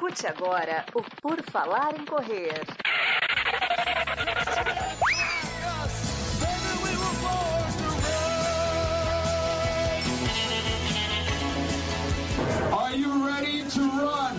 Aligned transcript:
Escute 0.00 0.26
agora 0.26 0.86
o 0.94 1.02
Por 1.20 1.42
Falar 1.50 1.94
em 1.94 2.06
Correr. 2.06 2.54
Are 12.72 12.98
you 12.98 13.26
ready 13.26 13.62
to 13.64 13.80
run? 13.80 14.36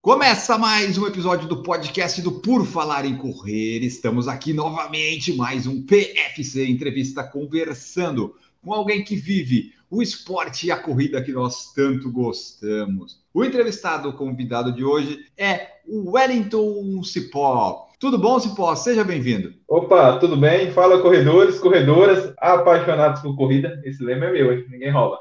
Começa 0.00 0.56
mais 0.56 0.96
um 0.96 1.06
episódio 1.08 1.48
do 1.48 1.64
podcast 1.64 2.22
do 2.22 2.30
Por 2.30 2.64
Falar 2.64 3.04
em 3.04 3.16
Correr. 3.16 3.80
Estamos 3.82 4.28
aqui 4.28 4.52
novamente, 4.52 5.34
mais 5.34 5.66
um 5.66 5.82
PFC 5.82 6.64
Entrevista 6.64 7.24
conversando 7.24 8.36
com 8.62 8.72
alguém 8.72 9.02
que 9.02 9.16
vive 9.16 9.72
o 9.90 10.00
esporte 10.00 10.68
e 10.68 10.70
a 10.70 10.76
corrida 10.76 11.22
que 11.22 11.32
nós 11.32 11.72
tanto 11.74 12.10
gostamos. 12.10 13.20
O 13.34 13.44
entrevistado 13.44 14.12
convidado 14.14 14.72
de 14.72 14.84
hoje 14.84 15.26
é 15.36 15.68
o 15.86 16.12
Wellington 16.12 17.02
Cipó. 17.02 17.88
Tudo 17.98 18.18
bom, 18.18 18.38
Cipó? 18.38 18.74
Seja 18.74 19.04
bem-vindo. 19.04 19.52
Opa, 19.68 20.18
tudo 20.18 20.36
bem? 20.36 20.70
Fala 20.70 21.02
corredores, 21.02 21.58
corredoras, 21.58 22.32
apaixonados 22.38 23.20
por 23.20 23.36
corrida. 23.36 23.80
Esse 23.84 24.02
lema 24.02 24.26
é 24.26 24.32
meu, 24.32 24.52
hein? 24.52 24.64
ninguém 24.70 24.90
rouba. 24.90 25.18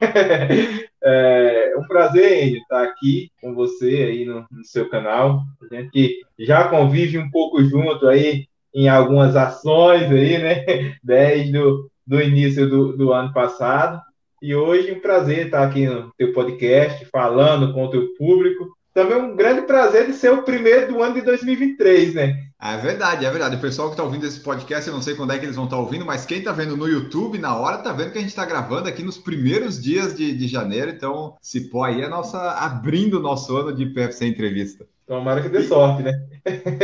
é 1.02 1.74
um 1.76 1.86
prazer 1.86 2.46
Enio, 2.46 2.62
estar 2.62 2.84
aqui 2.84 3.30
com 3.40 3.54
você 3.54 3.86
aí 3.86 4.24
no, 4.24 4.46
no, 4.50 4.64
seu 4.64 4.88
canal. 4.88 5.42
A 5.70 5.74
gente 5.74 6.20
já 6.38 6.68
convive 6.68 7.18
um 7.18 7.30
pouco 7.30 7.64
junto 7.64 8.06
aí 8.06 8.46
em 8.74 8.88
algumas 8.88 9.34
ações 9.34 10.10
aí, 10.10 10.38
né? 10.38 10.64
Desde 11.02 11.58
o 11.58 11.90
do 12.06 12.20
início 12.20 12.68
do, 12.68 12.96
do 12.96 13.12
ano 13.12 13.32
passado. 13.32 14.00
E 14.42 14.54
hoje 14.54 14.92
um 14.92 15.00
prazer 15.00 15.46
estar 15.46 15.62
aqui 15.62 15.86
no 15.86 16.12
teu 16.18 16.32
podcast, 16.32 17.06
falando 17.06 17.72
com 17.72 17.84
o 17.84 17.90
teu 17.90 18.14
público. 18.16 18.76
Também 18.92 19.16
um 19.16 19.34
grande 19.34 19.62
prazer 19.62 20.06
de 20.06 20.12
ser 20.12 20.32
o 20.32 20.42
primeiro 20.42 20.92
do 20.92 21.02
ano 21.02 21.14
de 21.14 21.22
2023, 21.22 22.14
né? 22.14 22.44
É 22.60 22.76
verdade, 22.76 23.26
é 23.26 23.30
verdade. 23.30 23.56
O 23.56 23.60
pessoal 23.60 23.88
que 23.88 23.94
está 23.94 24.04
ouvindo 24.04 24.24
esse 24.24 24.40
podcast, 24.40 24.88
eu 24.88 24.94
não 24.94 25.02
sei 25.02 25.14
quando 25.14 25.32
é 25.32 25.38
que 25.38 25.44
eles 25.44 25.56
vão 25.56 25.64
estar 25.64 25.78
ouvindo, 25.78 26.04
mas 26.04 26.24
quem 26.24 26.38
está 26.38 26.52
vendo 26.52 26.76
no 26.76 26.88
YouTube, 26.88 27.36
na 27.38 27.56
hora, 27.56 27.78
está 27.78 27.92
vendo 27.92 28.12
que 28.12 28.18
a 28.18 28.20
gente 28.20 28.30
está 28.30 28.46
gravando 28.46 28.88
aqui 28.88 29.02
nos 29.02 29.18
primeiros 29.18 29.82
dias 29.82 30.14
de, 30.14 30.32
de 30.32 30.46
janeiro. 30.46 30.90
Então, 30.90 31.34
Cipó 31.42 31.84
aí 31.84 32.02
é 32.02 32.08
nossa, 32.08 32.52
abrindo 32.52 33.18
o 33.18 33.22
nosso 33.22 33.56
ano 33.56 33.74
de 33.74 33.86
PFC 33.86 34.26
Entrevista. 34.26 34.86
Tomara 35.06 35.42
que 35.42 35.48
dê 35.48 35.62
sorte, 35.62 36.02
né? 36.02 36.12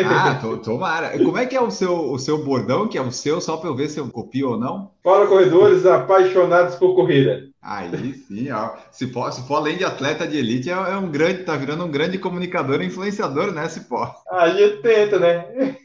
Ah, 0.05 0.35
to, 0.41 0.59
tomara. 0.59 1.19
Como 1.19 1.39
é 1.39 1.47
que 1.47 1.57
é 1.57 1.61
o 1.61 1.71
seu, 1.71 2.13
o 2.13 2.19
seu 2.19 2.45
bordão, 2.45 2.89
que 2.89 2.99
é 2.99 3.01
o 3.01 3.11
seu, 3.11 3.41
só 3.41 3.57
para 3.57 3.69
eu 3.69 3.75
ver 3.75 3.89
se 3.89 3.99
eu 3.99 4.11
copio 4.11 4.51
ou 4.51 4.59
não? 4.59 4.91
Fala, 5.03 5.27
corredores 5.27 5.87
apaixonados 5.87 6.75
por 6.77 6.95
corrida. 6.95 7.49
Aí 7.63 8.15
sim, 8.15 8.51
ó. 8.51 8.71
Se 8.91 9.13
for, 9.13 9.31
além 9.51 9.77
de 9.77 9.85
atleta 9.85 10.27
de 10.27 10.39
elite, 10.39 10.71
é, 10.71 10.73
é 10.73 10.97
um 10.97 11.11
grande, 11.11 11.45
tá 11.45 11.57
virando 11.57 11.85
um 11.85 11.91
grande 11.91 12.19
comunicador 12.19 12.81
e 12.81 12.87
influenciador, 12.87 13.53
né, 13.53 13.69
Cipó? 13.69 14.15
A 14.31 14.49
gente 14.49 14.83
tenta, 14.83 15.19
né? 15.19 15.77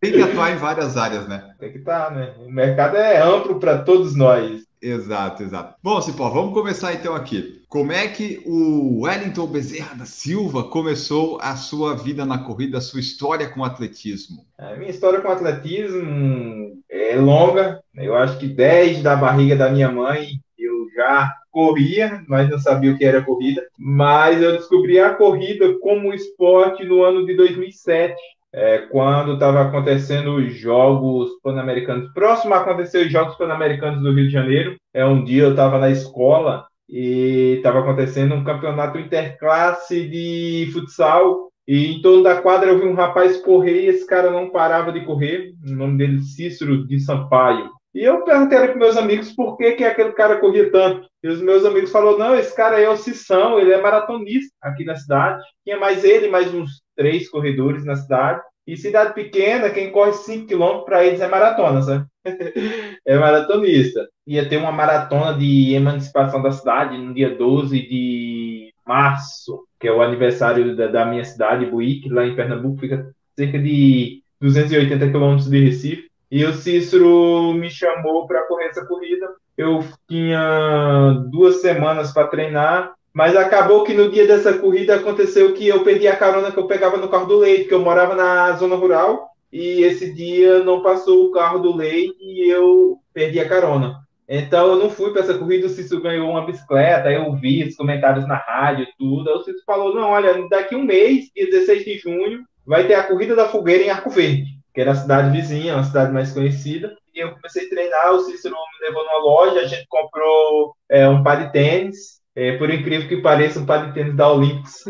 Tem 0.00 0.12
que 0.12 0.22
atuar 0.22 0.52
em 0.52 0.56
várias 0.56 0.96
áreas, 0.96 1.26
né? 1.26 1.52
Tem 1.58 1.72
que 1.72 1.78
estar, 1.78 2.06
tá, 2.06 2.10
né? 2.14 2.34
O 2.38 2.50
mercado 2.50 2.96
é 2.96 3.20
amplo 3.20 3.58
para 3.58 3.78
todos 3.78 4.14
nós. 4.14 4.62
Exato, 4.80 5.42
exato. 5.42 5.74
Bom, 5.82 6.00
Cipó, 6.00 6.28
vamos 6.30 6.54
começar 6.54 6.94
então 6.94 7.14
aqui. 7.14 7.57
Como 7.68 7.92
é 7.92 8.08
que 8.08 8.40
o 8.46 9.02
Wellington 9.02 9.46
Bezerra 9.46 9.94
da 9.94 10.06
Silva 10.06 10.64
começou 10.64 11.38
a 11.38 11.54
sua 11.54 11.94
vida 11.94 12.24
na 12.24 12.38
corrida, 12.38 12.78
a 12.78 12.80
sua 12.80 12.98
história 12.98 13.46
com 13.46 13.60
o 13.60 13.64
atletismo? 13.64 14.38
A 14.56 14.74
minha 14.74 14.90
história 14.90 15.20
com 15.20 15.28
o 15.28 15.32
atletismo 15.32 16.82
é 16.90 17.14
longa. 17.16 17.82
Eu 17.94 18.16
acho 18.16 18.38
que 18.38 18.46
desde 18.46 19.06
a 19.06 19.14
barriga 19.14 19.54
da 19.54 19.68
minha 19.68 19.92
mãe 19.92 20.28
eu 20.58 20.86
já 20.96 21.30
corria, 21.50 22.24
mas 22.26 22.48
não 22.48 22.58
sabia 22.58 22.90
o 22.90 22.96
que 22.96 23.04
era 23.04 23.22
corrida. 23.22 23.62
Mas 23.78 24.40
eu 24.40 24.52
descobri 24.52 24.98
a 24.98 25.14
corrida 25.14 25.78
como 25.80 26.14
esporte 26.14 26.84
no 26.84 27.02
ano 27.02 27.26
de 27.26 27.36
2007 27.36 28.16
é, 28.50 28.78
quando 28.90 29.34
estava 29.34 29.60
acontecendo 29.60 30.36
os 30.36 30.54
Jogos 30.54 31.32
Pan-Americanos, 31.42 32.10
próximo 32.14 32.54
a 32.54 32.60
acontecer 32.60 33.04
os 33.04 33.12
Jogos 33.12 33.36
Pan-Americanos 33.36 34.02
do 34.02 34.12
Rio 34.12 34.26
de 34.26 34.32
Janeiro. 34.32 34.76
É 34.94 35.04
um 35.04 35.22
dia 35.22 35.42
eu 35.42 35.50
estava 35.50 35.78
na 35.78 35.90
escola 35.90 36.66
e 36.88 37.54
estava 37.56 37.80
acontecendo 37.80 38.34
um 38.34 38.44
campeonato 38.44 38.98
interclasse 38.98 40.08
de 40.08 40.70
futsal. 40.72 41.48
E 41.66 41.92
em 41.92 42.00
torno 42.00 42.22
da 42.22 42.40
quadra 42.40 42.70
eu 42.70 42.78
vi 42.78 42.86
um 42.86 42.94
rapaz 42.94 43.36
correr 43.42 43.82
e 43.82 43.86
esse 43.88 44.06
cara 44.06 44.30
não 44.30 44.50
parava 44.50 44.90
de 44.90 45.04
correr. 45.04 45.52
O 45.66 45.72
nome 45.72 45.98
dele 45.98 46.22
Cícero 46.22 46.86
de 46.86 46.98
Sampaio. 46.98 47.68
E 47.94 48.02
eu 48.02 48.22
perguntei 48.22 48.58
para 48.58 48.74
meus 48.76 48.96
amigos 48.96 49.32
por 49.32 49.56
que, 49.56 49.72
que 49.72 49.84
aquele 49.84 50.12
cara 50.12 50.38
corria 50.38 50.70
tanto. 50.70 51.08
E 51.22 51.28
os 51.28 51.40
meus 51.42 51.64
amigos 51.64 51.90
falaram: 51.90 52.18
não, 52.18 52.34
esse 52.36 52.54
cara 52.54 52.80
é 52.80 52.88
o 52.88 52.96
Cissão, 52.96 53.58
ele 53.58 53.72
é 53.72 53.80
maratonista 53.80 54.54
aqui 54.62 54.84
na 54.84 54.96
cidade. 54.96 55.42
Tinha 55.64 55.78
mais 55.78 56.04
ele, 56.04 56.28
mais 56.28 56.52
uns 56.54 56.82
três 56.96 57.28
corredores 57.28 57.84
na 57.84 57.96
cidade. 57.96 58.40
E 58.68 58.76
cidade 58.76 59.14
pequena, 59.14 59.70
quem 59.70 59.90
corre 59.90 60.12
5 60.12 60.46
km 60.46 60.84
para 60.84 61.02
eles 61.02 61.22
é 61.22 61.26
maratona, 61.26 61.80
sabe? 61.80 62.04
é 63.06 63.16
maratonista. 63.16 64.06
Ia 64.26 64.46
ter 64.46 64.58
uma 64.58 64.70
maratona 64.70 65.32
de 65.38 65.72
emancipação 65.72 66.42
da 66.42 66.50
cidade 66.50 66.98
no 66.98 67.14
dia 67.14 67.34
12 67.34 67.80
de 67.88 68.74
março, 68.86 69.64
que 69.80 69.88
é 69.88 69.90
o 69.90 70.02
aniversário 70.02 70.76
da, 70.76 70.86
da 70.86 71.06
minha 71.06 71.24
cidade, 71.24 71.64
Buíque, 71.64 72.10
lá 72.10 72.26
em 72.26 72.36
Pernambuco, 72.36 72.76
fica 72.76 73.10
cerca 73.34 73.58
de 73.58 74.22
280 74.38 75.12
quilômetros 75.12 75.48
de 75.48 75.64
Recife. 75.64 76.10
E 76.30 76.44
o 76.44 76.52
Cícero 76.52 77.54
me 77.54 77.70
chamou 77.70 78.26
para 78.26 78.46
correr 78.48 78.66
essa 78.66 78.84
corrida. 78.84 79.30
Eu 79.56 79.82
tinha 80.06 81.24
duas 81.30 81.62
semanas 81.62 82.12
para 82.12 82.26
treinar 82.26 82.92
mas 83.18 83.34
acabou 83.34 83.82
que 83.82 83.92
no 83.92 84.08
dia 84.08 84.28
dessa 84.28 84.56
corrida 84.56 84.94
aconteceu 84.94 85.52
que 85.52 85.66
eu 85.66 85.82
perdi 85.82 86.06
a 86.06 86.14
carona 86.14 86.52
que 86.52 86.56
eu 86.56 86.68
pegava 86.68 86.96
no 86.98 87.08
carro 87.08 87.26
do 87.26 87.36
leite, 87.36 87.64
que 87.66 87.74
eu 87.74 87.80
morava 87.80 88.14
na 88.14 88.52
zona 88.52 88.76
rural, 88.76 89.30
e 89.52 89.82
esse 89.82 90.14
dia 90.14 90.62
não 90.62 90.82
passou 90.82 91.24
o 91.24 91.32
carro 91.32 91.58
do 91.58 91.74
leite 91.74 92.16
e 92.20 92.48
eu 92.48 92.96
perdi 93.12 93.40
a 93.40 93.48
carona. 93.48 93.96
Então 94.28 94.68
eu 94.68 94.76
não 94.76 94.88
fui 94.88 95.10
para 95.10 95.22
essa 95.22 95.36
corrida, 95.36 95.66
o 95.66 95.68
Cícero 95.68 96.00
ganhou 96.00 96.30
uma 96.30 96.46
bicicleta, 96.46 97.10
eu 97.10 97.34
vi 97.34 97.64
os 97.64 97.74
comentários 97.74 98.24
na 98.28 98.36
rádio 98.36 98.86
tudo. 98.96 99.28
Aí 99.28 99.34
o 99.34 99.40
Cícero 99.40 99.64
falou: 99.66 99.92
não, 99.92 100.10
olha, 100.10 100.48
daqui 100.48 100.76
um 100.76 100.84
mês, 100.84 101.24
dia 101.34 101.50
16 101.50 101.84
de 101.84 101.98
junho, 101.98 102.44
vai 102.64 102.86
ter 102.86 102.94
a 102.94 103.02
corrida 103.02 103.34
da 103.34 103.48
fogueira 103.48 103.82
em 103.82 103.90
Arco 103.90 104.10
Verde, 104.10 104.44
que 104.72 104.80
era 104.80 104.92
a 104.92 104.94
cidade 104.94 105.36
vizinha, 105.36 105.74
uma 105.74 105.82
cidade 105.82 106.12
mais 106.12 106.32
conhecida. 106.32 106.96
E 107.12 107.18
eu 107.18 107.32
comecei 107.32 107.66
a 107.66 107.68
treinar, 107.68 108.12
o 108.12 108.20
Cícero 108.20 108.54
me 108.54 108.86
levou 108.86 109.04
numa 109.04 109.18
loja, 109.18 109.58
a 109.58 109.66
gente 109.66 109.88
comprou 109.88 110.76
é, 110.88 111.08
um 111.08 111.24
par 111.24 111.44
de 111.44 111.50
tênis, 111.50 112.17
é, 112.38 112.56
por 112.56 112.70
incrível 112.70 113.08
que 113.08 113.16
pareça, 113.16 113.58
um 113.58 113.66
par 113.66 113.88
de 113.88 113.94
tênis 113.94 114.14
da 114.14 114.32
Olympics, 114.32 114.84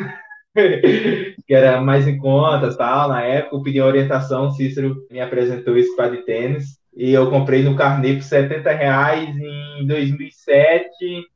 que 1.47 1.55
era 1.55 1.81
mais 1.81 2.07
em 2.07 2.19
conta, 2.19 2.77
tal, 2.77 3.09
na 3.09 3.23
época, 3.23 3.57
eu 3.57 3.63
pedi 3.63 3.81
orientação, 3.81 4.51
Cícero 4.51 4.97
me 5.11 5.19
apresentou 5.19 5.75
esse 5.79 5.97
par 5.97 6.11
de 6.11 6.19
tênis, 6.27 6.79
e 6.95 7.11
eu 7.11 7.31
comprei 7.31 7.63
no 7.63 7.75
carnê 7.75 8.15
por 8.15 8.23
70 8.23 8.71
reais 8.73 9.31
em 9.31 9.87
2007, 9.87 10.91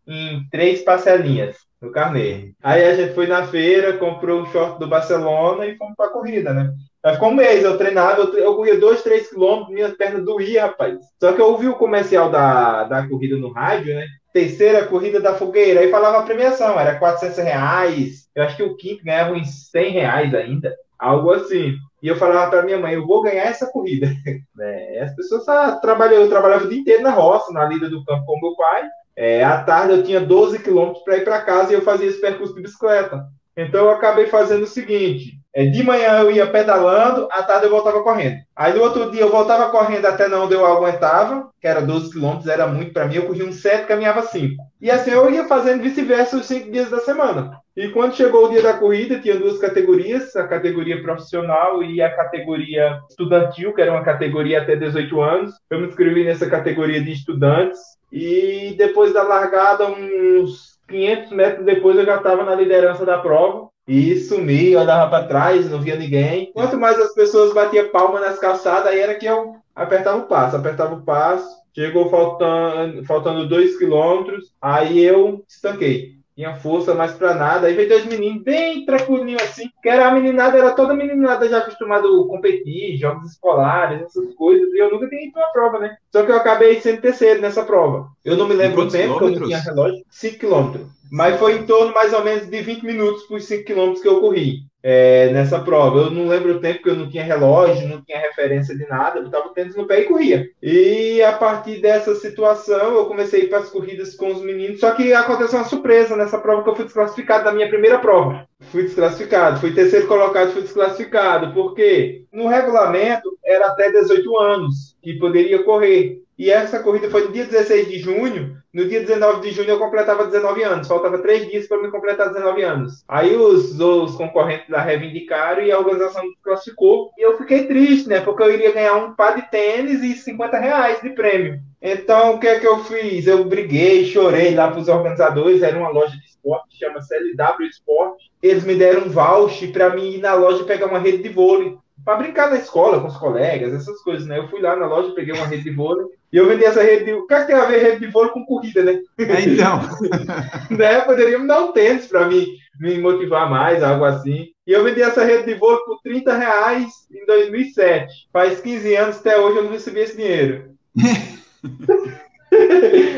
em 0.07 0.47
três 0.51 0.83
parcelinhas 0.83 1.57
no 1.81 1.91
carnê. 1.91 2.53
Aí 2.63 2.85
a 2.85 2.95
gente 2.95 3.15
foi 3.15 3.27
na 3.27 3.47
feira, 3.47 3.97
comprou 3.97 4.43
um 4.43 4.47
short 4.47 4.79
do 4.79 4.87
Barcelona 4.87 5.65
e 5.65 5.77
fomos 5.79 5.95
pra 5.97 6.11
corrida, 6.11 6.53
né? 6.53 6.75
Aí 7.05 7.15
ficou 7.15 7.31
um 7.31 7.35
mês, 7.35 7.65
eu 7.65 7.77
treinava, 7.77 8.23
eu, 8.23 8.55
corria 8.55 8.79
dois, 8.79 9.03
três 9.03 9.29
quilômetros, 9.29 9.75
minhas 9.75 9.93
pernas 9.95 10.25
doíam, 10.25 10.67
rapaz. 10.67 10.99
Só 11.21 11.33
que 11.33 11.41
eu 11.41 11.47
ouvi 11.47 11.67
o 11.67 11.75
comercial 11.75 12.31
da, 12.31 12.85
da 12.85 13.09
corrida 13.09 13.37
no 13.37 13.51
rádio, 13.51 13.95
né? 13.95 14.07
terceira 14.33 14.87
corrida 14.87 15.21
da 15.21 15.35
fogueira. 15.35 15.81
Aí 15.81 15.91
falava 15.91 16.19
a 16.19 16.23
premiação, 16.23 16.79
era 16.81 16.99
400 16.99 17.39
reais. 17.39 18.29
Eu 18.35 18.45
acho 18.45 18.57
que 18.57 18.63
o 18.63 18.77
quinto 18.77 19.05
ganhava 19.05 19.33
uns 19.33 19.71
100 19.71 19.91
reais 19.91 20.35
ainda, 20.35 20.75
algo 20.99 21.33
assim. 21.33 21.75
E 22.03 22.09
eu 22.09 22.17
falava 22.17 22.51
para 22.51 22.63
minha 22.63 22.79
mãe, 22.79 22.95
eu 22.95 23.07
vou 23.07 23.23
ganhar 23.23 23.45
essa 23.45 23.67
corrida. 23.67 24.09
É, 24.61 25.01
as 25.01 25.17
pessoas 25.17 25.49
ah, 25.49 25.77
trabalham, 25.77 26.23
eu 26.23 26.29
trabalhava 26.29 26.65
o 26.65 26.69
dia 26.69 26.79
inteiro 26.79 27.03
na 27.03 27.11
roça, 27.11 27.53
na 27.53 27.65
lida 27.65 27.89
do 27.89 28.05
campo 28.05 28.25
com 28.25 28.41
meu 28.41 28.55
pai. 28.55 28.89
É, 29.17 29.43
à 29.43 29.61
tarde 29.65 29.93
eu 29.95 30.03
tinha 30.05 30.21
12 30.21 30.61
quilômetros 30.61 31.03
para 31.03 31.17
ir 31.17 31.25
para 31.25 31.41
casa 31.41 31.73
e 31.73 31.75
eu 31.75 31.83
fazia 31.83 32.07
esse 32.07 32.21
percurso 32.21 32.55
de 32.55 32.63
bicicleta. 32.63 33.25
Então 33.57 33.87
eu 33.87 33.91
acabei 33.91 34.27
fazendo 34.27 34.63
o 34.63 34.69
seguinte: 34.69 35.41
de 35.55 35.83
manhã 35.83 36.21
eu 36.21 36.31
ia 36.31 36.47
pedalando, 36.47 37.29
à 37.31 37.43
tarde 37.43 37.67
eu 37.67 37.71
voltava 37.71 38.03
correndo. 38.03 38.37
Aí 38.57 38.73
no 38.73 38.83
outro 38.83 39.11
dia 39.11 39.21
eu 39.21 39.31
voltava 39.31 39.71
correndo 39.71 40.07
até 40.07 40.27
não 40.27 40.45
onde 40.45 40.55
eu 40.55 40.65
aguentava, 40.65 41.51
que 41.61 41.67
era 41.67 41.83
12 41.83 42.11
quilômetros, 42.11 42.49
era 42.49 42.67
muito 42.67 42.93
para 42.93 43.07
mim. 43.07 43.17
Eu 43.17 43.27
corria 43.27 43.45
uns 43.45 43.61
7, 43.61 43.87
caminhava 43.87 44.23
5. 44.23 44.63
E 44.81 44.91
assim 44.91 45.11
eu 45.11 45.31
ia 45.31 45.45
fazendo 45.45 45.83
vice-versa 45.83 46.37
os 46.37 46.47
5 46.47 46.71
dias 46.71 46.91
da 46.91 47.01
semana. 47.01 47.61
E 47.77 47.89
quando 47.89 48.15
chegou 48.15 48.47
o 48.47 48.51
dia 48.51 48.63
da 48.63 48.75
corrida, 48.75 49.19
tinha 49.19 49.39
duas 49.39 49.59
categorias: 49.59 50.35
a 50.37 50.47
categoria 50.47 51.03
profissional 51.03 51.83
e 51.83 52.01
a 52.03 52.15
categoria 52.15 52.99
estudantil, 53.09 53.75
que 53.75 53.81
era 53.81 53.93
uma 53.93 54.05
categoria 54.05 54.61
até 54.61 54.77
18 54.77 55.21
anos. 55.21 55.53
Eu 55.71 55.81
me 55.81 55.87
inscrevi 55.87 56.25
nessa 56.25 56.49
categoria 56.49 57.03
de 57.03 57.13
estudantes. 57.13 57.81
E 58.11 58.75
depois 58.77 59.15
da 59.15 59.23
largada, 59.23 59.87
uns 59.87 60.79
500 60.89 61.31
metros 61.33 61.65
depois, 61.65 61.97
eu 61.97 62.05
já 62.05 62.17
estava 62.17 62.45
na 62.45 62.55
liderança 62.55 63.07
da 63.07 63.19
prova. 63.19 63.72
E 63.87 64.17
sumi, 64.21 64.71
eu 64.71 64.81
andava 64.81 65.11
para 65.11 65.27
trás, 65.27 65.69
não 65.69 65.81
via 65.81 65.97
ninguém. 65.97 66.53
Quanto 66.53 66.79
mais 66.79 66.99
as 67.01 67.13
pessoas 67.15 67.53
batiam 67.53 67.89
palma 67.89 68.21
nas 68.21 68.39
calçadas, 68.39 68.87
aí 68.87 69.01
era 69.01 69.15
que 69.17 69.27
eu 69.27 69.57
apertava 69.75 70.19
o 70.19 70.27
passo, 70.27 70.57
apertava 70.57 70.95
o 70.95 71.05
passo, 71.05 71.49
chegou 71.75 72.09
faltando, 72.09 73.05
faltando 73.05 73.49
dois 73.49 73.77
quilômetros, 73.77 74.55
aí 74.61 75.03
eu 75.03 75.45
estanquei 75.49 76.22
tinha 76.35 76.57
força 76.57 76.95
mais 76.95 77.13
pra 77.13 77.35
nada. 77.35 77.67
Aí 77.67 77.75
veio 77.75 77.89
dois 77.89 78.07
meninos 78.07 78.43
bem 78.43 78.85
tranquilinho 78.85 79.39
assim, 79.41 79.69
que 79.83 79.89
era 79.89 80.09
a 80.09 80.11
meninada, 80.11 80.59
era 80.59 80.73
toda 80.73 80.95
meninada 80.95 81.49
já 81.49 81.59
acostumada 81.59 82.07
a 82.07 82.29
competir, 82.29 82.97
jogos 82.97 83.31
escolares, 83.31 84.03
essas 84.03 84.35
coisas, 84.35 84.69
e 84.73 84.79
eu 84.79 84.91
nunca 84.91 85.09
tinha 85.09 85.27
ido 85.27 85.39
uma 85.39 85.53
prova, 85.53 85.79
né? 85.79 85.97
Só 86.11 86.23
que 86.23 86.31
eu 86.31 86.37
acabei 86.37 86.81
sendo 86.81 87.01
terceiro 87.01 87.41
nessa 87.41 87.65
prova. 87.65 88.09
Eu 88.25 88.37
não 88.37 88.49
me 88.49 88.55
lembro 88.55 88.83
o 88.83 88.89
tempo, 88.89 89.19
porque 89.19 89.37
eu 89.37 89.41
não 89.41 89.47
tinha 89.47 89.61
relógio. 89.61 90.05
5 90.11 90.39
quilômetros. 90.39 90.87
Mas 91.11 91.39
foi 91.39 91.59
em 91.59 91.67
torno 91.67 91.93
mais 91.93 92.13
ou 92.13 92.25
menos 92.25 92.49
de 92.49 92.63
20 92.63 92.85
minutos 92.85 93.25
por 93.25 93.41
5 93.41 93.65
quilômetros 93.65 94.01
que 94.01 94.09
eu 94.09 94.21
corri 94.21 94.72
é, 94.83 95.31
nessa 95.33 95.61
prova. 95.61 96.01
Eu 96.01 96.11
não 96.11 96.27
lembro 96.27 96.57
o 96.57 96.61
tempo 96.61 96.83
que 96.83 96.91
eu 96.91 96.97
não 96.97 97.09
tinha 97.09 97.23
relógio, 97.23 97.89
não 97.89 98.03
tinha 98.03 98.19
referência 98.19 98.77
de 98.77 98.87
nada, 98.89 99.21
eu 99.21 99.27
estava 99.27 99.51
tendo 99.55 99.77
no 99.77 99.87
pé 99.87 100.01
e 100.01 100.05
corria. 100.05 100.49
E 100.63 101.23
a 101.23 101.33
partir 101.33 101.81
dessa 101.81 102.15
situação, 102.15 102.95
eu 102.95 103.07
comecei 103.07 103.47
para 103.47 103.59
as 103.59 103.69
corridas 103.69 104.15
com 104.15 104.33
os 104.33 104.43
meninos, 104.43 104.81
só 104.81 104.93
que 104.93 105.13
aconteceu 105.13 105.59
uma 105.59 105.69
surpresa 105.69 106.17
nessa 106.17 106.39
prova 106.39 106.63
que 106.63 106.71
eu 106.71 106.77
fui 106.77 106.85
desclassificado 106.85 107.45
da 107.45 107.53
minha 107.53 107.69
primeira 107.69 107.99
prova. 107.99 108.47
Fui 108.71 108.83
desclassificado, 108.83 109.61
fui 109.61 109.73
terceiro 109.73 110.07
colocado, 110.07 110.53
fui 110.53 110.63
desclassificado, 110.63 111.53
porque 111.53 112.25
no 112.33 112.47
regulamento 112.47 113.37
era 113.45 113.67
até 113.67 113.91
18 113.91 114.39
anos 114.39 114.97
que 115.03 115.19
poderia 115.19 115.63
correr. 115.63 116.23
E 116.39 116.51
essa 116.51 116.81
corrida 116.81 117.11
foi 117.11 117.25
no 117.25 117.33
dia 117.33 117.45
16 117.45 117.89
de 117.89 117.99
junho. 117.99 118.57
No 118.73 118.89
dia 118.89 119.01
19 119.01 119.43
de 119.43 119.55
junho 119.55 119.69
eu 119.69 119.79
completava 119.79 120.25
19 120.25 120.63
anos. 120.63 120.89
Faltava 120.89 121.19
três 121.19 121.47
dias 121.47 121.69
para 121.69 121.83
me 121.83 121.91
completar 121.91 122.33
19 122.33 122.63
anos. 122.63 123.05
Aí 123.07 123.37
os, 123.37 123.79
os 123.79 124.15
concorrentes 124.17 124.67
da 124.71 124.81
reivindicaram 124.81 125.63
e 125.63 125.71
a 125.71 125.79
organização 125.79 126.25
classificou. 126.43 127.11
E 127.19 127.23
eu 127.23 127.37
fiquei 127.37 127.67
triste, 127.67 128.09
né? 128.09 128.21
Porque 128.21 128.43
eu 128.43 128.51
iria 128.51 128.73
ganhar 128.73 128.95
um 128.95 129.15
par 129.15 129.37
de 129.37 129.43
tênis 129.51 130.03
e 130.03 130.15
50 130.15 130.59
reais 130.59 131.03
de 131.03 131.11
prêmio. 131.11 131.61
Então 131.83 132.37
o 132.37 132.41
que 132.41 132.49
é 132.49 132.59
que 132.59 132.67
eu 132.67 132.79
fiz? 132.85 133.27
Eu 133.27 133.45
briguei, 133.45 134.07
chorei 134.07 134.55
lá 134.55 134.71
para 134.71 134.81
os 134.81 134.89
organizadores. 134.89 135.61
Era 135.61 135.79
uma 135.79 135.91
loja 135.91 136.17
de 136.17 136.25
esporte, 136.25 136.79
chama 136.79 137.03
CLW 137.03 137.67
Sport. 137.73 138.23
Eles 138.43 138.65
me 138.65 138.75
deram 138.75 139.03
um 139.03 139.11
voucher 139.11 139.71
para 139.71 139.95
mim 139.95 140.13
ir 140.13 140.19
na 140.19 140.33
loja 140.33 140.65
pegar 140.65 140.87
uma 140.87 140.99
rede 140.99 141.23
de 141.23 141.29
vôlei 141.29 141.77
para 142.03 142.17
brincar 142.17 142.51
na 142.51 142.57
escola 142.57 143.01
com 143.01 143.07
os 143.07 143.17
colegas, 143.17 143.73
essas 143.75 144.01
coisas, 144.03 144.27
né? 144.27 144.39
Eu 144.39 144.49
fui 144.49 144.61
lá 144.61 144.75
na 144.75 144.87
loja, 144.87 145.15
peguei 145.15 145.35
uma 145.35 145.47
rede 145.47 145.65
de 145.65 145.71
vôlei 145.71 146.07
e 146.33 146.37
eu 146.37 146.47
vendi 146.47 146.65
essa 146.65 146.83
rede 146.83 147.05
de. 147.05 147.13
O 147.13 147.27
que, 147.27 147.35
é 147.35 147.41
que 147.41 147.47
tem 147.47 147.57
a 147.57 147.67
ver 147.67 147.83
rede 147.83 148.01
de 148.01 148.07
vôlei 148.07 148.31
com 148.33 148.47
corrida, 148.47 148.83
né? 148.83 149.01
É, 149.19 149.41
então. 149.43 149.81
né? 150.77 151.01
Poderia 151.03 151.39
me 151.39 151.47
dar 151.47 151.61
um 151.61 151.73
tênis 151.73 152.07
para 152.07 152.27
mim 152.27 152.47
me 152.81 152.99
motivar 152.99 153.49
mais, 153.49 153.83
algo 153.83 154.05
assim. 154.05 154.49
E 154.67 154.73
eu 154.73 154.83
vendi 154.83 155.03
essa 155.03 155.25
rede 155.25 155.45
de 155.45 155.55
vôlei 155.55 155.85
por 155.85 156.01
30 156.03 156.37
reais 156.37 156.91
em 157.13 157.25
2007. 157.27 158.29
Faz 158.33 158.61
15 158.61 158.97
anos 158.97 159.19
até 159.19 159.39
hoje 159.39 159.59
eu 159.59 159.65
não 159.65 159.71
recebi 159.73 160.01
esse 160.01 160.17
dinheiro. 160.17 160.73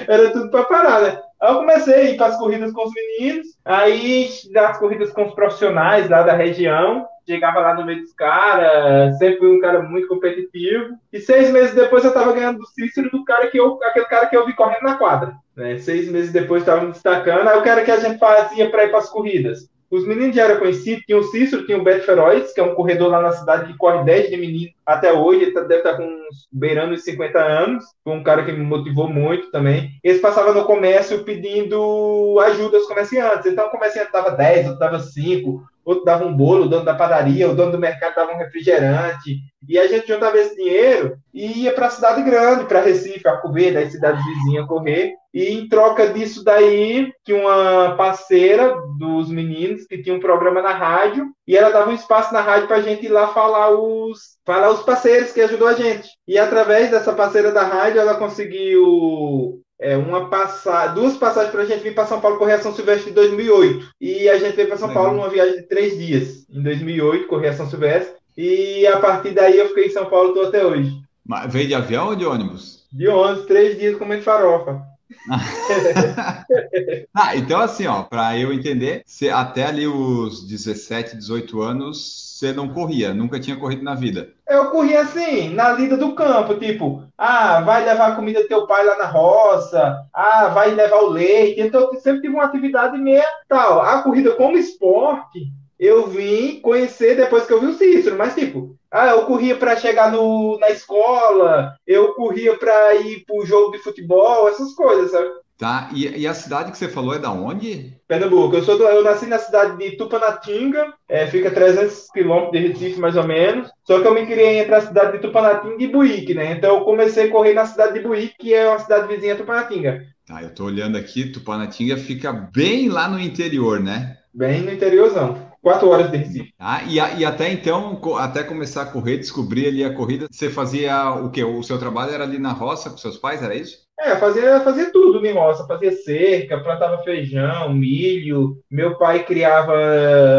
Era 0.07 0.31
tudo 0.33 0.51
para 0.51 0.65
parar, 0.65 1.03
né? 1.03 1.21
Aí 1.41 1.51
eu 1.51 1.57
comecei 1.57 1.95
a 1.95 2.03
ir 2.05 2.17
para 2.17 2.27
as 2.27 2.39
corridas 2.39 2.73
com 2.73 2.85
os 2.85 2.93
meninos, 2.95 3.47
aí 3.65 4.29
das 4.53 4.79
corridas 4.79 5.11
com 5.13 5.27
os 5.27 5.35
profissionais 5.35 6.09
lá 6.09 6.23
da 6.23 6.35
região, 6.35 7.07
chegava 7.27 7.61
lá 7.61 7.75
no 7.75 7.85
meio 7.85 8.01
dos 8.01 8.13
caras, 8.13 9.17
sempre 9.19 9.47
um 9.47 9.61
cara 9.61 9.83
muito 9.83 10.09
competitivo. 10.09 10.97
E 11.13 11.21
seis 11.21 11.51
meses 11.51 11.75
depois 11.75 12.05
eu 12.05 12.09
estava 12.09 12.33
ganhando 12.33 12.59
do 12.59 12.67
Cícero 12.67 13.11
do 13.11 13.25
cara 13.25 13.49
que 13.49 13.59
eu, 13.59 13.79
aquele 13.83 14.07
cara 14.07 14.27
que 14.27 14.37
eu 14.37 14.47
vi 14.47 14.55
correndo 14.55 14.83
na 14.83 14.97
quadra. 14.97 15.35
Né? 15.57 15.79
Seis 15.79 16.11
meses 16.11 16.33
depois 16.33 16.63
estava 16.63 16.83
me 16.85 16.93
destacando. 16.93 17.49
Aí 17.49 17.59
o 17.59 17.63
cara 17.63 17.85
que 17.85 17.91
a 17.91 17.99
gente 18.01 18.19
fazia 18.19 18.71
para 18.71 18.85
ir 18.85 18.89
para 18.89 18.99
as 18.99 19.09
corridas. 19.09 19.69
Os 19.91 20.05
meninos 20.05 20.35
já 20.35 20.45
eram 20.45 20.59
conhecidos, 20.59 21.05
tinha 21.05 21.17
o 21.17 21.23
Cícero, 21.23 21.67
tinha 21.67 21.79
o 21.79 21.85
Beto 21.85 22.05
Feroz, 22.05 22.53
que 22.53 22.61
é 22.61 22.65
um 22.65 22.75
corredor 22.75 23.11
lá 23.11 23.23
na 23.23 23.31
cidade 23.31 23.71
que 23.71 23.79
corre 23.79 24.03
10 24.03 24.29
de 24.29 24.37
menino 24.37 24.73
até 24.85 25.13
hoje, 25.13 25.43
ele 25.43 25.53
tá, 25.53 25.61
deve 25.61 25.77
estar 25.77 25.93
tá 25.93 25.97
com 25.99 26.05
uns 26.05 26.49
beirando 26.51 26.95
os 26.95 27.05
50 27.05 27.39
anos, 27.39 27.85
foi 28.03 28.13
um 28.13 28.23
cara 28.23 28.45
que 28.45 28.51
me 28.51 28.65
motivou 28.65 29.09
muito 29.09 29.53
também. 29.53 29.93
Eles 30.03 30.21
passavam 30.21 30.53
no 30.53 30.65
comércio 30.65 31.23
pedindo 31.23 32.41
ajuda 32.41 32.77
aos 32.77 32.87
comerciantes, 32.87 33.47
então 33.47 33.69
o 33.69 33.71
comerciante 33.71 34.11
dava 34.11 34.33
10, 34.33 34.67
outro 34.67 34.81
dava 34.81 34.99
5, 34.99 35.63
outro 35.85 36.05
dava 36.05 36.25
um 36.25 36.37
bolo, 36.37 36.65
o 36.65 36.69
dono 36.69 36.85
da 36.85 36.95
padaria, 36.95 37.49
o 37.49 37.55
dono 37.55 37.73
do 37.73 37.79
mercado 37.79 38.15
dava 38.15 38.33
um 38.33 38.39
refrigerante, 38.39 39.39
e 39.69 39.79
a 39.79 39.87
gente 39.87 40.09
juntava 40.09 40.37
esse 40.37 40.55
dinheiro 40.55 41.17
e 41.33 41.63
ia 41.63 41.73
para 41.73 41.87
a 41.87 41.91
cidade 41.91 42.23
grande, 42.23 42.67
para 42.67 42.81
Recife, 42.81 43.27
a 43.27 43.37
correr, 43.37 43.73
das 43.73 43.93
cidades 43.93 44.25
vizinhas 44.25 44.67
correr. 44.67 45.15
E 45.33 45.49
em 45.49 45.69
troca 45.69 46.09
disso 46.09 46.45
daí, 46.45 47.13
tinha 47.25 47.39
uma 47.39 47.97
parceira 47.97 48.77
dos 48.99 49.29
meninos 49.29 49.85
que 49.87 50.01
tinha 50.01 50.15
um 50.15 50.21
programa 50.21 50.63
na 50.63 50.73
rádio, 50.73 51.27
e 51.47 51.57
ela 51.57 51.71
dava 51.71 51.91
um 51.91 51.95
espaço 51.95 52.33
na 52.33 52.41
rádio 52.41 52.69
para 52.69 52.77
a 52.77 52.83
gente 52.83 53.07
ir 53.07 53.09
lá 53.09 53.29
falar 53.29 53.71
os, 53.71 54.39
falar 54.47 54.71
os 54.71 54.83
parceiros 54.83 55.33
que 55.33 55.41
ajudou 55.41 55.67
a 55.67 55.75
gente. 55.75 56.09
E 56.29 56.39
através 56.39 56.91
dessa 56.91 57.13
parceira 57.13 57.51
da 57.51 57.63
rádio, 57.63 58.01
ela 58.01 58.15
conseguiu 58.15 59.61
é, 59.81 59.97
uma 59.97 60.29
passa... 60.29 60.89
duas 60.89 61.17
passagens 61.17 61.53
para 61.53 61.63
a 61.63 61.67
gente 61.67 61.83
vir 61.83 61.95
para 61.95 62.07
São 62.07 62.21
Paulo 62.21 62.39
correr 62.39 62.55
a 62.55 62.61
São 62.61 62.75
Silvestre 62.75 63.11
em 63.11 63.15
2008. 63.15 63.89
E 64.01 64.29
a 64.29 64.39
gente 64.39 64.55
veio 64.55 64.69
para 64.69 64.77
São 64.77 64.89
Legal. 64.89 65.05
Paulo 65.05 65.19
numa 65.19 65.31
viagem 65.31 65.57
de 65.57 65.69
três 65.69 65.99
dias. 65.99 66.47
Em 66.51 66.63
2008, 66.63 67.27
correr 67.27 67.49
a 67.49 67.55
São 67.55 67.69
Silvestre. 67.69 68.15
E 68.37 68.87
a 68.87 68.99
partir 68.99 69.31
daí 69.31 69.59
eu 69.59 69.69
fiquei 69.69 69.87
em 69.87 69.91
São 69.91 70.07
Paulo 70.07 70.33
tô 70.33 70.43
até 70.43 70.65
hoje. 70.65 70.93
Mas 71.27 71.53
veio 71.53 71.69
de 71.69 71.75
avião 71.75 72.09
ou 72.09 72.17
de 72.17 72.25
ônibus? 72.25 72.85
De 72.93 73.09
ônibus, 73.09 73.47
três 73.47 73.79
dias 73.79 73.97
comendo 73.97 74.23
farofa. 74.23 74.83
ah, 77.15 77.37
então 77.37 77.61
assim, 77.61 77.87
ó, 77.87 78.03
para 78.03 78.39
eu 78.39 78.53
entender, 78.53 79.03
você, 79.07 79.29
até 79.31 79.67
ali 79.67 79.87
os 79.87 80.47
17, 80.47 81.17
18 81.17 81.61
anos, 81.63 82.39
você 82.39 82.53
não 82.53 82.69
corria, 82.69 83.15
nunca 83.15 83.39
tinha 83.41 83.57
corrido 83.57 83.83
na 83.83 83.95
vida. 83.95 84.31
Eu 84.49 84.71
corria 84.71 85.03
assim, 85.03 85.49
na 85.55 85.73
lida 85.73 85.97
do 85.97 86.15
campo, 86.15 86.55
tipo, 86.57 87.05
ah, 87.17 87.61
vai 87.61 87.85
levar 87.85 88.09
a 88.09 88.17
comida 88.17 88.43
do 88.43 88.49
teu 88.49 88.67
pai 88.67 88.85
lá 88.85 88.99
na 88.99 89.07
roça, 89.07 89.97
ah, 90.13 90.49
vai 90.49 90.71
levar 90.73 90.99
o 90.99 91.11
leite. 91.11 91.61
Então, 91.61 91.93
sempre 92.01 92.23
tive 92.23 92.35
uma 92.35 92.45
atividade 92.45 92.99
meia 92.99 93.25
tal. 93.49 93.81
A 93.81 94.03
corrida 94.03 94.33
como 94.33 94.59
esporte, 94.59 95.51
eu 95.79 96.07
vim 96.07 96.61
conhecer 96.61 97.17
depois 97.17 97.47
que 97.47 97.53
eu 97.53 97.61
vi 97.61 97.67
o 97.67 97.75
Cícero, 97.75 98.17
mas 98.17 98.35
tipo, 98.35 98.77
ah, 98.91 99.09
eu 99.09 99.25
corria 99.27 99.57
para 99.57 99.77
chegar 99.77 100.13
no, 100.13 100.59
na 100.59 100.71
escola, 100.71 101.75
eu 101.87 102.15
corria 102.15 102.57
para 102.57 102.95
ir 102.97 103.25
pro 103.27 103.45
jogo 103.45 103.73
de 103.73 103.79
futebol, 103.79 104.49
essas 104.49 104.73
coisas, 104.75 105.11
sabe? 105.11 105.29
Tá, 105.57 105.89
e, 105.95 106.09
e, 106.23 106.27
a 106.27 106.35
cidade 106.35 106.73
que 106.73 106.79
você 106.79 106.89
falou 106.89 107.15
é 107.15 107.19
da 107.19 107.31
onde? 107.31 107.97
Pernambuco. 108.09 108.57
Eu, 108.57 108.65
sou 108.65 108.77
do, 108.77 108.85
eu 108.85 109.05
nasci 109.05 109.27
na 109.27 109.39
cidade 109.39 109.79
de 109.79 109.97
Tupanatinga, 109.97 110.93
é, 111.09 111.29
fica 111.29 111.49
300 111.49 112.11
quilômetros 112.13 112.53
de 112.53 112.69
Recife, 112.69 112.99
mais 112.99 113.17
ou 113.17 113.23
menos. 113.23 113.71
Só 113.85 114.01
que 114.01 114.07
eu 114.07 114.15
me 114.15 114.27
criei 114.27 114.59
entre 114.59 114.75
a 114.75 114.81
cidade 114.81 115.13
de 115.13 115.19
Tupanatinga 115.19 115.83
e 115.83 115.87
Buíque, 115.87 116.35
né? 116.35 116.53
Então 116.53 116.79
eu 116.79 116.85
comecei 116.85 117.29
a 117.29 117.31
correr 117.31 117.55
na 117.55 117.67
cidade 117.67 117.95
de 117.95 118.01
Buíque, 118.01 118.35
que 118.37 118.53
é 118.53 118.69
uma 118.69 118.81
cidade 118.81 119.07
vizinha 119.07 119.35
a 119.35 119.37
Tupanatinga. 119.37 120.05
Tá, 120.27 120.43
eu 120.43 120.53
tô 120.53 120.65
olhando 120.65 120.99
aqui, 120.99 121.31
Tupanatinga 121.31 121.97
fica 121.99 122.33
bem 122.33 122.89
lá 122.89 123.09
no 123.09 123.21
interior, 123.21 123.79
né? 123.79 124.17
Bem 124.35 124.61
no 124.61 124.73
interiorzão. 124.73 125.54
Quatro 125.65 125.89
horas 125.89 126.11
de 126.11 126.19
Recife. 126.19 126.53
Ah, 126.59 126.83
e, 126.87 126.97
e, 126.97 127.25
até 127.25 127.51
então, 127.51 127.99
até 128.19 128.45
começar 128.45 128.83
a 128.83 128.87
correr, 128.87 129.17
descobrir 129.17 129.67
ali 129.67 129.83
a 129.83 129.95
corrida, 129.95 130.27
você 130.31 130.51
fazia 130.51 131.11
o 131.13 131.31
quê? 131.31 131.43
O 131.43 131.63
seu 131.63 131.79
trabalho 131.79 132.13
era 132.13 132.23
ali 132.23 132.39
na 132.39 132.53
roça 132.53 132.91
com 132.91 132.99
seus 132.99 133.17
pais, 133.17 133.43
era 133.43 133.55
isso? 133.55 133.79
É, 133.99 134.15
fazia, 134.17 134.61
fazia 134.61 134.93
tudo 134.93 135.25
em 135.25 135.33
roça, 135.33 135.67
fazia 135.67 135.93
cerca, 135.93 136.61
plantava 136.61 137.03
feijão, 137.03 137.73
milho. 137.73 138.59
Meu 138.71 138.99
pai 138.99 139.25
criava 139.25 139.73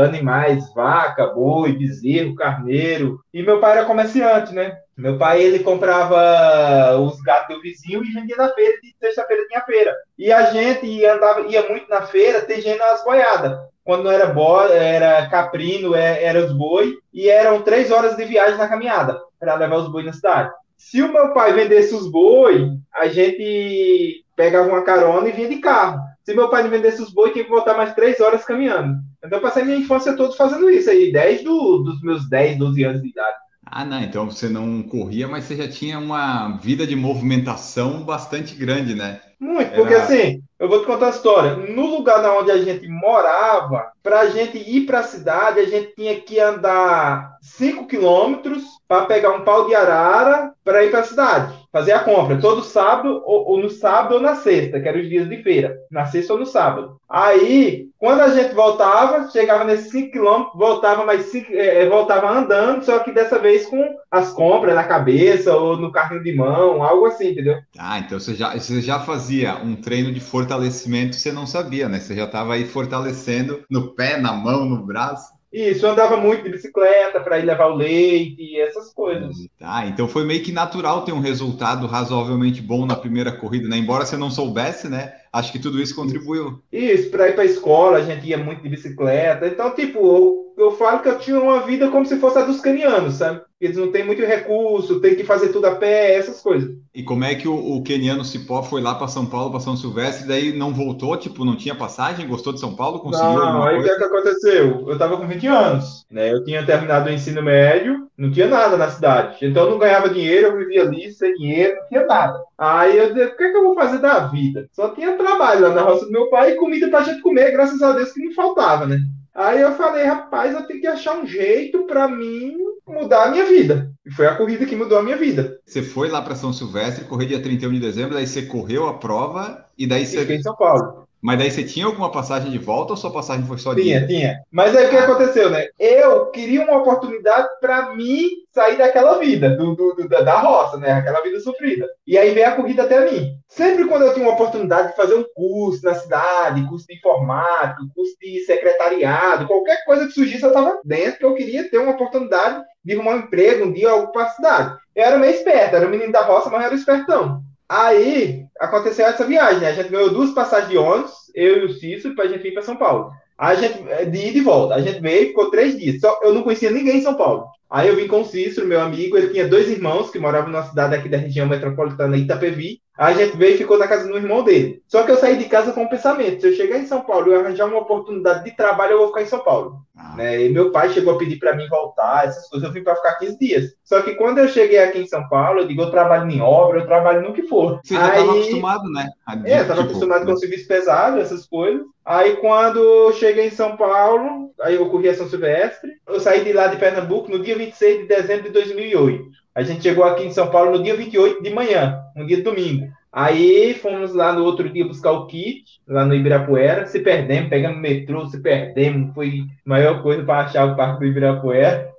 animais, 0.05 0.71
vaca, 0.75 1.25
boi, 1.25 1.73
bezerro, 1.73 2.35
carneiro. 2.35 3.19
E 3.33 3.41
meu 3.41 3.59
pai 3.59 3.79
era 3.79 3.85
comerciante, 3.85 4.53
né? 4.53 4.77
Meu 4.95 5.17
pai 5.17 5.41
ele 5.41 5.57
comprava 5.57 6.99
os 6.99 7.19
gatos 7.21 7.55
do 7.55 7.61
vizinho 7.63 8.03
e 8.03 8.11
vendia 8.11 8.35
na 8.35 8.53
feira, 8.53 8.79
de 8.79 8.95
sexta-feira 8.99 9.47
tinha 9.47 9.61
feira. 9.61 9.95
E 10.19 10.31
a 10.31 10.51
gente 10.51 11.03
andava, 11.03 11.47
ia 11.47 11.67
muito 11.67 11.89
na 11.89 12.03
feira 12.03 12.41
tegendo 12.41 12.83
as 12.83 13.03
boiadas 13.03 13.57
quando 13.85 14.05
não 14.05 14.11
era 14.11 14.25
boi, 14.25 14.71
era 14.71 15.29
caprino, 15.29 15.93
é, 15.95 16.23
era 16.23 16.43
os 16.43 16.51
boi, 16.51 16.95
e 17.13 17.29
eram 17.29 17.61
três 17.61 17.91
horas 17.91 18.17
de 18.17 18.25
viagem 18.25 18.57
na 18.57 18.67
caminhada 18.67 19.21
para 19.39 19.55
levar 19.55 19.77
os 19.77 19.91
boi 19.91 20.03
na 20.03 20.11
cidade. 20.11 20.51
Se 20.75 21.03
o 21.03 21.13
meu 21.13 21.33
pai 21.33 21.53
vendesse 21.53 21.93
os 21.93 22.09
boi, 22.11 22.71
a 22.93 23.07
gente 23.07 24.25
pegava 24.35 24.67
uma 24.67 24.83
carona 24.83 25.29
e 25.29 25.31
vinha 25.31 25.47
de 25.47 25.57
carro. 25.57 26.01
Se 26.23 26.33
meu 26.33 26.49
pai 26.49 26.63
não 26.63 26.71
vendesse 26.71 26.99
os 26.99 27.13
boi, 27.13 27.31
tinha 27.31 27.43
que 27.43 27.49
voltar 27.49 27.77
mais 27.77 27.93
três 27.93 28.19
horas 28.19 28.43
caminhando. 28.43 28.97
Então 29.23 29.37
eu 29.37 29.41
passei 29.41 29.63
minha 29.63 29.77
infância 29.77 30.15
toda 30.15 30.35
fazendo 30.35 30.67
isso 30.67 30.89
aí, 30.89 31.11
desde 31.11 31.45
do, 31.45 31.83
dos 31.83 32.01
meus 32.01 32.27
10, 32.27 32.57
12 32.57 32.83
anos 32.83 33.01
de 33.03 33.09
idade. 33.09 33.37
Ah, 33.65 33.83
não, 33.83 34.01
então 34.01 34.29
você 34.29 34.47
não 34.47 34.83
corria, 34.83 35.27
mas 35.27 35.45
você 35.45 35.55
já 35.55 35.67
tinha 35.67 35.97
uma 35.97 36.57
vida 36.57 36.85
de 36.85 36.95
movimentação 36.95 38.03
bastante 38.03 38.55
grande, 38.55 38.93
né? 38.93 39.19
Muito, 39.39 39.73
porque 39.73 39.93
Era... 39.93 40.03
assim, 40.03 40.41
eu 40.57 40.69
vou 40.69 40.79
te 40.79 40.85
contar 40.85 41.07
a 41.07 41.09
história. 41.09 41.55
No 41.55 41.85
lugar 41.85 42.23
onde 42.37 42.51
a 42.51 42.57
gente 42.57 42.87
morava, 42.87 43.91
para 44.01 44.21
a 44.21 44.29
gente 44.29 44.57
ir 44.57 44.85
para 44.85 44.99
a 44.99 45.03
cidade, 45.03 45.59
a 45.59 45.65
gente 45.65 45.93
tinha 45.95 46.19
que 46.21 46.39
andar 46.39 47.37
5 47.41 47.87
quilômetros 47.87 48.63
para 48.87 49.05
pegar 49.05 49.31
um 49.31 49.41
pau 49.41 49.67
de 49.67 49.75
arara 49.75 50.53
para 50.63 50.85
ir 50.85 50.91
para 50.91 51.01
a 51.01 51.03
cidade, 51.03 51.53
fazer 51.75 51.91
a 51.91 51.99
compra, 51.99 52.39
todo 52.39 52.63
sábado, 52.63 53.21
ou, 53.25 53.49
ou, 53.49 53.57
no 53.61 53.69
sábado 53.69 54.15
ou 54.15 54.21
na 54.21 54.35
sexta, 54.35 54.79
que 54.79 54.87
eram 54.87 55.01
os 55.01 55.09
dias 55.09 55.27
de 55.27 55.43
feira, 55.43 55.75
na 55.91 56.05
sexta 56.05 56.31
ou 56.31 56.39
no 56.39 56.45
sábado. 56.45 56.95
Aí, 57.09 57.89
quando 57.99 58.21
a 58.21 58.29
gente 58.29 58.55
voltava, 58.55 59.29
chegava 59.29 59.65
nesses 59.65 59.91
5 59.91 60.09
quilômetros, 60.09 60.57
voltava 60.57 61.05
mais 61.05 61.25
cinco, 61.25 61.51
é, 61.51 61.85
voltava 61.89 62.31
andando, 62.31 62.81
só 62.85 62.99
que 62.99 63.11
dessa 63.11 63.37
vez 63.39 63.65
com 63.65 63.83
as 64.09 64.31
compras 64.31 64.73
na 64.73 64.85
cabeça 64.85 65.53
ou 65.53 65.75
no 65.75 65.91
carrinho 65.91 66.23
de 66.23 66.33
mão, 66.33 66.81
algo 66.81 67.07
assim, 67.07 67.31
entendeu? 67.31 67.57
Ah, 67.77 67.99
então 67.99 68.21
você 68.21 68.35
já, 68.35 68.57
você 68.57 68.79
já 68.79 69.01
fazia 69.01 69.57
um 69.57 69.75
treino 69.75 70.13
de 70.13 70.21
fortalecimento, 70.21 71.17
você 71.17 71.33
não 71.33 71.45
sabia, 71.45 71.89
né? 71.89 71.99
Você 71.99 72.15
já 72.15 72.23
estava 72.23 72.53
aí 72.53 72.65
fortalecendo 72.65 73.65
no 73.69 73.93
pé, 73.93 74.15
na 74.17 74.31
mão, 74.31 74.63
no 74.63 74.85
braço. 74.85 75.34
Isso, 75.55 75.85
eu 75.85 75.91
andava 75.91 76.17
muito 76.17 76.43
de 76.43 76.49
bicicleta 76.49 77.21
para 77.21 77.39
ir 77.39 77.45
levar 77.45 77.67
o 77.67 77.75
leite 77.75 78.41
e 78.41 78.59
essas 78.59 78.93
coisas. 78.93 79.33
Tá, 79.57 79.85
então 79.87 80.05
foi 80.05 80.25
meio 80.25 80.43
que 80.43 80.51
natural 80.51 81.05
ter 81.05 81.13
um 81.13 81.21
resultado 81.21 81.87
razoavelmente 81.87 82.61
bom 82.61 82.85
na 82.85 82.93
primeira 82.93 83.31
corrida, 83.31 83.69
né? 83.69 83.77
Embora 83.77 84.05
você 84.05 84.17
não 84.17 84.29
soubesse, 84.29 84.89
né? 84.89 85.13
Acho 85.35 85.51
que 85.51 85.59
tudo 85.59 85.81
isso 85.81 85.93
contribuiu. 85.93 86.61
Isso, 86.71 87.09
para 87.09 87.27
ir 87.27 87.33
para 87.33 87.43
a 87.43 87.45
escola, 87.45 87.97
a 87.97 88.01
gente 88.01 88.25
ia 88.25 88.37
muito 88.37 88.63
de 88.63 88.69
bicicleta. 88.69 89.45
Então, 89.45 89.75
tipo, 89.75 89.99
eu, 89.99 90.53
eu 90.57 90.71
falo 90.71 91.01
que 91.01 91.09
eu 91.09 91.19
tinha 91.19 91.37
uma 91.37 91.59
vida 91.65 91.89
como 91.89 92.05
se 92.05 92.17
fosse 92.21 92.37
a 92.37 92.45
dos 92.45 92.61
canianos, 92.61 93.15
sabe? 93.15 93.41
Eles 93.59 93.75
não 93.75 93.91
têm 93.91 94.05
muito 94.05 94.21
recurso, 94.21 95.01
tem 95.01 95.13
que 95.13 95.25
fazer 95.25 95.49
tudo 95.49 95.65
a 95.65 95.75
pé, 95.75 96.15
essas 96.15 96.39
coisas. 96.41 96.73
E 96.93 97.03
como 97.03 97.25
é 97.25 97.35
que 97.35 97.47
o, 97.47 97.53
o 97.53 97.83
keniano 97.83 98.23
Cipó 98.23 98.63
foi 98.63 98.81
lá 98.81 98.95
para 98.95 99.09
São 99.09 99.25
Paulo, 99.25 99.51
para 99.51 99.59
São 99.59 99.75
Silvestre, 99.75 100.25
daí 100.25 100.57
não 100.57 100.73
voltou? 100.73 101.17
Tipo, 101.17 101.43
não 101.43 101.57
tinha 101.57 101.75
passagem? 101.75 102.27
Gostou 102.27 102.53
de 102.53 102.61
São 102.61 102.73
Paulo? 102.73 102.99
Conseguiu 102.99 103.33
não, 103.33 103.63
aí 103.63 103.77
o 103.77 103.83
que, 103.83 103.89
é 103.89 103.97
que 103.97 104.03
aconteceu? 104.03 104.85
Eu 104.87 104.97
tava 104.97 105.17
com 105.17 105.27
20 105.27 105.47
anos, 105.47 106.05
né? 106.09 106.31
Eu 106.31 106.45
tinha 106.45 106.65
terminado 106.65 107.09
o 107.09 107.13
ensino 107.13 107.43
médio, 107.43 108.07
não 108.17 108.31
tinha 108.31 108.47
nada 108.47 108.77
na 108.77 108.89
cidade. 108.89 109.45
Então 109.45 109.65
eu 109.65 109.71
não 109.71 109.79
ganhava 109.79 110.09
dinheiro, 110.09 110.47
eu 110.47 110.57
vivia 110.57 110.83
ali 110.83 111.11
sem 111.11 111.33
dinheiro, 111.35 111.75
não 111.75 111.87
tinha 111.87 112.05
nada. 112.05 112.41
Aí 112.57 112.97
eu 112.97 113.13
disse, 113.13 113.25
o 113.25 113.37
que, 113.37 113.43
é 113.43 113.51
que 113.51 113.57
eu 113.57 113.63
vou 113.63 113.75
fazer 113.75 113.97
da 113.99 114.27
vida? 114.27 114.67
Só 114.71 114.89
tinha 114.89 115.17
trabalho 115.17 115.61
lá 115.61 115.73
na 115.73 115.81
roça 115.81 116.05
do 116.05 116.11
meu 116.11 116.29
pai 116.29 116.51
e 116.51 116.55
comida 116.55 116.87
pra 116.89 117.03
gente 117.03 117.21
comer, 117.21 117.51
graças 117.51 117.81
a 117.81 117.91
Deus 117.91 118.13
que 118.13 118.23
não 118.23 118.33
faltava, 118.33 118.85
né? 118.85 118.99
Aí 119.33 119.59
eu 119.59 119.73
falei, 119.73 120.05
rapaz, 120.05 120.53
eu 120.53 120.65
tenho 120.65 120.79
que 120.79 120.87
achar 120.87 121.17
um 121.17 121.27
jeito 121.27 121.83
para 121.85 122.07
mim 122.07 122.55
mudar 122.87 123.25
a 123.25 123.31
minha 123.31 123.43
vida. 123.43 123.91
E 124.05 124.11
foi 124.11 124.27
a 124.27 124.35
corrida 124.35 124.65
que 124.65 124.75
mudou 124.75 124.97
a 124.97 125.03
minha 125.03 125.17
vida. 125.17 125.59
Você 125.65 125.81
foi 125.81 126.07
lá 126.07 126.21
para 126.21 126.35
São 126.35 126.53
Silvestre, 126.53 127.03
correr 127.03 127.25
dia 127.25 127.41
31 127.41 127.73
de 127.73 127.79
dezembro, 127.81 128.13
daí 128.13 128.25
você 128.25 128.43
correu 128.43 128.87
a 128.87 128.93
prova 128.93 129.65
e 129.77 129.85
daí 129.85 130.05
você. 130.05 130.21
Fiquei 130.21 130.37
em 130.37 130.41
São 130.41 130.55
Paulo. 130.55 131.04
Mas 131.25 131.39
daí 131.39 131.49
você 131.49 131.63
tinha 131.63 131.87
alguma 131.87 132.11
passagem 132.11 132.51
de 132.51 132.59
volta 132.59 132.93
ou 132.93 132.97
sua 132.97 133.11
passagem 133.11 133.47
foi 133.47 133.57
só 133.57 133.73
de 133.73 133.81
Tinha, 133.81 134.05
tinha. 134.05 134.41
Mas 134.51 134.75
aí 134.75 134.85
o 134.85 134.89
que 134.91 134.95
aconteceu, 134.95 135.49
né? 135.49 135.65
Eu 135.79 136.27
queria 136.27 136.61
uma 136.61 136.77
oportunidade 136.77 137.47
para 137.59 137.95
mim 137.95 138.29
sair 138.53 138.77
daquela 138.77 139.17
vida, 139.17 139.49
do, 139.49 139.73
do, 139.75 139.95
do, 139.95 140.07
da 140.07 140.39
roça, 140.39 140.77
né? 140.77 140.91
Aquela 140.91 141.23
vida 141.23 141.39
sofrida. 141.39 141.87
E 142.05 142.15
aí 142.15 142.31
veio 142.31 142.47
a 142.47 142.51
corrida 142.51 142.83
até 142.83 143.09
mim. 143.09 143.39
Sempre 143.47 143.87
quando 143.87 144.03
eu 144.03 144.13
tinha 144.13 144.23
uma 144.23 144.35
oportunidade 144.35 144.89
de 144.89 144.95
fazer 144.95 145.15
um 145.15 145.25
curso 145.33 145.83
na 145.83 145.95
cidade, 145.95 146.67
curso 146.67 146.85
de 146.85 146.95
informática, 146.95 147.81
curso 147.95 148.13
de 148.21 148.41
secretariado, 148.41 149.47
qualquer 149.47 149.83
coisa 149.83 150.05
que 150.05 150.13
surgisse, 150.13 150.43
eu 150.43 150.49
estava 150.49 150.79
dentro, 150.85 151.17
que 151.17 151.25
eu 151.25 151.33
queria 151.33 151.67
ter 151.67 151.79
uma 151.79 151.93
oportunidade 151.93 152.63
de 152.83 152.93
arrumar 152.93 153.15
um 153.15 153.19
emprego, 153.21 153.65
um 153.65 153.73
dia, 153.73 153.89
algo 153.89 154.11
para 154.11 154.25
a 154.25 154.29
cidade. 154.29 154.77
Eu 154.95 155.03
era 155.03 155.17
meio 155.17 155.33
esperto, 155.33 155.75
era 155.75 155.87
um 155.87 155.89
menino 155.89 156.11
da 156.11 156.21
roça, 156.21 156.51
mas 156.51 156.65
era 156.65 156.75
espertão. 156.75 157.41
Aí 157.67 158.45
aconteceu 158.59 159.05
essa 159.05 159.25
viagem, 159.25 159.61
né? 159.61 159.69
A 159.69 159.73
gente 159.73 159.89
ganhou 159.89 160.13
duas 160.13 160.31
passagens 160.31 160.69
de 160.69 160.77
ônibus, 160.77 161.13
eu 161.33 161.63
e 161.63 161.65
o 161.65 161.73
Cícero, 161.73 162.15
para 162.15 162.25
a 162.25 162.27
gente 162.27 162.47
ir 162.47 162.53
para 162.53 162.61
São 162.61 162.77
Paulo. 162.77 163.11
A 163.37 163.55
gente, 163.55 163.87
é, 163.89 164.05
de 164.05 164.27
ida 164.27 164.37
e 164.37 164.41
volta. 164.41 164.75
A 164.75 164.81
gente 164.81 165.01
veio, 165.01 165.27
ficou 165.27 165.49
três 165.49 165.77
dias. 165.77 165.99
Só 165.99 166.19
eu 166.23 166.33
não 166.33 166.43
conhecia 166.43 166.71
ninguém 166.71 166.97
em 166.97 167.01
São 167.01 167.15
Paulo. 167.15 167.47
Aí 167.69 167.87
eu 167.89 167.95
vim 167.95 168.07
com 168.07 168.21
o 168.21 168.25
Cícero, 168.25 168.67
meu 168.67 168.79
amigo. 168.79 169.17
Ele 169.17 169.29
tinha 169.29 169.47
dois 169.47 169.69
irmãos 169.69 170.09
que 170.09 170.19
moravam 170.19 170.51
numa 170.51 170.63
cidade 170.63 170.95
aqui 170.95 171.09
da 171.09 171.17
região 171.17 171.47
metropolitana, 171.47 172.17
Itapevi. 172.17 172.79
A 172.97 173.11
gente 173.11 173.35
veio 173.35 173.55
e 173.55 173.57
ficou 173.57 173.77
na 173.77 173.87
casa 173.87 174.07
do 174.07 174.15
irmão 174.15 174.41
dele. 174.41 174.81
Só 174.87 175.03
que 175.03 175.11
eu 175.11 175.17
saí 175.17 175.37
de 175.37 175.45
casa 175.45 175.73
com 175.73 175.83
um 175.83 175.89
pensamento: 175.89 176.39
se 176.39 176.47
eu 176.47 176.53
chegar 176.53 176.77
em 176.77 176.85
São 176.85 177.01
Paulo 177.01 177.29
e 177.29 177.35
arranjar 177.35 177.67
uma 177.67 177.79
oportunidade 177.79 178.45
de 178.45 178.55
trabalho, 178.55 178.93
eu 178.93 178.97
vou 178.99 179.07
ficar 179.07 179.21
em 179.23 179.27
São 179.27 179.39
Paulo. 179.39 179.81
Ah. 179.97 180.15
Né? 180.15 180.45
E 180.45 180.49
meu 180.49 180.71
pai 180.71 180.89
chegou 180.89 181.13
a 181.13 181.17
pedir 181.17 181.37
para 181.37 181.55
mim 181.55 181.67
voltar, 181.67 182.25
essas 182.25 182.47
coisas. 182.47 182.67
Eu 182.67 182.73
vim 182.73 182.83
para 182.83 182.95
ficar 182.95 183.15
15 183.15 183.37
dias. 183.37 183.73
Só 183.83 184.01
que 184.01 184.15
quando 184.15 184.37
eu 184.37 184.47
cheguei 184.47 184.79
aqui 184.79 184.99
em 184.99 185.07
São 185.07 185.27
Paulo, 185.27 185.59
eu 185.59 185.67
digo: 185.67 185.81
eu 185.81 185.91
trabalho 185.91 186.29
em 186.31 186.41
obra, 186.41 186.79
eu 186.79 186.85
trabalho 186.85 187.21
no 187.21 187.33
que 187.33 187.43
for. 187.43 187.81
Você 187.83 187.95
já 187.95 188.07
estava 188.07 188.31
acostumado, 188.31 188.89
né? 188.91 189.09
É, 189.43 189.57
eu 189.57 189.61
estava 189.63 189.81
tipo, 189.81 189.89
acostumado 189.89 190.25
né? 190.25 190.31
com 190.31 190.37
serviço 190.37 190.67
pesado, 190.67 191.19
essas 191.19 191.45
coisas. 191.45 191.81
Aí 192.05 192.37
quando 192.37 192.79
eu 192.79 193.13
cheguei 193.13 193.47
em 193.47 193.51
São 193.51 193.75
Paulo, 193.75 194.51
aí 194.61 194.75
eu 194.75 194.89
corri 194.89 195.09
a 195.09 195.15
São 195.15 195.27
Silvestre. 195.27 195.91
Eu 196.07 196.19
saí 196.21 196.45
de 196.45 196.53
lá 196.53 196.67
de 196.67 196.77
Pernambuco 196.77 197.29
no 197.29 197.39
dia 197.39 197.57
26 197.57 198.01
de 198.01 198.07
dezembro 198.07 198.43
de 198.43 198.51
2008. 198.51 199.44
A 199.55 199.63
gente 199.63 199.83
chegou 199.83 200.03
aqui 200.03 200.25
em 200.25 200.31
São 200.31 200.51
Paulo 200.51 200.71
no 200.71 200.83
dia 200.83 200.97
28 200.97 201.41
de 201.41 201.49
manhã, 201.49 202.01
um 202.13 202.25
dia 202.25 202.43
domingo. 202.43 202.89
Aí 203.11 203.73
fomos 203.75 204.13
lá 204.13 204.33
no 204.33 204.43
outro 204.43 204.69
dia 204.69 204.85
buscar 204.85 205.13
o 205.13 205.25
kit, 205.27 205.63
lá 205.87 206.05
no 206.05 206.13
Ibirapuera, 206.13 206.85
se 206.85 206.99
perdemos, 206.99 207.49
pegamos 207.49 207.79
metrô, 207.79 208.27
se 208.27 208.41
perdemos, 208.41 209.13
foi 209.13 209.45
a 209.65 209.69
maior 209.69 210.03
coisa 210.03 210.25
para 210.25 210.41
achar 210.41 210.65
o 210.65 210.75
parque 210.75 210.99
do 210.99 211.05
Ibirapuera. 211.05 211.89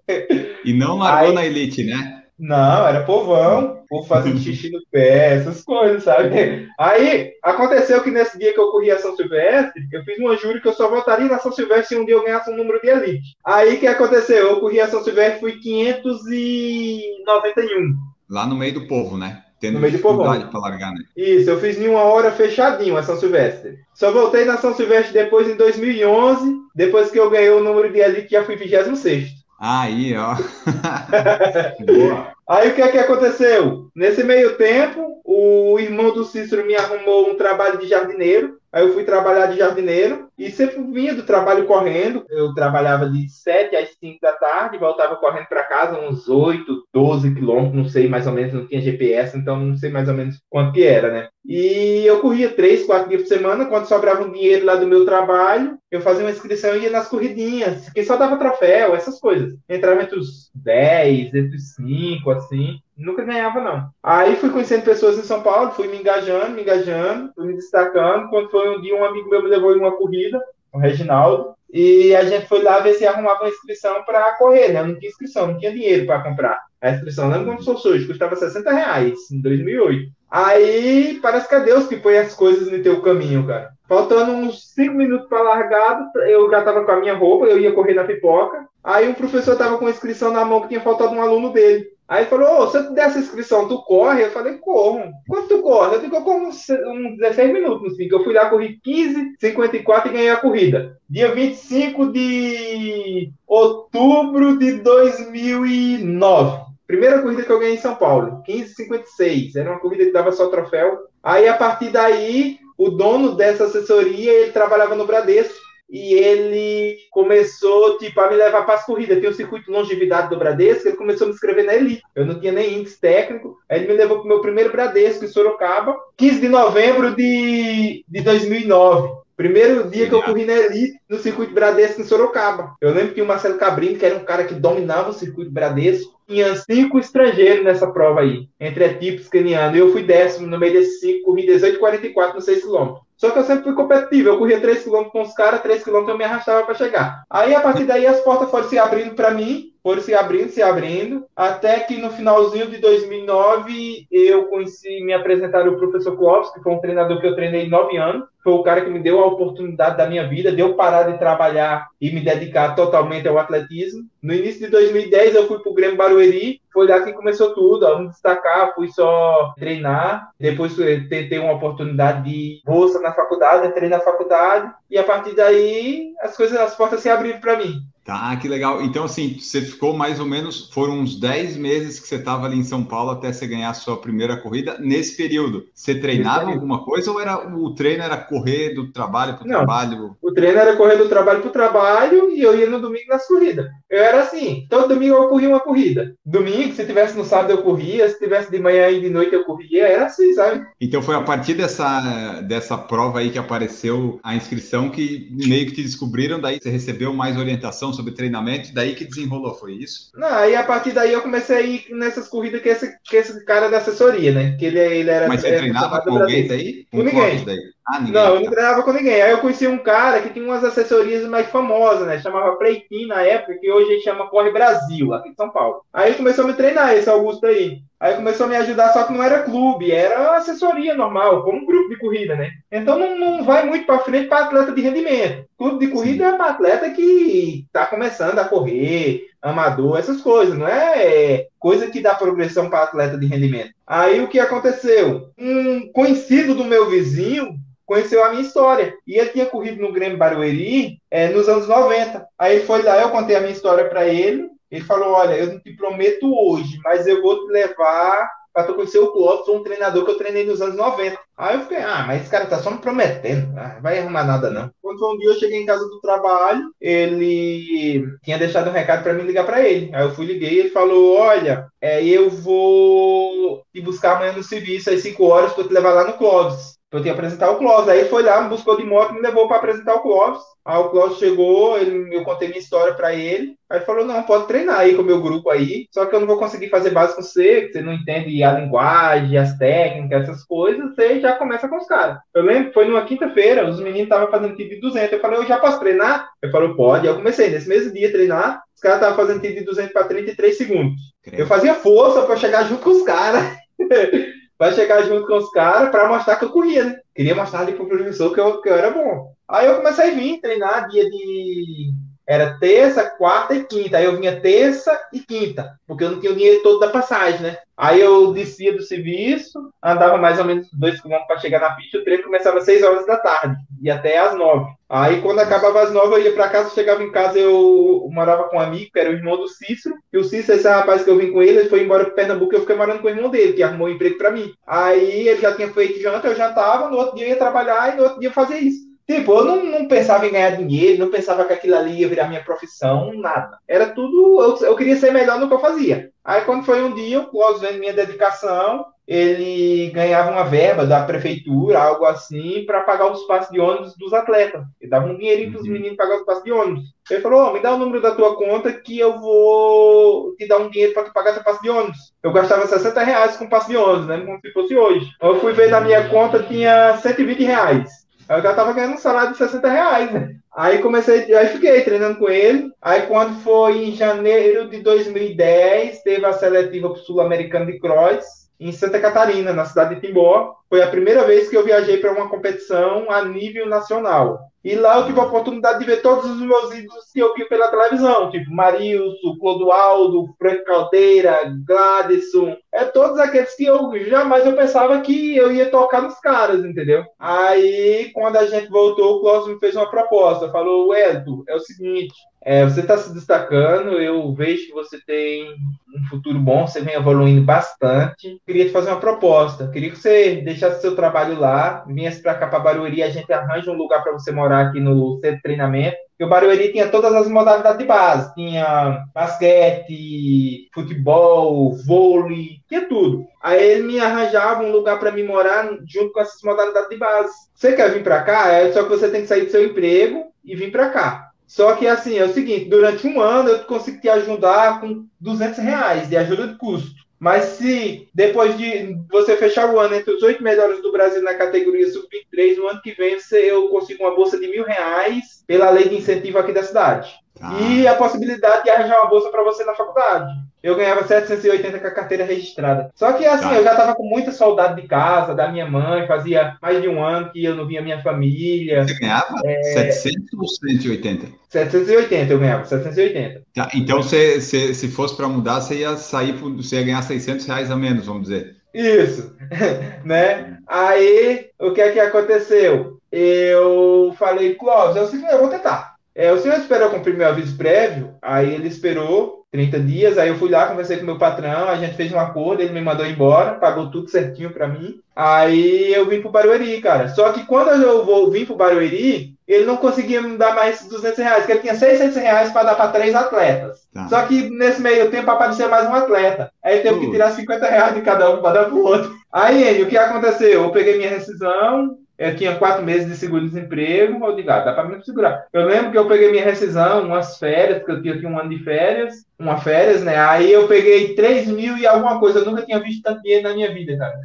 E 0.62 0.74
não 0.74 0.98
largou 0.98 1.28
Aí, 1.30 1.34
na 1.34 1.46
elite, 1.46 1.82
né? 1.84 2.24
Não, 2.38 2.86
era 2.86 3.04
povão, 3.04 3.75
povo 3.86 4.06
fazendo 4.06 4.38
xixi 4.38 4.70
no 4.70 4.80
pé, 4.90 5.34
essas 5.34 5.62
coisas, 5.62 6.04
sabe? 6.04 6.68
Aí 6.78 7.32
aconteceu 7.42 8.02
que 8.02 8.10
nesse 8.10 8.38
dia 8.38 8.52
que 8.52 8.60
eu 8.60 8.70
corri 8.70 8.90
a 8.90 8.98
São 8.98 9.16
Silvestre, 9.16 9.88
eu 9.92 10.04
fiz 10.04 10.18
uma 10.18 10.36
júri 10.36 10.60
que 10.60 10.68
eu 10.68 10.72
só 10.72 10.88
voltaria 10.88 11.26
na 11.26 11.38
São 11.38 11.52
Silvestre 11.52 11.88
se 11.88 11.96
um 11.96 12.04
dia 12.04 12.14
eu 12.14 12.24
ganhasse 12.24 12.50
um 12.50 12.56
número 12.56 12.80
de 12.80 12.88
elite. 12.88 13.36
Aí 13.44 13.74
o 13.74 13.80
que 13.80 13.86
aconteceu? 13.86 14.48
Eu 14.48 14.60
corri 14.60 14.80
a 14.80 14.88
São 14.88 15.02
Silvestre, 15.02 15.40
fui 15.40 15.58
591. 15.60 17.94
Lá 18.28 18.46
no 18.46 18.56
meio 18.56 18.74
do 18.74 18.86
povo, 18.86 19.16
né? 19.16 19.42
Tendo 19.58 19.74
no 19.74 19.80
meio 19.80 19.92
de 19.92 19.98
povão. 19.98 20.50
para 20.50 20.60
largar, 20.60 20.92
né? 20.92 21.00
Isso, 21.16 21.48
eu 21.48 21.58
fiz 21.58 21.78
em 21.78 21.88
uma 21.88 22.02
hora 22.02 22.30
fechadinho 22.30 22.96
a 22.96 23.02
São 23.02 23.16
Silvestre. 23.16 23.78
Só 23.94 24.12
voltei 24.12 24.44
na 24.44 24.58
São 24.58 24.74
Silvestre 24.74 25.14
depois 25.14 25.48
em 25.48 25.56
2011, 25.56 26.54
depois 26.74 27.10
que 27.10 27.18
eu 27.18 27.30
ganhei 27.30 27.50
o 27.50 27.62
número 27.62 27.90
de 27.90 27.98
elite, 27.98 28.32
já 28.32 28.44
fui 28.44 28.56
26 28.56 29.35
Aí, 29.58 30.14
ó. 30.16 30.34
Aí 32.48 32.70
o 32.70 32.74
que 32.74 32.82
é 32.82 32.88
que 32.88 32.98
aconteceu? 32.98 33.90
Nesse 33.94 34.22
meio 34.22 34.56
tempo, 34.56 35.20
o 35.24 35.78
irmão 35.78 36.12
do 36.12 36.24
Cícero 36.24 36.66
me 36.66 36.76
arrumou 36.76 37.30
um 37.30 37.36
trabalho 37.36 37.78
de 37.78 37.88
jardineiro. 37.88 38.58
Aí 38.76 38.82
eu 38.82 38.92
fui 38.92 39.04
trabalhar 39.04 39.46
de 39.46 39.56
jardineiro 39.56 40.28
e 40.36 40.50
sempre 40.50 40.82
vinha 40.92 41.14
do 41.14 41.22
trabalho 41.22 41.64
correndo. 41.64 42.26
Eu 42.28 42.52
trabalhava 42.52 43.08
de 43.08 43.26
7 43.26 43.74
às 43.74 43.96
5 43.98 44.18
da 44.20 44.32
tarde, 44.32 44.76
voltava 44.76 45.16
correndo 45.16 45.46
para 45.46 45.64
casa 45.64 45.98
uns 45.98 46.28
8, 46.28 46.84
12 46.92 47.34
quilômetros, 47.34 47.74
não 47.74 47.88
sei 47.88 48.06
mais 48.06 48.26
ou 48.26 48.34
menos, 48.34 48.52
não 48.52 48.66
tinha 48.66 48.82
GPS, 48.82 49.34
então 49.34 49.58
não 49.58 49.78
sei 49.78 49.88
mais 49.88 50.10
ou 50.10 50.14
menos 50.14 50.42
quanto 50.50 50.74
que 50.74 50.84
era, 50.84 51.10
né? 51.10 51.28
E 51.42 52.02
eu 52.04 52.20
corria 52.20 52.50
3, 52.50 52.84
4 52.84 53.08
dias 53.08 53.22
por 53.22 53.28
semana, 53.28 53.64
quando 53.64 53.86
sobrava 53.86 54.24
um 54.24 54.30
dinheiro 54.30 54.66
lá 54.66 54.74
do 54.74 54.86
meu 54.86 55.06
trabalho, 55.06 55.78
eu 55.90 56.02
fazia 56.02 56.26
uma 56.26 56.30
inscrição 56.30 56.76
e 56.76 56.80
ia 56.80 56.90
nas 56.90 57.08
corridinhas, 57.08 57.88
que 57.88 58.04
só 58.04 58.18
dava 58.18 58.36
troféu, 58.36 58.94
essas 58.94 59.18
coisas. 59.18 59.54
Entrava 59.66 60.02
entre 60.02 60.18
os 60.18 60.50
10, 60.54 61.32
entre 61.32 61.56
os 61.56 61.74
5, 61.76 62.30
assim. 62.30 62.78
Nunca 62.96 63.24
ganhava, 63.24 63.60
não. 63.60 63.88
Aí 64.02 64.36
fui 64.36 64.50
conhecendo 64.50 64.84
pessoas 64.84 65.18
em 65.18 65.22
São 65.22 65.42
Paulo, 65.42 65.72
fui 65.72 65.86
me 65.86 65.98
engajando, 65.98 66.54
me 66.54 66.62
engajando, 66.62 67.30
fui 67.34 67.46
me 67.46 67.54
destacando. 67.54 68.30
Quando 68.30 68.50
foi 68.50 68.70
um 68.70 68.80
dia, 68.80 68.96
um 68.96 69.04
amigo 69.04 69.28
meu 69.28 69.42
me 69.42 69.50
levou 69.50 69.76
em 69.76 69.78
uma 69.78 69.96
corrida, 69.96 70.40
o 70.72 70.78
Reginaldo, 70.78 71.54
e 71.72 72.14
a 72.14 72.24
gente 72.24 72.46
foi 72.46 72.62
lá 72.62 72.78
ver 72.80 72.94
se 72.94 73.06
arrumava 73.06 73.40
uma 73.40 73.48
inscrição 73.48 74.02
para 74.04 74.32
correr, 74.36 74.72
né? 74.72 74.82
Não 74.82 74.94
tinha 74.94 75.10
inscrição, 75.10 75.48
não 75.48 75.58
tinha 75.58 75.72
dinheiro 75.72 76.06
para 76.06 76.22
comprar. 76.22 76.58
A 76.80 76.90
inscrição, 76.90 77.28
lembra 77.28 77.46
quando 77.46 77.64
sou 77.64 77.76
sujo, 77.76 78.06
custava 78.06 78.36
60 78.36 78.72
reais 78.72 79.30
em 79.30 79.40
2008. 79.40 80.10
Aí 80.30 81.18
parece 81.20 81.48
que 81.48 81.54
é 81.54 81.60
Deus 81.60 81.86
que 81.86 81.96
põe 81.96 82.18
as 82.18 82.34
coisas 82.34 82.70
no 82.70 82.82
teu 82.82 83.00
caminho, 83.02 83.46
cara. 83.46 83.70
Faltando 83.88 84.32
uns 84.32 84.72
5 84.74 84.94
minutos 84.94 85.28
para 85.28 85.42
largada, 85.42 86.10
eu 86.28 86.50
já 86.50 86.62
tava 86.62 86.84
com 86.84 86.92
a 86.92 87.00
minha 87.00 87.14
roupa, 87.14 87.46
eu 87.46 87.58
ia 87.58 87.72
correr 87.72 87.94
na 87.94 88.04
pipoca. 88.04 88.66
Aí 88.82 89.08
o 89.08 89.14
professor 89.14 89.56
tava 89.56 89.78
com 89.78 89.86
a 89.86 89.90
inscrição 89.90 90.32
na 90.32 90.44
mão 90.44 90.60
que 90.60 90.68
tinha 90.68 90.80
faltado 90.80 91.14
um 91.14 91.22
aluno 91.22 91.52
dele. 91.52 91.86
Aí 92.08 92.24
falou, 92.26 92.62
oh, 92.62 92.66
se 92.68 92.76
eu 92.76 92.86
te 92.86 92.94
der 92.94 93.06
essa 93.06 93.18
inscrição, 93.18 93.66
tu 93.66 93.82
corre? 93.82 94.22
Eu 94.22 94.30
falei, 94.30 94.54
corro. 94.58 95.02
Quanto 95.26 95.48
tu 95.48 95.62
corre? 95.62 95.96
Eu 95.96 96.00
digo, 96.00 96.14
eu 96.14 96.22
corro 96.22 96.46
uns, 96.46 96.68
uns 96.68 97.18
16 97.18 97.52
minutos, 97.52 97.92
assim, 97.92 98.08
que 98.08 98.14
eu 98.14 98.22
fui 98.22 98.32
lá, 98.32 98.48
corri 98.48 98.78
15, 98.82 99.34
54 99.40 100.08
e 100.08 100.12
ganhei 100.12 100.30
a 100.30 100.36
corrida. 100.36 100.96
Dia 101.10 101.34
25 101.34 102.12
de 102.12 103.32
outubro 103.46 104.56
de 104.56 104.74
2009. 104.82 106.66
Primeira 106.86 107.20
corrida 107.20 107.42
que 107.42 107.50
eu 107.50 107.58
ganhei 107.58 107.74
em 107.74 107.78
São 107.78 107.96
Paulo, 107.96 108.40
15,56. 108.48 109.56
Era 109.56 109.72
uma 109.72 109.80
corrida 109.80 110.04
que 110.04 110.12
dava 110.12 110.30
só 110.30 110.46
troféu. 110.48 111.00
Aí, 111.20 111.48
a 111.48 111.54
partir 111.54 111.90
daí, 111.90 112.58
o 112.78 112.90
dono 112.90 113.34
dessa 113.34 113.64
assessoria, 113.64 114.32
ele 114.32 114.52
trabalhava 114.52 114.94
no 114.94 115.06
Bradesco 115.06 115.65
e 115.88 116.14
ele 116.14 116.96
começou 117.10 117.96
tipo 117.98 118.20
a 118.20 118.28
me 118.28 118.36
levar 118.36 118.64
para 118.64 118.74
as 118.74 118.84
corridas. 118.84 119.20
Tem 119.20 119.28
o 119.28 119.34
circuito 119.34 119.70
longevidade 119.70 120.28
do 120.28 120.38
Bradesco, 120.38 120.88
ele 120.88 120.96
começou 120.96 121.26
a 121.26 121.28
me 121.28 121.34
inscrever 121.34 121.64
na 121.64 121.74
Elite. 121.74 122.02
Eu 122.14 122.26
não 122.26 122.40
tinha 122.40 122.52
nem 122.52 122.78
índice 122.78 123.00
técnico. 123.00 123.58
Aí 123.68 123.78
ele 123.78 123.88
me 123.88 123.94
levou 123.94 124.18
para 124.18 124.24
o 124.24 124.28
meu 124.28 124.40
primeiro 124.40 124.72
Bradesco 124.72 125.24
em 125.24 125.28
Sorocaba, 125.28 125.96
15 126.16 126.40
de 126.40 126.48
novembro 126.48 127.14
de, 127.14 128.04
de 128.06 128.20
2009. 128.20 129.26
Primeiro 129.36 129.90
dia 129.90 130.08
que 130.08 130.14
eu 130.14 130.22
corri 130.22 130.44
na 130.44 130.54
Elite 130.54 130.95
no 131.08 131.18
circuito 131.18 131.54
Bradesco 131.54 132.00
em 132.00 132.04
Sorocaba. 132.04 132.74
Eu 132.80 132.92
lembro 132.92 133.14
que 133.14 133.22
o 133.22 133.26
Marcelo 133.26 133.58
Cabrini, 133.58 133.96
que 133.96 134.06
era 134.06 134.16
um 134.16 134.24
cara 134.24 134.44
que 134.44 134.54
dominava 134.54 135.10
o 135.10 135.14
circuito 135.14 135.50
Bradesco, 135.50 136.16
tinha 136.26 136.54
cinco 136.56 136.98
estrangeiros 136.98 137.64
nessa 137.64 137.86
prova 137.86 138.20
aí, 138.20 138.48
entre 138.60 138.84
equipes 138.84 139.28
kenianos. 139.28 139.78
Eu 139.78 139.92
fui 139.92 140.02
décimo 140.02 140.46
no 140.46 140.58
meio 140.58 140.72
desses 140.72 141.00
cinco, 141.00 141.26
corri 141.26 141.46
18,44 141.46 142.34
no 142.34 142.40
6 142.40 142.64
km. 142.64 142.96
Só 143.16 143.30
que 143.30 143.38
eu 143.38 143.44
sempre 143.44 143.64
fui 143.64 143.74
competitivo. 143.74 144.28
Eu 144.28 144.38
corria 144.38 144.60
3 144.60 144.84
km 144.84 145.04
com 145.04 145.22
os 145.22 145.32
caras, 145.34 145.62
3 145.62 145.82
km 145.82 146.08
eu 146.08 146.18
me 146.18 146.24
arrastava 146.24 146.64
para 146.64 146.74
chegar. 146.74 147.22
Aí, 147.30 147.54
a 147.54 147.60
partir 147.60 147.84
daí, 147.84 148.06
as 148.06 148.20
portas 148.20 148.50
foram 148.50 148.68
se 148.68 148.78
abrindo 148.78 149.14
para 149.14 149.30
mim, 149.30 149.72
foram 149.82 150.02
se 150.02 150.14
abrindo, 150.14 150.50
se 150.50 150.62
abrindo, 150.62 151.24
até 151.34 151.80
que 151.80 151.96
no 151.96 152.10
finalzinho 152.10 152.66
de 152.66 152.78
2009 152.78 154.06
eu 154.10 154.46
conheci, 154.46 155.00
me 155.02 155.14
apresentaram 155.14 155.72
o 155.72 155.78
professor 155.78 156.16
Clóvis, 156.16 156.50
que 156.50 156.60
foi 156.60 156.72
um 156.72 156.80
treinador 156.80 157.20
que 157.20 157.26
eu 157.26 157.36
treinei 157.36 157.68
9 157.68 157.96
anos. 157.96 158.26
Foi 158.42 158.52
o 158.52 158.62
cara 158.62 158.82
que 158.82 158.90
me 158.90 158.98
deu 158.98 159.20
a 159.20 159.26
oportunidade 159.26 159.96
da 159.96 160.08
minha 160.08 160.28
vida, 160.28 160.52
deu 160.52 160.74
parar 160.96 161.12
de 161.12 161.18
trabalhar 161.18 161.88
e 162.00 162.10
me 162.10 162.20
dedicar 162.20 162.74
totalmente 162.74 163.28
ao 163.28 163.38
atletismo. 163.38 164.08
No 164.26 164.34
início 164.34 164.58
de 164.62 164.72
2010 164.72 165.36
eu 165.36 165.46
fui 165.46 165.60
para 165.60 165.70
o 165.70 165.74
Grêmio 165.74 165.96
Barueri, 165.96 166.60
foi 166.72 166.88
lá 166.88 167.00
que 167.00 167.12
começou 167.12 167.54
tudo. 167.54 167.86
Ao 167.86 168.00
me 168.00 168.08
destacar, 168.08 168.74
fui 168.74 168.88
só 168.88 169.54
treinar. 169.56 170.32
Depois 170.40 170.74
tentei 171.08 171.38
uma 171.38 171.52
oportunidade 171.52 172.28
de 172.28 172.60
bolsa 172.66 172.98
na 172.98 173.12
faculdade, 173.12 173.68
entrei 173.68 173.88
na 173.88 174.00
faculdade 174.00 174.74
e 174.90 174.98
a 174.98 175.04
partir 175.04 175.36
daí 175.36 176.12
as 176.20 176.36
coisas, 176.36 176.58
as 176.58 176.74
portas 176.74 177.02
se 177.02 177.08
abriram 177.08 177.38
para 177.38 177.56
mim. 177.56 177.80
Tá, 178.06 178.36
que 178.36 178.46
legal. 178.46 178.80
Então, 178.82 179.04
assim, 179.04 179.36
você 179.36 179.60
ficou 179.60 179.92
mais 179.92 180.20
ou 180.20 180.26
menos, 180.26 180.70
foram 180.72 181.00
uns 181.00 181.18
10 181.18 181.56
meses 181.56 181.98
que 181.98 182.06
você 182.06 182.14
estava 182.14 182.46
ali 182.46 182.56
em 182.56 182.62
São 182.62 182.84
Paulo 182.84 183.10
até 183.10 183.32
você 183.32 183.48
ganhar 183.48 183.70
a 183.70 183.74
sua 183.74 184.00
primeira 184.00 184.36
corrida. 184.36 184.76
Nesse 184.78 185.16
período, 185.16 185.66
você 185.74 185.92
treinava 185.92 186.48
alguma 186.52 186.84
coisa 186.84 187.10
ou 187.10 187.20
era 187.20 187.48
o 187.52 187.74
treino 187.74 188.04
era 188.04 188.16
correr 188.16 188.74
do 188.74 188.92
trabalho 188.92 189.34
para 189.34 189.44
o 189.44 189.48
trabalho? 189.48 190.16
O 190.22 190.32
treino 190.32 190.56
era 190.56 190.76
correr 190.76 190.96
do 190.96 191.08
trabalho 191.08 191.40
para 191.40 191.48
o 191.48 191.52
trabalho 191.52 192.30
e 192.30 192.40
eu 192.40 192.56
ia 192.56 192.70
no 192.70 192.80
domingo 192.80 193.08
nas 193.08 193.26
corridas. 193.26 193.66
Eu 193.90 193.98
era 193.98 194.15
assim, 194.22 194.66
todo 194.68 194.88
domingo 194.88 195.14
eu 195.14 195.28
corria 195.28 195.48
uma 195.48 195.60
corrida. 195.60 196.14
Domingo, 196.24 196.74
se 196.74 196.84
tivesse 196.84 197.16
no 197.16 197.24
sábado 197.24 197.52
eu 197.52 197.62
corria, 197.62 198.08
se 198.08 198.18
tivesse 198.18 198.50
de 198.50 198.58
manhã 198.58 198.88
e 198.90 199.00
de 199.00 199.10
noite 199.10 199.34
eu 199.34 199.44
corria, 199.44 199.86
era 199.86 200.06
assim, 200.06 200.32
sabe? 200.34 200.64
Então 200.80 201.02
foi 201.02 201.14
a 201.14 201.22
partir 201.22 201.54
dessa, 201.54 202.40
dessa 202.42 202.76
prova 202.76 203.20
aí 203.20 203.30
que 203.30 203.38
apareceu 203.38 204.20
a 204.22 204.34
inscrição 204.34 204.90
que 204.90 205.28
meio 205.30 205.66
que 205.66 205.72
te 205.72 205.82
descobriram, 205.82 206.40
daí 206.40 206.58
você 206.60 206.70
recebeu 206.70 207.12
mais 207.12 207.36
orientação 207.36 207.92
sobre 207.92 208.14
treinamento, 208.14 208.72
daí 208.74 208.94
que 208.94 209.04
desenrolou, 209.04 209.54
foi 209.54 209.74
isso? 209.74 210.10
Não, 210.14 210.28
aí 210.28 210.54
a 210.54 210.64
partir 210.64 210.92
daí 210.92 211.12
eu 211.12 211.22
comecei 211.22 211.56
a 211.56 211.60
ir 211.60 211.86
nessas 211.90 212.28
corridas 212.28 212.62
que 212.62 212.68
esse, 212.68 212.98
que 213.04 213.16
esse 213.16 213.44
cara 213.44 213.68
da 213.68 213.78
assessoria, 213.78 214.32
né? 214.32 214.56
Que 214.58 214.66
ele, 214.66 214.78
ele 214.78 215.10
era. 215.10 215.28
Mas 215.28 215.40
você 215.40 215.48
era 215.48 215.58
treinava 215.58 216.00
com 216.02 216.18
alguém 216.18 216.46
daí? 216.46 216.86
Com, 216.90 216.98
com 216.98 217.04
ninguém. 217.04 217.44
Daí? 217.44 217.75
Ah, 217.88 218.00
ninguém. 218.00 218.14
Não, 218.14 218.34
eu 218.34 218.40
não 218.40 218.50
treinava 218.50 218.82
com 218.82 218.92
ninguém. 218.92 219.22
Aí 219.22 219.30
eu 219.30 219.38
conheci 219.38 219.66
um 219.66 219.78
cara 219.78 220.20
que 220.20 220.30
tinha 220.30 220.44
umas 220.44 220.64
assessorias 220.64 221.24
mais 221.28 221.46
famosas, 221.48 222.04
né? 222.04 222.18
Chamava 222.18 222.56
Pleitin 222.56 223.06
na 223.06 223.22
época, 223.22 223.58
que 223.58 223.70
hoje 223.70 223.88
a 223.88 223.92
gente 223.94 224.04
chama 224.04 224.28
Corre 224.28 224.50
Brasil, 224.50 225.14
aqui 225.14 225.30
de 225.30 225.36
São 225.36 225.50
Paulo. 225.50 225.82
Aí 225.92 226.14
começou 226.14 226.44
a 226.44 226.48
me 226.48 226.54
treinar, 226.54 226.94
esse 226.94 227.08
Augusto 227.08 227.46
aí. 227.46 227.80
Aí 228.00 228.14
começou 228.16 228.46
a 228.46 228.48
me 228.48 228.56
ajudar, 228.56 228.92
só 228.92 229.04
que 229.04 229.12
não 229.12 229.22
era 229.22 229.44
clube, 229.44 229.90
era 229.90 230.36
assessoria 230.36 230.94
normal, 230.94 231.44
como 231.44 231.58
um 231.58 231.64
grupo 231.64 231.88
de 231.88 231.96
corrida, 231.96 232.34
né? 232.34 232.50
Então 232.70 232.98
não, 232.98 233.18
não 233.18 233.44
vai 233.44 233.64
muito 233.64 233.86
para 233.86 234.00
frente 234.00 234.28
para 234.28 234.44
atleta 234.44 234.72
de 234.72 234.82
rendimento. 234.82 235.46
Clube 235.56 235.86
de 235.86 235.92
corrida 235.92 236.28
Sim. 236.28 236.34
é 236.34 236.36
para 236.36 236.50
atleta 236.50 236.90
que 236.90 237.64
está 237.66 237.86
começando 237.86 238.38
a 238.38 238.44
correr, 238.44 239.28
amador, 239.40 239.96
essas 239.96 240.20
coisas, 240.20 240.58
não 240.58 240.66
é 240.66 241.46
coisa 241.58 241.90
que 241.90 242.00
dá 242.00 242.14
progressão 242.14 242.68
para 242.68 242.82
atleta 242.82 243.16
de 243.16 243.26
rendimento. 243.26 243.70
Aí 243.86 244.20
o 244.20 244.28
que 244.28 244.40
aconteceu? 244.40 245.30
Um 245.38 245.90
conhecido 245.92 246.54
do 246.54 246.64
meu 246.64 246.90
vizinho 246.90 247.54
conheceu 247.86 248.22
a 248.24 248.30
minha 248.30 248.42
história. 248.42 248.94
E 249.06 249.18
ele 249.18 249.30
tinha 249.30 249.46
corrido 249.46 249.80
no 249.80 249.92
Grêmio 249.92 250.18
Barueri 250.18 250.98
é, 251.10 251.28
nos 251.28 251.48
anos 251.48 251.66
90. 251.66 252.26
Aí 252.38 252.56
ele 252.56 252.66
foi 252.66 252.82
lá, 252.82 253.00
eu 253.00 253.10
contei 253.10 253.36
a 253.36 253.40
minha 253.40 253.52
história 253.52 253.88
para 253.88 254.06
ele. 254.06 254.48
Ele 254.70 254.84
falou: 254.84 255.14
Olha, 255.14 255.34
eu 255.34 255.46
não 255.46 255.60
te 255.60 255.74
prometo 255.76 256.26
hoje, 256.26 256.78
mas 256.82 257.06
eu 257.06 257.22
vou 257.22 257.46
te 257.46 257.52
levar 257.52 258.28
para 258.56 258.64
tu 258.64 258.74
conhecer 258.74 258.98
o 258.98 259.12
Clóvis, 259.12 259.46
um 259.48 259.62
treinador 259.62 260.02
que 260.02 260.12
eu 260.12 260.16
treinei 260.16 260.46
nos 260.46 260.62
anos 260.62 260.76
90. 260.76 261.18
Aí 261.36 261.56
eu 261.56 261.60
fiquei, 261.60 261.76
ah, 261.76 262.04
mas 262.06 262.22
esse 262.22 262.30
cara 262.30 262.46
tá 262.46 262.58
só 262.58 262.70
me 262.70 262.78
prometendo, 262.78 263.52
ah, 263.54 263.78
vai 263.82 263.98
arrumar 263.98 264.24
nada 264.24 264.48
não. 264.48 264.70
Quando 264.80 264.98
foi 264.98 265.14
um 265.14 265.18
dia 265.18 265.28
eu 265.28 265.34
cheguei 265.34 265.60
em 265.60 265.66
casa 265.66 265.84
do 265.84 266.00
trabalho, 266.00 266.70
ele 266.80 268.06
tinha 268.24 268.38
deixado 268.38 268.70
um 268.70 268.72
recado 268.72 269.02
para 269.02 269.12
mim 269.12 269.24
ligar 269.24 269.44
para 269.44 269.60
ele. 269.60 269.94
Aí 269.94 270.02
eu 270.02 270.14
fui 270.14 270.24
liguei 270.24 270.54
e 270.54 270.58
ele 270.60 270.70
falou: 270.70 271.18
Olha, 271.18 271.66
é, 271.82 272.02
eu 272.02 272.30
vou 272.30 273.62
te 273.74 273.82
buscar 273.82 274.16
amanhã 274.16 274.32
no 274.32 274.42
serviço 274.42 274.88
às 274.88 275.02
5 275.02 275.22
horas 275.22 275.52
para 275.52 275.64
te 275.64 275.74
levar 275.74 275.92
lá 275.92 276.04
no 276.04 276.14
Clóvis 276.14 276.75
eu 276.92 277.02
tinha 277.02 277.14
que 277.14 277.18
apresentar 277.18 277.50
o 277.50 277.58
Clóvis. 277.58 277.88
Aí 277.88 278.00
ele 278.00 278.08
foi 278.08 278.22
lá, 278.22 278.42
me 278.42 278.48
buscou 278.48 278.76
de 278.76 278.84
moto, 278.84 279.12
me 279.12 279.20
levou 279.20 279.48
para 279.48 279.56
apresentar 279.56 279.94
o 279.94 280.02
Clóvis. 280.02 280.40
Aí 280.64 280.78
o 280.78 280.88
Clóvis 280.88 281.18
chegou, 281.18 281.78
ele, 281.78 282.14
eu 282.14 282.24
contei 282.24 282.48
minha 282.48 282.60
história 282.60 282.94
para 282.94 283.14
ele. 283.14 283.56
Aí 283.68 283.78
ele 283.78 283.84
falou: 283.84 284.04
Não, 284.04 284.22
pode 284.22 284.46
treinar 284.46 284.80
aí 284.80 284.94
com 284.94 285.02
o 285.02 285.04
meu 285.04 285.20
grupo 285.20 285.50
aí. 285.50 285.86
Só 285.92 286.06
que 286.06 286.14
eu 286.14 286.20
não 286.20 286.26
vou 286.26 286.38
conseguir 286.38 286.68
fazer 286.68 286.90
base 286.90 287.14
com 287.16 287.22
você, 287.22 287.68
você 287.68 287.80
não 287.80 287.92
entende 287.92 288.42
a 288.42 288.52
linguagem, 288.52 289.36
as 289.36 289.56
técnicas, 289.58 290.22
essas 290.22 290.44
coisas. 290.44 290.94
Você 290.94 291.20
já 291.20 291.32
começa 291.36 291.68
com 291.68 291.76
os 291.76 291.86
caras. 291.86 292.18
Eu 292.34 292.42
lembro 292.42 292.72
foi 292.72 292.86
numa 292.86 293.04
quinta-feira, 293.04 293.68
os 293.68 293.80
meninos 293.80 294.04
estavam 294.04 294.30
fazendo 294.30 294.56
tiro 294.56 294.70
de 294.70 294.80
200. 294.80 295.12
Eu 295.12 295.20
falei: 295.20 295.38
Eu 295.40 295.46
já 295.46 295.58
posso 295.58 295.80
treinar? 295.80 296.28
Ele 296.42 296.52
falou: 296.52 296.76
Pode. 296.76 297.06
Aí 297.06 297.12
eu 297.12 297.16
comecei 297.16 297.50
nesse 297.50 297.68
mesmo 297.68 297.92
dia 297.92 298.08
a 298.08 298.12
treinar. 298.12 298.62
Os 298.74 298.80
caras 298.80 298.98
estavam 298.98 299.16
fazendo 299.16 299.40
tiro 299.40 299.54
de 299.54 299.64
200 299.64 299.92
para 299.92 300.04
33 300.04 300.56
segundos. 300.56 301.00
Eu 301.32 301.46
fazia 301.46 301.74
força 301.74 302.22
para 302.22 302.36
chegar 302.36 302.64
junto 302.64 302.82
com 302.82 302.90
os 302.90 303.02
caras. 303.02 303.56
vai 304.58 304.72
chegar 304.72 305.02
junto 305.02 305.26
com 305.26 305.36
os 305.36 305.50
caras 305.50 305.90
para 305.90 306.08
mostrar 306.08 306.36
que 306.36 306.44
eu 306.44 306.50
corria, 306.50 306.84
né? 306.84 307.00
Queria 307.14 307.34
mostrar 307.34 307.60
ali 307.60 307.72
pro 307.74 307.88
professor 307.88 308.32
que 308.32 308.40
eu, 308.40 308.60
que 308.60 308.68
eu 308.68 308.74
era 308.74 308.90
bom. 308.90 309.32
Aí 309.48 309.66
eu 309.66 309.76
comecei 309.76 310.10
a 310.10 310.14
vir 310.14 310.40
treinar 310.40 310.88
dia 310.88 311.08
de. 311.08 311.92
Era 312.26 312.58
terça, 312.58 313.08
quarta 313.10 313.54
e 313.54 313.64
quinta. 313.64 313.98
Aí 313.98 314.04
eu 314.04 314.16
vinha 314.16 314.40
terça 314.40 314.98
e 315.12 315.20
quinta, 315.20 315.78
porque 315.86 316.04
eu 316.04 316.10
não 316.10 316.20
tinha 316.20 316.32
o 316.32 316.36
dinheiro 316.36 316.62
todo 316.62 316.80
da 316.80 316.88
passagem, 316.88 317.40
né? 317.40 317.58
Aí 317.76 318.00
eu 318.00 318.32
descia 318.32 318.72
do 318.72 318.82
serviço, 318.82 319.70
andava 319.82 320.16
mais 320.16 320.38
ou 320.38 320.46
menos 320.46 320.66
dois 320.72 321.00
quilômetros 321.00 321.28
para 321.28 321.38
chegar 321.38 321.60
na 321.60 321.76
pista. 321.76 321.98
O 321.98 322.04
treino 322.04 322.24
começava 322.24 322.58
às 322.58 322.64
seis 322.64 322.82
horas 322.82 323.06
da 323.06 323.18
tarde 323.18 323.56
e 323.82 323.90
até 323.90 324.18
às 324.18 324.34
nove. 324.34 324.70
Aí 324.88 325.20
quando 325.20 325.40
acabava 325.40 325.82
às 325.82 325.92
nove, 325.92 326.14
eu 326.14 326.22
ia 326.22 326.32
para 326.32 326.48
casa, 326.48 326.74
chegava 326.74 327.02
em 327.02 327.12
casa, 327.12 327.38
eu 327.38 328.08
morava 328.10 328.44
com 328.44 328.56
um 328.56 328.60
amigo, 328.60 328.90
que 328.92 328.98
era 328.98 329.10
o 329.10 329.12
irmão 329.12 329.36
do 329.36 329.46
Cícero. 329.48 329.94
E 330.12 330.16
o 330.16 330.24
Cícero, 330.24 330.58
esse 330.58 330.68
rapaz 330.68 331.04
que 331.04 331.10
eu 331.10 331.18
vim 331.18 331.32
com 331.32 331.42
ele, 331.42 331.58
ele 331.60 331.68
foi 331.68 331.82
embora 331.82 332.04
para 332.06 332.14
Pernambuco 332.14 332.54
e 332.54 332.56
eu 332.56 332.60
fiquei 332.60 332.76
morando 332.76 333.00
com 333.00 333.08
o 333.08 333.10
irmão 333.10 333.28
dele, 333.28 333.52
que 333.52 333.62
arrumou 333.62 333.88
um 333.88 333.90
emprego 333.90 334.16
para 334.16 334.30
mim. 334.30 334.52
Aí 334.66 335.28
ele 335.28 335.40
já 335.40 335.54
tinha 335.54 335.68
feito 335.72 336.00
janta, 336.00 336.28
eu 336.28 336.34
já 336.36 336.52
tava, 336.52 336.88
no 336.88 336.96
outro 336.96 337.16
dia 337.16 337.26
eu 337.26 337.30
ia 337.30 337.36
trabalhar 337.36 337.92
e 337.92 337.96
no 337.96 338.04
outro 338.04 338.20
dia 338.20 338.30
eu 338.30 338.34
fazia 338.34 338.58
isso. 338.58 338.85
Tipo, 339.06 339.34
eu 339.34 339.44
não, 339.44 339.64
não, 339.64 339.88
pensava 339.88 340.26
em 340.26 340.32
ganhar 340.32 340.56
dinheiro, 340.56 340.98
não 340.98 341.10
pensava 341.10 341.44
que 341.44 341.52
aquilo 341.52 341.76
ali 341.76 342.00
ia 342.00 342.08
virar 342.08 342.26
minha 342.26 342.42
profissão, 342.42 343.12
nada. 343.14 343.58
Era 343.68 343.90
tudo, 343.90 344.42
eu, 344.42 344.66
eu 344.66 344.76
queria 344.76 344.96
ser 344.96 345.12
melhor 345.12 345.38
no 345.38 345.46
que 345.46 345.54
eu 345.54 345.60
fazia. 345.60 346.10
Aí 346.24 346.40
quando 346.40 346.64
foi 346.64 346.82
um 346.82 346.92
dia, 346.92 347.20
o 347.20 347.26
Clóvis 347.26 347.60
vendo 347.60 347.78
minha 347.78 347.92
dedicação, 347.92 348.84
ele 349.06 349.90
ganhava 349.90 350.32
uma 350.32 350.42
verba 350.42 350.84
da 350.84 351.04
prefeitura, 351.04 351.80
algo 351.80 352.04
assim, 352.04 352.64
para 352.66 352.80
pagar 352.80 353.12
os 353.12 353.22
passos 353.28 353.52
de 353.52 353.60
ônibus 353.60 353.96
dos 353.96 354.12
atletas. 354.12 354.64
Ele 354.80 354.90
dava 354.90 355.06
um 355.06 355.16
dinheirinho 355.16 355.52
para 355.52 355.60
os 355.60 355.66
uhum. 355.66 355.72
meninos 355.72 355.96
pagar 355.96 356.16
os 356.16 356.24
passos 356.24 356.42
de 356.42 356.50
ônibus. 356.50 356.82
Ele 357.08 357.20
falou: 357.20 357.48
oh, 357.48 357.52
me 357.52 357.60
dá 357.60 357.72
o 357.72 357.78
número 357.78 358.02
da 358.02 358.16
tua 358.16 358.34
conta 358.34 358.72
que 358.72 358.98
eu 358.98 359.20
vou 359.20 360.34
te 360.34 360.48
dar 360.48 360.58
um 360.58 360.68
dinheiro 360.68 360.92
para 360.92 361.04
tu 361.04 361.12
pagar 361.12 361.34
teu 361.34 361.44
passo 361.44 361.62
de 361.62 361.70
ônibus. 361.70 362.12
Eu 362.20 362.32
gastava 362.32 362.66
60 362.66 363.00
reais 363.04 363.36
com 363.36 363.48
passo 363.48 363.68
de 363.68 363.76
ônibus, 363.76 364.08
né? 364.08 364.18
Como 364.18 364.40
se 364.40 364.50
fosse 364.50 364.76
hoje. 364.76 365.08
Eu 365.22 365.38
fui 365.38 365.52
ver 365.52 365.70
na 365.70 365.80
minha 365.80 366.08
conta, 366.08 366.42
tinha 366.42 366.96
120 366.96 367.44
reais. 367.44 368.05
Aí 368.28 368.38
eu 368.38 368.42
já 368.42 368.54
tava 368.54 368.72
ganhando 368.72 368.94
um 368.94 368.98
salário 368.98 369.32
de 369.32 369.38
60 369.38 369.68
reais, 369.68 370.12
né? 370.12 370.36
Aí 370.54 370.78
comecei, 370.78 371.34
aí 371.34 371.48
fiquei 371.48 371.82
treinando 371.82 372.18
com 372.18 372.28
ele. 372.28 372.70
Aí 372.80 373.02
quando 373.02 373.40
foi 373.40 373.84
em 373.84 373.92
janeiro 373.92 374.68
de 374.68 374.78
2010, 374.78 376.02
teve 376.02 376.24
a 376.24 376.32
seletiva 376.32 376.88
pro 376.88 376.98
Sul-Americano 376.98 377.66
de 377.66 377.78
Cross 377.78 378.45
em 378.58 378.72
Santa 378.72 379.00
Catarina, 379.00 379.52
na 379.52 379.64
cidade 379.64 379.94
de 379.94 380.00
Timbó. 380.00 380.56
Foi 380.68 380.82
a 380.82 380.88
primeira 380.88 381.24
vez 381.24 381.48
que 381.48 381.56
eu 381.56 381.64
viajei 381.64 381.98
para 381.98 382.12
uma 382.12 382.28
competição 382.28 383.10
a 383.10 383.24
nível 383.24 383.66
nacional. 383.66 384.40
E 384.66 384.74
lá 384.74 384.98
eu 384.98 385.06
tive 385.06 385.20
a 385.20 385.22
oportunidade 385.22 385.78
de 385.78 385.84
ver 385.84 386.02
todos 386.02 386.28
os 386.28 386.40
meus 386.40 386.74
ídolos 386.74 387.04
que 387.12 387.20
eu 387.20 387.32
vi 387.34 387.48
pela 387.48 387.68
televisão, 387.68 388.28
tipo 388.32 388.50
Marilson, 388.50 389.38
Clodoaldo, 389.38 390.34
Frank 390.36 390.64
Caldeira, 390.64 391.54
Gladson, 391.64 392.56
é 392.72 392.84
todos 392.84 393.16
aqueles 393.20 393.54
que 393.54 393.64
eu 393.64 393.92
jamais 394.06 394.44
eu 394.44 394.56
pensava 394.56 395.00
que 395.02 395.36
eu 395.36 395.52
ia 395.52 395.70
tocar 395.70 396.02
nos 396.02 396.18
caras, 396.18 396.64
entendeu? 396.64 397.04
Aí, 397.16 398.10
quando 398.12 398.38
a 398.38 398.46
gente 398.46 398.68
voltou, 398.68 399.18
o 399.18 399.20
Cláudio 399.20 399.54
me 399.54 399.60
fez 399.60 399.76
uma 399.76 399.88
proposta, 399.88 400.50
falou, 400.50 400.92
Edu, 400.96 401.44
é 401.48 401.54
o 401.54 401.60
seguinte, 401.60 402.16
é, 402.48 402.62
você 402.62 402.78
está 402.78 402.96
se 402.96 403.12
destacando, 403.12 404.00
eu 404.00 404.32
vejo 404.32 404.68
que 404.68 404.72
você 404.72 405.00
tem 405.04 405.52
um 405.52 406.08
futuro 406.08 406.38
bom, 406.38 406.64
você 406.64 406.80
vem 406.80 406.94
evoluindo 406.94 407.42
bastante. 407.42 408.40
Queria 408.46 408.66
te 408.66 408.70
fazer 408.70 408.90
uma 408.90 409.00
proposta. 409.00 409.66
Queria 409.66 409.90
que 409.90 409.98
você 409.98 410.36
deixasse 410.42 410.80
seu 410.80 410.94
trabalho 410.94 411.40
lá, 411.40 411.84
viesse 411.88 412.22
para 412.22 412.36
cá 412.36 412.46
para 412.46 412.60
Barueri, 412.60 413.02
a 413.02 413.10
gente 413.10 413.32
arranja 413.32 413.72
um 413.72 413.76
lugar 413.76 414.00
para 414.00 414.12
você 414.12 414.30
morar 414.30 414.68
aqui 414.68 414.78
no 414.78 415.18
centro 415.18 415.38
de 415.38 415.42
treinamento. 415.42 415.96
E 416.20 416.24
o 416.24 416.28
Barueri 416.28 416.70
tinha 416.70 416.86
todas 416.86 417.12
as 417.14 417.26
modalidades 417.28 417.78
de 417.78 417.84
base. 417.84 418.32
Tinha 418.34 419.04
basquete, 419.12 420.68
futebol, 420.72 421.74
vôlei, 421.84 422.60
tinha 422.68 422.86
tudo. 422.86 423.26
Aí 423.42 423.60
ele 423.60 423.82
me 423.82 423.98
arranjava 423.98 424.62
um 424.62 424.70
lugar 424.70 425.00
para 425.00 425.10
me 425.10 425.24
morar 425.24 425.68
junto 425.84 426.12
com 426.12 426.20
essas 426.20 426.40
modalidades 426.42 426.90
de 426.90 426.96
base. 426.96 427.34
Você 427.56 427.72
quer 427.72 427.92
vir 427.92 428.04
para 428.04 428.22
cá? 428.22 428.52
É 428.52 428.70
só 428.70 428.84
que 428.84 428.88
você 428.90 429.10
tem 429.10 429.22
que 429.22 429.26
sair 429.26 429.46
do 429.46 429.50
seu 429.50 429.64
emprego 429.64 430.26
e 430.44 430.54
vir 430.54 430.70
para 430.70 430.90
cá. 430.90 431.25
Só 431.46 431.76
que 431.76 431.86
assim, 431.86 432.18
é 432.18 432.24
o 432.24 432.32
seguinte, 432.32 432.68
durante 432.68 433.06
um 433.06 433.20
ano 433.20 433.50
eu 433.50 433.58
consegui 433.60 434.00
te 434.00 434.08
ajudar 434.08 434.80
com 434.80 435.06
200 435.20 435.58
reais 435.58 436.08
de 436.08 436.16
ajuda 436.16 436.48
de 436.48 436.56
custo. 436.56 436.90
Mas 437.18 437.44
se 437.44 438.08
depois 438.14 438.58
de 438.58 438.94
você 439.10 439.36
fechar 439.36 439.72
o 439.72 439.78
ano 439.80 439.94
entre 439.94 440.12
os 440.12 440.22
oito 440.22 440.42
melhores 440.42 440.82
do 440.82 440.92
Brasil 440.92 441.22
na 441.22 441.34
categoria 441.34 441.90
sub-23, 441.90 442.56
no 442.56 442.68
ano 442.68 442.82
que 442.82 442.92
vem 442.92 443.18
você, 443.18 443.50
eu 443.50 443.68
consigo 443.68 444.04
uma 444.04 444.14
bolsa 444.14 444.38
de 444.38 444.48
mil 444.48 444.64
reais 444.64 445.42
pela 445.46 445.70
lei 445.70 445.88
de 445.88 445.96
incentivo 445.96 446.38
aqui 446.38 446.52
da 446.52 446.62
cidade. 446.62 447.14
Ah. 447.40 447.60
E 447.60 447.86
a 447.86 447.94
possibilidade 447.94 448.64
de 448.64 448.70
arranjar 448.70 449.00
uma 449.00 449.10
bolsa 449.10 449.30
para 449.30 449.44
você 449.44 449.64
na 449.64 449.74
faculdade. 449.74 450.32
Eu 450.62 450.74
ganhava 450.74 451.06
780 451.06 451.78
com 451.78 451.86
a 451.86 451.90
carteira 451.92 452.24
registrada. 452.24 452.90
Só 452.94 453.12
que 453.12 453.24
assim, 453.24 453.48
tá. 453.48 453.54
eu 453.54 453.62
já 453.62 453.70
estava 453.72 453.94
com 453.94 454.02
muita 454.02 454.32
saudade 454.32 454.80
de 454.80 454.88
casa, 454.88 455.34
da 455.34 455.50
minha 455.50 455.68
mãe, 455.70 456.06
fazia 456.08 456.56
mais 456.60 456.82
de 456.82 456.88
um 456.88 457.04
ano 457.04 457.30
que 457.30 457.44
eu 457.44 457.54
não 457.54 457.66
via 457.66 457.82
minha 457.82 458.02
família. 458.02 458.82
Você 458.82 458.98
ganhava 458.98 459.34
é... 459.44 459.62
700 459.62 460.32
ou 460.36 460.48
180? 460.48 461.26
780 461.48 462.32
eu 462.32 462.38
ganhava, 462.38 462.64
780. 462.64 463.42
Tá, 463.54 463.68
então 463.74 464.02
se, 464.02 464.40
se, 464.40 464.74
se 464.74 464.88
fosse 464.88 465.16
para 465.16 465.28
mudar, 465.28 465.60
você 465.60 465.76
ia 465.76 465.96
sair, 465.96 466.32
você 466.32 466.76
ia 466.76 466.84
ganhar 466.84 467.02
600 467.02 467.46
reais 467.46 467.70
a 467.70 467.76
menos, 467.76 468.06
vamos 468.06 468.22
dizer. 468.22 468.56
Isso, 468.74 469.34
né? 470.04 470.58
Aí, 470.66 471.48
o 471.60 471.70
que 471.70 471.80
é 471.80 471.92
que 471.92 472.00
aconteceu? 472.00 472.98
Eu 473.10 474.14
falei, 474.18 474.54
Clóvis, 474.54 474.96
eu, 474.96 475.20
eu 475.30 475.38
vou 475.38 475.48
tentar. 475.48 475.95
É, 476.16 476.32
o 476.32 476.38
senhor 476.38 476.56
esperou 476.56 476.88
cumprir 476.88 477.14
meu 477.14 477.28
aviso 477.28 477.58
prévio, 477.58 478.14
aí 478.22 478.54
ele 478.54 478.68
esperou 478.68 479.44
30 479.52 479.80
dias, 479.80 480.16
aí 480.16 480.30
eu 480.30 480.36
fui 480.36 480.50
lá, 480.50 480.66
conversei 480.66 480.96
com 480.96 481.04
meu 481.04 481.18
patrão, 481.18 481.68
a 481.68 481.76
gente 481.76 481.94
fez 481.94 482.10
um 482.10 482.18
acordo, 482.18 482.62
ele 482.62 482.72
me 482.72 482.80
mandou 482.80 483.04
embora, 483.04 483.52
pagou 483.54 483.90
tudo 483.90 484.08
certinho 484.08 484.50
para 484.50 484.66
mim. 484.66 484.98
Aí 485.14 485.92
eu 485.92 486.06
vim 486.06 486.22
pro 486.22 486.30
Barueri, 486.30 486.80
cara. 486.80 487.08
Só 487.08 487.32
que 487.32 487.44
quando 487.44 487.82
eu 487.82 488.04
vou 488.04 488.30
vir 488.30 488.46
pro 488.46 488.56
Barueri, 488.56 489.34
ele 489.46 489.66
não 489.66 489.76
conseguia 489.76 490.22
me 490.22 490.38
dar 490.38 490.54
mais 490.54 490.86
200 490.88 491.18
reais, 491.18 491.38
porque 491.38 491.52
ele 491.52 491.60
tinha 491.60 491.74
600 491.74 492.16
reais 492.16 492.50
para 492.50 492.64
dar 492.64 492.74
para 492.76 492.92
três 492.92 493.14
atletas. 493.14 493.86
Tá. 493.92 494.08
Só 494.08 494.22
que 494.22 494.48
nesse 494.48 494.80
meio 494.80 495.10
tempo 495.10 495.30
apareceu 495.30 495.68
mais 495.68 495.86
um 495.86 495.94
atleta. 495.94 496.50
Aí 496.64 496.80
teve 496.80 497.00
que 497.00 497.10
tirar 497.10 497.30
50 497.30 497.66
reais 497.66 497.94
de 497.94 498.00
cada 498.00 498.30
um 498.30 498.40
para 498.40 498.62
dar 498.62 498.64
pro 498.66 498.82
outro. 498.82 499.14
Aí, 499.30 499.82
o 499.82 499.86
que 499.86 499.98
aconteceu? 499.98 500.64
Eu 500.64 500.70
peguei 500.70 500.96
minha 500.96 501.10
rescisão, 501.10 501.98
eu 502.18 502.34
tinha 502.34 502.56
quatro 502.56 502.84
meses 502.84 503.06
de 503.06 503.16
seguro-desemprego, 503.16 504.24
eu 504.24 504.36
digo, 504.36 504.50
ah, 504.50 504.60
dá 504.60 504.72
para 504.72 504.88
me 504.88 505.04
segurar. 505.04 505.46
Eu 505.52 505.66
lembro 505.66 505.90
que 505.90 505.98
eu 505.98 506.08
peguei 506.08 506.30
minha 506.30 506.44
rescisão, 506.44 507.04
umas 507.04 507.38
férias, 507.38 507.78
porque 507.78 507.92
eu 507.92 508.02
tinha, 508.02 508.14
eu 508.14 508.18
tinha 508.18 508.30
um 508.30 508.38
ano 508.38 508.48
de 508.48 508.64
férias, 508.64 509.26
uma 509.38 509.58
férias, 509.58 510.02
né? 510.02 510.18
Aí 510.18 510.50
eu 510.50 510.66
peguei 510.66 511.14
3 511.14 511.48
mil 511.48 511.76
e 511.76 511.86
alguma 511.86 512.18
coisa, 512.18 512.38
eu 512.38 512.46
nunca 512.46 512.62
tinha 512.62 512.80
visto 512.80 513.02
tanto 513.02 513.22
dinheiro 513.22 513.48
na 513.48 513.54
minha 513.54 513.72
vida, 513.72 513.96
cara. 513.98 514.18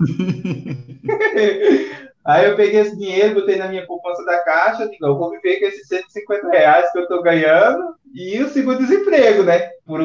Aí 2.22 2.44
eu 2.44 2.54
peguei 2.54 2.80
esse 2.80 2.98
dinheiro, 2.98 3.34
botei 3.34 3.56
na 3.56 3.68
minha 3.68 3.86
poupança 3.86 4.22
da 4.24 4.42
caixa, 4.42 4.88
digo, 4.88 5.06
eu 5.06 5.16
vou 5.16 5.30
viver 5.30 5.58
com 5.58 5.66
esses 5.66 5.88
150 5.88 6.50
reais 6.50 6.92
que 6.92 6.98
eu 6.98 7.08
tô 7.08 7.22
ganhando 7.22 7.94
e 8.14 8.42
o 8.42 8.48
seguro-desemprego, 8.48 9.42
né? 9.42 9.70
Por 9.86 10.00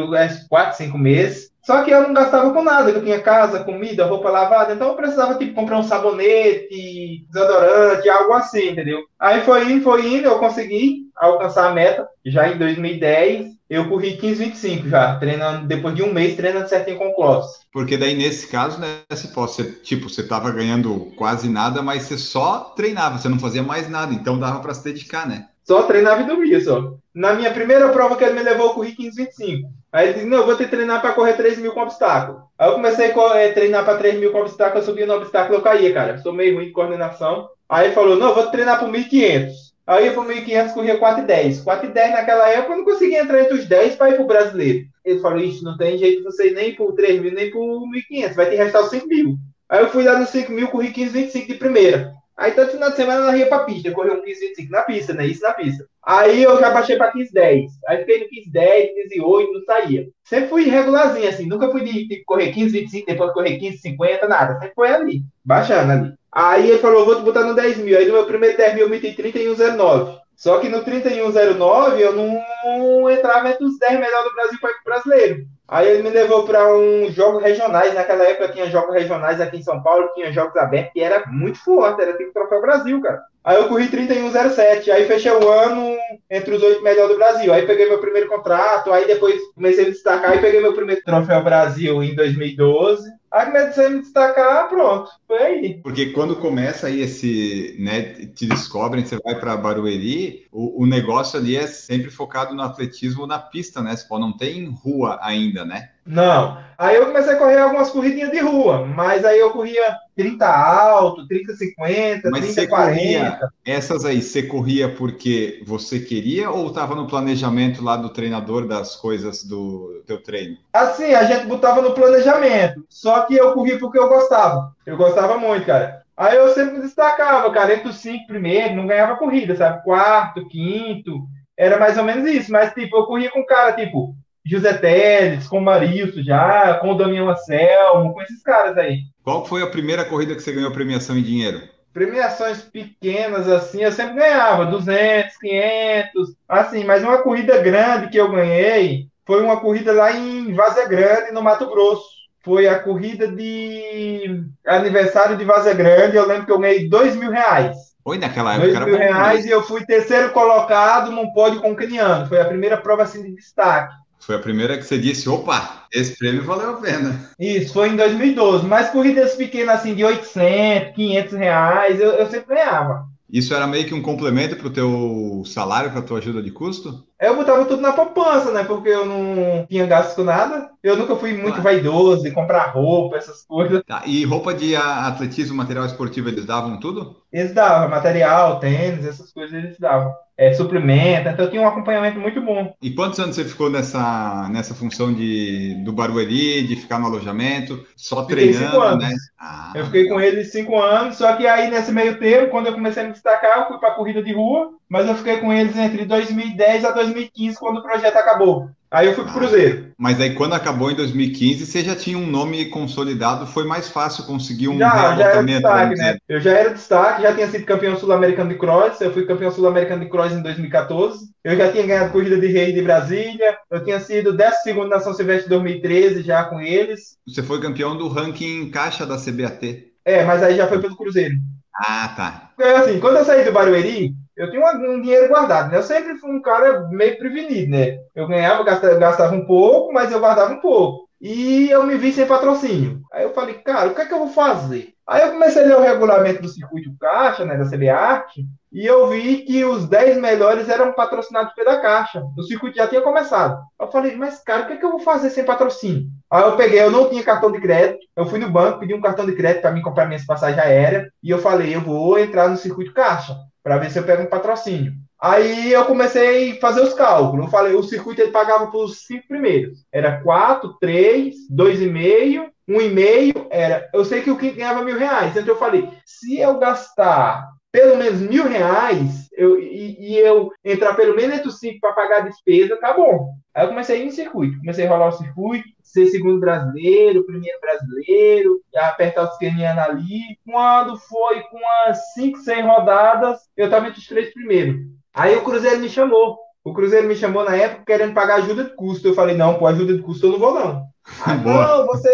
4, 0.50 0.78
5 0.78 0.98
meses. 0.98 1.52
Só 1.66 1.84
que 1.84 1.90
eu 1.90 2.04
não 2.04 2.14
gastava 2.14 2.54
com 2.54 2.62
nada, 2.62 2.92
eu 2.92 3.04
tinha 3.04 3.20
casa, 3.20 3.64
comida, 3.64 4.06
roupa 4.06 4.30
lavada, 4.30 4.74
então 4.74 4.90
eu 4.90 4.96
precisava, 4.96 5.34
tipo, 5.34 5.56
comprar 5.56 5.80
um 5.80 5.84
sabonete, 5.84 7.26
desodorante, 7.28 8.08
algo 8.08 8.34
assim, 8.34 8.70
entendeu? 8.70 9.00
Aí 9.20 9.42
foi 9.42 9.72
indo, 9.72 9.84
foi 9.84 10.06
indo, 10.06 10.28
eu 10.28 10.38
consegui 10.38 11.06
alcançar 11.16 11.72
a 11.72 11.74
meta, 11.74 12.08
já 12.24 12.48
em 12.50 12.60
2010, 12.60 13.48
eu 13.68 13.90
corri 13.90 14.16
15,25 14.16 14.90
já, 14.90 15.16
treinando, 15.16 15.66
depois 15.66 15.96
de 15.96 16.04
um 16.04 16.14
mês 16.14 16.36
treinando 16.36 16.70
certinho 16.70 17.00
com 17.00 17.08
o 17.08 17.16
Clóvis. 17.16 17.50
Porque 17.74 17.98
daí, 17.98 18.14
nesse 18.14 18.48
caso, 18.48 18.80
né, 18.80 19.00
você, 19.34 19.64
tipo, 19.82 20.08
você 20.08 20.22
tava 20.22 20.52
ganhando 20.52 21.12
quase 21.18 21.50
nada, 21.50 21.82
mas 21.82 22.04
você 22.04 22.16
só 22.16 22.74
treinava, 22.76 23.18
você 23.18 23.28
não 23.28 23.40
fazia 23.40 23.64
mais 23.64 23.90
nada, 23.90 24.14
então 24.14 24.38
dava 24.38 24.60
para 24.60 24.76
se 24.76 24.84
dedicar, 24.84 25.28
né? 25.28 25.48
Só 25.66 25.84
treinava 25.84 26.22
e 26.22 26.26
dormia, 26.26 26.62
só. 26.62 26.94
Na 27.14 27.34
minha 27.34 27.52
primeira 27.52 27.90
prova 27.90 28.16
que 28.16 28.24
ele 28.24 28.36
me 28.36 28.44
levou, 28.44 28.68
eu 28.68 28.74
corri 28.74 28.96
15,25. 28.96 29.64
Aí 29.92 30.06
ele 30.06 30.14
disse, 30.14 30.26
não, 30.26 30.40
eu 30.40 30.46
vou 30.46 30.56
ter 30.56 30.66
que 30.66 30.72
treinar 30.72 31.02
para 31.02 31.14
correr 31.14 31.34
3 31.34 31.58
mil 31.58 31.72
com 31.72 31.82
obstáculo. 31.82 32.44
Aí 32.60 32.70
eu 32.70 32.74
comecei 32.76 33.12
a 33.12 33.38
eh, 33.38 33.52
treinar 33.52 33.84
para 33.84 33.98
3 33.98 34.20
mil 34.20 34.32
com 34.32 34.42
obstáculo, 34.42 34.82
eu 34.82 34.86
subia 34.86 35.06
no 35.06 35.16
obstáculo, 35.16 35.58
eu 35.58 35.62
caía, 35.62 35.92
cara. 35.94 36.18
Sou 36.20 36.34
meio 36.34 36.56
ruim 36.56 36.66
de 36.66 36.72
coordenação. 36.72 37.50
Aí 37.68 37.88
ele 37.88 37.96
falou, 37.96 38.16
não, 38.16 38.30
eu 38.30 38.36
vou 38.36 38.48
treinar 38.48 38.78
para 38.78 38.88
1.500. 38.88 39.52
Aí 39.88 40.08
eu 40.08 40.14
para 40.14 40.24
1.500 40.24 40.74
corria 40.74 41.00
4,10. 41.00 41.64
4,10 41.64 42.12
naquela 42.12 42.50
época 42.50 42.74
eu 42.74 42.78
não 42.78 42.86
conseguia 42.86 43.22
entrar 43.22 43.42
entre 43.42 43.54
os 43.56 43.66
10 43.66 43.96
para 43.96 44.12
ir 44.12 44.16
pro 44.16 44.26
brasileiro. 44.28 44.86
Ele 45.04 45.20
falou, 45.20 45.40
isso 45.40 45.64
não 45.64 45.78
tem 45.78 45.98
jeito 45.98 46.24
você 46.24 46.52
nem 46.52 46.76
por 46.76 46.94
3 46.94 47.22
mil, 47.22 47.34
nem 47.34 47.50
por 47.50 47.64
1.500, 48.12 48.34
vai 48.36 48.46
ter 48.46 48.58
que 48.58 48.64
restar 48.64 48.84
os 48.84 48.90
5 48.90 49.08
mil. 49.08 49.38
Aí 49.70 49.82
eu 49.82 49.90
fui 49.90 50.04
lá 50.04 50.20
nos 50.20 50.30
5 50.30 50.52
mil, 50.52 50.68
corri 50.68 50.92
15,25 50.92 51.48
de 51.48 51.54
primeira. 51.56 52.14
Aí 52.38 52.52
todo 52.52 52.72
final 52.72 52.90
de 52.90 52.98
semana 52.98 53.22
ela 53.22 53.38
ia 53.38 53.48
pra 53.48 53.60
pista, 53.60 53.92
correu 53.92 54.16
um 54.16 54.22
15, 54.22 54.48
25 54.48 54.72
na 54.72 54.82
pista, 54.82 55.14
né? 55.14 55.26
Isso 55.26 55.42
na 55.42 55.54
pista. 55.54 55.88
Aí 56.04 56.44
eu 56.44 56.60
já 56.60 56.70
baixei 56.70 56.98
pra 56.98 57.12
15, 57.12 57.32
10. 57.32 57.72
Aí 57.88 57.98
fiquei 58.00 58.24
no 58.24 58.30
15, 58.30 58.52
10, 58.52 58.94
15, 58.94 59.22
8, 59.22 59.54
não 59.54 59.62
saía. 59.64 60.08
Sempre 60.24 60.50
fui 60.50 60.64
regularzinho, 60.66 61.30
assim. 61.30 61.48
Nunca 61.48 61.72
fui 61.72 61.84
de, 61.84 62.08
de 62.08 62.24
correr 62.26 62.52
15, 62.52 62.72
25, 62.72 63.08
depois 63.08 63.32
correr 63.32 63.58
15, 63.58 63.78
50, 63.78 64.28
nada. 64.28 64.54
Sempre 64.60 64.76
foi 64.76 64.90
ali, 64.90 65.22
baixando 65.44 65.92
ali. 65.92 66.14
Aí 66.32 66.70
ele 66.70 66.80
falou, 66.80 67.06
vou 67.06 67.16
te 67.16 67.22
botar 67.22 67.44
no 67.44 67.56
10 67.56 67.78
mil. 67.78 67.98
Aí 67.98 68.06
no 68.06 68.14
meu 68.14 68.26
primeiro 68.26 68.58
10 68.58 68.74
mil 68.76 68.84
eu 68.84 68.90
meti 68.90 69.16
31,09. 69.16 70.20
Só 70.36 70.60
que 70.60 70.68
no 70.68 70.84
31,09 70.84 72.00
eu 72.00 72.14
não 72.14 73.10
entrava 73.10 73.50
entre 73.50 73.64
os 73.64 73.80
10 73.80 74.00
melhores 74.00 74.30
do 74.30 74.36
Brasil 74.36 74.60
para 74.60 74.72
o 74.72 74.84
brasileiro. 74.84 75.48
Aí 75.68 75.88
ele 75.88 76.04
me 76.04 76.10
levou 76.10 76.46
para 76.46 76.74
uns 76.76 77.14
jogos 77.14 77.42
regionais. 77.42 77.94
Naquela 77.94 78.24
época 78.24 78.52
tinha 78.52 78.70
jogos 78.70 78.94
regionais 78.94 79.42
aqui 79.42 79.58
em 79.58 79.64
São 79.64 79.82
Paulo, 79.82 80.12
tinha 80.14 80.32
jogos 80.32 80.56
abertos, 80.58 80.94
que 80.94 81.02
era 81.02 81.26
muito 81.28 81.58
forte, 81.64 82.02
era 82.02 82.16
tipo 82.18 82.34
Troféu 82.34 82.62
Brasil, 82.62 83.02
cara. 83.02 83.24
Aí 83.46 83.58
eu 83.58 83.68
corri 83.68 83.88
31,07. 83.88 84.90
Aí 84.90 85.06
fechei 85.06 85.32
o 85.32 85.52
ano 85.52 85.96
entre 86.32 86.56
os 86.56 86.64
oito 86.64 86.82
melhores 86.82 87.12
do 87.12 87.18
Brasil. 87.18 87.54
Aí 87.54 87.68
peguei 87.68 87.88
meu 87.88 88.00
primeiro 88.00 88.28
contrato, 88.28 88.92
aí 88.92 89.06
depois 89.06 89.40
comecei 89.54 89.84
a 89.84 89.88
me 89.88 89.94
destacar 89.94 90.36
e 90.36 90.42
peguei 90.42 90.60
meu 90.60 90.74
primeiro 90.74 91.04
Troféu 91.04 91.44
Brasil 91.44 92.02
em 92.02 92.16
2012. 92.16 93.08
Aí 93.32 93.46
comecei 93.48 93.86
a 93.86 93.90
me 93.90 94.00
destacar, 94.00 94.70
pronto, 94.70 95.12
foi 95.28 95.38
aí. 95.38 95.80
Porque 95.84 96.08
quando 96.08 96.38
começa 96.38 96.88
aí 96.88 97.02
esse, 97.02 97.76
né, 97.78 98.14
te 98.34 98.48
descobrem, 98.48 99.06
você 99.06 99.18
vai 99.20 99.36
para 99.36 99.58
Barueri, 99.58 100.48
o, 100.52 100.84
o, 100.84 100.86
negócio 100.86 101.38
ali 101.38 101.58
é 101.58 101.68
sempre 101.68 102.10
focado 102.10 102.56
no 102.56 102.62
atletismo 102.62 103.28
na 103.28 103.38
pista, 103.38 103.82
né? 103.82 103.94
Você 103.96 104.08
não 104.12 104.36
tem 104.36 104.74
rua 104.84 105.20
ainda, 105.22 105.66
né? 105.66 105.90
Não. 106.06 106.58
Aí 106.78 106.96
eu 106.96 107.08
comecei 107.08 107.34
a 107.34 107.38
correr 107.38 107.58
algumas 107.58 107.90
corridinhas 107.90 108.32
de 108.32 108.40
rua, 108.40 108.86
mas 108.86 109.26
aí 109.26 109.38
eu 109.38 109.50
corria 109.52 109.98
30 110.16 110.48
alto, 110.48 111.28
30, 111.28 111.54
50, 111.54 112.30
mas 112.30 112.54
30, 112.54 112.68
40. 112.68 112.94
Corria, 112.94 113.40
essas 113.66 114.06
aí, 114.06 114.22
você 114.22 114.44
corria 114.44 114.90
porque 114.90 115.62
você 115.66 116.00
queria 116.00 116.50
ou 116.50 116.68
estava 116.68 116.96
no 116.96 117.08
planejamento 117.08 117.84
lá 117.84 117.98
do 117.98 118.10
treinador 118.10 118.68
das 118.68 118.96
coisas 118.96 119.44
do 119.44 120.02
teu 120.08 120.22
treino? 120.22 120.58
Assim, 120.74 121.14
a 121.14 121.24
gente 121.26 121.46
botava 121.48 121.82
no 121.82 121.94
planejamento, 121.94 122.86
só 122.90 123.22
que 123.24 123.36
eu 123.36 123.54
corria 123.54 123.78
porque 123.78 124.00
eu 124.00 124.08
gostava. 124.08 124.74
Eu 124.86 124.96
gostava 124.96 125.38
muito, 125.38 125.66
cara. 125.66 126.04
Aí 126.16 126.38
eu 126.38 126.54
sempre 126.54 126.76
me 126.76 126.82
destacava, 126.82 127.52
cara, 127.52 127.74
entre 127.74 127.90
os 127.90 127.98
cinco 127.98 128.26
primeiros, 128.28 128.76
não 128.76 128.88
ganhava 128.88 129.18
corrida, 129.18 129.54
sabe? 129.56 129.84
Quarto, 129.84 130.48
quinto, 130.48 131.28
era 131.58 131.78
mais 131.78 131.98
ou 131.98 132.06
menos 132.06 132.30
isso. 132.30 132.52
Mas, 132.52 132.74
tipo, 132.74 132.96
eu 132.96 133.06
corria 133.06 133.30
com 133.32 133.46
cara, 133.46 133.74
tipo, 133.74 134.16
José 134.46 134.74
Teles, 134.74 135.48
com 135.48 135.58
o 135.58 135.62
Marilson 135.62 136.22
já, 136.22 136.76
com 136.76 136.92
o 136.92 136.96
Damião 136.96 137.30
Anselmo, 137.30 138.14
com 138.14 138.22
esses 138.22 138.44
caras 138.44 138.78
aí. 138.78 139.00
Qual 139.24 139.44
foi 139.46 139.64
a 139.64 139.68
primeira 139.68 140.06
corrida 140.06 140.36
que 140.36 140.42
você 140.42 140.52
ganhou 140.52 140.72
premiação 140.72 141.18
em 141.18 141.24
dinheiro? 141.24 141.62
Premiações 141.92 142.62
pequenas, 142.62 143.50
assim, 143.50 143.82
eu 143.82 143.92
sempre 143.92 144.16
ganhava, 144.16 144.66
200, 144.66 145.38
500, 145.38 146.36
assim, 146.48 146.84
mas 146.84 147.04
uma 147.04 147.20
corrida 147.20 147.58
grande 147.58 148.10
que 148.10 148.18
eu 148.18 148.30
ganhei 148.30 149.08
foi 149.26 149.42
uma 149.42 149.60
corrida 149.60 149.92
lá 149.92 150.12
em 150.12 150.54
Vaza 150.54 150.88
Grande, 150.88 151.32
no 151.32 151.42
Mato 151.42 151.68
Grosso. 151.68 152.06
Foi 152.44 152.68
a 152.68 152.78
corrida 152.78 153.28
de 153.28 154.44
aniversário 154.68 155.36
de 155.36 155.44
Vaza 155.44 155.74
Grande, 155.74 156.18
eu 156.18 156.28
lembro 156.28 156.46
que 156.46 156.52
eu 156.52 156.60
ganhei 156.60 156.88
dois 156.88 157.16
mil 157.16 157.32
reais. 157.32 157.76
Foi 158.04 158.20
naquela 158.20 158.54
época. 158.54 158.68
Dois 158.68 158.86
mil 158.86 158.98
reais 158.98 159.46
e 159.46 159.50
eu 159.50 159.64
fui 159.64 159.84
terceiro 159.84 160.30
colocado 160.30 161.12
num 161.12 161.34
pódio 161.34 161.60
com 161.60 161.72
o 161.72 161.76
Caniano. 161.76 162.28
Foi 162.28 162.40
a 162.40 162.46
primeira 162.46 162.78
prova 162.78 163.02
assim 163.02 163.24
de 163.24 163.34
destaque. 163.34 163.96
Foi 164.26 164.36
a 164.36 164.40
primeira 164.40 164.76
que 164.76 164.84
você 164.84 164.98
disse, 164.98 165.30
opa, 165.30 165.86
esse 165.94 166.18
prêmio 166.18 166.44
valeu 166.44 166.72
a 166.72 166.82
pena. 166.82 167.30
Isso, 167.40 167.74
foi 167.74 167.90
em 167.90 167.96
2012. 167.96 168.66
Mas 168.66 168.90
corridas 168.90 169.36
pequenas 169.36 169.82
assim 169.82 169.94
de 169.94 170.04
800, 170.04 170.96
500 170.96 171.34
reais, 171.34 172.00
eu, 172.00 172.10
eu 172.10 172.28
sempre 172.28 172.56
ganhava. 172.56 173.06
Isso 173.30 173.54
era 173.54 173.68
meio 173.68 173.86
que 173.86 173.94
um 173.94 174.02
complemento 174.02 174.56
para 174.56 174.68
o 174.68 174.72
teu 174.72 175.44
salário, 175.46 175.92
para 175.92 176.00
a 176.00 176.04
tua 176.04 176.20
ajuda 176.20 176.42
de 176.42 176.52
custo? 176.52 177.04
Eu 177.20 177.36
botava 177.36 177.66
tudo 177.66 177.82
na 177.82 177.92
poupança, 177.92 178.52
né? 178.52 178.64
Porque 178.64 178.90
eu 178.90 179.06
não 179.06 179.66
tinha 179.68 179.86
gasto 179.86 180.16
com 180.16 180.24
nada. 180.24 180.70
Eu 180.82 180.96
nunca 180.96 181.16
fui 181.16 181.34
muito 181.34 181.60
ah. 181.60 181.62
vaidoso 181.62 182.24
de 182.24 182.32
comprar 182.32 182.72
roupa, 182.72 183.18
essas 183.18 183.44
coisas. 183.44 183.84
Tá. 183.86 184.04
E 184.06 184.24
roupa 184.26 184.54
de 184.54 184.76
atletismo, 184.76 185.56
material 185.56 185.86
esportivo, 185.86 186.30
eles 186.30 186.46
davam 186.46 186.80
tudo? 186.80 187.18
Eles 187.36 187.54
davam, 187.54 187.90
material, 187.90 188.60
tênis, 188.60 189.06
essas 189.06 189.32
coisas 189.32 189.54
eles 189.54 189.78
davam 189.78 190.14
é, 190.38 190.52
então 190.52 191.46
eu 191.46 191.50
tinha 191.50 191.62
um 191.62 191.68
acompanhamento 191.68 192.20
muito 192.20 192.42
bom. 192.42 192.76
E 192.82 192.92
quantos 192.92 193.18
anos 193.20 193.38
você 193.38 193.46
ficou 193.46 193.70
nessa, 193.70 194.50
nessa 194.52 194.74
função 194.74 195.14
de, 195.14 195.76
do 195.86 195.94
Barueri, 195.94 196.68
de 196.68 196.76
ficar 196.76 197.00
no 197.00 197.06
alojamento, 197.06 197.86
só 197.96 198.28
fiquei 198.28 198.52
treinando, 198.52 198.98
né? 198.98 199.14
Ah, 199.40 199.72
eu 199.76 199.86
fiquei 199.86 200.04
legal. 200.04 200.18
com 200.18 200.24
ele 200.24 200.44
cinco 200.44 200.78
anos, 200.78 201.16
só 201.16 201.34
que 201.38 201.48
aí 201.48 201.70
nesse 201.70 201.90
meio 201.94 202.20
tempo, 202.20 202.52
quando 202.52 202.68
eu 202.68 202.74
comecei 202.74 203.04
a 203.04 203.06
me 203.06 203.14
destacar, 203.14 203.60
eu 203.60 203.68
fui 203.68 203.78
para 203.78 203.90
a 203.90 203.96
corrida 203.96 204.22
de 204.22 204.34
rua, 204.34 204.72
mas 204.90 205.08
eu 205.08 205.16
fiquei 205.16 205.38
com 205.38 205.54
eles 205.54 205.78
entre 205.78 206.04
2010 206.04 206.84
a 206.84 206.92
2015, 206.92 207.58
quando 207.58 207.78
o 207.78 207.84
projeto 207.84 208.18
acabou. 208.18 208.70
Aí 208.96 209.08
eu 209.08 209.14
fui 209.14 209.26
pro 209.26 209.34
ah, 209.34 209.36
Cruzeiro. 209.40 209.92
Mas 209.98 210.22
aí 210.22 210.34
quando 210.34 210.54
acabou 210.54 210.90
em 210.90 210.96
2015, 210.96 211.66
você 211.66 211.84
já 211.84 211.98
tinha 211.98 212.18
um 212.18 212.26
nome 212.26 212.64
consolidado, 212.68 213.46
foi 213.46 213.66
mais 213.66 213.90
fácil 213.90 214.24
conseguir 214.24 214.70
um 214.70 214.78
já, 214.78 215.18
já 215.18 215.26
era 215.32 215.44
destaque, 215.44 215.96
né? 215.96 216.18
Eu 216.30 216.40
já 216.40 216.52
era 216.52 216.70
destaque, 216.70 217.22
já 217.24 217.36
tinha 217.36 217.48
sido 217.50 217.66
campeão 217.66 217.98
sul-americano 217.98 218.52
de 218.52 218.56
cross, 218.56 219.02
eu 219.02 219.12
fui 219.12 219.26
campeão 219.26 219.52
sul-americano 219.52 220.02
de 220.02 220.10
cross 220.10 220.32
em 220.32 220.42
2014. 220.42 221.26
Eu 221.44 221.58
já 221.58 221.70
tinha 221.74 221.86
ganhado 221.86 222.14
corrida 222.14 222.40
de 222.40 222.48
rei 222.48 222.72
de 222.72 222.82
Brasília, 222.82 223.58
eu 223.70 223.84
tinha 223.84 224.00
sido 224.00 224.32
12 224.32 224.88
na 224.90 225.02
São 225.02 225.14
Silvestre 225.14 225.50
2013 225.50 226.22
já 226.22 226.46
com 226.46 226.62
eles. 226.62 227.18
Você 227.28 227.44
foi 227.44 227.60
campeão 227.60 227.98
do 227.98 228.08
ranking 228.08 228.72
caixa 228.72 229.06
da 229.06 229.18
CBAT. 229.18 229.92
É, 230.06 230.24
mas 230.24 230.42
aí 230.42 230.56
já 230.56 230.68
foi 230.68 230.80
pelo 230.80 230.96
Cruzeiro. 230.96 231.36
Ah, 231.76 232.14
tá. 232.16 232.52
É 232.58 232.78
assim, 232.78 233.02
quando 233.02 233.18
eu 233.18 233.26
saí 233.26 233.44
do 233.44 233.52
Barueri, 233.52 234.16
eu 234.36 234.52
tinha 234.52 234.66
um, 234.66 235.02
dinheiro 235.02 235.30
guardado, 235.30 235.72
né? 235.72 235.78
Eu 235.78 235.84
sempre 235.84 236.18
fui 236.18 236.32
um 236.32 236.42
cara 236.42 236.88
meio 236.90 237.18
prevenido, 237.18 237.72
né? 237.72 238.00
Eu 238.14 238.28
ganhava, 238.28 238.64
gastava, 238.64 238.96
gastava 238.96 239.36
um 239.36 239.46
pouco, 239.46 239.94
mas 239.94 240.12
eu 240.12 240.20
guardava 240.20 240.54
um 240.54 240.60
pouco. 240.60 241.06
E 241.22 241.70
eu 241.70 241.84
me 241.84 241.98
vi 241.98 242.12
sem 242.12 242.28
patrocínio. 242.28 243.02
Aí 243.12 243.24
eu 243.24 243.34
falei, 243.34 243.56
cara, 243.56 243.90
o 243.90 243.96
que 243.96 244.02
é 244.02 244.06
que 244.06 244.14
eu 244.14 244.20
vou 244.20 244.30
fazer? 244.30 244.94
Aí 245.08 245.22
eu 245.22 245.32
comecei 245.34 245.64
a 245.64 245.66
ler 245.68 245.78
o 245.78 245.82
regulamento 245.82 246.42
do 246.42 246.50
circuito 246.50 246.96
Caixa, 247.00 247.46
né, 247.46 247.56
da 247.56 247.66
CBART, 247.66 248.28
e 248.72 248.86
eu 248.86 249.08
vi 249.08 249.44
que 249.44 249.64
os 249.64 249.88
10 249.88 250.18
melhores 250.18 250.68
eram 250.68 250.94
patrocinados 250.94 251.54
pela 251.54 251.80
Caixa. 251.80 252.24
O 252.36 252.44
circuito 252.44 252.78
já 252.78 252.88
tinha 252.88 253.02
começado. 253.02 253.62
Eu 253.80 253.88
falei, 253.88 254.16
mas 254.16 254.44
cara, 254.44 254.64
o 254.64 254.68
que, 254.68 254.74
é 254.74 254.78
que 254.78 254.86
eu 254.86 254.92
vou 254.92 255.00
fazer 255.00 255.30
sem 255.30 255.46
patrocínio? 255.46 256.08
Aí 256.30 256.44
eu 256.44 256.58
peguei, 256.58 256.82
eu 256.82 256.92
não 256.92 257.08
tinha 257.08 257.24
cartão 257.24 257.52
de 257.52 257.62
crédito, 257.62 258.00
eu 258.16 258.26
fui 258.26 258.40
no 258.40 258.50
banco, 258.50 258.80
pedi 258.80 258.94
um 258.94 259.02
cartão 259.02 259.26
de 259.26 259.36
crédito 259.36 259.62
para 259.62 259.72
mim 259.72 259.84
comprar 259.84 260.08
minhas 260.08 260.26
passagens 260.26 260.60
aéreas, 260.60 261.08
e 261.24 261.30
eu 261.30 261.38
falei, 261.38 261.76
eu 261.76 261.82
vou 261.82 262.18
entrar 262.18 262.50
no 262.50 262.58
circuito 262.58 262.94
Caixa, 262.94 263.38
para 263.66 263.80
ver 263.80 263.90
se 263.90 263.98
eu 263.98 264.04
pego 264.04 264.22
um 264.22 264.28
patrocínio. 264.28 264.94
Aí 265.20 265.72
eu 265.72 265.86
comecei 265.86 266.52
a 266.52 266.60
fazer 266.60 266.82
os 266.82 266.94
cálculos. 266.94 267.46
Eu 267.46 267.52
falei, 267.52 267.74
o 267.74 267.82
circuito 267.82 268.22
ele 268.22 268.30
pagava 268.30 268.68
para 268.68 268.80
os 268.80 269.08
cinco 269.08 269.28
primeiros. 269.28 269.84
Era 269.92 270.22
4, 270.22 270.78
3, 270.80 271.36
2,5, 271.52 272.46
1,5. 272.70 273.48
Era. 273.50 273.90
Eu 273.92 274.06
sei 274.06 274.22
que 274.22 274.30
o 274.30 274.38
quinto 274.38 274.58
ganhava 274.58 274.84
mil 274.84 275.00
reais. 275.00 275.36
Então 275.36 275.48
eu 275.48 275.58
falei, 275.58 275.90
se 276.06 276.38
eu 276.38 276.60
gastar 276.60 277.50
pelo 277.76 277.98
menos 277.98 278.22
mil 278.22 278.48
reais 278.48 279.28
eu, 279.34 279.60
e, 279.60 279.98
e 280.00 280.18
eu 280.18 280.50
entrar 280.64 280.94
pelo 280.96 281.14
menos 281.14 281.36
entre 281.36 281.50
os 281.50 281.60
cinco 281.60 281.82
para 281.82 281.92
pagar 281.92 282.18
a 282.20 282.28
despesa, 282.30 282.78
tá 282.78 282.94
bom. 282.94 283.34
Aí 283.54 283.66
eu 283.66 283.68
comecei 283.68 283.98
a 283.98 284.00
ir 284.00 284.06
no 284.06 284.12
circuito. 284.14 284.58
Comecei 284.60 284.88
a 284.88 284.90
rolar 284.90 285.10
o 285.10 285.12
circuito, 285.12 285.68
ser 285.84 286.08
segundo 286.08 286.40
brasileiro, 286.40 287.26
primeiro 287.26 287.60
brasileiro, 287.60 288.62
apertar 288.78 289.26
os 289.26 289.38
quenianos 289.38 289.84
ali. 289.84 290.22
Quando 290.46 290.98
foi 290.98 291.42
com 291.42 291.58
umas 291.58 292.14
cinco, 292.14 292.38
seis 292.40 292.66
rodadas, 292.66 293.42
eu 293.58 293.66
estava 293.66 293.90
entre 293.90 294.00
os 294.00 294.08
três 294.08 294.34
primeiros. 294.34 294.78
Aí 295.14 295.36
o 295.36 295.44
Cruzeiro 295.44 295.82
me 295.82 295.90
chamou. 295.90 296.38
O 296.64 296.74
Cruzeiro 296.74 297.08
me 297.08 297.16
chamou 297.16 297.44
na 297.44 297.58
época 297.58 297.84
querendo 297.86 298.14
pagar 298.14 298.36
ajuda 298.36 298.64
de 298.64 298.76
custo. 298.76 299.06
Eu 299.06 299.14
falei, 299.14 299.36
não, 299.36 299.56
por 299.56 299.68
ajuda 299.68 299.94
de 299.94 300.02
custo 300.02 300.28
eu 300.28 300.32
não 300.32 300.40
vou, 300.40 300.54
não. 300.54 300.86
Ah, 301.24 301.36
não, 301.36 301.86
você, 301.86 302.10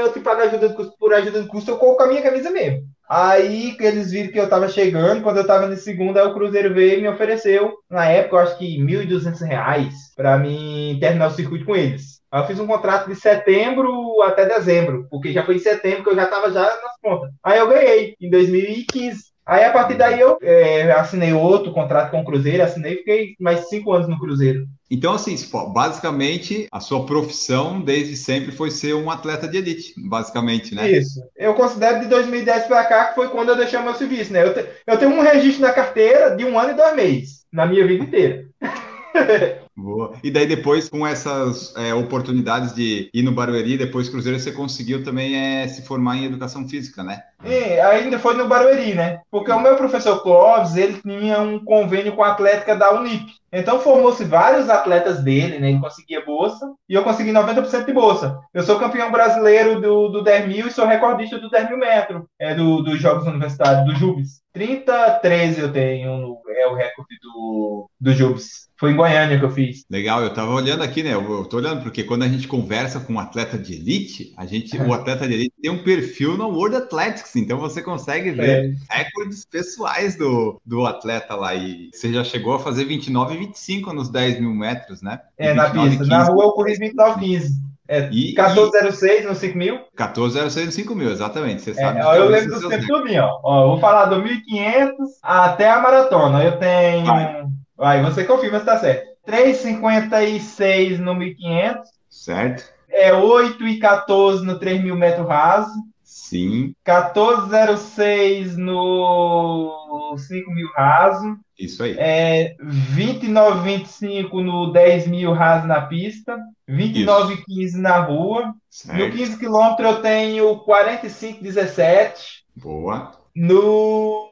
eu 0.00 0.12
te 0.12 0.20
pago 0.20 0.40
ajuda 0.40 0.68
de 0.68 0.74
custo 0.74 0.94
por 0.98 1.12
ajuda 1.12 1.42
de 1.42 1.48
custo, 1.48 1.70
eu 1.70 1.76
coloco 1.76 2.02
a 2.04 2.06
minha 2.06 2.22
camisa 2.22 2.50
mesmo. 2.50 2.93
Aí 3.08 3.76
eles 3.80 4.10
viram 4.10 4.32
que 4.32 4.40
eu 4.40 4.48
tava 4.48 4.68
chegando, 4.68 5.22
quando 5.22 5.36
eu 5.38 5.46
tava 5.46 5.66
no 5.66 5.76
segundo, 5.76 6.18
aí 6.18 6.26
o 6.26 6.32
Cruzeiro 6.32 6.72
veio 6.72 6.98
e 6.98 7.02
me 7.02 7.08
ofereceu, 7.08 7.74
na 7.90 8.06
época, 8.06 8.36
eu 8.36 8.40
acho 8.40 8.58
que 8.58 8.78
R$ 8.78 8.82
1.200 8.82 9.92
para 10.16 10.38
mim 10.38 10.96
terminar 11.00 11.28
o 11.28 11.30
circuito 11.30 11.66
com 11.66 11.76
eles. 11.76 12.22
Aí 12.30 12.40
eu 12.42 12.46
fiz 12.46 12.58
um 12.58 12.66
contrato 12.66 13.08
de 13.08 13.14
setembro 13.14 14.22
até 14.22 14.46
dezembro, 14.46 15.06
porque 15.10 15.32
já 15.32 15.44
foi 15.44 15.56
em 15.56 15.60
setembro 15.60 16.02
que 16.02 16.10
eu 16.10 16.16
já 16.16 16.26
tava 16.26 16.50
já 16.50 16.62
nas 16.62 16.98
pontas. 17.00 17.30
Aí 17.42 17.58
eu 17.58 17.68
ganhei, 17.68 18.16
em 18.20 18.30
2015. 18.30 19.33
Aí 19.46 19.64
a 19.64 19.70
partir 19.70 19.94
daí 19.94 20.18
eu 20.18 20.38
é, 20.40 20.90
assinei 20.92 21.32
outro 21.32 21.72
contrato 21.72 22.10
com 22.10 22.20
o 22.20 22.24
Cruzeiro, 22.24 22.62
assinei 22.62 22.94
e 22.94 22.98
fiquei 22.98 23.34
mais 23.38 23.68
cinco 23.68 23.92
anos 23.92 24.08
no 24.08 24.18
Cruzeiro. 24.18 24.66
Então, 24.90 25.14
assim, 25.14 25.34
basicamente, 25.72 26.68
a 26.70 26.80
sua 26.80 27.04
profissão 27.04 27.80
desde 27.80 28.16
sempre 28.16 28.52
foi 28.52 28.70
ser 28.70 28.94
um 28.94 29.10
atleta 29.10 29.48
de 29.48 29.56
elite, 29.56 29.94
basicamente, 29.96 30.74
né? 30.74 30.90
Isso. 30.90 31.20
Eu 31.36 31.54
considero 31.54 32.00
de 32.00 32.06
2010 32.06 32.66
para 32.66 32.84
cá 32.84 33.04
que 33.06 33.16
foi 33.16 33.28
quando 33.28 33.48
eu 33.48 33.56
deixei 33.56 33.78
meu 33.80 33.94
serviço, 33.94 34.32
né? 34.32 34.44
Eu, 34.44 34.54
te, 34.54 34.64
eu 34.86 34.98
tenho 34.98 35.10
um 35.10 35.22
registro 35.22 35.62
na 35.62 35.72
carteira 35.72 36.36
de 36.36 36.44
um 36.44 36.58
ano 36.58 36.70
e 36.70 36.76
dois 36.76 36.94
meses, 36.94 37.44
na 37.52 37.66
minha 37.66 37.86
vida 37.86 38.04
inteira. 38.04 38.46
Boa. 39.76 40.12
E 40.22 40.30
daí 40.30 40.46
depois, 40.46 40.88
com 40.88 41.04
essas 41.04 41.74
é, 41.76 41.92
oportunidades 41.92 42.72
de 42.74 43.10
ir 43.12 43.22
no 43.22 43.32
Barueri, 43.32 43.76
depois 43.76 44.08
Cruzeiro, 44.08 44.38
você 44.38 44.52
conseguiu 44.52 45.02
também 45.02 45.34
é, 45.36 45.66
se 45.66 45.82
formar 45.82 46.16
em 46.16 46.26
Educação 46.26 46.68
Física, 46.68 47.02
né? 47.02 47.22
E 47.44 47.80
ainda 47.80 48.18
foi 48.18 48.34
no 48.34 48.46
Barueri, 48.46 48.94
né? 48.94 49.20
Porque 49.30 49.50
o 49.50 49.60
meu 49.60 49.76
professor 49.76 50.22
Clóvis, 50.22 50.76
ele 50.76 51.00
tinha 51.02 51.40
um 51.40 51.62
convênio 51.62 52.14
com 52.14 52.22
a 52.22 52.30
Atlética 52.30 52.76
da 52.76 52.92
Unip. 52.94 53.26
Então 53.52 53.80
formou-se 53.80 54.24
vários 54.24 54.68
atletas 54.70 55.22
dele, 55.22 55.58
né? 55.58 55.70
Ele 55.70 55.80
conseguia 55.80 56.24
bolsa 56.24 56.72
e 56.88 56.94
eu 56.94 57.02
consegui 57.02 57.32
90% 57.32 57.84
de 57.84 57.92
bolsa. 57.92 58.38
Eu 58.52 58.62
sou 58.62 58.78
campeão 58.78 59.10
brasileiro 59.10 59.80
do, 59.80 60.08
do 60.08 60.22
10 60.22 60.48
mil 60.48 60.66
e 60.68 60.72
sou 60.72 60.86
recordista 60.86 61.38
do 61.38 61.50
10 61.50 61.68
mil 61.68 61.78
metros, 61.78 62.22
é, 62.38 62.54
do, 62.54 62.80
dos 62.82 63.00
Jogos 63.00 63.26
Universitários, 63.26 63.84
do 63.84 63.94
Jubes. 63.94 64.40
30, 64.52 65.18
13 65.20 65.60
eu 65.60 65.72
tenho, 65.72 66.16
no, 66.16 66.40
é 66.48 66.66
o 66.66 66.74
recorde 66.74 67.16
do, 67.22 67.88
do 68.00 68.12
Jubes. 68.12 68.68
Foi 68.84 68.92
em 68.92 68.96
Goiânia 68.96 69.38
que 69.38 69.44
eu 69.46 69.50
fiz. 69.50 69.86
Legal, 69.90 70.22
eu 70.22 70.34
tava 70.34 70.52
olhando 70.52 70.82
aqui, 70.82 71.02
né? 71.02 71.14
Eu, 71.14 71.46
tô 71.46 71.56
olhando, 71.56 71.82
porque 71.82 72.04
quando 72.04 72.22
a 72.22 72.28
gente 72.28 72.46
conversa 72.46 73.00
com 73.00 73.14
um 73.14 73.18
atleta 73.18 73.56
de 73.56 73.72
elite, 73.72 74.34
a 74.36 74.44
gente, 74.44 74.76
o 74.76 74.92
atleta 74.92 75.26
de 75.26 75.32
elite 75.32 75.54
tem 75.62 75.70
um 75.70 75.82
perfil 75.82 76.36
no 76.36 76.48
World 76.48 76.76
Athletics, 76.76 77.34
então 77.34 77.58
você 77.58 77.80
consegue 77.80 78.32
ver 78.32 78.76
é. 78.90 79.02
recordes 79.02 79.46
pessoais 79.46 80.18
do, 80.18 80.60
do 80.66 80.84
atleta 80.84 81.34
lá. 81.34 81.54
E 81.54 81.88
você 81.94 82.12
já 82.12 82.22
chegou 82.22 82.52
a 82.52 82.58
fazer 82.58 82.84
29 82.84 83.34
e 83.34 83.38
25 83.38 83.90
nos 83.94 84.10
10 84.10 84.38
mil 84.40 84.54
metros, 84.54 85.00
né? 85.00 85.18
É, 85.38 85.54
na 85.54 85.70
pista. 85.70 86.04
Na 86.04 86.24
rua 86.24 86.44
eu 86.44 86.52
corri 86.52 86.76
29 86.76 87.20
15. 87.20 87.64
É, 87.88 88.10
e, 88.12 88.34
1406 88.34 89.24
no 89.24 89.34
5 89.34 89.56
mil? 89.56 89.74
1406 89.76 90.66
no 90.66 90.72
5 90.72 90.94
mil, 90.94 91.10
exatamente. 91.10 91.62
Você 91.62 91.70
é, 91.70 91.74
sabe. 91.74 92.02
Ó, 92.02 92.14
eu 92.14 92.28
lembro 92.28 92.60
do 92.60 92.68
tempo 92.68 92.86
tudo, 92.86 93.08
ó. 93.16 93.40
ó. 93.42 93.66
Vou 93.68 93.80
falar 93.80 94.06
do 94.06 94.22
1500 94.22 94.94
até 95.22 95.70
a 95.70 95.80
maratona. 95.80 96.44
Eu 96.44 96.58
tenho. 96.58 97.06
Vai, 97.06 97.44
Vai 97.76 98.02
você 98.02 98.24
confirma 98.24 98.60
se 98.60 98.66
tá 98.66 98.78
certo. 98.78 99.14
3,56 99.26 100.98
no 100.98 101.14
1500. 101.14 101.88
Certo. 102.08 102.64
É 102.88 103.12
8 103.12 103.66
e 103.66 103.78
14 103.78 104.44
no 104.44 104.58
3 104.58 104.82
mil 104.82 104.96
metros 104.96 105.26
raso. 105.26 105.72
Sim. 106.04 106.74
14,06 106.86 108.56
no 108.56 110.14
5 110.16 110.50
mil 110.52 110.68
raso. 110.76 111.36
Isso 111.58 111.82
aí. 111.82 111.96
É 111.98 112.54
29,25 112.94 114.44
no 114.44 114.72
10 114.72 115.08
mil 115.08 115.32
raso 115.32 115.66
na 115.66 115.80
pista. 115.80 116.38
29,15 116.68 117.80
na 117.80 117.98
rua. 117.98 118.54
Certo. 118.70 118.98
No 118.98 119.10
15 119.10 119.38
quilômetros 119.38 119.90
eu 119.90 120.02
tenho 120.02 120.64
45,17. 120.64 122.12
Boa. 122.54 123.23
No 123.34 124.30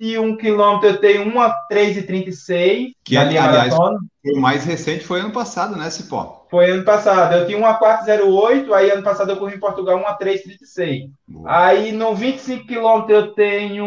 21 0.00 0.36
quilômetros 0.36 0.94
eu 0.94 1.00
tenho 1.00 1.22
uma 1.22 1.54
3,36. 1.70 2.92
Que, 3.04 3.16
aliás, 3.16 3.72
o 3.72 4.40
mais 4.40 4.64
recente 4.64 5.04
foi 5.04 5.20
ano 5.20 5.30
passado, 5.30 5.76
né, 5.76 5.88
Cipó? 5.88 6.46
Foi 6.50 6.70
ano 6.70 6.84
passado. 6.84 7.34
Eu 7.34 7.46
tinha 7.46 7.58
uma 7.58 7.78
4,08, 7.78 8.72
aí 8.72 8.90
ano 8.90 9.02
passado 9.02 9.30
eu 9.30 9.36
corri 9.36 9.54
em 9.54 9.60
Portugal 9.60 9.96
uma 9.96 10.18
3,36. 10.18 11.10
Aí 11.46 11.92
no 11.92 12.14
25 12.14 12.66
quilômetros 12.66 13.16
eu 13.16 13.32
tenho 13.34 13.86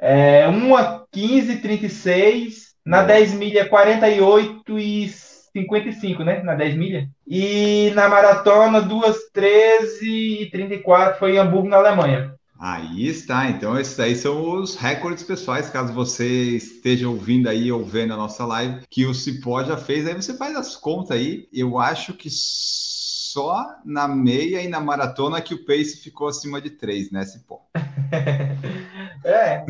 é, 0.00 0.46
uma 0.46 1.04
15,36. 1.14 2.70
Na 2.86 3.02
10 3.02 3.34
milhas, 3.34 3.68
48 3.68 4.78
e 4.78 5.08
55, 5.52 6.24
né? 6.24 6.42
Na 6.42 6.54
10 6.54 6.76
milhas. 6.76 7.06
E 7.26 7.92
na 7.94 8.08
maratona, 8.08 8.80
2, 8.80 9.30
13 9.32 10.42
e 10.42 10.50
34, 10.50 11.18
foi 11.18 11.34
em 11.34 11.38
Hamburgo, 11.38 11.68
na 11.68 11.76
Alemanha. 11.76 12.34
Aí 12.62 13.06
está, 13.06 13.48
então 13.48 13.80
esses 13.80 13.98
aí 13.98 14.14
são 14.14 14.60
os 14.60 14.76
recordes 14.76 15.24
pessoais, 15.24 15.70
caso 15.70 15.94
você 15.94 16.56
esteja 16.56 17.08
ouvindo 17.08 17.48
aí 17.48 17.72
ou 17.72 17.82
vendo 17.82 18.12
a 18.12 18.18
nossa 18.18 18.44
live, 18.44 18.82
que 18.90 19.06
o 19.06 19.14
Cipó 19.14 19.64
já 19.64 19.78
fez, 19.78 20.06
aí 20.06 20.12
você 20.12 20.36
faz 20.36 20.54
as 20.54 20.76
contas 20.76 21.12
aí, 21.12 21.48
eu 21.50 21.78
acho 21.78 22.12
que 22.12 22.28
só 22.30 23.64
na 23.82 24.06
meia 24.06 24.60
e 24.62 24.68
na 24.68 24.78
maratona 24.78 25.40
que 25.40 25.54
o 25.54 25.64
pace 25.64 26.02
ficou 26.02 26.28
acima 26.28 26.60
de 26.60 26.68
3, 26.68 27.10
né, 27.10 27.24
Cipó? 27.24 27.62
É. 29.24 29.64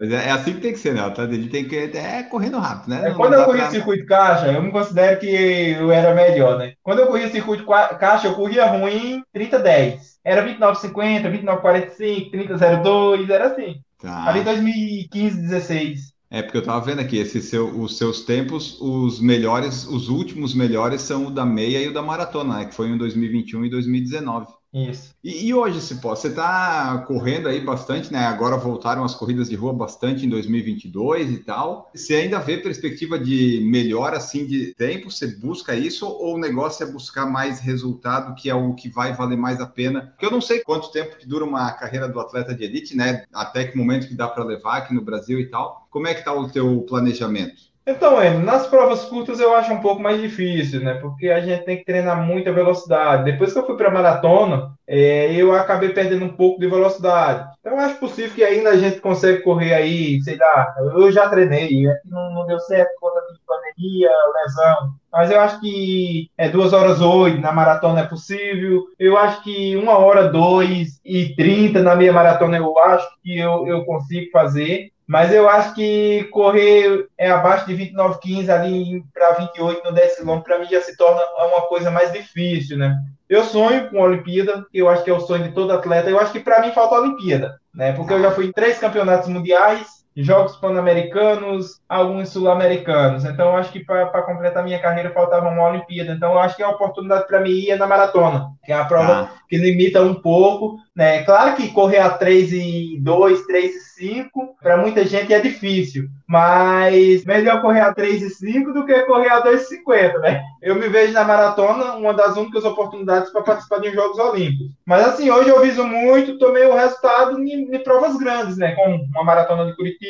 é. 0.00 0.30
assim 0.30 0.54
que 0.54 0.60
tem 0.60 0.72
que 0.72 0.78
ser, 0.78 0.94
né? 0.94 1.02
Ele 1.30 1.48
tem 1.48 1.64
que 1.64 1.76
é 1.76 2.22
correndo 2.24 2.58
rápido, 2.58 2.90
né? 2.90 3.08
É, 3.08 3.14
quando 3.14 3.34
eu 3.34 3.44
corri 3.44 3.58
pra... 3.58 3.70
circuito 3.70 4.06
caixa, 4.06 4.52
eu 4.52 4.62
me 4.62 4.70
considero 4.70 5.18
que 5.18 5.26
eu 5.26 5.90
era 5.90 6.14
melhor, 6.14 6.58
né? 6.58 6.74
Quando 6.82 7.00
eu 7.00 7.06
corria 7.06 7.28
circuito 7.28 7.64
caixa, 7.66 8.28
eu 8.28 8.34
corria 8.34 8.66
ruim 8.66 9.22
30-10. 9.34 9.98
Era 10.24 10.46
29,50, 10.46 11.30
29,45, 11.44 12.30
30,02, 12.30 13.30
era 13.30 13.46
assim. 13.48 13.80
Tá. 14.00 14.28
Ali 14.28 14.42
2015, 14.42 15.40
16. 15.40 16.14
É, 16.30 16.42
porque 16.42 16.58
eu 16.58 16.64
tava 16.64 16.84
vendo 16.84 17.00
aqui, 17.00 17.16
esse 17.16 17.40
seu, 17.40 17.68
os 17.68 17.96
seus 17.96 18.22
tempos, 18.22 18.76
os 18.80 19.20
melhores, 19.20 19.86
os 19.86 20.08
últimos 20.08 20.52
melhores 20.52 21.02
são 21.02 21.26
o 21.26 21.30
da 21.30 21.46
meia 21.46 21.80
e 21.80 21.88
o 21.88 21.94
da 21.94 22.02
maratona, 22.02 22.58
né? 22.58 22.64
Que 22.64 22.74
foi 22.74 22.88
em 22.88 22.98
2021 22.98 23.66
e 23.66 23.70
2019. 23.70 24.46
Isso. 24.74 25.14
E, 25.22 25.46
e 25.46 25.54
hoje, 25.54 25.80
Cipó, 25.80 26.16
você 26.16 26.26
está 26.26 27.04
correndo 27.06 27.46
aí 27.46 27.60
bastante, 27.60 28.12
né? 28.12 28.26
Agora 28.26 28.56
voltaram 28.56 29.04
as 29.04 29.14
corridas 29.14 29.48
de 29.48 29.54
rua 29.54 29.72
bastante 29.72 30.26
em 30.26 30.28
2022 30.28 31.30
e 31.30 31.38
tal. 31.38 31.88
Você 31.94 32.16
ainda 32.16 32.40
vê 32.40 32.58
perspectiva 32.58 33.16
de 33.16 33.64
melhora 33.70 34.16
assim 34.16 34.44
de 34.44 34.74
tempo? 34.74 35.12
Você 35.12 35.28
busca 35.28 35.76
isso 35.76 36.08
ou 36.08 36.34
o 36.34 36.38
negócio 36.38 36.84
é 36.84 36.90
buscar 36.90 37.24
mais 37.24 37.60
resultado, 37.60 38.34
que 38.34 38.50
é 38.50 38.54
o 38.54 38.74
que 38.74 38.88
vai 38.88 39.14
valer 39.14 39.38
mais 39.38 39.60
a 39.60 39.66
pena? 39.66 40.08
Porque 40.08 40.26
eu 40.26 40.32
não 40.32 40.40
sei 40.40 40.58
quanto 40.58 40.90
tempo 40.90 41.16
que 41.16 41.28
dura 41.28 41.44
uma 41.44 41.70
carreira 41.72 42.08
do 42.08 42.18
atleta 42.18 42.52
de 42.52 42.64
elite, 42.64 42.96
né? 42.96 43.24
Até 43.32 43.64
que 43.66 43.78
momento 43.78 44.08
que 44.08 44.14
dá 44.14 44.26
para 44.26 44.42
levar 44.42 44.78
aqui 44.78 44.92
no 44.92 45.02
Brasil 45.02 45.38
e 45.38 45.46
tal. 45.46 45.86
Como 45.88 46.08
é 46.08 46.14
que 46.14 46.20
está 46.20 46.34
o 46.34 46.50
teu 46.50 46.82
planejamento? 46.82 47.73
Então, 47.86 48.20
é, 48.20 48.30
nas 48.30 48.66
provas 48.66 49.04
curtas 49.04 49.38
eu 49.40 49.54
acho 49.54 49.72
um 49.72 49.80
pouco 49.80 50.00
mais 50.02 50.18
difícil, 50.20 50.80
né? 50.80 50.94
Porque 50.94 51.28
a 51.28 51.40
gente 51.40 51.64
tem 51.64 51.76
que 51.76 51.84
treinar 51.84 52.22
muita 52.22 52.50
velocidade. 52.50 53.30
Depois 53.30 53.52
que 53.52 53.58
eu 53.58 53.66
fui 53.66 53.76
para 53.76 53.90
maratona, 53.90 54.72
é, 54.86 55.34
eu 55.34 55.52
acabei 55.54 55.90
perdendo 55.90 56.24
um 56.24 56.34
pouco 56.34 56.58
de 56.58 56.66
velocidade. 56.66 57.46
Então, 57.60 57.74
eu 57.74 57.80
acho 57.80 57.98
possível 57.98 58.34
que 58.34 58.42
ainda 58.42 58.70
a 58.70 58.76
gente 58.76 59.00
consegue 59.00 59.42
correr 59.42 59.74
aí, 59.74 60.20
sei 60.22 60.36
lá, 60.36 60.74
eu 60.78 61.12
já 61.12 61.28
treinei, 61.28 61.86
é 61.86 62.00
não, 62.06 62.32
não 62.32 62.46
deu 62.46 62.58
certo 62.60 62.88
por 62.98 63.12
conta 63.12 63.26
de 63.32 63.38
pandemia, 63.46 64.10
lesão. 64.34 64.94
Mas 65.12 65.30
eu 65.30 65.40
acho 65.40 65.60
que 65.60 66.28
é 66.36 66.48
duas 66.48 66.72
horas 66.72 67.00
oito 67.00 67.40
na 67.40 67.52
maratona 67.52 68.00
é 68.00 68.06
possível. 68.06 68.84
Eu 68.98 69.16
acho 69.16 69.44
que 69.44 69.76
uma 69.76 69.98
hora 69.98 70.28
dois 70.28 71.00
e 71.04 71.34
trinta 71.36 71.82
na 71.82 71.94
minha 71.94 72.12
maratona 72.12 72.56
eu 72.56 72.76
acho 72.78 73.06
que 73.22 73.38
eu, 73.38 73.66
eu 73.66 73.84
consigo 73.84 74.30
fazer. 74.32 74.90
Mas 75.06 75.32
eu 75.32 75.48
acho 75.48 75.74
que 75.74 76.24
correr 76.32 77.08
é 77.18 77.30
abaixo 77.30 77.66
de 77.66 77.74
29,15 77.74 78.48
ali 78.48 79.04
para 79.12 79.32
28 79.32 79.84
no 79.84 79.92
10 79.92 80.16
km, 80.16 80.38
para 80.40 80.58
mim 80.58 80.66
já 80.66 80.80
se 80.80 80.96
torna 80.96 81.20
uma 81.46 81.62
coisa 81.62 81.90
mais 81.90 82.12
difícil, 82.12 82.78
né? 82.78 82.96
Eu 83.28 83.44
sonho 83.44 83.90
com 83.90 83.98
a 83.98 84.04
Olimpíada, 84.04 84.66
eu 84.72 84.88
acho 84.88 85.02
que 85.02 85.10
é 85.10 85.12
o 85.12 85.20
sonho 85.20 85.44
de 85.44 85.52
todo 85.52 85.72
atleta. 85.72 86.10
Eu 86.10 86.18
acho 86.18 86.32
que 86.32 86.40
para 86.40 86.60
mim 86.60 86.72
falta 86.72 86.94
a 86.94 87.00
Olimpíada, 87.00 87.58
né? 87.74 87.92
Porque 87.92 88.12
eu 88.12 88.20
já 88.20 88.30
fui 88.30 88.46
em 88.46 88.52
três 88.52 88.78
campeonatos 88.78 89.28
mundiais, 89.28 90.03
Jogos 90.16 90.56
Pan-Americanos, 90.56 91.80
alguns 91.88 92.28
Sul-Americanos. 92.28 93.24
Então, 93.24 93.56
acho 93.56 93.72
que 93.72 93.84
para 93.84 94.22
completar 94.22 94.62
minha 94.62 94.78
carreira 94.78 95.10
faltava 95.10 95.48
uma 95.48 95.68
Olimpíada. 95.68 96.12
Então, 96.12 96.38
acho 96.38 96.56
que 96.56 96.62
a 96.62 96.68
oportunidade 96.68 97.26
para 97.26 97.40
mim 97.40 97.50
ir 97.50 97.70
é 97.70 97.76
na 97.76 97.86
maratona, 97.86 98.48
que 98.64 98.72
é 98.72 98.76
a 98.76 98.84
prova 98.84 99.22
ah. 99.22 99.30
que 99.48 99.56
limita 99.56 100.02
um 100.02 100.14
pouco. 100.14 100.78
Né? 100.94 101.24
Claro 101.24 101.56
que 101.56 101.72
correr 101.72 101.98
a 101.98 102.10
3 102.10 102.52
e 102.52 103.00
2, 103.00 103.46
3 103.46 103.74
e 103.74 103.80
5, 103.80 104.56
para 104.62 104.76
muita 104.76 105.04
gente 105.04 105.34
é 105.34 105.40
difícil, 105.40 106.08
mas 106.26 107.24
melhor 107.24 107.60
correr 107.60 107.80
a 107.80 107.92
3 107.92 108.22
e 108.22 108.30
5 108.30 108.72
do 108.72 108.86
que 108.86 109.02
correr 109.02 109.30
a 109.30 109.40
2 109.40 109.62
e 109.62 109.64
50, 109.64 110.18
né? 110.20 110.42
Eu 110.62 110.76
me 110.76 110.88
vejo 110.88 111.12
na 111.12 111.24
maratona 111.24 111.94
uma 111.94 112.14
das 112.14 112.36
únicas 112.36 112.64
oportunidades 112.64 113.30
para 113.30 113.42
participar 113.42 113.80
de 113.80 113.90
Jogos 113.90 114.18
Olímpicos. 114.20 114.68
Mas 114.86 115.04
assim, 115.06 115.30
hoje 115.30 115.48
eu 115.48 115.60
viso 115.60 115.84
muito, 115.84 116.38
tomei 116.38 116.64
o 116.64 116.74
resultado 116.74 117.40
em, 117.40 117.74
em 117.74 117.82
provas 117.82 118.16
grandes, 118.16 118.56
né? 118.56 118.72
Como 118.76 119.04
uma 119.04 119.24
maratona 119.24 119.66
de 119.66 119.76
Curitiba, 119.76 120.03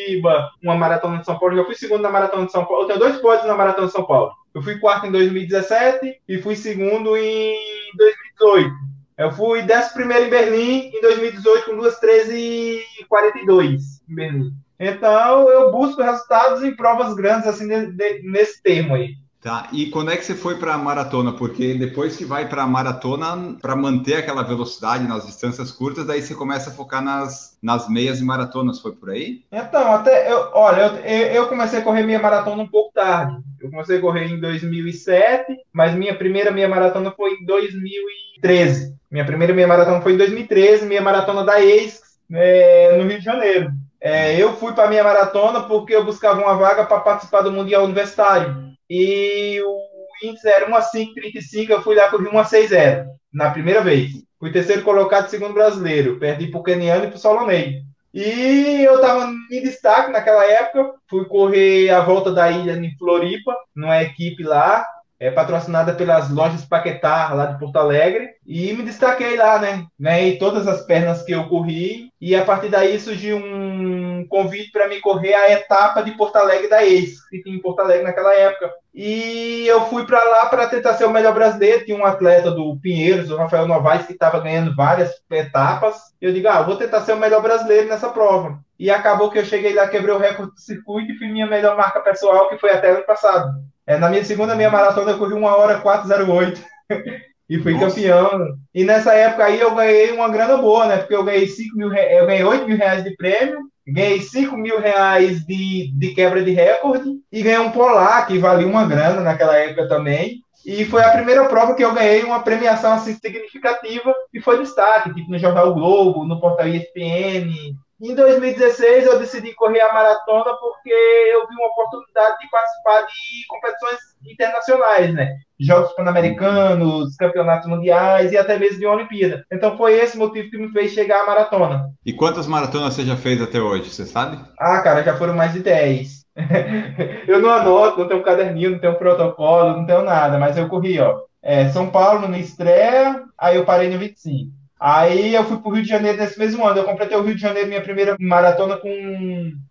uma 0.62 0.74
maratona 0.74 1.18
de 1.18 1.24
São 1.24 1.38
Paulo. 1.38 1.56
Eu 1.56 1.64
fui 1.64 1.74
segundo 1.74 2.02
na 2.02 2.10
maratona 2.10 2.44
de 2.46 2.52
São 2.52 2.64
Paulo. 2.64 2.82
Eu 2.82 2.86
tenho 2.86 2.98
dois 2.98 3.16
pódios 3.18 3.46
na 3.46 3.54
maratona 3.54 3.86
de 3.86 3.92
São 3.92 4.04
Paulo. 4.04 4.32
Eu 4.54 4.62
fui 4.62 4.78
quarto 4.78 5.06
em 5.06 5.12
2017 5.12 6.20
e 6.28 6.38
fui 6.38 6.56
segundo 6.56 7.16
em 7.16 7.56
2018. 7.96 8.70
Eu 9.16 9.30
fui 9.32 9.60
11 9.60 10.02
em 10.02 10.28
Berlim 10.28 10.90
em 10.92 11.00
2018 11.00 11.66
com 11.66 11.76
2,13,42 11.76 13.78
em 14.08 14.14
Berlim. 14.14 14.52
Então, 14.78 15.48
eu 15.48 15.70
busco 15.70 16.02
resultados 16.02 16.62
em 16.62 16.74
provas 16.74 17.14
grandes, 17.14 17.46
assim, 17.46 17.68
de, 17.68 17.92
de, 17.92 18.22
nesse 18.22 18.62
termo 18.62 18.94
aí. 18.94 19.14
Tá, 19.44 19.68
e 19.74 19.90
quando 19.90 20.10
é 20.10 20.16
que 20.16 20.24
você 20.24 20.34
foi 20.34 20.56
para 20.56 20.72
a 20.72 20.78
maratona? 20.78 21.30
Porque 21.34 21.74
depois 21.74 22.16
que 22.16 22.24
vai 22.24 22.48
para 22.48 22.62
a 22.62 22.66
maratona, 22.66 23.58
para 23.60 23.76
manter 23.76 24.14
aquela 24.14 24.42
velocidade 24.42 25.06
nas 25.06 25.26
distâncias 25.26 25.70
curtas, 25.70 26.06
daí 26.06 26.22
você 26.22 26.34
começa 26.34 26.70
a 26.70 26.72
focar 26.72 27.04
nas, 27.04 27.54
nas 27.62 27.86
meias 27.86 28.20
e 28.20 28.24
maratonas, 28.24 28.80
foi 28.80 28.92
por 28.92 29.10
aí? 29.10 29.42
Então, 29.52 29.96
até, 29.96 30.32
eu, 30.32 30.48
olha, 30.54 30.80
eu, 31.04 31.26
eu 31.26 31.46
comecei 31.46 31.80
a 31.80 31.82
correr 31.82 32.04
minha 32.04 32.18
maratona 32.18 32.62
um 32.62 32.66
pouco 32.66 32.94
tarde. 32.94 33.36
Eu 33.60 33.70
comecei 33.70 33.98
a 33.98 34.00
correr 34.00 34.28
em 34.28 34.40
2007, 34.40 35.54
mas 35.70 35.94
minha 35.94 36.16
primeira 36.16 36.50
meia 36.50 36.66
maratona 36.66 37.10
foi 37.10 37.32
em 37.34 37.44
2013. 37.44 38.96
Minha 39.10 39.26
primeira 39.26 39.52
meia 39.52 39.68
maratona 39.68 40.00
foi 40.00 40.14
em 40.14 40.16
2013, 40.16 40.86
minha 40.86 41.02
maratona 41.02 41.44
da 41.44 41.62
ex, 41.62 42.00
é, 42.32 42.96
no 42.96 43.06
Rio 43.06 43.18
de 43.18 43.24
Janeiro. 43.26 43.70
É, 44.04 44.38
eu 44.38 44.52
fui 44.56 44.74
para 44.74 44.86
minha 44.86 45.02
maratona 45.02 45.62
porque 45.62 45.94
eu 45.94 46.04
buscava 46.04 46.38
uma 46.38 46.54
vaga 46.54 46.84
para 46.84 47.00
participar 47.00 47.40
do 47.40 47.50
Mundial 47.50 47.84
Universitário 47.84 48.74
e 48.88 49.58
o 49.62 49.78
índice 50.22 50.46
era 50.46 50.68
1,535, 50.68 51.72
eu 51.72 51.82
fui 51.82 51.96
lá 51.96 52.10
corri 52.10 52.26
1,60 52.26 53.06
na 53.32 53.50
primeira 53.50 53.80
vez. 53.80 54.10
Fui 54.38 54.52
terceiro 54.52 54.82
colocado, 54.82 55.30
segundo 55.30 55.54
brasileiro. 55.54 56.18
Perdi 56.18 56.48
para 56.48 56.60
o 56.60 56.62
Keniano 56.62 57.04
e 57.04 57.08
para 57.08 57.16
o 57.16 57.18
Solonei. 57.18 57.80
E 58.12 58.84
eu 58.84 58.96
estava 58.96 59.32
em 59.50 59.62
destaque 59.62 60.12
naquela 60.12 60.44
época. 60.44 60.92
Fui 61.08 61.24
correr 61.24 61.88
a 61.88 62.00
volta 62.00 62.30
da 62.30 62.50
ilha 62.50 62.72
em 62.72 62.94
Floripa, 62.98 63.56
numa 63.74 64.02
equipe 64.02 64.42
lá 64.42 64.86
é, 65.24 65.30
patrocinada 65.30 65.94
pelas 65.94 66.28
lojas 66.28 66.66
Paquetá, 66.66 67.32
lá 67.32 67.46
de 67.46 67.58
Porto 67.58 67.76
Alegre, 67.76 68.28
e 68.46 68.74
me 68.74 68.82
destaquei 68.82 69.38
lá, 69.38 69.58
né? 69.58 69.86
Ganhei 69.98 70.36
todas 70.36 70.68
as 70.68 70.82
pernas 70.82 71.22
que 71.22 71.32
eu 71.32 71.48
corri, 71.48 72.10
e 72.20 72.36
a 72.36 72.44
partir 72.44 72.68
daí 72.68 73.00
surgiu 73.00 73.38
um 73.38 74.26
convite 74.28 74.70
para 74.70 74.86
me 74.86 75.00
correr 75.00 75.32
a 75.32 75.50
etapa 75.50 76.02
de 76.02 76.10
Porto 76.10 76.36
Alegre 76.36 76.68
da 76.68 76.84
ex, 76.84 77.26
que 77.30 77.42
tinha 77.42 77.56
em 77.56 77.60
Porto 77.60 77.80
Alegre 77.80 78.04
naquela 78.04 78.34
época. 78.34 78.70
E 78.94 79.64
eu 79.66 79.86
fui 79.86 80.04
para 80.04 80.22
lá 80.22 80.46
para 80.46 80.66
tentar 80.66 80.92
ser 80.92 81.06
o 81.06 81.10
melhor 81.10 81.32
brasileiro. 81.32 81.84
Tinha 81.84 81.96
um 81.96 82.04
atleta 82.04 82.50
do 82.50 82.78
Pinheiros, 82.80 83.30
o 83.30 83.36
Rafael 83.36 83.66
Novaes, 83.66 84.06
que 84.06 84.12
estava 84.12 84.40
ganhando 84.40 84.76
várias 84.76 85.10
etapas. 85.30 85.96
Eu 86.20 86.32
digo, 86.32 86.48
ah, 86.48 86.62
vou 86.62 86.76
tentar 86.76 87.00
ser 87.00 87.12
o 87.12 87.18
melhor 87.18 87.42
brasileiro 87.42 87.88
nessa 87.88 88.10
prova. 88.10 88.58
E 88.78 88.90
acabou 88.90 89.30
que 89.30 89.38
eu 89.38 89.44
cheguei 89.44 89.74
lá, 89.74 89.88
quebrei 89.88 90.14
o 90.14 90.18
recorde 90.18 90.52
do 90.52 90.60
circuito 90.60 91.12
e 91.12 91.16
fui 91.16 91.28
minha 91.28 91.46
melhor 91.46 91.76
marca 91.76 92.00
pessoal, 92.00 92.48
que 92.48 92.58
foi 92.58 92.70
até 92.70 92.90
ano 92.90 93.04
passado. 93.04 93.50
É, 93.86 93.98
na 93.98 94.08
minha 94.08 94.24
segunda 94.24 94.54
meia 94.54 94.70
maratona 94.70 95.12
eu 95.12 95.18
corri 95.18 95.34
uma 95.34 95.56
hora 95.56 95.80
408 95.80 96.60
e 97.48 97.58
fui 97.58 97.74
Nossa. 97.74 97.86
campeão. 97.86 98.56
E 98.74 98.84
nessa 98.84 99.14
época 99.14 99.44
aí 99.44 99.60
eu 99.60 99.74
ganhei 99.74 100.12
uma 100.12 100.28
grana 100.28 100.56
boa, 100.56 100.86
né? 100.86 100.98
Porque 100.98 101.14
eu 101.14 101.24
ganhei 101.24 101.46
5 101.46 101.76
mil, 101.76 101.92
eu 101.92 102.26
ganhei 102.26 102.44
8 102.44 102.66
mil 102.66 102.76
reais 102.76 103.04
de 103.04 103.14
prêmio, 103.16 103.58
ganhei 103.86 104.20
5 104.20 104.56
mil 104.56 104.80
reais 104.80 105.44
de, 105.44 105.92
de 105.94 106.14
quebra 106.14 106.42
de 106.42 106.52
recorde 106.52 107.10
e 107.30 107.42
ganhei 107.42 107.58
um 107.58 107.70
polar 107.70 108.26
que 108.26 108.38
valia 108.38 108.66
uma 108.66 108.86
grana 108.86 109.20
naquela 109.20 109.56
época 109.56 109.88
também. 109.88 110.42
E 110.64 110.86
foi 110.86 111.02
a 111.02 111.10
primeira 111.10 111.44
prova 111.44 111.74
que 111.74 111.84
eu 111.84 111.92
ganhei 111.92 112.24
uma 112.24 112.40
premiação 112.40 112.94
assim 112.94 113.14
significativa 113.14 114.14
e 114.32 114.40
foi 114.40 114.58
destaque, 114.58 115.12
tipo 115.12 115.30
no 115.30 115.38
Jornal 115.38 115.74
Globo, 115.74 116.24
no 116.24 116.40
portal 116.40 116.66
ESPN, 116.66 117.52
em 118.00 118.14
2016, 118.14 119.06
eu 119.06 119.18
decidi 119.18 119.54
correr 119.54 119.80
a 119.80 119.92
maratona 119.92 120.52
porque 120.58 120.90
eu 120.90 121.46
vi 121.46 121.54
uma 121.54 121.68
oportunidade 121.68 122.38
de 122.38 122.50
participar 122.50 123.02
de 123.02 123.46
competições 123.48 123.98
internacionais, 124.26 125.14
né? 125.14 125.36
Jogos 125.60 125.92
Pan-Americanos, 125.94 127.14
campeonatos 127.16 127.68
mundiais 127.68 128.32
e 128.32 128.36
até 128.36 128.58
mesmo 128.58 128.78
de 128.78 128.86
Olimpíada. 128.86 129.44
Então 129.52 129.76
foi 129.76 129.94
esse 129.94 130.18
motivo 130.18 130.50
que 130.50 130.58
me 130.58 130.72
fez 130.72 130.92
chegar 130.92 131.22
à 131.22 131.26
maratona. 131.26 131.90
E 132.04 132.12
quantas 132.12 132.46
maratonas 132.46 132.94
você 132.94 133.04
já 133.04 133.16
fez 133.16 133.40
até 133.40 133.60
hoje, 133.60 133.90
você 133.90 134.04
sabe? 134.04 134.38
Ah, 134.58 134.80
cara, 134.82 135.02
já 135.02 135.16
foram 135.16 135.34
mais 135.34 135.52
de 135.52 135.60
10. 135.60 136.24
eu 137.28 137.40
não 137.40 137.50
anoto, 137.50 138.00
não 138.00 138.08
tenho 138.08 138.20
um 138.20 138.24
caderninho, 138.24 138.70
não 138.72 138.78
tenho 138.80 138.94
um 138.94 138.98
protocolo, 138.98 139.76
não 139.76 139.86
tenho 139.86 140.02
nada, 140.02 140.36
mas 140.38 140.58
eu 140.58 140.68
corri, 140.68 140.98
ó. 140.98 141.20
É, 141.40 141.68
São 141.68 141.90
Paulo 141.90 142.26
na 142.26 142.38
estreia, 142.38 143.22
aí 143.38 143.56
eu 143.56 143.64
parei 143.64 143.88
no 143.88 143.98
25. 143.98 144.50
Aí 144.84 145.34
eu 145.34 145.42
fui 145.44 145.56
pro 145.56 145.70
Rio 145.70 145.82
de 145.82 145.88
Janeiro 145.88 146.18
nesse 146.18 146.38
mesmo 146.38 146.62
ano. 146.62 146.76
Eu 146.76 146.84
completei 146.84 147.16
o 147.16 147.22
Rio 147.22 147.34
de 147.34 147.40
Janeiro, 147.40 147.68
minha 147.68 147.80
primeira 147.80 148.14
maratona, 148.20 148.76
com. 148.76 148.90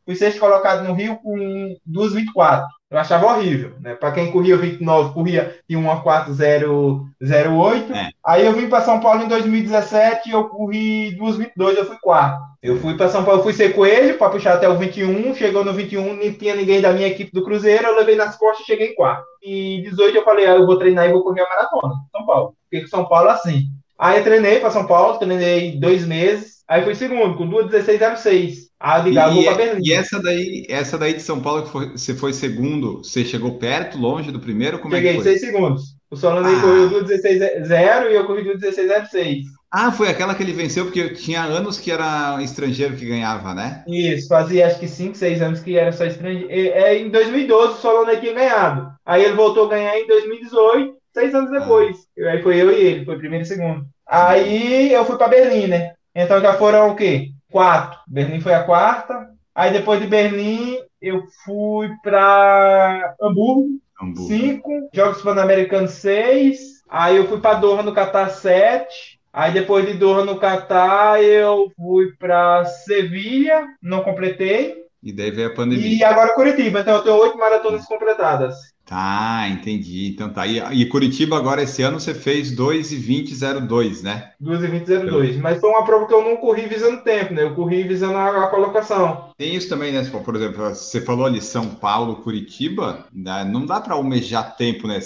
Fui 0.04 0.16
sexto 0.16 0.40
colocado 0.40 0.88
no 0.88 0.96
Rio 0.96 1.18
com 1.18 1.76
2,24. 1.88 2.66
Eu 2.90 2.98
achava 2.98 3.28
horrível, 3.28 3.76
né? 3.80 3.94
Para 3.94 4.12
quem 4.12 4.32
corria 4.32 4.58
29, 4.58 5.14
corria 5.14 5.56
em 5.70 5.76
1,4008. 5.76 7.92
É. 7.92 8.10
Aí 8.26 8.44
eu 8.44 8.54
vim 8.54 8.68
para 8.68 8.82
São 8.82 9.00
Paulo 9.00 9.22
em 9.22 9.28
2017 9.28 10.32
eu 10.32 10.46
corri 10.46 11.16
2,22, 11.16 11.78
eu 11.78 11.86
fui 11.86 11.98
quarto. 12.02 12.42
Eu 12.64 12.80
fui 12.80 12.98
para 12.98 13.08
São 13.08 13.24
Paulo, 13.24 13.44
fui 13.44 13.54
ser 13.54 13.76
coelho 13.76 14.18
para 14.18 14.32
puxar 14.32 14.56
até 14.56 14.68
o 14.68 14.80
21. 14.80 15.36
Chegou 15.36 15.64
no 15.64 15.74
21, 15.74 16.16
não 16.16 16.34
tinha 16.34 16.56
ninguém 16.56 16.82
da 16.82 16.92
minha 16.92 17.08
equipe 17.08 17.32
do 17.32 17.44
Cruzeiro. 17.44 17.86
Eu 17.86 17.98
levei 17.98 18.16
nas 18.16 18.36
costas 18.36 18.62
e 18.62 18.66
cheguei 18.66 18.88
em 18.88 18.96
quarto. 18.96 19.24
E 19.44 19.84
18 19.84 20.18
eu 20.18 20.24
falei, 20.24 20.48
ah, 20.48 20.56
eu 20.56 20.66
vou 20.66 20.80
treinar 20.80 21.08
e 21.08 21.12
vou 21.12 21.22
correr 21.22 21.42
a 21.42 21.50
maratona. 21.50 21.94
São 22.12 22.26
Paulo. 22.26 22.56
Porque 22.64 22.88
São 22.88 23.06
Paulo 23.06 23.30
assim. 23.30 23.68
Aí 24.04 24.18
eu 24.18 24.24
treinei 24.26 24.60
para 24.60 24.70
São 24.70 24.86
Paulo, 24.86 25.18
treinei 25.18 25.80
dois 25.80 26.06
meses. 26.06 26.56
Aí 26.68 26.84
fui 26.84 26.94
segundo, 26.94 27.38
com 27.38 27.48
2,1606. 27.48 28.56
Aí 28.78 29.18
ah, 29.18 29.30
vou 29.30 29.44
para 29.46 29.56
Berlim. 29.56 29.82
E 29.82 29.94
essa 29.94 30.22
daí, 30.22 30.66
essa 30.68 30.98
daí 30.98 31.14
de 31.14 31.22
São 31.22 31.40
Paulo, 31.40 31.64
que 31.64 31.70
foi, 31.70 31.92
você 31.92 32.14
foi 32.14 32.34
segundo, 32.34 32.98
você 32.98 33.24
chegou 33.24 33.58
perto, 33.58 33.98
longe 33.98 34.30
do 34.30 34.42
primeiro? 34.42 34.78
Como 34.80 34.94
Cheguei 34.94 35.12
é 35.12 35.14
que 35.14 35.22
foi? 35.22 35.38
6 35.38 35.40
segundos. 35.40 35.84
O 36.12 36.18
Solano 36.18 36.50
ah. 36.50 36.62
correu 36.62 36.90
do 36.90 37.06
16,0 37.06 38.12
e 38.12 38.16
eu 38.16 38.26
corri 38.26 38.44
do 38.44 38.60
16,06. 38.60 39.44
Ah, 39.72 39.90
foi 39.90 40.10
aquela 40.10 40.36
que 40.36 40.44
ele 40.44 40.52
venceu, 40.52 40.84
porque 40.84 41.12
tinha 41.12 41.42
anos 41.42 41.80
que 41.80 41.90
era 41.90 42.44
estrangeiro 42.44 42.98
que 42.98 43.06
ganhava, 43.06 43.54
né? 43.54 43.86
Isso, 43.88 44.28
fazia 44.28 44.68
acho 44.68 44.82
que 44.82 44.88
5, 44.88 45.16
6 45.16 45.42
anos 45.42 45.60
que 45.62 45.78
era 45.78 45.94
só 45.94 46.06
estrangeiro. 46.06 46.50
É, 46.52 46.98
em 46.98 47.10
2012 47.10 47.76
o 47.76 47.78
Solano 47.78 48.20
tinha 48.20 48.34
ganhado. 48.34 48.92
Aí 49.06 49.24
ele 49.24 49.36
voltou 49.36 49.68
a 49.68 49.70
ganhar 49.70 49.98
em 49.98 50.06
2018 50.08 50.94
seis 51.14 51.34
anos 51.34 51.52
depois. 51.52 51.98
Ah. 52.20 52.32
Aí 52.32 52.42
foi 52.42 52.62
eu 52.62 52.72
e 52.72 52.82
ele, 52.82 53.06
foi 53.06 53.18
primeiro 53.18 53.46
e 53.46 53.48
segundo. 53.48 53.86
Aí 54.08 54.92
eu 54.92 55.06
fui 55.06 55.18
para 55.18 55.28
Berlim, 55.28 55.68
né? 55.68 55.94
Então 56.16 56.40
já 56.42 56.54
foram 56.54 56.92
o 56.92 56.96
quê? 56.96 57.30
Quatro. 57.52 58.00
Berlim 58.08 58.40
foi 58.42 58.54
a 58.54 58.64
quarta. 58.64 59.28
Aí 59.56 59.72
depois 59.72 60.02
de 60.02 60.08
Berlim 60.08 60.78
eu 61.02 61.24
fui 61.44 61.90
para 62.02 63.16
Hamburgo, 63.22 63.68
Hamburgo. 64.02 64.28
cinco. 64.28 64.90
Jogos 64.94 65.22
Pan-Americanos, 65.22 65.92
seis. 65.92 66.60
Aí 66.90 67.18
eu 67.18 67.28
fui 67.28 67.40
para 67.40 67.60
Doha 67.60 67.84
no 67.84 67.94
Catar, 67.94 68.30
sete. 68.30 69.20
Aí 69.32 69.52
depois 69.52 69.86
de 69.86 69.94
Doha 69.94 70.24
no 70.24 70.40
Catar 70.40 71.22
eu 71.24 71.72
fui 71.76 72.12
para 72.20 72.66
Sevilha, 72.66 73.66
não 73.82 74.04
completei. 74.04 74.84
E 75.02 75.12
daí 75.12 75.32
veio 75.32 75.50
a 75.50 75.54
pandemia. 75.56 75.98
E 75.98 76.04
agora 76.04 76.34
Curitiba. 76.34 76.80
Então 76.80 76.96
eu 76.96 77.04
tenho 77.04 77.18
oito 77.18 77.38
maratonas 77.38 77.86
completadas. 77.86 78.56
Tá, 78.86 79.48
entendi. 79.50 80.10
Então 80.10 80.30
tá. 80.30 80.46
E, 80.46 80.60
e 80.82 80.86
Curitiba 80.86 81.38
agora 81.38 81.64
esse 81.64 81.82
ano 81.82 82.00
você 82.00 82.14
fez 82.14 82.52
2 82.52 82.92
e 82.92 82.98
20,02, 82.98 84.04
né? 84.04 84.32
2 84.40 84.64
e 84.64 84.68
20,02. 84.68 85.40
Mas 85.40 85.60
foi 85.60 85.70
uma 85.70 85.86
prova 85.86 86.06
que 86.06 86.14
eu 86.14 86.24
não 86.24 86.36
corri 86.36 86.68
visando 86.68 87.02
tempo, 87.02 87.34
né? 87.34 87.44
Eu 87.44 87.56
corri 87.56 87.84
visando 87.84 88.18
a, 88.18 88.44
a 88.44 88.48
colocação. 88.48 89.32
Tem 89.38 89.56
isso 89.56 89.70
também, 89.70 89.94
né? 89.94 90.04
Por 90.04 90.36
exemplo, 90.36 90.70
você 90.70 91.02
falou 91.02 91.26
ali 91.26 91.42
São 91.42 91.68
Paulo, 91.70 92.18
Curitiba, 92.18 93.06
né? 93.14 93.44
não 93.46 93.66
dá 93.66 93.80
para 93.80 93.96
almejar 93.96 94.56
tempo, 94.58 94.88
né? 94.88 95.00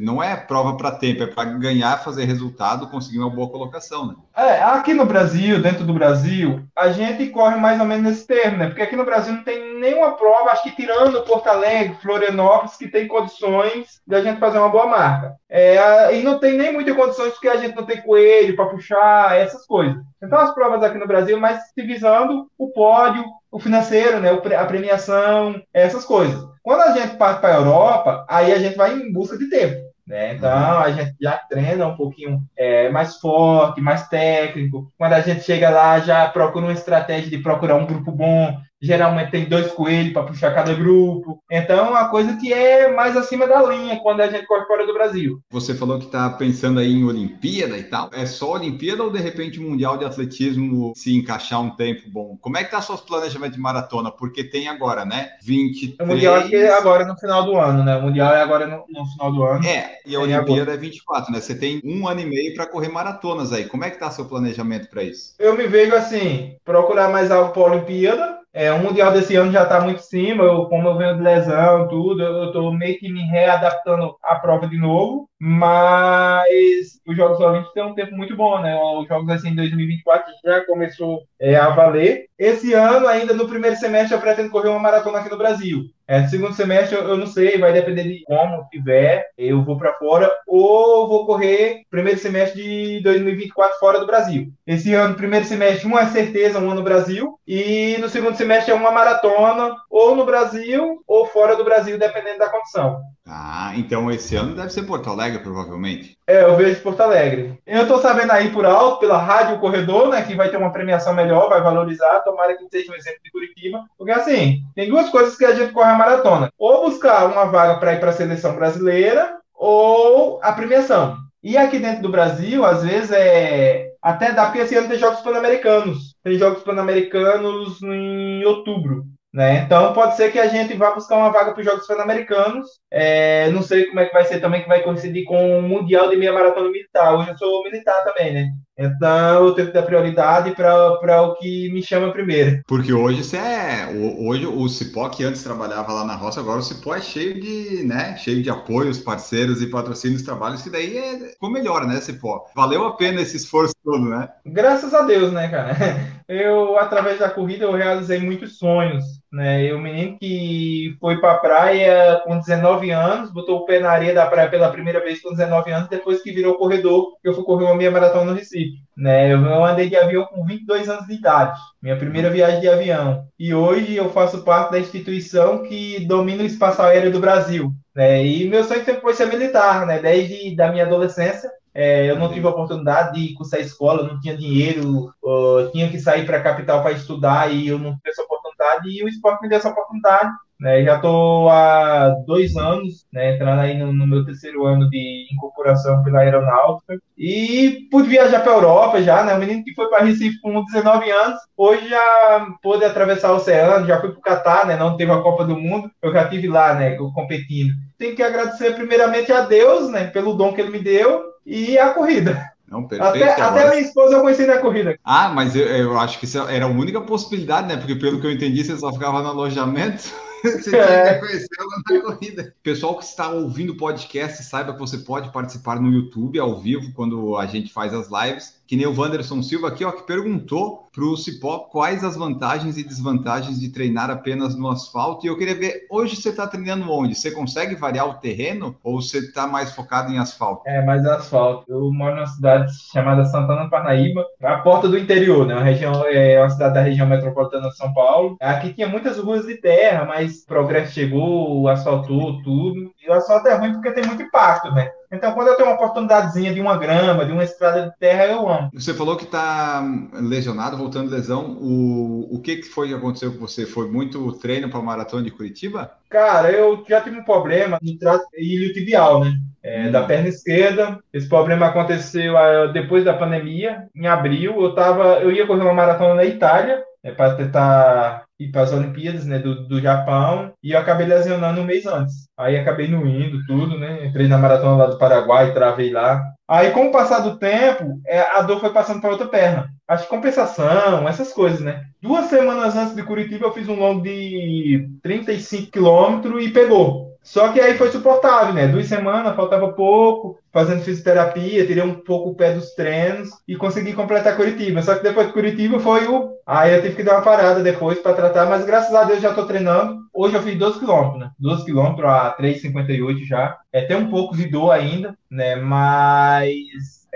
Não 0.00 0.22
é 0.22 0.36
prova 0.36 0.76
para 0.76 0.92
tempo, 0.92 1.22
é 1.22 1.26
para 1.26 1.44
ganhar, 1.44 2.02
fazer 2.02 2.24
resultado, 2.24 2.88
conseguir 2.88 3.18
uma 3.18 3.30
boa 3.30 3.50
colocação, 3.50 4.06
né? 4.06 4.14
É, 4.36 4.62
aqui 4.62 4.94
no 4.94 5.06
Brasil, 5.06 5.60
dentro 5.60 5.84
do 5.84 5.94
Brasil, 5.94 6.62
a 6.76 6.90
gente 6.90 7.26
corre 7.30 7.56
mais 7.56 7.80
ou 7.80 7.86
menos 7.86 8.04
nesse 8.04 8.26
termo, 8.26 8.58
né? 8.58 8.66
Porque 8.66 8.82
aqui 8.82 8.94
no 8.94 9.04
Brasil 9.04 9.34
não 9.34 9.42
tem 9.42 9.80
nenhuma 9.80 10.12
prova, 10.12 10.50
acho 10.50 10.62
que 10.62 10.76
tirando 10.76 11.22
Porto 11.22 11.46
Alegre, 11.48 11.96
Florianópolis, 12.02 12.76
que 12.76 12.88
tem 12.88 13.08
condições 13.16 14.00
de 14.06 14.14
a 14.14 14.22
gente 14.22 14.38
fazer 14.38 14.58
uma 14.58 14.68
boa 14.68 14.86
marca. 14.86 15.34
É, 15.48 16.18
e 16.18 16.22
não 16.22 16.38
tem 16.38 16.56
nem 16.56 16.72
muitas 16.72 16.94
condições 16.94 17.32
porque 17.32 17.48
a 17.48 17.56
gente 17.56 17.74
não 17.74 17.84
tem 17.84 18.02
coelho 18.02 18.54
para 18.54 18.66
puxar, 18.66 19.36
essas 19.36 19.64
coisas. 19.66 19.96
Então 20.22 20.38
as 20.38 20.54
provas 20.54 20.82
aqui 20.82 20.98
no 20.98 21.06
Brasil, 21.06 21.38
mais 21.40 21.60
se 21.72 21.82
visando 21.82 22.48
o 22.58 22.68
pódio, 22.70 23.24
o 23.50 23.58
financeiro, 23.58 24.20
né? 24.20 24.30
A 24.30 24.64
premiação, 24.64 25.60
essas 25.72 26.04
coisas. 26.04 26.44
Quando 26.62 26.82
a 26.82 26.92
gente 26.92 27.16
parte 27.16 27.40
para 27.40 27.54
a 27.54 27.58
Europa, 27.58 28.26
aí 28.28 28.52
a 28.52 28.58
gente 28.58 28.76
vai 28.76 28.92
em 28.94 29.12
busca 29.12 29.38
de 29.38 29.48
tempo. 29.48 29.86
Né? 30.06 30.34
Então 30.34 30.78
a 30.78 30.90
gente 30.92 31.16
já 31.20 31.36
treina 31.36 31.86
um 31.88 31.96
pouquinho 31.96 32.40
é, 32.56 32.88
mais 32.90 33.16
forte, 33.16 33.80
mais 33.80 34.06
técnico. 34.08 34.92
Quando 34.96 35.14
a 35.14 35.20
gente 35.20 35.42
chega 35.42 35.68
lá, 35.68 35.98
já 35.98 36.28
procura 36.28 36.66
uma 36.66 36.72
estratégia 36.72 37.28
de 37.28 37.38
procurar 37.38 37.74
um 37.74 37.86
grupo 37.86 38.12
bom. 38.12 38.56
Geralmente 38.80 39.30
tem 39.30 39.48
dois 39.48 39.72
coelhos 39.72 40.12
para 40.12 40.24
puxar 40.24 40.54
cada 40.54 40.74
grupo. 40.74 41.42
Então, 41.50 41.78
é 41.78 41.88
uma 41.90 42.08
coisa 42.08 42.36
que 42.36 42.52
é 42.52 42.92
mais 42.92 43.16
acima 43.16 43.46
da 43.46 43.62
linha 43.62 43.98
quando 44.00 44.20
a 44.20 44.28
gente 44.28 44.46
corre 44.46 44.66
fora 44.66 44.86
do 44.86 44.92
Brasil. 44.94 45.40
Você 45.50 45.74
falou 45.74 45.98
que 45.98 46.06
tá 46.06 46.28
pensando 46.30 46.80
aí 46.80 46.92
em 46.92 47.04
Olimpíada 47.04 47.76
e 47.78 47.84
tal. 47.84 48.10
É 48.12 48.26
só 48.26 48.52
Olimpíada 48.52 49.02
ou 49.02 49.10
de 49.10 49.18
repente 49.18 49.60
Mundial 49.60 49.96
de 49.96 50.04
Atletismo 50.04 50.92
se 50.94 51.16
encaixar 51.16 51.60
um 51.60 51.70
tempo 51.70 52.02
bom? 52.10 52.36
Como 52.40 52.56
é 52.56 52.64
que 52.64 52.70
tá 52.70 52.80
seus 52.80 53.00
planejamentos 53.00 53.56
de 53.56 53.62
maratona? 53.62 54.10
Porque 54.10 54.44
tem 54.44 54.68
agora, 54.68 55.04
né? 55.04 55.30
23. 55.42 55.96
O 56.00 56.12
Mundial 56.12 56.42
que 56.48 56.56
é 56.56 56.72
agora 56.72 57.04
no 57.06 57.16
final 57.16 57.44
do 57.44 57.56
ano, 57.56 57.82
né? 57.82 57.96
O 57.96 58.02
Mundial 58.02 58.34
é 58.34 58.42
agora 58.42 58.66
no, 58.66 58.84
no 58.88 59.06
final 59.06 59.32
do 59.32 59.42
ano. 59.44 59.64
É, 59.66 60.00
e 60.06 60.14
a 60.16 60.20
É, 60.20 60.22
Olimpíada 60.22 60.72
é 60.74 60.76
24, 60.76 61.32
né? 61.32 61.40
Você 61.40 61.58
tem 61.58 61.80
um 61.84 62.06
ano 62.06 62.20
e 62.20 62.26
meio 62.26 62.54
para 62.54 62.66
correr 62.66 62.88
maratonas 62.88 63.52
aí. 63.52 63.66
Como 63.66 63.84
é 63.84 63.90
que 63.90 63.98
tá 63.98 64.10
seu 64.10 64.26
planejamento 64.26 64.88
para 64.88 65.02
isso? 65.02 65.34
Eu 65.38 65.56
me 65.56 65.66
vejo 65.66 65.94
assim, 65.94 66.56
procurar 66.64 67.10
mais 67.10 67.30
algo 67.30 67.52
para 67.52 67.62
Olimpíada. 67.62 68.35
É, 68.58 68.72
o 68.72 68.78
Mundial 68.78 69.12
desse 69.12 69.36
ano 69.36 69.52
já 69.52 69.64
está 69.64 69.82
muito 69.82 69.98
em 69.98 70.02
cima, 70.02 70.42
eu, 70.42 70.64
como 70.64 70.88
eu 70.88 70.96
venho 70.96 71.14
de 71.14 71.22
lesão, 71.22 71.88
tudo, 71.88 72.22
eu 72.22 72.46
estou 72.46 72.72
meio 72.72 72.98
que 72.98 73.12
me 73.12 73.20
readaptando 73.20 74.16
à 74.22 74.36
prova 74.36 74.66
de 74.66 74.78
novo, 74.78 75.28
mas 75.38 77.00
os 77.06 77.16
Jogos 77.16 77.40
Olímpicos 77.40 77.72
têm 77.74 77.84
um 77.84 77.94
tempo 77.94 78.14
muito 78.16 78.34
bom, 78.36 78.60
né? 78.60 78.78
Os 78.98 79.06
Jogos 79.06 79.28
assim, 79.28 79.50
em 79.50 79.56
2024 79.56 80.32
já 80.44 80.64
começou 80.64 81.22
é, 81.38 81.56
a 81.56 81.68
valer. 81.70 82.26
Esse 82.38 82.72
ano, 82.72 83.06
ainda 83.06 83.32
no 83.34 83.48
primeiro 83.48 83.76
semestre, 83.76 84.14
eu 84.14 84.20
pretendo 84.20 84.50
correr 84.50 84.68
uma 84.68 84.78
maratona 84.78 85.18
aqui 85.18 85.30
no 85.30 85.38
Brasil. 85.38 85.84
É, 86.08 86.26
segundo 86.28 86.54
semestre, 86.54 86.96
eu, 86.96 87.16
não 87.16 87.26
sei, 87.26 87.58
vai 87.58 87.72
depender 87.72 88.04
de 88.04 88.22
como 88.24 88.66
tiver, 88.70 89.26
eu 89.36 89.64
vou 89.64 89.76
para 89.76 89.94
fora, 89.94 90.30
ou 90.46 91.08
vou 91.08 91.26
correr 91.26 91.82
primeiro 91.90 92.18
semestre 92.18 92.62
de 92.62 93.00
2024 93.02 93.78
fora 93.78 93.98
do 93.98 94.06
Brasil. 94.06 94.52
Esse 94.66 94.94
ano, 94.94 95.16
primeiro 95.16 95.44
semestre, 95.44 95.86
uma 95.86 96.02
é 96.02 96.06
certeza, 96.06 96.58
um 96.58 96.70
ano 96.70 96.76
no 96.76 96.84
Brasil, 96.84 97.38
e 97.46 97.96
no 97.98 98.08
segundo 98.08 98.36
semestre 98.36 98.72
é 98.72 98.74
uma 98.74 98.92
maratona, 98.92 99.74
ou 99.90 100.14
no 100.14 100.24
Brasil, 100.24 101.02
ou 101.06 101.26
fora 101.26 101.56
do 101.56 101.64
Brasil, 101.64 101.98
dependendo 101.98 102.38
da 102.38 102.50
condição. 102.50 103.00
Ah, 103.28 103.72
então 103.76 104.10
esse 104.10 104.36
ano 104.36 104.54
deve 104.54 104.70
ser 104.70 104.84
Porto 104.84 105.10
Alegre, 105.10 105.40
provavelmente. 105.40 106.16
É, 106.26 106.44
eu 106.44 106.54
vejo 106.56 106.80
Porto 106.80 107.00
Alegre. 107.00 107.58
Eu 107.66 107.88
tô 107.88 107.98
sabendo 107.98 108.30
aí 108.30 108.50
por 108.50 108.64
alto, 108.64 109.00
pela 109.00 109.18
Rádio 109.18 109.58
Corredor, 109.58 110.10
né, 110.10 110.22
que 110.22 110.36
vai 110.36 110.48
ter 110.48 110.56
uma 110.56 110.72
premiação 110.72 111.12
melhor, 111.12 111.48
vai 111.48 111.60
valorizar, 111.60 112.20
tomara 112.20 112.56
que 112.56 112.68
seja 112.70 112.92
um 112.92 112.94
exemplo 112.94 113.20
de 113.24 113.30
Curitiba. 113.32 113.84
Porque 113.98 114.12
assim, 114.12 114.60
tem 114.76 114.88
duas 114.88 115.10
coisas 115.10 115.36
que 115.36 115.44
a 115.44 115.54
gente 115.54 115.72
corre 115.72 115.90
a 115.90 115.98
maratona. 115.98 116.52
Ou 116.56 116.88
buscar 116.88 117.26
uma 117.26 117.46
vaga 117.46 117.80
para 117.80 117.94
ir 117.94 118.00
para 118.00 118.10
a 118.10 118.14
seleção 118.14 118.54
brasileira, 118.54 119.38
ou 119.52 120.38
a 120.42 120.52
premiação. 120.52 121.16
E 121.42 121.56
aqui 121.56 121.78
dentro 121.78 122.02
do 122.02 122.08
Brasil, 122.08 122.64
às 122.64 122.84
vezes 122.84 123.10
é. 123.12 123.90
Até 124.02 124.32
dá, 124.32 124.46
porque 124.46 124.60
esse 124.60 124.76
ano 124.76 124.88
tem 124.88 124.98
Jogos 124.98 125.20
Pan-Americanos. 125.20 126.14
Tem 126.22 126.38
Jogos 126.38 126.62
Pan-Americanos 126.62 127.82
em 127.82 128.44
outubro. 128.44 129.04
Né? 129.36 129.58
Então 129.58 129.92
pode 129.92 130.16
ser 130.16 130.32
que 130.32 130.38
a 130.38 130.48
gente 130.48 130.74
vá 130.78 130.92
buscar 130.92 131.16
uma 131.18 131.30
vaga 131.30 131.52
para 131.52 131.60
os 131.60 131.66
Jogos 131.66 131.86
Pan-Americanos. 131.86 132.66
É, 132.90 133.50
não 133.50 133.60
sei 133.60 133.84
como 133.84 134.00
é 134.00 134.06
que 134.06 134.14
vai 134.14 134.24
ser 134.24 134.40
também, 134.40 134.62
que 134.62 134.68
vai 134.68 134.82
coincidir 134.82 135.26
com 135.26 135.58
o 135.58 135.62
Mundial 135.62 136.08
de 136.08 136.16
Meia 136.16 136.32
Maratona 136.32 136.70
Militar. 136.70 137.14
Hoje 137.14 137.28
eu 137.28 137.36
sou 137.36 137.62
militar 137.62 138.02
também, 138.02 138.32
né? 138.32 138.48
Então 138.78 139.46
eu 139.46 139.54
tenho 139.54 139.68
que 139.68 139.74
dar 139.74 139.82
prioridade 139.82 140.54
para 140.54 141.22
o 141.22 141.34
que 141.36 141.70
me 141.72 141.82
chama 141.82 142.12
primeiro. 142.12 142.60
Porque 142.66 142.92
hoje 142.92 143.24
você 143.24 143.36
é. 143.38 143.86
o- 143.86 144.26
Hoje 144.28 144.46
o 144.46 144.68
Cipó, 144.68 145.08
que 145.08 145.24
antes 145.24 145.42
trabalhava 145.42 145.92
lá 145.92 146.04
na 146.04 146.14
roça, 146.14 146.40
agora 146.40 146.58
o 146.58 146.62
Cipó 146.62 146.94
é 146.94 147.00
cheio 147.00 147.40
de, 147.40 147.84
né? 147.84 148.16
Cheio 148.16 148.42
de 148.42 148.50
apoios, 148.50 148.98
parceiros 148.98 149.62
e 149.62 149.70
patrocínios, 149.70 150.22
trabalhos, 150.22 150.62
que 150.62 150.70
daí 150.70 150.96
é, 150.96 151.18
ficou 151.30 151.50
melhor, 151.50 151.86
né, 151.86 152.00
Cipó? 152.00 152.44
Valeu 152.54 152.84
a 152.86 152.96
pena 152.96 153.20
esse 153.20 153.36
esforço 153.36 153.74
todo, 153.84 154.08
né? 154.08 154.28
Graças 154.44 154.94
a 154.94 155.02
Deus, 155.02 155.32
né, 155.32 155.48
cara? 155.48 155.74
Eu, 156.28 156.76
através 156.76 157.20
da 157.20 157.30
corrida, 157.30 157.64
eu 157.66 157.72
realizei 157.72 158.18
muitos 158.18 158.58
sonhos, 158.58 159.04
né? 159.32 159.62
Eu, 159.64 159.78
menino 159.78 160.18
que 160.18 160.96
foi 161.00 161.20
pra 161.20 161.38
praia 161.38 162.20
com 162.24 162.36
19 162.36 162.90
anos, 162.90 163.32
botou 163.32 163.58
o 163.58 163.64
pé 163.64 163.78
na 163.78 163.90
areia 163.90 164.12
da 164.12 164.26
praia 164.26 164.50
pela 164.50 164.72
primeira 164.72 165.00
vez 165.00 165.22
com 165.22 165.30
19 165.30 165.70
anos, 165.70 165.88
depois 165.88 166.20
que 166.22 166.32
virou 166.32 166.58
corredor, 166.58 167.12
eu 167.22 167.32
fui 167.32 167.44
correr 167.44 167.66
uma 167.66 167.76
meia 167.76 167.92
maratona 167.92 168.24
no 168.32 168.34
Recife, 168.36 168.65
né? 168.96 169.32
Eu, 169.32 169.64
andei 169.64 169.88
de 169.88 169.96
avião 169.96 170.24
com 170.24 170.44
22 170.44 170.88
anos 170.88 171.06
de 171.06 171.14
idade, 171.14 171.58
minha 171.82 171.96
primeira 171.96 172.30
viagem 172.30 172.60
de 172.60 172.68
avião. 172.68 173.26
E 173.38 173.54
hoje 173.54 173.94
eu 173.94 174.10
faço 174.10 174.42
parte 174.42 174.72
da 174.72 174.80
instituição 174.80 175.62
que 175.62 176.06
domina 176.06 176.42
o 176.42 176.46
espaço 176.46 176.80
aéreo 176.80 177.12
do 177.12 177.20
Brasil, 177.20 177.72
né? 177.94 178.24
E 178.24 178.48
meu 178.48 178.64
sonho 178.64 178.84
sempre 178.84 179.02
foi 179.02 179.14
ser 179.14 179.26
militar, 179.26 179.86
né? 179.86 180.00
Desde 180.00 180.54
da 180.56 180.72
minha 180.72 180.86
adolescência, 180.86 181.50
é, 181.74 182.10
eu 182.10 182.18
não 182.18 182.32
tive 182.32 182.46
a 182.46 182.50
oportunidade 182.50 183.20
de 183.20 183.34
cursar 183.34 183.60
escola, 183.60 184.08
não 184.08 184.18
tinha 184.18 184.34
dinheiro, 184.34 185.12
uh, 185.22 185.70
tinha 185.72 185.90
que 185.90 185.98
sair 185.98 186.24
para 186.24 186.38
a 186.38 186.42
capital 186.42 186.80
para 186.80 186.92
estudar 186.92 187.52
e 187.52 187.68
eu 187.68 187.78
não 187.78 187.94
tive 187.96 188.08
essa 188.08 188.22
oportunidade 188.22 188.88
e 188.88 189.04
o 189.04 189.08
esporte 189.08 189.42
me 189.42 189.48
deu 189.50 189.58
essa 189.58 189.68
oportunidade. 189.68 190.30
Né? 190.58 190.82
Já 190.84 190.96
estou 190.96 191.50
há 191.50 192.14
dois 192.26 192.56
anos, 192.56 193.04
né, 193.12 193.34
entrando 193.34 193.60
aí 193.60 193.76
no, 193.76 193.92
no 193.92 194.06
meu 194.06 194.24
terceiro 194.24 194.64
ano 194.64 194.88
de 194.88 195.26
incorporação 195.30 196.02
pela 196.02 196.20
aeronáutica 196.20 196.98
e 197.16 197.86
pude 197.90 198.08
viajar 198.08 198.40
para 198.40 198.52
a 198.52 198.54
Europa 198.54 199.02
já, 199.02 199.22
né? 199.22 199.34
O 199.34 199.38
menino 199.38 199.62
que 199.64 199.74
foi 199.74 199.88
para 199.88 200.04
Recife 200.04 200.40
com 200.40 200.64
19 200.64 201.10
anos, 201.10 201.38
hoje 201.56 201.88
já 201.88 202.46
pôde 202.62 202.84
atravessar 202.84 203.32
o 203.32 203.36
oceano, 203.36 203.86
já 203.86 204.00
fui 204.00 204.10
para 204.10 204.18
o 204.18 204.22
Catar, 204.22 204.66
né? 204.66 204.76
Não 204.76 204.96
teve 204.96 205.12
a 205.12 205.20
Copa 205.20 205.44
do 205.44 205.56
Mundo, 205.56 205.90
eu 206.02 206.12
já 206.12 206.26
tive 206.28 206.48
lá, 206.48 206.74
né? 206.74 206.96
Competindo. 207.14 207.72
Tenho 207.98 208.14
que 208.14 208.22
agradecer 208.22 208.74
primeiramente 208.74 209.32
a 209.32 209.42
Deus, 209.42 209.90
né? 209.90 210.06
Pelo 210.06 210.34
dom 210.34 210.52
que 210.52 210.60
ele 210.60 210.70
me 210.70 210.80
deu 210.80 211.22
e 211.44 211.78
a 211.78 211.90
corrida. 211.90 212.50
Não, 212.68 212.86
perfeito. 212.86 213.24
Até, 213.24 213.42
até 213.42 213.70
minha 213.70 213.80
esposa 213.80 214.16
eu 214.16 214.22
conheci 214.22 214.44
na 214.44 214.58
corrida. 214.58 214.98
Ah, 215.04 215.28
mas 215.28 215.54
eu, 215.54 215.66
eu 215.66 215.98
acho 215.98 216.18
que 216.18 216.24
isso 216.24 216.38
era 216.48 216.64
a 216.64 216.68
única 216.68 217.00
possibilidade, 217.00 217.68
né? 217.68 217.76
Porque 217.76 217.94
pelo 217.94 218.20
que 218.20 218.26
eu 218.26 218.32
entendi, 218.32 218.64
você 218.64 218.76
só 218.76 218.92
ficava 218.92 219.22
no 219.22 219.28
alojamento. 219.28 220.12
Você 220.62 220.70
tinha 220.70 220.82
É. 220.82 221.14
que 221.14 221.20
conhecer 221.26 221.48
ela 221.58 221.82
na 222.00 222.02
corrida. 222.02 222.54
Pessoal 222.62 222.96
que 222.98 223.04
está 223.04 223.28
ouvindo 223.28 223.72
o 223.72 223.76
podcast, 223.76 224.42
saiba 224.44 224.72
que 224.72 224.78
você 224.78 224.98
pode 224.98 225.32
participar 225.32 225.80
no 225.80 225.90
YouTube 225.90 226.38
ao 226.38 226.60
vivo 226.60 226.92
quando 226.94 227.36
a 227.36 227.46
gente 227.46 227.72
faz 227.72 227.92
as 227.92 228.08
lives. 228.10 228.54
Que 228.66 228.76
nem 228.76 228.86
o 228.86 228.98
Wanderson 228.98 229.42
Silva 229.42 229.68
aqui, 229.68 229.84
ó, 229.84 229.92
que 229.92 230.06
perguntou 230.06 230.86
para 230.92 231.04
o 231.04 231.16
Cipó 231.16 231.58
quais 231.70 232.02
as 232.02 232.16
vantagens 232.16 232.78
e 232.78 232.82
desvantagens 232.82 233.60
de 233.60 233.68
treinar 233.68 234.10
apenas 234.10 234.56
no 234.56 234.68
asfalto. 234.68 235.24
E 235.24 235.28
eu 235.28 235.36
queria 235.36 235.54
ver, 235.54 235.86
hoje 235.90 236.16
você 236.16 236.30
está 236.30 236.46
treinando 236.46 236.90
onde? 236.90 237.14
Você 237.14 237.30
consegue 237.30 237.74
variar 237.74 238.08
o 238.08 238.14
terreno 238.14 238.76
ou 238.82 239.00
você 239.00 239.18
está 239.18 239.46
mais 239.46 239.72
focado 239.72 240.10
em 240.10 240.18
asfalto? 240.18 240.62
É, 240.66 240.82
mais 240.84 241.04
asfalto. 241.04 241.64
Eu 241.68 241.92
moro 241.92 242.16
numa 242.16 242.26
cidade 242.26 242.72
chamada 242.92 243.24
Santana 243.26 243.68
Parnaíba, 243.68 244.24
a 244.42 244.56
porta 244.56 244.88
do 244.88 244.98
interior, 244.98 245.46
né? 245.46 245.54
Uma 245.54 245.64
região, 245.64 246.04
é 246.06 246.40
uma 246.40 246.50
cidade 246.50 246.74
da 246.74 246.80
região 246.80 247.06
metropolitana 247.06 247.68
de 247.68 247.76
São 247.76 247.92
Paulo. 247.92 248.36
Aqui 248.40 248.72
tinha 248.72 248.88
muitas 248.88 249.18
ruas 249.18 249.44
de 249.44 249.56
terra, 249.56 250.06
mas 250.06 250.42
o 250.42 250.46
progresso 250.46 250.94
chegou, 250.94 251.68
asfaltou 251.68 252.42
tudo. 252.42 252.90
E 253.04 253.10
o 253.10 253.12
asfalto 253.12 253.46
é 253.48 253.54
ruim 253.54 253.72
porque 253.74 253.92
tem 253.92 254.06
muito 254.06 254.22
impacto, 254.22 254.72
né? 254.72 254.90
Então, 255.16 255.32
quando 255.32 255.48
eu 255.48 255.56
tenho 255.56 255.68
uma 255.68 255.76
oportunidadezinha 255.76 256.52
de 256.52 256.60
uma 256.60 256.76
grama, 256.76 257.24
de 257.24 257.32
uma 257.32 257.42
estrada 257.42 257.88
de 257.88 257.98
terra, 257.98 258.26
eu 258.26 258.48
amo. 258.48 258.70
Você 258.74 258.94
falou 258.94 259.16
que 259.16 259.24
está 259.24 259.82
lesionado, 260.12 260.76
voltando 260.76 261.08
de 261.08 261.14
lesão. 261.14 261.56
O, 261.60 262.36
o 262.36 262.40
que, 262.40 262.56
que 262.56 262.68
foi 262.68 262.88
que 262.88 262.94
aconteceu 262.94 263.32
com 263.32 263.38
você? 263.38 263.66
Foi 263.66 263.88
muito 263.88 264.32
treino 264.34 264.68
para 264.68 264.78
a 264.78 264.82
maratona 264.82 265.22
de 265.22 265.30
Curitiba? 265.30 265.90
Cara, 266.10 266.50
eu 266.50 266.84
já 266.88 267.00
tive 267.00 267.18
um 267.18 267.24
problema 267.24 267.78
no 267.82 267.98
trato 267.98 268.26
ilho 268.36 268.72
tibial, 268.72 269.24
né? 269.24 269.32
É, 269.62 269.88
hum. 269.88 269.92
Da 269.92 270.04
perna 270.04 270.28
esquerda. 270.28 270.98
Esse 271.12 271.28
problema 271.28 271.66
aconteceu 271.66 272.34
uh, 272.34 272.72
depois 272.72 273.04
da 273.04 273.14
pandemia, 273.14 273.88
em 273.94 274.06
abril. 274.06 274.62
Eu 274.62 274.74
tava, 274.74 275.18
eu 275.20 275.32
ia 275.32 275.46
correr 275.46 275.62
uma 275.62 275.74
maratona 275.74 276.14
na 276.14 276.24
Itália, 276.24 276.84
é, 277.02 277.10
para 277.10 277.34
tentar 277.34 278.25
ir 278.38 278.50
para 278.50 278.62
as 278.62 278.72
Olimpíadas 278.72 279.24
né, 279.24 279.38
do, 279.38 279.66
do 279.66 279.80
Japão 279.80 280.52
e 280.62 280.72
eu 280.72 280.78
acabei 280.78 281.06
lesionando 281.06 281.60
um 281.60 281.64
mês 281.64 281.86
antes. 281.86 282.28
Aí 282.36 282.56
acabei 282.56 282.88
não 282.88 283.06
indo, 283.06 283.44
tudo, 283.46 283.78
né? 283.78 284.06
Entrei 284.06 284.28
na 284.28 284.38
maratona 284.38 284.76
lá 284.76 284.86
do 284.86 284.98
Paraguai, 284.98 285.54
travei 285.54 285.90
lá. 285.90 286.22
Aí, 286.48 286.70
com 286.70 286.86
o 286.86 286.92
passar 286.92 287.20
do 287.20 287.38
tempo, 287.38 288.00
é, 288.06 288.20
a 288.20 288.42
dor 288.42 288.60
foi 288.60 288.72
passando 288.72 289.00
para 289.00 289.10
outra 289.10 289.26
perna. 289.26 289.68
Acho 289.88 290.04
que 290.04 290.10
compensação, 290.10 291.08
essas 291.08 291.32
coisas, 291.32 291.60
né? 291.60 291.82
Duas 292.00 292.26
semanas 292.26 292.76
antes 292.76 292.94
de 292.94 293.02
Curitiba, 293.02 293.46
eu 293.46 293.52
fiz 293.52 293.68
um 293.68 293.78
longo 293.78 294.02
de 294.02 294.88
35 295.02 295.72
quilômetros 295.72 296.44
e 296.44 296.50
pegou. 296.50 297.05
Só 297.26 297.52
que 297.52 297.60
aí 297.60 297.76
foi 297.76 297.90
suportável, 297.90 298.54
né? 298.54 298.68
Duas 298.68 298.86
semanas, 298.86 299.34
faltava 299.34 299.72
pouco, 299.72 300.38
fazendo 300.52 300.84
fisioterapia, 300.84 301.66
tirei 301.66 301.82
um 301.82 301.94
pouco 301.94 302.30
o 302.30 302.34
pé 302.36 302.54
dos 302.54 302.72
treinos 302.72 303.30
e 303.48 303.56
consegui 303.56 303.94
completar 303.94 304.36
Curitiba. 304.36 304.80
Só 304.80 304.94
que 304.94 305.02
depois 305.02 305.26
de 305.26 305.32
Curitiba 305.32 305.80
foi 305.80 306.06
o. 306.06 306.36
Aí 306.46 306.72
eu 306.72 306.80
tive 306.80 306.94
que 306.94 307.02
dar 307.02 307.16
uma 307.16 307.22
parada 307.22 307.64
depois 307.64 307.98
para 307.98 308.14
tratar, 308.14 308.46
mas 308.46 308.64
graças 308.64 308.94
a 308.94 309.02
Deus 309.02 309.20
já 309.20 309.30
estou 309.30 309.44
treinando. 309.44 309.98
Hoje 310.14 310.36
eu 310.36 310.42
fiz 310.42 310.56
12 310.56 310.78
km, 310.78 311.18
né? 311.18 311.30
12 311.40 311.66
km 311.66 312.00
a 312.04 312.36
3,58 312.40 313.26
já. 313.26 313.58
É 313.72 313.80
até 313.80 313.96
um 313.96 314.08
pouco 314.08 314.36
de 314.36 314.48
dor 314.48 314.70
ainda, 314.70 315.18
né? 315.28 315.56
Mas 315.56 316.54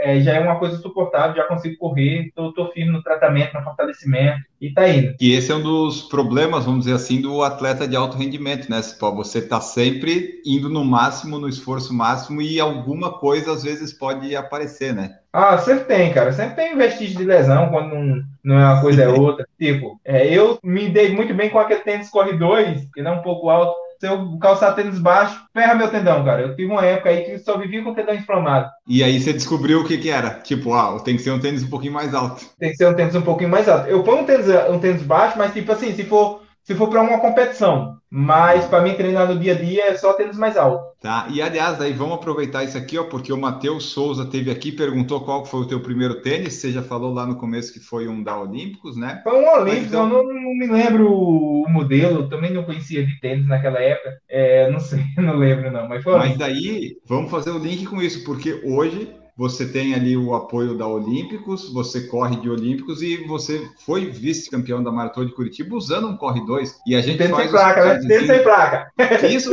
é, 0.00 0.20
já 0.20 0.32
é 0.32 0.40
uma 0.40 0.58
coisa 0.58 0.76
suportável, 0.78 1.36
já 1.36 1.44
consigo 1.44 1.76
correr, 1.76 2.32
tô 2.34 2.52
firme 2.72 2.90
no 2.90 3.02
tratamento, 3.02 3.54
no 3.54 3.62
fortalecimento 3.62 4.40
e 4.60 4.72
tá 4.72 4.88
indo. 4.88 5.14
E 5.20 5.32
esse 5.32 5.52
é 5.52 5.54
um 5.54 5.62
dos 5.62 6.02
problemas, 6.02 6.64
vamos 6.64 6.80
dizer 6.80 6.94
assim, 6.94 7.20
do 7.20 7.42
atleta 7.42 7.86
de 7.86 7.96
alto 7.96 8.16
rendimento, 8.16 8.70
né? 8.70 8.80
Você 8.82 9.42
tá 9.42 9.60
sempre 9.60 10.40
indo 10.44 10.68
no 10.68 10.84
máximo, 10.84 11.38
no 11.38 11.48
esforço 11.48 11.94
máximo 11.94 12.42
e 12.42 12.58
alguma 12.58 13.18
coisa 13.18 13.52
às 13.52 13.62
vezes 13.62 13.92
pode 13.92 14.34
aparecer, 14.34 14.94
né? 14.94 15.16
Ah, 15.32 15.56
sempre 15.58 15.84
tem, 15.84 16.12
cara. 16.12 16.32
Sempre 16.32 16.56
tem 16.56 16.76
vestígio 16.76 17.18
de 17.18 17.24
lesão 17.24 17.68
quando 17.68 17.94
não, 17.94 18.22
não 18.42 18.58
é 18.58 18.64
uma 18.64 18.80
coisa 18.80 19.04
é 19.04 19.08
outra. 19.08 19.46
tipo, 19.58 20.00
é, 20.04 20.26
eu 20.26 20.58
me 20.62 20.88
dei 20.88 21.14
muito 21.14 21.32
bem 21.34 21.50
com 21.50 21.58
aquele 21.58 21.80
tênis 21.80 22.10
Corre 22.10 22.32
2, 22.32 22.88
que 22.92 23.00
é 23.00 23.10
um 23.10 23.22
pouco 23.22 23.48
alto 23.48 23.74
se 24.00 24.06
eu 24.06 24.38
calçar 24.38 24.74
tênis 24.74 24.98
baixo, 24.98 25.44
ferra 25.52 25.74
meu 25.74 25.90
tendão, 25.90 26.24
cara. 26.24 26.40
Eu 26.40 26.56
tive 26.56 26.72
uma 26.72 26.84
época 26.84 27.10
aí 27.10 27.22
que 27.22 27.38
só 27.38 27.58
vivia 27.58 27.84
com 27.84 27.90
o 27.90 27.94
tendão 27.94 28.14
inflamado. 28.14 28.70
E 28.88 29.04
aí 29.04 29.20
você 29.20 29.32
descobriu 29.32 29.80
o 29.80 29.84
que 29.84 29.98
que 29.98 30.08
era? 30.08 30.30
Tipo, 30.40 30.72
ah, 30.72 30.98
tem 31.04 31.16
que 31.16 31.22
ser 31.22 31.30
um 31.30 31.38
tênis 31.38 31.62
um 31.62 31.68
pouquinho 31.68 31.92
mais 31.92 32.14
alto. 32.14 32.46
Tem 32.58 32.70
que 32.70 32.76
ser 32.76 32.88
um 32.88 32.94
tênis 32.94 33.14
um 33.14 33.20
pouquinho 33.20 33.50
mais 33.50 33.68
alto. 33.68 33.88
Eu 33.88 34.02
ponho 34.02 34.22
um 34.22 34.24
tênis, 34.24 34.46
um 34.70 34.78
tênis 34.78 35.02
baixo, 35.02 35.36
mas 35.36 35.52
tipo 35.52 35.70
assim, 35.70 35.94
se 35.94 36.04
for 36.04 36.40
se 36.62 36.74
for 36.74 36.88
para 36.88 37.02
uma 37.02 37.20
competição. 37.20 37.99
Mas 38.10 38.64
para 38.64 38.82
mim 38.82 38.94
treinar 38.94 39.28
no 39.28 39.38
dia 39.38 39.52
a 39.52 39.56
dia 39.56 39.84
é 39.84 39.96
só 39.96 40.12
tênis 40.14 40.36
mais 40.36 40.56
alto. 40.56 40.90
Tá. 41.00 41.28
E 41.30 41.40
aliás, 41.40 41.80
aí 41.80 41.92
vamos 41.92 42.16
aproveitar 42.16 42.64
isso 42.64 42.76
aqui, 42.76 42.98
ó, 42.98 43.04
porque 43.04 43.32
o 43.32 43.38
Matheus 43.38 43.84
Souza 43.84 44.26
teve 44.26 44.50
aqui 44.50 44.72
perguntou 44.72 45.20
qual 45.20 45.46
foi 45.46 45.60
o 45.60 45.66
teu 45.66 45.80
primeiro 45.80 46.20
tênis. 46.20 46.54
Você 46.54 46.72
já 46.72 46.82
falou 46.82 47.14
lá 47.14 47.24
no 47.24 47.36
começo 47.36 47.72
que 47.72 47.78
foi 47.78 48.08
um 48.08 48.22
da 48.22 48.38
Olímpicos, 48.38 48.96
né? 48.96 49.20
Foi 49.22 49.32
um 49.32 49.48
Olímpicos, 49.48 49.86
então... 49.86 50.10
eu 50.10 50.24
não, 50.24 50.34
não, 50.34 50.54
me 50.54 50.66
lembro 50.66 51.10
o 51.10 51.66
modelo, 51.68 52.28
também 52.28 52.52
não 52.52 52.64
conhecia 52.64 53.06
de 53.06 53.18
tênis 53.20 53.46
naquela 53.46 53.78
época. 53.78 54.18
É, 54.28 54.68
não 54.70 54.80
sei, 54.80 55.04
não 55.16 55.36
lembro 55.36 55.70
não, 55.70 55.88
mas 55.88 56.02
foi. 56.02 56.18
Mas 56.18 56.36
daí, 56.36 56.96
vamos 57.06 57.30
fazer 57.30 57.50
o 57.50 57.58
link 57.58 57.86
com 57.86 58.02
isso, 58.02 58.24
porque 58.24 58.60
hoje 58.64 59.19
você 59.40 59.66
tem 59.66 59.94
ali 59.94 60.18
o 60.18 60.34
apoio 60.34 60.76
da 60.76 60.86
Olímpicos, 60.86 61.72
você 61.72 62.02
corre 62.02 62.36
de 62.36 62.50
Olímpicos 62.50 63.00
e 63.00 63.24
você 63.24 63.66
foi 63.86 64.10
vice-campeão 64.10 64.82
da 64.82 64.92
Maratona 64.92 65.28
de 65.28 65.32
Curitiba 65.32 65.74
usando 65.74 66.08
um 66.08 66.16
Corre 66.18 66.44
2. 66.44 66.80
E 66.86 66.94
a 66.94 67.00
gente 67.00 67.16
tem 67.16 67.30
faz 67.30 67.44
sem 67.44 67.50
placa, 67.50 67.84
né? 67.86 68.06
Tem 68.06 68.26
sem 68.26 68.42
placa. 68.42 68.92
Isso, 69.26 69.50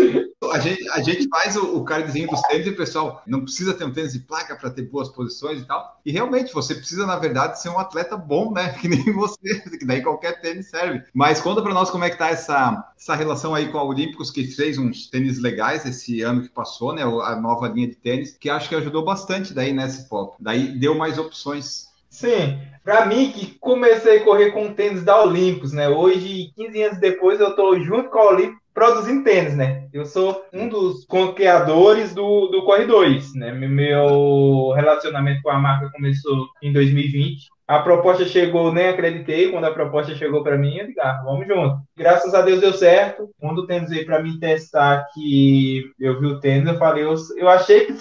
a 0.51 0.59
gente, 0.59 0.89
a 0.89 1.01
gente 1.01 1.29
faz 1.29 1.55
o, 1.55 1.77
o 1.77 1.85
cardzinho 1.85 2.27
dos 2.27 2.41
tênis 2.41 2.67
e 2.67 2.71
pessoal 2.73 3.23
não 3.25 3.43
precisa 3.43 3.73
ter 3.73 3.85
um 3.85 3.93
tênis 3.93 4.11
de 4.11 4.19
placa 4.19 4.57
para 4.57 4.69
ter 4.69 4.81
boas 4.81 5.07
posições 5.07 5.61
e 5.61 5.65
tal. 5.65 6.01
E 6.05 6.11
realmente 6.11 6.53
você 6.53 6.75
precisa, 6.75 7.05
na 7.05 7.17
verdade, 7.17 7.61
ser 7.61 7.69
um 7.69 7.79
atleta 7.79 8.17
bom, 8.17 8.51
né? 8.51 8.75
Que 8.81 8.89
nem 8.89 9.11
você, 9.13 9.59
que 9.79 9.85
daí 9.85 10.01
qualquer 10.01 10.41
tênis 10.41 10.69
serve. 10.69 11.01
Mas 11.13 11.39
conta 11.39 11.61
para 11.61 11.73
nós 11.73 11.89
como 11.89 12.03
é 12.03 12.09
que 12.09 12.17
tá 12.17 12.29
essa, 12.29 12.91
essa 12.97 13.15
relação 13.15 13.55
aí 13.55 13.71
com 13.71 13.77
a 13.77 13.83
Olímpicos, 13.83 14.31
que 14.31 14.45
fez 14.47 14.77
uns 14.77 15.09
tênis 15.09 15.39
legais 15.39 15.85
esse 15.85 16.21
ano 16.21 16.41
que 16.41 16.49
passou, 16.49 16.93
né? 16.93 17.03
A 17.03 17.35
nova 17.37 17.69
linha 17.69 17.87
de 17.87 17.95
tênis, 17.95 18.37
que 18.37 18.49
acho 18.49 18.67
que 18.67 18.75
ajudou 18.75 19.05
bastante 19.05 19.53
daí 19.53 19.76
nessa 19.77 20.07
pop. 20.09 20.35
Daí 20.39 20.77
deu 20.77 20.95
mais 20.95 21.17
opções. 21.17 21.87
Sim, 22.09 22.59
para 22.83 23.05
mim 23.05 23.31
que 23.31 23.57
comecei 23.59 24.17
a 24.17 24.23
correr 24.23 24.51
com 24.51 24.73
tênis 24.73 25.03
da 25.03 25.21
Olímpicos, 25.21 25.71
né? 25.71 25.87
Hoje, 25.87 26.51
15 26.55 26.81
anos 26.83 26.99
depois, 26.99 27.39
eu 27.39 27.55
tô 27.55 27.79
junto 27.79 28.09
com 28.09 28.19
a 28.19 28.29
Olímpicos 28.31 28.67
produzindo 28.77 29.23
tênis, 29.23 29.55
né? 29.55 29.87
Eu 29.91 30.05
sou 30.05 30.43
um 30.53 30.69
dos 30.69 31.03
conqueadores 31.05 32.13
do, 32.13 32.45
do 32.47 32.63
Corre 32.63 32.85
2, 32.85 33.33
né? 33.33 33.51
Meu 33.51 34.71
relacionamento 34.75 35.41
com 35.41 35.49
a 35.49 35.57
marca 35.57 35.89
começou 35.91 36.47
em 36.61 36.71
2020. 36.71 37.47
A 37.67 37.79
proposta 37.79 38.23
chegou, 38.23 38.71
nem 38.71 38.87
acreditei. 38.87 39.51
Quando 39.51 39.65
a 39.65 39.73
proposta 39.73 40.15
chegou 40.15 40.43
para 40.43 40.59
mim, 40.59 40.77
eu 40.77 40.85
disse, 40.85 40.99
ah, 40.99 41.21
vamos 41.25 41.47
junto. 41.47 41.75
Graças 41.97 42.35
a 42.35 42.43
Deus 42.43 42.61
deu 42.61 42.71
certo. 42.71 43.29
Quando 43.39 43.59
o 43.59 43.65
tênis 43.65 43.89
veio 43.89 44.05
para 44.05 44.21
mim 44.21 44.37
testar, 44.39 45.07
que 45.11 45.91
eu 45.99 46.19
vi 46.19 46.27
o 46.27 46.39
tênis, 46.39 46.67
eu 46.69 46.77
falei, 46.77 47.03
eu, 47.03 47.15
eu 47.35 47.49
achei 47.49 47.85
que 47.85 47.93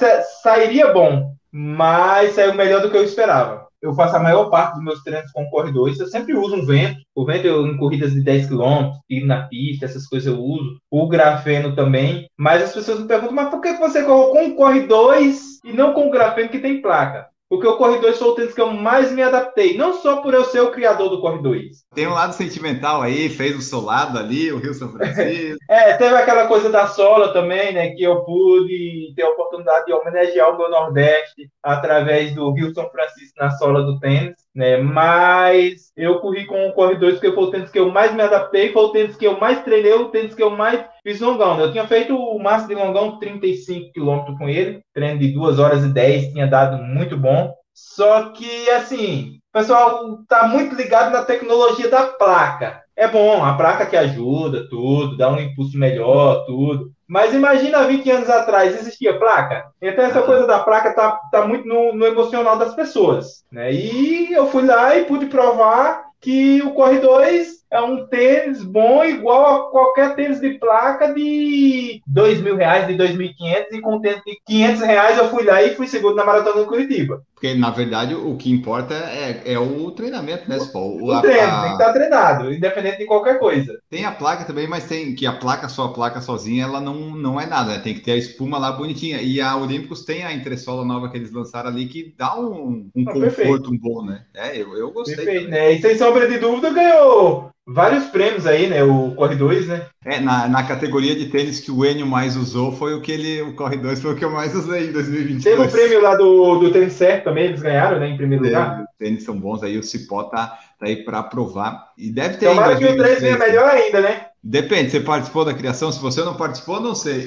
sairia 0.42 0.92
bom, 0.92 1.32
mas 1.56 2.34
saiu 2.34 2.54
melhor 2.54 2.82
do 2.82 2.90
que 2.90 2.96
eu 2.96 3.04
esperava 3.04 3.66
eu 3.86 3.94
faço 3.94 4.16
a 4.16 4.20
maior 4.20 4.50
parte 4.50 4.74
dos 4.74 4.84
meus 4.84 5.02
treinos 5.02 5.30
com 5.32 5.48
corredores. 5.48 5.98
Eu 5.98 6.06
sempre 6.06 6.34
uso 6.34 6.56
um 6.56 6.66
vento. 6.66 7.00
O 7.14 7.24
vento 7.24 7.46
eu, 7.46 7.66
em 7.66 7.76
corridas 7.76 8.12
de 8.12 8.22
10 8.22 8.48
km, 8.48 8.92
ir 9.08 9.24
na 9.24 9.46
pista, 9.46 9.84
essas 9.84 10.06
coisas 10.06 10.32
eu 10.32 10.40
uso. 10.40 10.78
O 10.90 11.08
grafeno 11.08 11.74
também. 11.74 12.26
Mas 12.36 12.62
as 12.62 12.74
pessoas 12.74 13.00
me 13.00 13.06
perguntam, 13.06 13.34
mas 13.34 13.48
por 13.48 13.60
que 13.60 13.72
você 13.74 14.02
colocou 14.02 14.42
um 14.42 14.56
corre 14.56 14.86
2 14.86 15.60
e 15.64 15.72
não 15.72 15.92
com 15.92 16.08
o 16.08 16.10
grafeno 16.10 16.48
que 16.48 16.58
tem 16.58 16.82
placa? 16.82 17.28
Porque 17.48 17.66
o 17.66 17.76
Corre 17.76 17.98
2 17.98 18.18
foi 18.18 18.28
o 18.28 18.34
tênis 18.34 18.54
que 18.54 18.60
eu 18.60 18.72
mais 18.72 19.12
me 19.12 19.22
adaptei. 19.22 19.76
Não 19.76 19.92
só 19.92 20.20
por 20.20 20.34
eu 20.34 20.44
ser 20.44 20.60
o 20.60 20.72
criador 20.72 21.08
do 21.08 21.20
Corre 21.20 21.40
2. 21.40 21.84
Tem 21.94 22.06
um 22.06 22.14
lado 22.14 22.32
sentimental 22.32 23.02
aí, 23.02 23.28
fez 23.28 23.56
o 23.56 23.62
seu 23.62 23.80
lado 23.80 24.18
ali, 24.18 24.52
o 24.52 24.58
Rio 24.58 24.74
São 24.74 24.90
Francisco. 24.90 25.58
é, 25.70 25.92
teve 25.94 26.14
aquela 26.16 26.48
coisa 26.48 26.68
da 26.68 26.88
sola 26.88 27.32
também, 27.32 27.72
né? 27.72 27.90
Que 27.90 28.02
eu 28.02 28.24
pude 28.24 29.12
ter 29.14 29.22
a 29.22 29.30
oportunidade 29.30 29.86
de 29.86 29.92
homenagear 29.92 30.54
o 30.54 30.58
meu 30.58 30.68
Nordeste 30.68 31.48
através 31.62 32.34
do 32.34 32.50
Rio 32.52 32.74
São 32.74 32.90
Francisco 32.90 33.36
na 33.38 33.50
sola 33.50 33.82
do 33.82 33.98
tênis. 34.00 34.34
Né? 34.54 34.78
Mas 34.78 35.92
eu 35.96 36.18
corri 36.18 36.46
com 36.46 36.68
o 36.68 36.72
Corre 36.72 36.96
2 36.96 37.14
porque 37.14 37.32
foi 37.32 37.44
o 37.44 37.50
tênis 37.50 37.70
que 37.70 37.78
eu 37.78 37.90
mais 37.90 38.12
me 38.12 38.22
adaptei, 38.22 38.72
foi 38.72 38.82
o 38.82 38.88
tênis 38.90 39.16
que 39.16 39.26
eu 39.26 39.38
mais 39.38 39.62
treinei, 39.62 39.92
o 39.92 40.08
tênis 40.08 40.34
que 40.34 40.42
eu 40.42 40.50
mais 40.50 40.84
fiz 41.06 41.20
longão. 41.20 41.60
Eu 41.60 41.70
tinha 41.70 41.86
feito 41.86 42.16
o 42.16 42.36
máximo 42.42 42.68
de 42.70 42.74
longão 42.74 43.20
35 43.20 43.92
km 43.92 44.36
com 44.36 44.48
ele, 44.48 44.82
treino 44.92 45.20
de 45.20 45.32
2 45.32 45.60
horas 45.60 45.84
e 45.84 45.88
10, 45.88 46.32
tinha 46.32 46.48
dado 46.48 46.82
muito 46.82 47.16
bom. 47.16 47.54
Só 47.72 48.30
que, 48.30 48.68
assim, 48.70 49.38
o 49.50 49.58
pessoal 49.58 50.18
tá 50.26 50.48
muito 50.48 50.74
ligado 50.74 51.12
na 51.12 51.22
tecnologia 51.22 51.88
da 51.88 52.06
placa. 52.08 52.82
É 52.96 53.06
bom, 53.06 53.44
a 53.44 53.54
placa 53.54 53.86
que 53.86 53.96
ajuda, 53.96 54.68
tudo, 54.68 55.16
dá 55.16 55.30
um 55.30 55.38
impulso 55.38 55.78
melhor, 55.78 56.44
tudo. 56.44 56.90
Mas 57.06 57.32
imagina 57.32 57.84
20 57.84 58.10
anos 58.10 58.28
atrás, 58.28 58.74
existia 58.74 59.16
placa? 59.16 59.64
Então 59.80 60.04
essa 60.04 60.22
coisa 60.22 60.44
da 60.44 60.58
placa 60.58 60.92
tá, 60.92 61.20
tá 61.30 61.46
muito 61.46 61.68
no, 61.68 61.94
no 61.94 62.04
emocional 62.04 62.58
das 62.58 62.74
pessoas. 62.74 63.44
Né? 63.52 63.72
E 63.72 64.32
eu 64.32 64.48
fui 64.48 64.66
lá 64.66 64.96
e 64.96 65.04
pude 65.04 65.26
provar 65.26 66.06
que 66.20 66.60
o 66.62 66.72
Corre 66.72 66.98
2 66.98 67.55
é 67.70 67.80
um 67.80 68.06
tênis 68.06 68.62
bom 68.62 69.04
igual 69.04 69.44
a 69.44 69.70
qualquer 69.70 70.14
tênis 70.14 70.40
de 70.40 70.58
placa 70.58 71.12
de 71.12 72.00
dois 72.06 72.40
mil 72.40 72.56
reais, 72.56 72.86
de 72.86 72.94
2.500 72.94 73.66
e 73.72 73.80
com 73.80 74.00
tênis 74.00 74.22
de 74.24 74.40
500 74.46 74.82
reais 74.82 75.18
eu 75.18 75.28
fui 75.30 75.44
lá 75.44 75.62
e 75.62 75.74
fui 75.74 75.86
segundo 75.86 76.16
na 76.16 76.24
Maratona 76.24 76.60
do 76.60 76.66
Curitiba. 76.66 77.22
Porque, 77.36 77.54
na 77.54 77.70
verdade, 77.70 78.14
o 78.14 78.34
que 78.34 78.50
importa 78.50 78.94
é, 78.94 79.42
é 79.44 79.58
o 79.58 79.90
treinamento, 79.90 80.48
né, 80.48 80.58
Paul? 80.72 81.02
O, 81.02 81.14
o 81.14 81.20
treino, 81.20 81.46
a... 81.46 81.60
tem 81.60 81.68
que 81.68 81.82
estar 81.82 81.92
treinado, 81.92 82.50
independente 82.50 82.96
de 82.96 83.04
qualquer 83.04 83.38
coisa. 83.38 83.78
Tem 83.90 84.06
a 84.06 84.10
placa 84.10 84.44
também, 84.44 84.66
mas 84.66 84.84
tem 84.84 85.14
que 85.14 85.26
a 85.26 85.34
placa, 85.34 85.68
só 85.68 85.84
a 85.84 85.92
placa 85.92 86.22
sozinha, 86.22 86.64
ela 86.64 86.80
não, 86.80 87.14
não 87.14 87.38
é 87.38 87.44
nada, 87.44 87.74
né? 87.74 87.78
Tem 87.78 87.92
que 87.92 88.00
ter 88.00 88.12
a 88.12 88.16
espuma 88.16 88.56
lá 88.56 88.72
bonitinha. 88.72 89.20
E 89.20 89.38
a 89.38 89.54
Olímpicos 89.54 90.02
tem 90.02 90.24
a 90.24 90.32
entressola 90.32 90.82
nova 90.82 91.10
que 91.10 91.18
eles 91.18 91.30
lançaram 91.30 91.68
ali 91.68 91.86
que 91.86 92.14
dá 92.16 92.40
um, 92.40 92.88
um 92.96 93.04
ah, 93.06 93.12
conforto 93.12 93.20
perfeito. 93.20 93.70
um 93.70 93.78
bom, 93.78 94.02
né? 94.02 94.24
É, 94.34 94.56
eu, 94.56 94.74
eu 94.74 94.90
gostei. 94.90 95.16
Perfeito, 95.16 95.50
né? 95.50 95.72
E 95.72 95.80
sem 95.82 95.98
sombra 95.98 96.26
de 96.26 96.38
dúvida 96.38 96.70
ganhou 96.70 97.50
vários 97.66 98.04
prêmios 98.06 98.46
aí, 98.46 98.68
né? 98.68 98.82
O 98.84 99.14
Corre 99.14 99.34
2, 99.34 99.66
né? 99.66 99.86
É, 100.06 100.20
na, 100.20 100.46
na 100.46 100.62
categoria 100.62 101.16
de 101.16 101.26
tênis 101.26 101.58
que 101.58 101.68
o 101.68 101.84
Enio 101.84 102.06
mais 102.06 102.36
usou, 102.36 102.70
foi 102.70 102.94
o 102.94 103.00
que 103.00 103.10
ele, 103.10 103.42
o 103.42 103.56
Corre 103.56 103.76
2 103.76 104.00
foi 104.00 104.12
o 104.12 104.16
que 104.16 104.24
eu 104.24 104.30
mais 104.30 104.54
usei 104.54 104.88
em 104.88 104.92
2022. 104.92 105.42
Teve 105.42 105.60
o 105.60 105.68
prêmio 105.68 106.00
lá 106.00 106.14
do, 106.14 106.60
do 106.60 106.70
tênis 106.70 106.92
certo 106.92 107.24
também, 107.24 107.46
eles 107.46 107.60
ganharam, 107.60 107.98
né? 107.98 108.10
Em 108.10 108.16
primeiro 108.16 108.44
lugar. 108.44 108.82
Os 108.82 108.96
tênis 108.96 109.24
são 109.24 109.36
bons 109.36 109.64
aí, 109.64 109.76
o 109.76 109.82
Cipó 109.82 110.22
tá, 110.22 110.58
tá 110.78 110.86
aí 110.86 111.02
para 111.04 111.24
provar. 111.24 111.88
E 111.98 112.08
deve 112.08 112.36
ter. 112.36 112.46
Tomara 112.46 112.76
que 112.76 112.84
o 112.84 112.96
3 112.96 113.20
venha 113.20 113.36
melhor 113.36 113.68
ainda, 113.68 114.00
né? 114.00 114.26
Depende, 114.48 114.90
você 114.90 115.00
participou 115.00 115.44
da 115.44 115.52
criação? 115.52 115.90
Se 115.90 116.00
você 116.00 116.22
não 116.22 116.36
participou, 116.36 116.78
não 116.78 116.94
sei. 116.94 117.26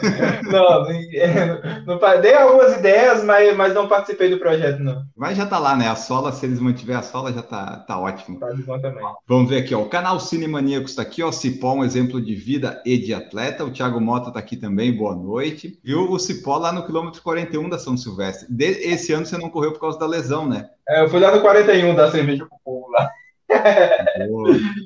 não, 0.50 0.88
é, 1.12 1.82
não, 1.84 2.20
dei 2.22 2.34
algumas 2.34 2.78
ideias, 2.78 3.22
mas, 3.22 3.54
mas 3.54 3.74
não 3.74 3.86
participei 3.86 4.30
do 4.30 4.38
projeto, 4.38 4.78
não. 4.78 5.02
Mas 5.14 5.36
já 5.36 5.44
tá 5.44 5.58
lá, 5.58 5.76
né? 5.76 5.88
A 5.88 5.94
sola, 5.94 6.32
se 6.32 6.46
eles 6.46 6.58
mantiver 6.58 6.96
a 6.96 7.02
sola, 7.02 7.34
já 7.34 7.42
tá, 7.42 7.84
tá 7.86 8.00
ótimo. 8.00 8.40
Tá 8.40 8.50
de 8.50 8.62
bom 8.62 8.80
também. 8.80 9.04
Vamos 9.28 9.50
ver 9.50 9.58
aqui, 9.58 9.74
ó. 9.74 9.82
O 9.82 9.90
canal 9.90 10.18
Cine 10.18 10.48
Maníacos 10.48 10.92
está 10.92 11.02
aqui, 11.02 11.22
ó. 11.22 11.30
Cipó, 11.30 11.74
um 11.74 11.84
exemplo 11.84 12.18
de 12.18 12.34
vida 12.34 12.82
e 12.86 12.96
de 12.96 13.12
atleta. 13.12 13.62
O 13.62 13.70
Thiago 13.70 14.00
Mota 14.00 14.30
tá 14.30 14.38
aqui 14.38 14.56
também, 14.56 14.96
boa 14.96 15.14
noite. 15.14 15.78
Viu 15.84 16.10
o 16.10 16.18
Cipó 16.18 16.56
lá 16.56 16.72
no 16.72 16.86
quilômetro 16.86 17.20
41 17.20 17.68
da 17.68 17.78
São 17.78 17.94
Silvestre. 17.94 18.46
De, 18.48 18.64
esse 18.64 19.12
ano 19.12 19.26
você 19.26 19.36
não 19.36 19.50
correu 19.50 19.72
por 19.72 19.80
causa 19.80 19.98
da 19.98 20.06
lesão, 20.06 20.48
né? 20.48 20.70
É, 20.88 21.02
eu 21.02 21.10
fui 21.10 21.20
lá 21.20 21.30
no 21.30 21.42
41 21.42 21.94
da 21.94 22.10
cerveja 22.10 22.46
pro 22.46 22.58
povo 22.64 22.90
lá. 22.90 23.10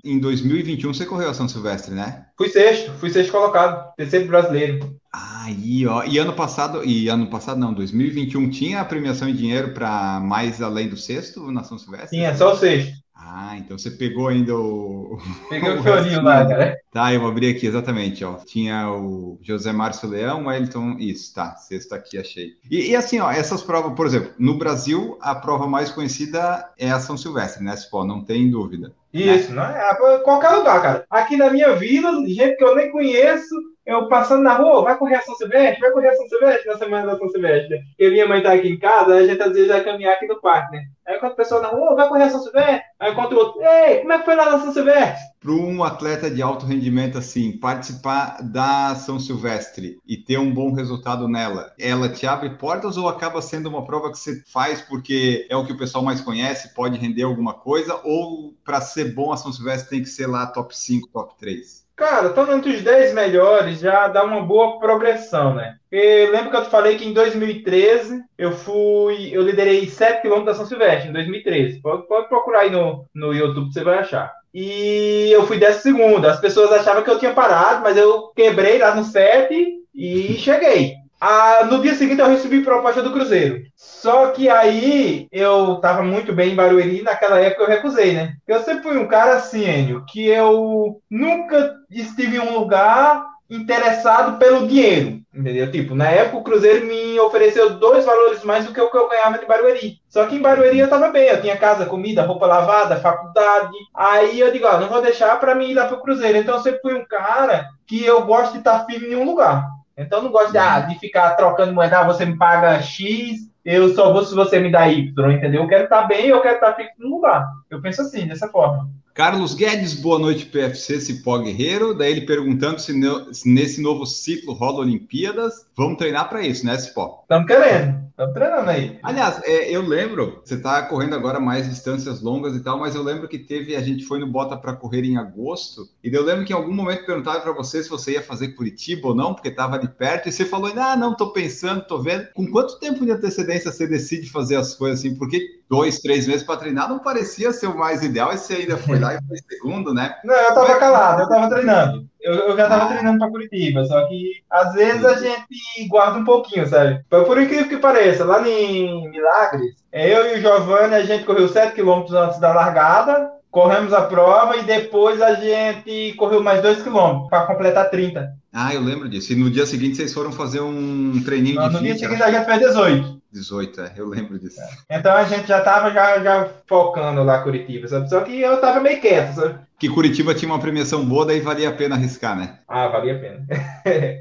Em 0.05 0.19
2021 0.19 0.93
você 0.93 1.07
correu 1.07 1.31
a 1.31 1.35
São 1.35 1.49
Silvestre, 1.49 1.95
né? 1.95 2.27
Fui 2.37 2.49
sexto, 2.49 2.93
fui 2.93 3.11
sexto 3.11 3.33
colocado, 3.33 3.93
terceiro 3.97 4.27
brasileiro. 4.27 4.99
Aí, 5.13 5.87
ó. 5.87 6.05
E 6.05 6.19
ano 6.19 6.33
passado, 6.33 6.85
e 6.85 7.09
ano 7.09 7.29
passado 7.29 7.59
não, 7.59 7.73
2021 7.73 8.51
tinha 8.51 8.81
a 8.81 8.85
premiação 8.85 9.29
em 9.29 9.35
dinheiro 9.35 9.73
para 9.73 10.21
mais 10.21 10.61
além 10.61 10.89
do 10.89 10.97
sexto 10.97 11.51
na 11.51 11.65
São 11.65 11.79
Silvestre? 11.79 12.11
Tinha, 12.11 12.35
só 12.35 12.53
o 12.53 12.57
sexto. 12.57 12.93
Ah, 13.21 13.57
então 13.59 13.77
você 13.77 13.91
pegou 13.91 14.29
ainda 14.29 14.55
o. 14.55 15.19
Peguei 15.49 15.71
o, 15.75 15.81
o 15.81 15.83
chorinho 15.83 16.23
lá, 16.23 16.47
cara. 16.47 16.81
Tá, 16.93 17.13
eu 17.13 17.21
vou 17.21 17.29
abrir 17.29 17.55
aqui, 17.55 17.67
exatamente, 17.67 18.25
ó. 18.25 18.35
Tinha 18.37 18.91
o 18.91 19.39
José 19.43 19.73
Márcio 19.73 20.09
Leão, 20.09 20.47
o 20.47 20.53
Elton. 20.53 20.97
Isso, 20.99 21.35
tá, 21.35 21.57
sexto 21.57 21.93
aqui, 21.95 22.17
achei. 22.17 22.53
E, 22.71 22.91
e, 22.91 22.97
assim, 22.97 23.19
ó, 23.19 23.31
essas 23.31 23.63
provas, 23.63 23.93
por 23.95 24.07
exemplo, 24.07 24.33
no 24.39 24.57
Brasil, 24.57 25.19
a 25.21 25.35
prova 25.35 25.67
mais 25.67 25.91
conhecida 25.91 26.71
é 26.79 26.91
a 26.91 27.01
São 27.01 27.17
Silvestre, 27.17 27.65
né, 27.65 27.77
Cipó? 27.77 28.05
Não 28.05 28.25
tem 28.25 28.49
dúvida. 28.51 28.95
Isso, 29.13 29.53
né? 29.53 29.57
não 29.57 29.65
é? 29.65 30.19
Qualquer 30.21 30.51
lugar, 30.51 30.83
cara. 30.83 31.07
Aqui 31.11 31.37
na 31.37 31.51
minha 31.51 31.75
vila, 31.75 32.25
gente 32.27 32.57
que 32.57 32.65
eu 32.65 32.77
nem 32.77 32.91
conheço, 32.91 33.55
eu 33.89 34.07
passando 34.07 34.43
na 34.43 34.53
rua, 34.53 34.83
vai 34.83 34.99
correr 34.99 35.15
a 35.15 35.23
São 35.23 35.35
Silvestre? 35.35 35.81
Vai 35.81 35.91
correr 35.93 36.11
a 36.11 36.15
São 36.15 36.29
Silvestre 36.29 36.67
na 36.71 36.77
semana 36.77 37.07
da 37.07 37.17
São 37.17 37.31
Silvestre. 37.31 37.81
E 37.99 38.11
minha 38.11 38.29
mãe 38.29 38.43
tá 38.43 38.53
aqui 38.53 38.69
em 38.69 38.79
casa, 38.79 39.15
a 39.15 39.27
gente 39.27 39.43
às 39.43 39.51
vezes 39.51 39.69
vai 39.69 39.83
caminhar 39.83 40.13
aqui 40.13 40.27
no 40.27 40.39
parque, 40.43 40.77
né? 40.77 40.83
Aí 41.07 41.19
quando 41.19 41.33
a 41.33 41.37
pessoa 41.37 41.63
na 41.63 41.69
rua, 41.69 41.95
vai 41.95 42.07
correr 42.07 42.25
a 42.25 42.31
São 42.31 42.43
Silvestre? 42.43 42.83
Aí 43.01 43.13
enquanto 43.13 43.33
o 43.33 43.39
outro, 43.39 43.63
ei, 43.63 44.01
como 44.01 44.13
é 44.13 44.19
que 44.19 44.27
foi 44.27 44.37
lá 44.37 44.51
na 44.51 44.61
São 44.61 44.75
Silvestre? 44.75 45.27
Para 45.41 45.53
um 45.53 45.83
atleta 45.83 46.31
de 46.31 46.43
alto 46.43 46.67
rendimento 46.67 47.17
assim, 47.17 47.57
participar 47.57 48.43
da 48.43 48.95
São 48.95 49.19
Silvestre 49.19 49.99
e 50.07 50.19
ter 50.19 50.39
um 50.39 50.53
bom 50.53 50.75
resultado 50.75 51.27
nela, 51.27 51.73
ela 51.79 52.11
te 52.11 52.27
abre 52.27 52.51
portas 52.51 52.99
ou 52.99 53.09
acaba 53.09 53.41
sendo 53.41 53.71
uma 53.71 53.87
prova 53.87 54.11
que 54.11 54.19
você 54.19 54.43
faz 54.53 54.83
porque 54.83 55.47
é 55.49 55.57
o 55.57 55.65
que 55.65 55.73
o 55.73 55.79
pessoal 55.79 56.05
mais 56.05 56.21
conhece, 56.21 56.75
pode 56.75 56.99
render 56.99 57.23
alguma 57.23 57.55
coisa? 57.55 57.99
Ou 58.05 58.53
para 58.63 58.83
ser 58.83 59.15
bom 59.15 59.33
a 59.33 59.39
São 59.39 59.51
Silvestre 59.51 59.89
tem 59.89 60.03
que 60.03 60.11
ser 60.11 60.27
lá 60.27 60.47
top 60.47 60.77
5, 60.77 61.09
top 61.09 61.35
3? 61.39 61.88
Cara, 61.99 62.29
estando 62.29 62.53
entre 62.53 62.71
os 62.77 62.81
10 62.81 63.13
melhores 63.13 63.81
já 63.81 64.07
dá 64.07 64.23
uma 64.23 64.41
boa 64.41 64.79
progressão, 64.79 65.53
né? 65.53 65.75
Porque 65.91 66.29
lembro 66.31 66.49
que 66.49 66.57
eu 66.57 66.63
te 66.63 66.71
falei 66.71 66.97
que 66.97 67.05
em 67.05 67.13
2013 67.13 68.23
eu 68.39 68.53
fui, 68.53 69.31
eu 69.33 69.43
liderei 69.43 69.85
7 69.89 70.23
km 70.23 70.45
da 70.45 70.55
São 70.55 70.65
Silvestre, 70.65 71.09
em 71.09 71.13
2013. 71.13 71.83
Pode, 71.83 72.07
pode 72.07 72.29
procurar 72.29 72.61
aí 72.61 72.71
no, 72.71 73.05
no 73.13 73.35
YouTube 73.35 73.67
que 73.67 73.73
você 73.73 73.83
vai 73.83 73.99
achar. 73.99 74.33
E 74.55 75.29
eu 75.33 75.45
fui 75.45 75.59
dessa 75.59 75.81
segunda. 75.81 76.31
As 76.31 76.41
pessoas 76.41 76.71
achavam 76.71 77.03
que 77.03 77.11
eu 77.11 77.19
tinha 77.19 77.35
parado, 77.35 77.83
mas 77.83 77.97
eu 77.97 78.29
quebrei 78.29 78.79
lá 78.79 78.95
no 78.95 79.03
7 79.03 79.79
e 79.93 80.35
cheguei. 80.39 80.95
Ah, 81.21 81.65
no 81.65 81.83
dia 81.83 81.95
seguinte 81.95 82.21
eu 82.21 82.29
recebi 82.29 82.63
proposta 82.63 83.03
do 83.03 83.13
Cruzeiro. 83.13 83.63
Só 83.75 84.29
que 84.31 84.49
aí 84.49 85.27
eu 85.33 85.77
tava 85.81 86.03
muito 86.03 86.33
bem 86.33 86.53
em 86.53 86.57
Barueri, 86.57 87.03
naquela 87.03 87.41
época 87.41 87.65
eu 87.65 87.69
recusei, 87.69 88.13
né? 88.13 88.35
Eu 88.47 88.63
sempre 88.63 88.85
fui 88.85 88.97
um 88.97 89.09
cara 89.09 89.35
assim, 89.35 89.65
Enio, 89.65 90.05
que 90.09 90.27
eu 90.27 91.01
nunca 91.11 91.75
estive 91.91 92.37
em 92.37 92.41
um 92.41 92.59
lugar 92.59 93.27
interessado 93.51 94.39
pelo 94.39 94.69
dinheiro, 94.69 95.21
entendeu? 95.35 95.71
Tipo, 95.71 95.95
na 95.95 96.09
época 96.11 96.37
o 96.37 96.45
Cruzeiro 96.45 96.87
me 96.87 97.19
ofereceu 97.19 97.71
dois 97.79 98.05
valores 98.05 98.45
mais 98.45 98.67
do 98.67 98.73
que 98.73 98.81
o 98.81 98.91
que 98.91 98.97
eu 98.97 99.09
ganhava 99.09 99.39
de 99.39 99.47
Barueri. 99.47 99.99
Só 100.09 100.27
que 100.27 100.37
em 100.37 100.43
Barueri 100.43 100.79
eu 100.79 100.89
tava 100.89 101.09
bem, 101.09 101.29
eu 101.29 101.41
tinha 101.41 101.57
casa, 101.57 101.87
comida, 101.87 102.23
roupa 102.23 102.47
lavada, 102.47 103.01
faculdade. 103.01 103.73
Aí 103.95 104.39
eu 104.39 104.53
digo, 104.53 104.67
ó, 104.67 104.79
não 104.79 104.89
vou 104.89 105.01
deixar 105.01 105.41
para 105.41 105.55
mim 105.55 105.71
ir 105.71 105.75
lá 105.75 105.87
pro 105.87 106.01
Cruzeiro. 106.03 106.39
Então 106.39 106.57
eu 106.57 106.63
sempre 106.63 106.81
fui 106.81 106.95
um 106.95 107.05
cara 107.07 107.67
que 107.87 108.05
eu 108.05 108.25
gosto 108.27 108.53
de 108.53 108.59
estar 108.59 108.85
firme 108.85 109.09
em 109.09 109.17
um 109.17 109.25
lugar. 109.25 109.78
Então 109.99 110.23
não 110.23 110.31
gosto 110.31 110.53
de, 110.53 110.59
ah, 110.59 110.81
de 110.81 110.99
ficar 110.99 111.35
trocando 111.35 111.75
moeda, 111.75 112.01
ah, 112.01 112.07
você 112.07 112.25
me 112.25 112.39
paga 112.39 112.81
X, 112.81 113.51
eu 113.65 113.89
só 113.95 114.13
vou 114.13 114.25
se 114.25 114.35
você 114.35 114.61
me 114.61 114.71
dá 114.71 114.89
Y, 114.89 115.13
entendeu? 115.33 115.63
Eu 115.63 115.69
quero 115.69 115.85
estar 115.85 116.03
bem, 116.05 116.27
eu 116.27 116.41
quero 116.41 116.55
estar 116.55 116.75
fixo 116.75 116.95
no 116.99 117.17
lugar. 117.17 117.45
Eu 117.71 117.83
penso 117.83 118.01
assim, 118.01 118.27
dessa 118.27 118.49
forma. 118.49 118.91
Carlos 119.13 119.53
Guedes, 119.53 119.95
boa 119.95 120.19
noite, 120.19 120.47
PFC 120.47 121.01
Cipó 121.01 121.39
Guerreiro. 121.39 121.93
Daí 121.93 122.13
ele 122.13 122.21
perguntando 122.23 122.79
se, 122.79 122.93
no, 122.93 123.35
se, 123.35 123.49
nesse 123.49 123.83
novo 123.83 124.07
ciclo 124.07 124.55
rola 124.55 124.79
Olimpíadas. 124.79 125.67
Vamos 125.77 125.99
treinar 125.99 126.29
para 126.29 126.47
isso, 126.47 126.65
né, 126.65 126.79
Cipó? 126.79 127.21
Estamos 127.23 127.47
querendo. 127.47 128.09
Estamos 128.11 128.35
treinando 128.35 128.71
aí. 128.71 128.99
Aliás, 129.03 129.41
é, 129.45 129.71
eu 129.71 129.83
lembro, 129.83 130.41
você 130.45 130.55
está 130.55 130.83
correndo 130.83 131.15
agora 131.15 131.39
mais 131.39 131.69
distâncias 131.69 132.23
longas 132.23 132.57
e 132.57 132.61
tal, 132.61 132.79
mas 132.79 132.95
eu 132.95 133.03
lembro 133.03 133.29
que 133.29 133.39
teve, 133.39 133.77
a 133.77 133.81
gente 133.81 134.05
foi 134.05 134.19
no 134.19 134.27
Bota 134.27 134.57
para 134.57 134.73
correr 134.73 135.05
em 135.05 135.17
agosto, 135.17 135.89
e 136.03 136.13
eu 136.13 136.25
lembro 136.25 136.45
que 136.45 136.53
em 136.53 136.57
algum 136.57 136.75
momento 136.75 137.07
perguntaram 137.07 137.41
para 137.43 137.53
você 137.53 137.83
se 137.83 137.89
você 137.89 138.13
ia 138.13 138.23
fazer 138.23 138.49
Curitiba 138.49 139.09
ou 139.09 139.15
não, 139.15 139.35
porque 139.35 139.49
estava 139.49 139.77
ali 139.77 139.87
perto, 139.87 140.29
e 140.29 140.33
você 140.33 140.45
falou, 140.45 140.73
ah, 140.77 140.97
não, 140.97 141.13
estou 141.13 141.33
pensando, 141.33 141.83
estou 141.83 142.03
vendo. 142.03 142.27
Com 142.35 142.51
quanto 142.51 142.79
tempo 142.81 143.05
de 143.05 143.13
antecedência 143.13 143.71
você 143.71 143.87
decide 143.87 144.29
fazer 144.31 144.57
as 144.57 144.75
coisas 144.75 144.99
assim? 144.99 145.15
Porque 145.15 145.58
dois, 145.69 146.01
três 146.01 146.27
meses 146.27 146.43
para 146.43 146.59
treinar 146.59 146.89
não 146.89 146.99
parecia 146.99 147.53
ser 147.53 147.67
o 147.67 147.77
mais 147.77 148.03
ideal, 148.03 148.33
e 148.33 148.39
você 148.39 148.55
ainda 148.55 148.77
foi 148.77 148.99
lá 148.99 149.15
e 149.15 149.19
foi 149.27 149.37
segundo, 149.49 149.93
né? 149.93 150.17
Não, 150.25 150.35
eu 150.35 150.49
estava 150.49 150.79
calado, 150.79 151.21
eu 151.21 151.25
estava 151.29 151.49
treinando. 151.49 152.09
Eu, 152.21 152.35
eu 152.35 152.57
já 152.57 152.65
estava 152.65 152.89
treinando 152.89 153.19
para 153.19 153.31
Curitiba, 153.31 153.85
só 153.85 154.07
que 154.07 154.43
às 154.51 154.73
vezes 154.73 155.05
a 155.05 155.15
gente 155.15 155.89
guarda 155.89 156.19
um 156.19 156.25
pouquinho, 156.25 156.67
sabe? 156.67 157.05
Por 157.09 157.41
incrível 157.41 157.69
que 157.69 157.77
pareça, 157.77 158.25
lá 158.25 158.47
em 158.47 159.09
Milagres, 159.11 159.77
eu 159.93 160.27
e 160.27 160.39
o 160.39 160.41
Giovanni, 160.41 160.95
a 160.95 161.05
gente 161.05 161.25
correu 161.25 161.49
7 161.49 161.75
km 161.75 162.05
antes 162.13 162.41
da 162.41 162.53
largada, 162.53 163.31
corremos 163.51 163.93
a 163.93 164.03
prova 164.03 164.57
e 164.57 164.63
depois 164.63 165.21
a 165.21 165.35
gente 165.35 166.13
correu 166.15 166.43
mais 166.43 166.63
2 166.63 166.83
km 166.83 167.29
para 167.29 167.47
completar 167.47 167.91
30. 167.91 168.33
Ah, 168.53 168.75
eu 168.75 168.81
lembro 168.81 169.09
disso. 169.09 169.33
E 169.33 169.37
no 169.37 169.51
dia 169.51 169.67
seguinte 169.67 169.97
vocês 169.97 170.13
foram 170.13 170.33
fazer 170.33 170.61
um 170.61 171.23
treininho 171.25 171.57
Não, 171.57 171.69
de 171.69 171.75
No 171.75 171.83
dia 171.83 171.97
seguinte 171.97 172.23
a 172.23 172.31
gente 172.31 172.45
fez 172.45 172.59
18. 172.61 173.19
18, 173.31 173.81
é, 173.83 173.93
eu 173.97 174.09
lembro 174.09 174.39
disso. 174.39 174.59
Então 174.91 175.13
a 175.13 175.25
gente 175.25 175.47
já 175.47 175.61
tava 175.61 175.91
já, 175.91 176.19
já 176.21 176.49
focando 176.67 177.23
lá 177.23 177.43
Curitiba, 177.43 177.87
sabe? 177.87 178.09
Só 178.09 178.21
que 178.21 178.41
eu 178.41 178.59
tava 178.61 178.81
meio 178.81 179.01
quieto, 179.01 179.35
sabe? 179.35 179.59
Que 179.79 179.89
Curitiba 179.89 180.35
tinha 180.35 180.51
uma 180.51 180.59
premiação 180.59 181.05
boa, 181.05 181.27
daí 181.27 181.41
valia 181.41 181.69
a 181.69 181.73
pena 181.73 181.95
arriscar, 181.95 182.37
né? 182.37 182.59
Ah, 182.67 182.89
valia 182.89 183.17
a 183.17 183.19
pena. 183.19 183.47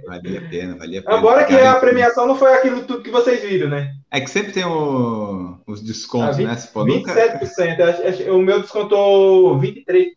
valia 0.05 0.39
a 0.39 0.49
pena, 0.49 0.75
valia 0.75 0.99
a 0.99 1.03
pena. 1.03 1.17
Agora 1.17 1.45
que 1.45 1.55
a 1.55 1.75
premiação 1.75 2.27
não 2.27 2.35
foi 2.35 2.53
aquilo 2.53 2.81
tudo 2.83 3.01
que 3.01 3.09
vocês 3.09 3.41
viram, 3.41 3.69
né? 3.69 3.93
É 4.09 4.21
que 4.21 4.29
sempre 4.29 4.53
tem 4.53 4.63
o, 4.65 5.57
os 5.67 5.81
descontos, 5.81 6.29
ah, 6.29 6.37
20, 6.37 6.47
né? 6.47 6.55
Pô, 6.73 6.85
27%, 6.85 6.87
nunca... 6.87 8.33
o 8.33 8.41
meu 8.41 8.61
descontou 8.61 9.59
23%. 9.59 10.07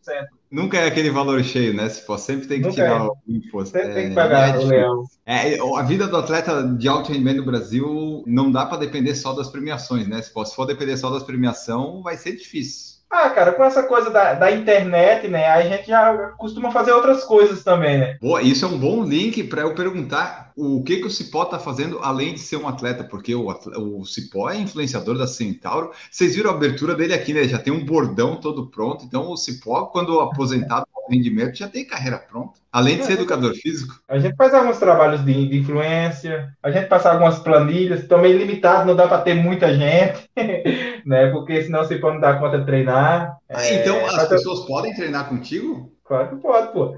Nunca 0.49 0.77
é 0.77 0.87
aquele 0.87 1.09
valor 1.09 1.41
cheio, 1.43 1.73
né? 1.73 1.87
Se 1.87 2.05
for, 2.05 2.17
sempre 2.17 2.45
tem 2.45 2.61
que 2.61 2.67
Nunca 2.67 2.75
tirar 2.75 3.05
é. 3.05 3.07
o 3.07 3.15
imposto. 3.27 3.71
Sempre 3.71 3.91
é, 3.91 3.93
tem 3.93 4.09
que 4.09 4.15
pagar 4.15 4.55
é 4.55 4.59
o 4.59 4.65
leão. 4.65 5.05
É, 5.25 5.57
a 5.57 5.81
vida 5.83 6.07
do 6.07 6.17
atleta 6.17 6.63
de 6.63 6.89
alto 6.89 7.11
rendimento 7.11 7.37
no 7.37 7.45
Brasil 7.45 8.23
não 8.27 8.51
dá 8.51 8.65
para 8.65 8.79
depender 8.79 9.15
só 9.15 9.31
das 9.31 9.49
premiações, 9.49 10.07
né? 10.07 10.21
Se 10.21 10.33
for, 10.33 10.45
se 10.45 10.53
for 10.53 10.65
depender 10.65 10.97
só 10.97 11.09
das 11.09 11.23
premiações, 11.23 12.03
vai 12.03 12.17
ser 12.17 12.35
difícil. 12.35 12.90
Ah, 13.11 13.29
cara, 13.29 13.51
com 13.51 13.63
essa 13.63 13.83
coisa 13.83 14.09
da, 14.09 14.33
da 14.35 14.49
internet, 14.51 15.27
né? 15.27 15.45
A 15.47 15.61
gente 15.63 15.87
já 15.87 16.29
costuma 16.37 16.71
fazer 16.71 16.93
outras 16.93 17.25
coisas 17.25 17.61
também, 17.61 17.99
né? 17.99 18.17
Boa, 18.21 18.41
isso 18.41 18.63
é 18.63 18.67
um 18.69 18.77
bom 18.77 19.03
link 19.03 19.43
para 19.43 19.63
eu 19.63 19.75
perguntar 19.75 20.53
o 20.55 20.81
que, 20.81 20.97
que 20.97 21.07
o 21.07 21.11
Cipó 21.11 21.43
está 21.43 21.59
fazendo 21.59 21.99
além 21.99 22.33
de 22.33 22.39
ser 22.39 22.55
um 22.55 22.69
atleta, 22.69 23.03
porque 23.03 23.35
o, 23.35 23.47
o 23.49 24.05
Cipó 24.05 24.49
é 24.49 24.57
influenciador 24.57 25.17
da 25.17 25.27
Centauro. 25.27 25.91
Vocês 26.09 26.35
viram 26.35 26.51
a 26.51 26.53
abertura 26.53 26.95
dele 26.95 27.13
aqui, 27.13 27.33
né? 27.33 27.43
Já 27.43 27.59
tem 27.59 27.73
um 27.73 27.83
bordão 27.83 28.37
todo 28.37 28.67
pronto. 28.67 29.03
Então, 29.03 29.29
o 29.29 29.35
Cipó, 29.35 29.87
quando 29.87 30.21
aposentado 30.21 30.87
rendimento, 31.09 31.57
já 31.57 31.67
tem 31.67 31.85
carreira 31.85 32.17
pronta. 32.17 32.60
Além 32.71 32.97
de 32.97 33.05
ser 33.05 33.13
educador 33.13 33.53
físico. 33.53 33.95
A 34.07 34.17
gente 34.17 34.35
faz 34.37 34.53
alguns 34.53 34.77
trabalhos 34.77 35.25
de, 35.25 35.47
de 35.49 35.59
influência, 35.59 36.53
a 36.63 36.71
gente 36.71 36.87
passa 36.87 37.11
algumas 37.11 37.37
planilhas, 37.39 38.07
também 38.07 38.31
limitado, 38.31 38.87
não 38.87 38.95
dá 38.95 39.07
para 39.07 39.21
ter 39.21 39.33
muita 39.33 39.73
gente, 39.73 40.29
né? 41.05 41.29
Porque 41.31 41.63
senão 41.63 41.79
você 41.79 41.97
pode 41.97 42.15
não 42.15 42.21
dar 42.21 42.39
conta 42.39 42.59
de 42.59 42.65
treinar. 42.65 43.37
Ah, 43.49 43.65
é... 43.65 43.81
então 43.81 44.05
as 44.05 44.27
pessoas 44.27 44.65
podem 44.65 44.93
treinar 44.95 45.27
contigo? 45.27 45.91
Claro 46.05 46.29
que 46.29 46.35
pode, 46.41 46.71
pô. 46.71 46.95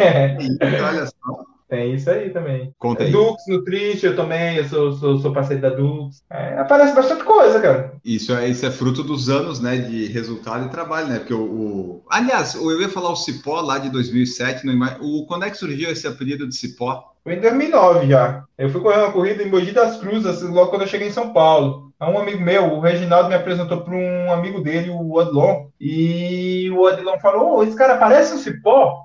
Olha 0.00 1.06
só. 1.06 1.51
Tem 1.72 1.94
isso 1.94 2.10
aí 2.10 2.28
também. 2.28 2.70
Conta 2.78 3.02
aí. 3.02 3.10
Dux, 3.10 3.44
Nutrition, 3.48 4.08
eu 4.08 4.16
também, 4.16 4.58
eu 4.58 4.68
sou, 4.68 4.92
sou, 4.92 5.18
sou 5.18 5.32
parceiro 5.32 5.62
da 5.62 5.70
Dux. 5.70 6.22
É, 6.30 6.58
aparece 6.58 6.94
bastante 6.94 7.24
coisa, 7.24 7.58
cara. 7.60 7.94
Isso 8.04 8.34
é, 8.34 8.46
isso 8.46 8.66
é 8.66 8.70
fruto 8.70 9.02
dos 9.02 9.30
anos, 9.30 9.58
né, 9.58 9.78
de 9.78 10.06
resultado 10.08 10.66
e 10.66 10.68
trabalho, 10.68 11.06
né? 11.06 11.18
Porque 11.20 11.32
o, 11.32 11.40
o... 11.40 12.02
Aliás, 12.10 12.54
eu 12.56 12.78
ia 12.78 12.90
falar 12.90 13.08
o 13.08 13.16
Cipó 13.16 13.62
lá 13.62 13.78
de 13.78 13.88
2007, 13.88 14.66
no... 14.66 14.84
o... 15.00 15.24
quando 15.24 15.46
é 15.46 15.50
que 15.50 15.56
surgiu 15.56 15.90
esse 15.90 16.06
apelido 16.06 16.46
de 16.46 16.54
Cipó? 16.54 17.10
Foi 17.24 17.36
em 17.36 17.40
2009 17.40 18.06
já. 18.06 18.44
Eu 18.58 18.68
fui 18.68 18.82
correr 18.82 18.98
uma 18.98 19.12
corrida 19.12 19.42
em 19.42 19.50
Mogi 19.50 19.72
das 19.72 19.96
Cruzes, 19.96 20.42
logo 20.42 20.68
quando 20.68 20.82
eu 20.82 20.88
cheguei 20.88 21.08
em 21.08 21.12
São 21.12 21.32
Paulo. 21.32 21.90
Um 21.98 22.18
amigo 22.18 22.42
meu, 22.42 22.64
o 22.74 22.80
Reginaldo, 22.80 23.30
me 23.30 23.34
apresentou 23.34 23.80
para 23.80 23.94
um 23.94 24.30
amigo 24.30 24.60
dele, 24.60 24.90
o 24.90 25.14
Odlon. 25.14 25.68
E 25.80 26.68
o 26.70 26.82
Odlon 26.82 27.18
falou: 27.20 27.56
oh, 27.56 27.62
esse 27.62 27.76
cara 27.76 27.96
parece 27.96 28.34
um 28.34 28.38
cipó. 28.38 29.04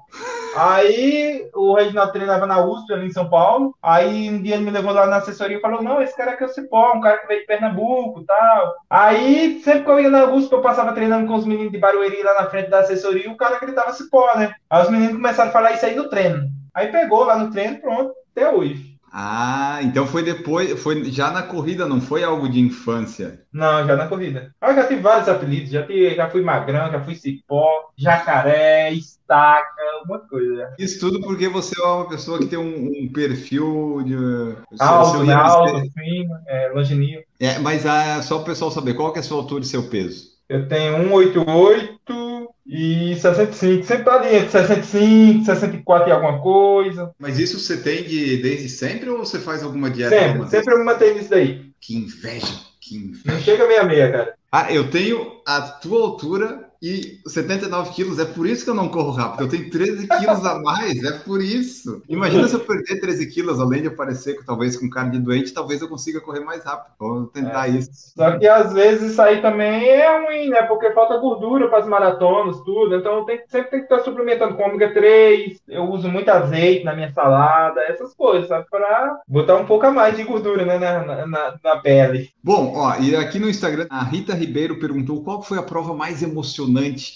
Aí 0.55 1.49
o 1.53 1.73
Reginaldo 1.73 2.11
treinava 2.11 2.45
na 2.45 2.63
USP 2.63 2.93
ali 2.93 3.07
em 3.07 3.11
São 3.11 3.29
Paulo. 3.29 3.75
Aí 3.81 4.29
um 4.29 4.41
dia 4.41 4.55
ele 4.55 4.65
me 4.65 4.71
levou 4.71 4.91
lá 4.91 5.05
na 5.05 5.17
assessoria 5.17 5.57
e 5.57 5.61
falou: 5.61 5.81
Não, 5.81 6.01
esse 6.01 6.15
cara 6.15 6.31
aqui 6.31 6.43
é 6.43 6.47
o 6.47 6.49
Cipó, 6.49 6.93
um 6.93 7.01
cara 7.01 7.19
que 7.19 7.27
veio 7.27 7.41
de 7.41 7.47
Pernambuco 7.47 8.23
tal. 8.25 8.75
Aí 8.89 9.59
sempre 9.63 9.83
que 9.83 9.89
eu 9.89 9.99
ia 9.99 10.09
na 10.09 10.25
USP, 10.25 10.51
eu 10.51 10.61
passava 10.61 10.93
treinando 10.93 11.27
com 11.27 11.35
os 11.35 11.45
meninos 11.45 11.71
de 11.71 11.77
Barueri 11.77 12.23
lá 12.23 12.41
na 12.41 12.49
frente 12.49 12.69
da 12.69 12.79
assessoria 12.79 13.25
e 13.25 13.31
o 13.31 13.37
cara 13.37 13.59
gritava 13.59 13.93
Cipó, 13.93 14.35
né? 14.35 14.53
Aí 14.69 14.83
os 14.83 14.89
meninos 14.89 15.15
começaram 15.15 15.49
a 15.49 15.53
falar 15.53 15.71
isso 15.73 15.85
aí 15.85 15.95
no 15.95 16.09
treino. 16.09 16.49
Aí 16.73 16.91
pegou 16.91 17.23
lá 17.23 17.37
no 17.37 17.51
treino, 17.51 17.79
pronto, 17.79 18.13
até 18.35 18.49
hoje. 18.53 18.96
Ah, 19.11 19.79
então 19.81 20.05
foi 20.05 20.23
depois, 20.23 20.79
foi 20.81 21.05
já 21.05 21.31
na 21.31 21.43
corrida, 21.43 21.87
não 21.87 22.01
foi 22.01 22.23
algo 22.23 22.49
de 22.49 22.59
infância. 22.59 23.41
Não, 23.51 23.85
já 23.85 23.95
na 23.95 24.07
corrida. 24.07 24.53
Eu 24.61 24.75
já 24.75 24.87
tive 24.87 25.01
vários 25.01 25.27
apelidos, 25.27 25.71
já, 25.71 25.83
tive, 25.83 26.15
já 26.15 26.29
fui 26.29 26.41
magrão, 26.41 26.91
já 26.91 27.01
fui 27.01 27.15
cipó, 27.15 27.89
jacaré, 27.97 28.91
estaca, 28.91 29.67
um 30.03 30.07
monte 30.07 30.23
de 30.23 30.29
coisa. 30.29 30.73
Isso 30.77 30.99
tudo 30.99 31.21
porque 31.21 31.47
você 31.47 31.79
é 31.81 31.85
uma 31.85 32.09
pessoa 32.09 32.37
que 32.39 32.47
tem 32.47 32.59
um, 32.59 32.91
um 33.03 33.11
perfil 33.11 34.03
de. 34.05 34.15
Alto, 34.79 35.25
seu 35.25 35.37
alto, 35.37 35.91
fino, 35.91 36.35
é, 36.47 36.69
longinil. 36.73 37.21
É, 37.39 37.59
mas 37.59 37.85
ah, 37.85 38.21
só 38.21 38.41
o 38.41 38.43
pessoal 38.43 38.71
saber, 38.71 38.93
qual 38.93 39.11
que 39.11 39.19
é 39.19 39.21
a 39.21 39.23
sua 39.23 39.37
altura 39.37 39.63
e 39.63 39.67
seu 39.67 39.83
peso? 39.89 40.37
Eu 40.49 40.67
tenho 40.67 40.95
188 40.97 42.26
e 42.67 43.15
65. 43.15 43.85
Sempre 43.85 44.03
tá 44.03 44.15
ali 44.15 44.35
entre 44.35 44.49
65, 44.49 45.45
64 45.45 46.09
e 46.09 46.11
alguma 46.11 46.39
coisa. 46.39 47.11
Mas 47.17 47.39
isso 47.39 47.59
você 47.59 47.77
tem 47.77 48.03
de, 48.03 48.37
desde 48.37 48.67
sempre 48.67 49.09
ou 49.09 49.19
você 49.19 49.39
faz 49.39 49.63
alguma 49.63 49.89
dieta? 49.89 50.09
Sempre, 50.09 50.29
alguma 50.29 50.47
sempre 50.47 50.73
eu 50.73 50.85
mantenho 50.85 51.17
isso 51.17 51.29
daí. 51.29 51.71
Que 51.79 51.95
inveja, 51.95 52.53
que 52.81 52.97
inveja. 52.97 53.23
Não 53.25 53.39
chega 53.39 53.67
meia 53.67 53.83
meia, 53.83 54.11
cara. 54.11 54.35
Ah, 54.51 54.73
eu 54.73 54.89
tenho 54.89 55.41
a 55.45 55.61
tua 55.61 56.01
altura 56.01 56.66
e 56.81 57.19
79 57.25 57.91
quilos. 57.91 58.19
É 58.19 58.25
por 58.25 58.45
isso 58.47 58.63
que 58.63 58.69
eu 58.69 58.75
não 58.75 58.89
corro 58.89 59.11
rápido. 59.11 59.41
Eu 59.43 59.49
tenho 59.49 59.69
13 59.69 60.07
quilos 60.07 60.45
a 60.45 60.59
mais. 60.61 61.03
É 61.03 61.11
por 61.19 61.41
isso. 61.41 62.01
Imagina 62.07 62.47
se 62.47 62.55
eu 62.55 62.59
perder 62.59 62.99
13 62.99 63.27
quilos, 63.27 63.59
além 63.59 63.81
de 63.81 63.87
aparecer 63.87 64.37
talvez 64.45 64.77
com 64.77 64.89
cara 64.89 65.09
de 65.09 65.19
doente, 65.19 65.53
talvez 65.53 65.81
eu 65.81 65.87
consiga 65.89 66.21
correr 66.21 66.41
mais 66.41 66.63
rápido. 66.63 66.93
Vou 66.99 67.27
tentar 67.27 67.67
É. 67.67 67.71
isso. 67.71 67.89
Só 68.15 68.37
que 68.37 68.47
às 68.47 68.73
vezes 68.73 69.11
isso 69.11 69.21
aí 69.21 69.41
também 69.41 69.87
é 69.89 70.25
ruim, 70.25 70.49
né? 70.49 70.61
Porque 70.63 70.91
falta 70.91 71.17
gordura 71.17 71.67
para 71.69 71.79
as 71.79 71.87
maratonas, 71.87 72.59
tudo. 72.61 72.95
Então 72.95 73.25
tem, 73.25 73.41
sempre 73.47 73.71
tem 73.71 73.79
que 73.79 73.85
estar 73.85 73.99
suplementando 74.03 74.55
com 74.55 74.63
ômega 74.63 74.93
3. 74.93 75.59
Eu 75.67 75.83
uso 75.89 76.07
muito 76.09 76.29
azeite 76.29 76.83
na 76.85 76.95
minha 76.95 77.11
salada, 77.11 77.81
essas 77.81 78.13
coisas, 78.13 78.47
sabe? 78.47 78.65
Para 78.69 79.19
botar 79.27 79.55
um 79.55 79.65
pouco 79.65 79.85
a 79.85 79.91
mais 79.91 80.15
de 80.15 80.23
gordura 80.23 80.65
né? 80.65 80.77
na, 80.77 81.05
na, 81.05 81.25
na- 81.27 81.55
na 81.63 81.77
pele. 81.77 82.29
Bom, 82.43 82.73
ó, 82.75 82.95
e 82.99 83.15
aqui 83.15 83.39
no 83.39 83.49
Instagram, 83.49 83.87
a 83.89 84.03
Rita 84.03 84.33
Ribeiro 84.33 84.79
perguntou 84.79 85.23
qual 85.23 85.41
foi 85.41 85.57
a 85.57 85.63
prova 85.63 85.93
mais 85.93 86.21
emocionante 86.21 86.66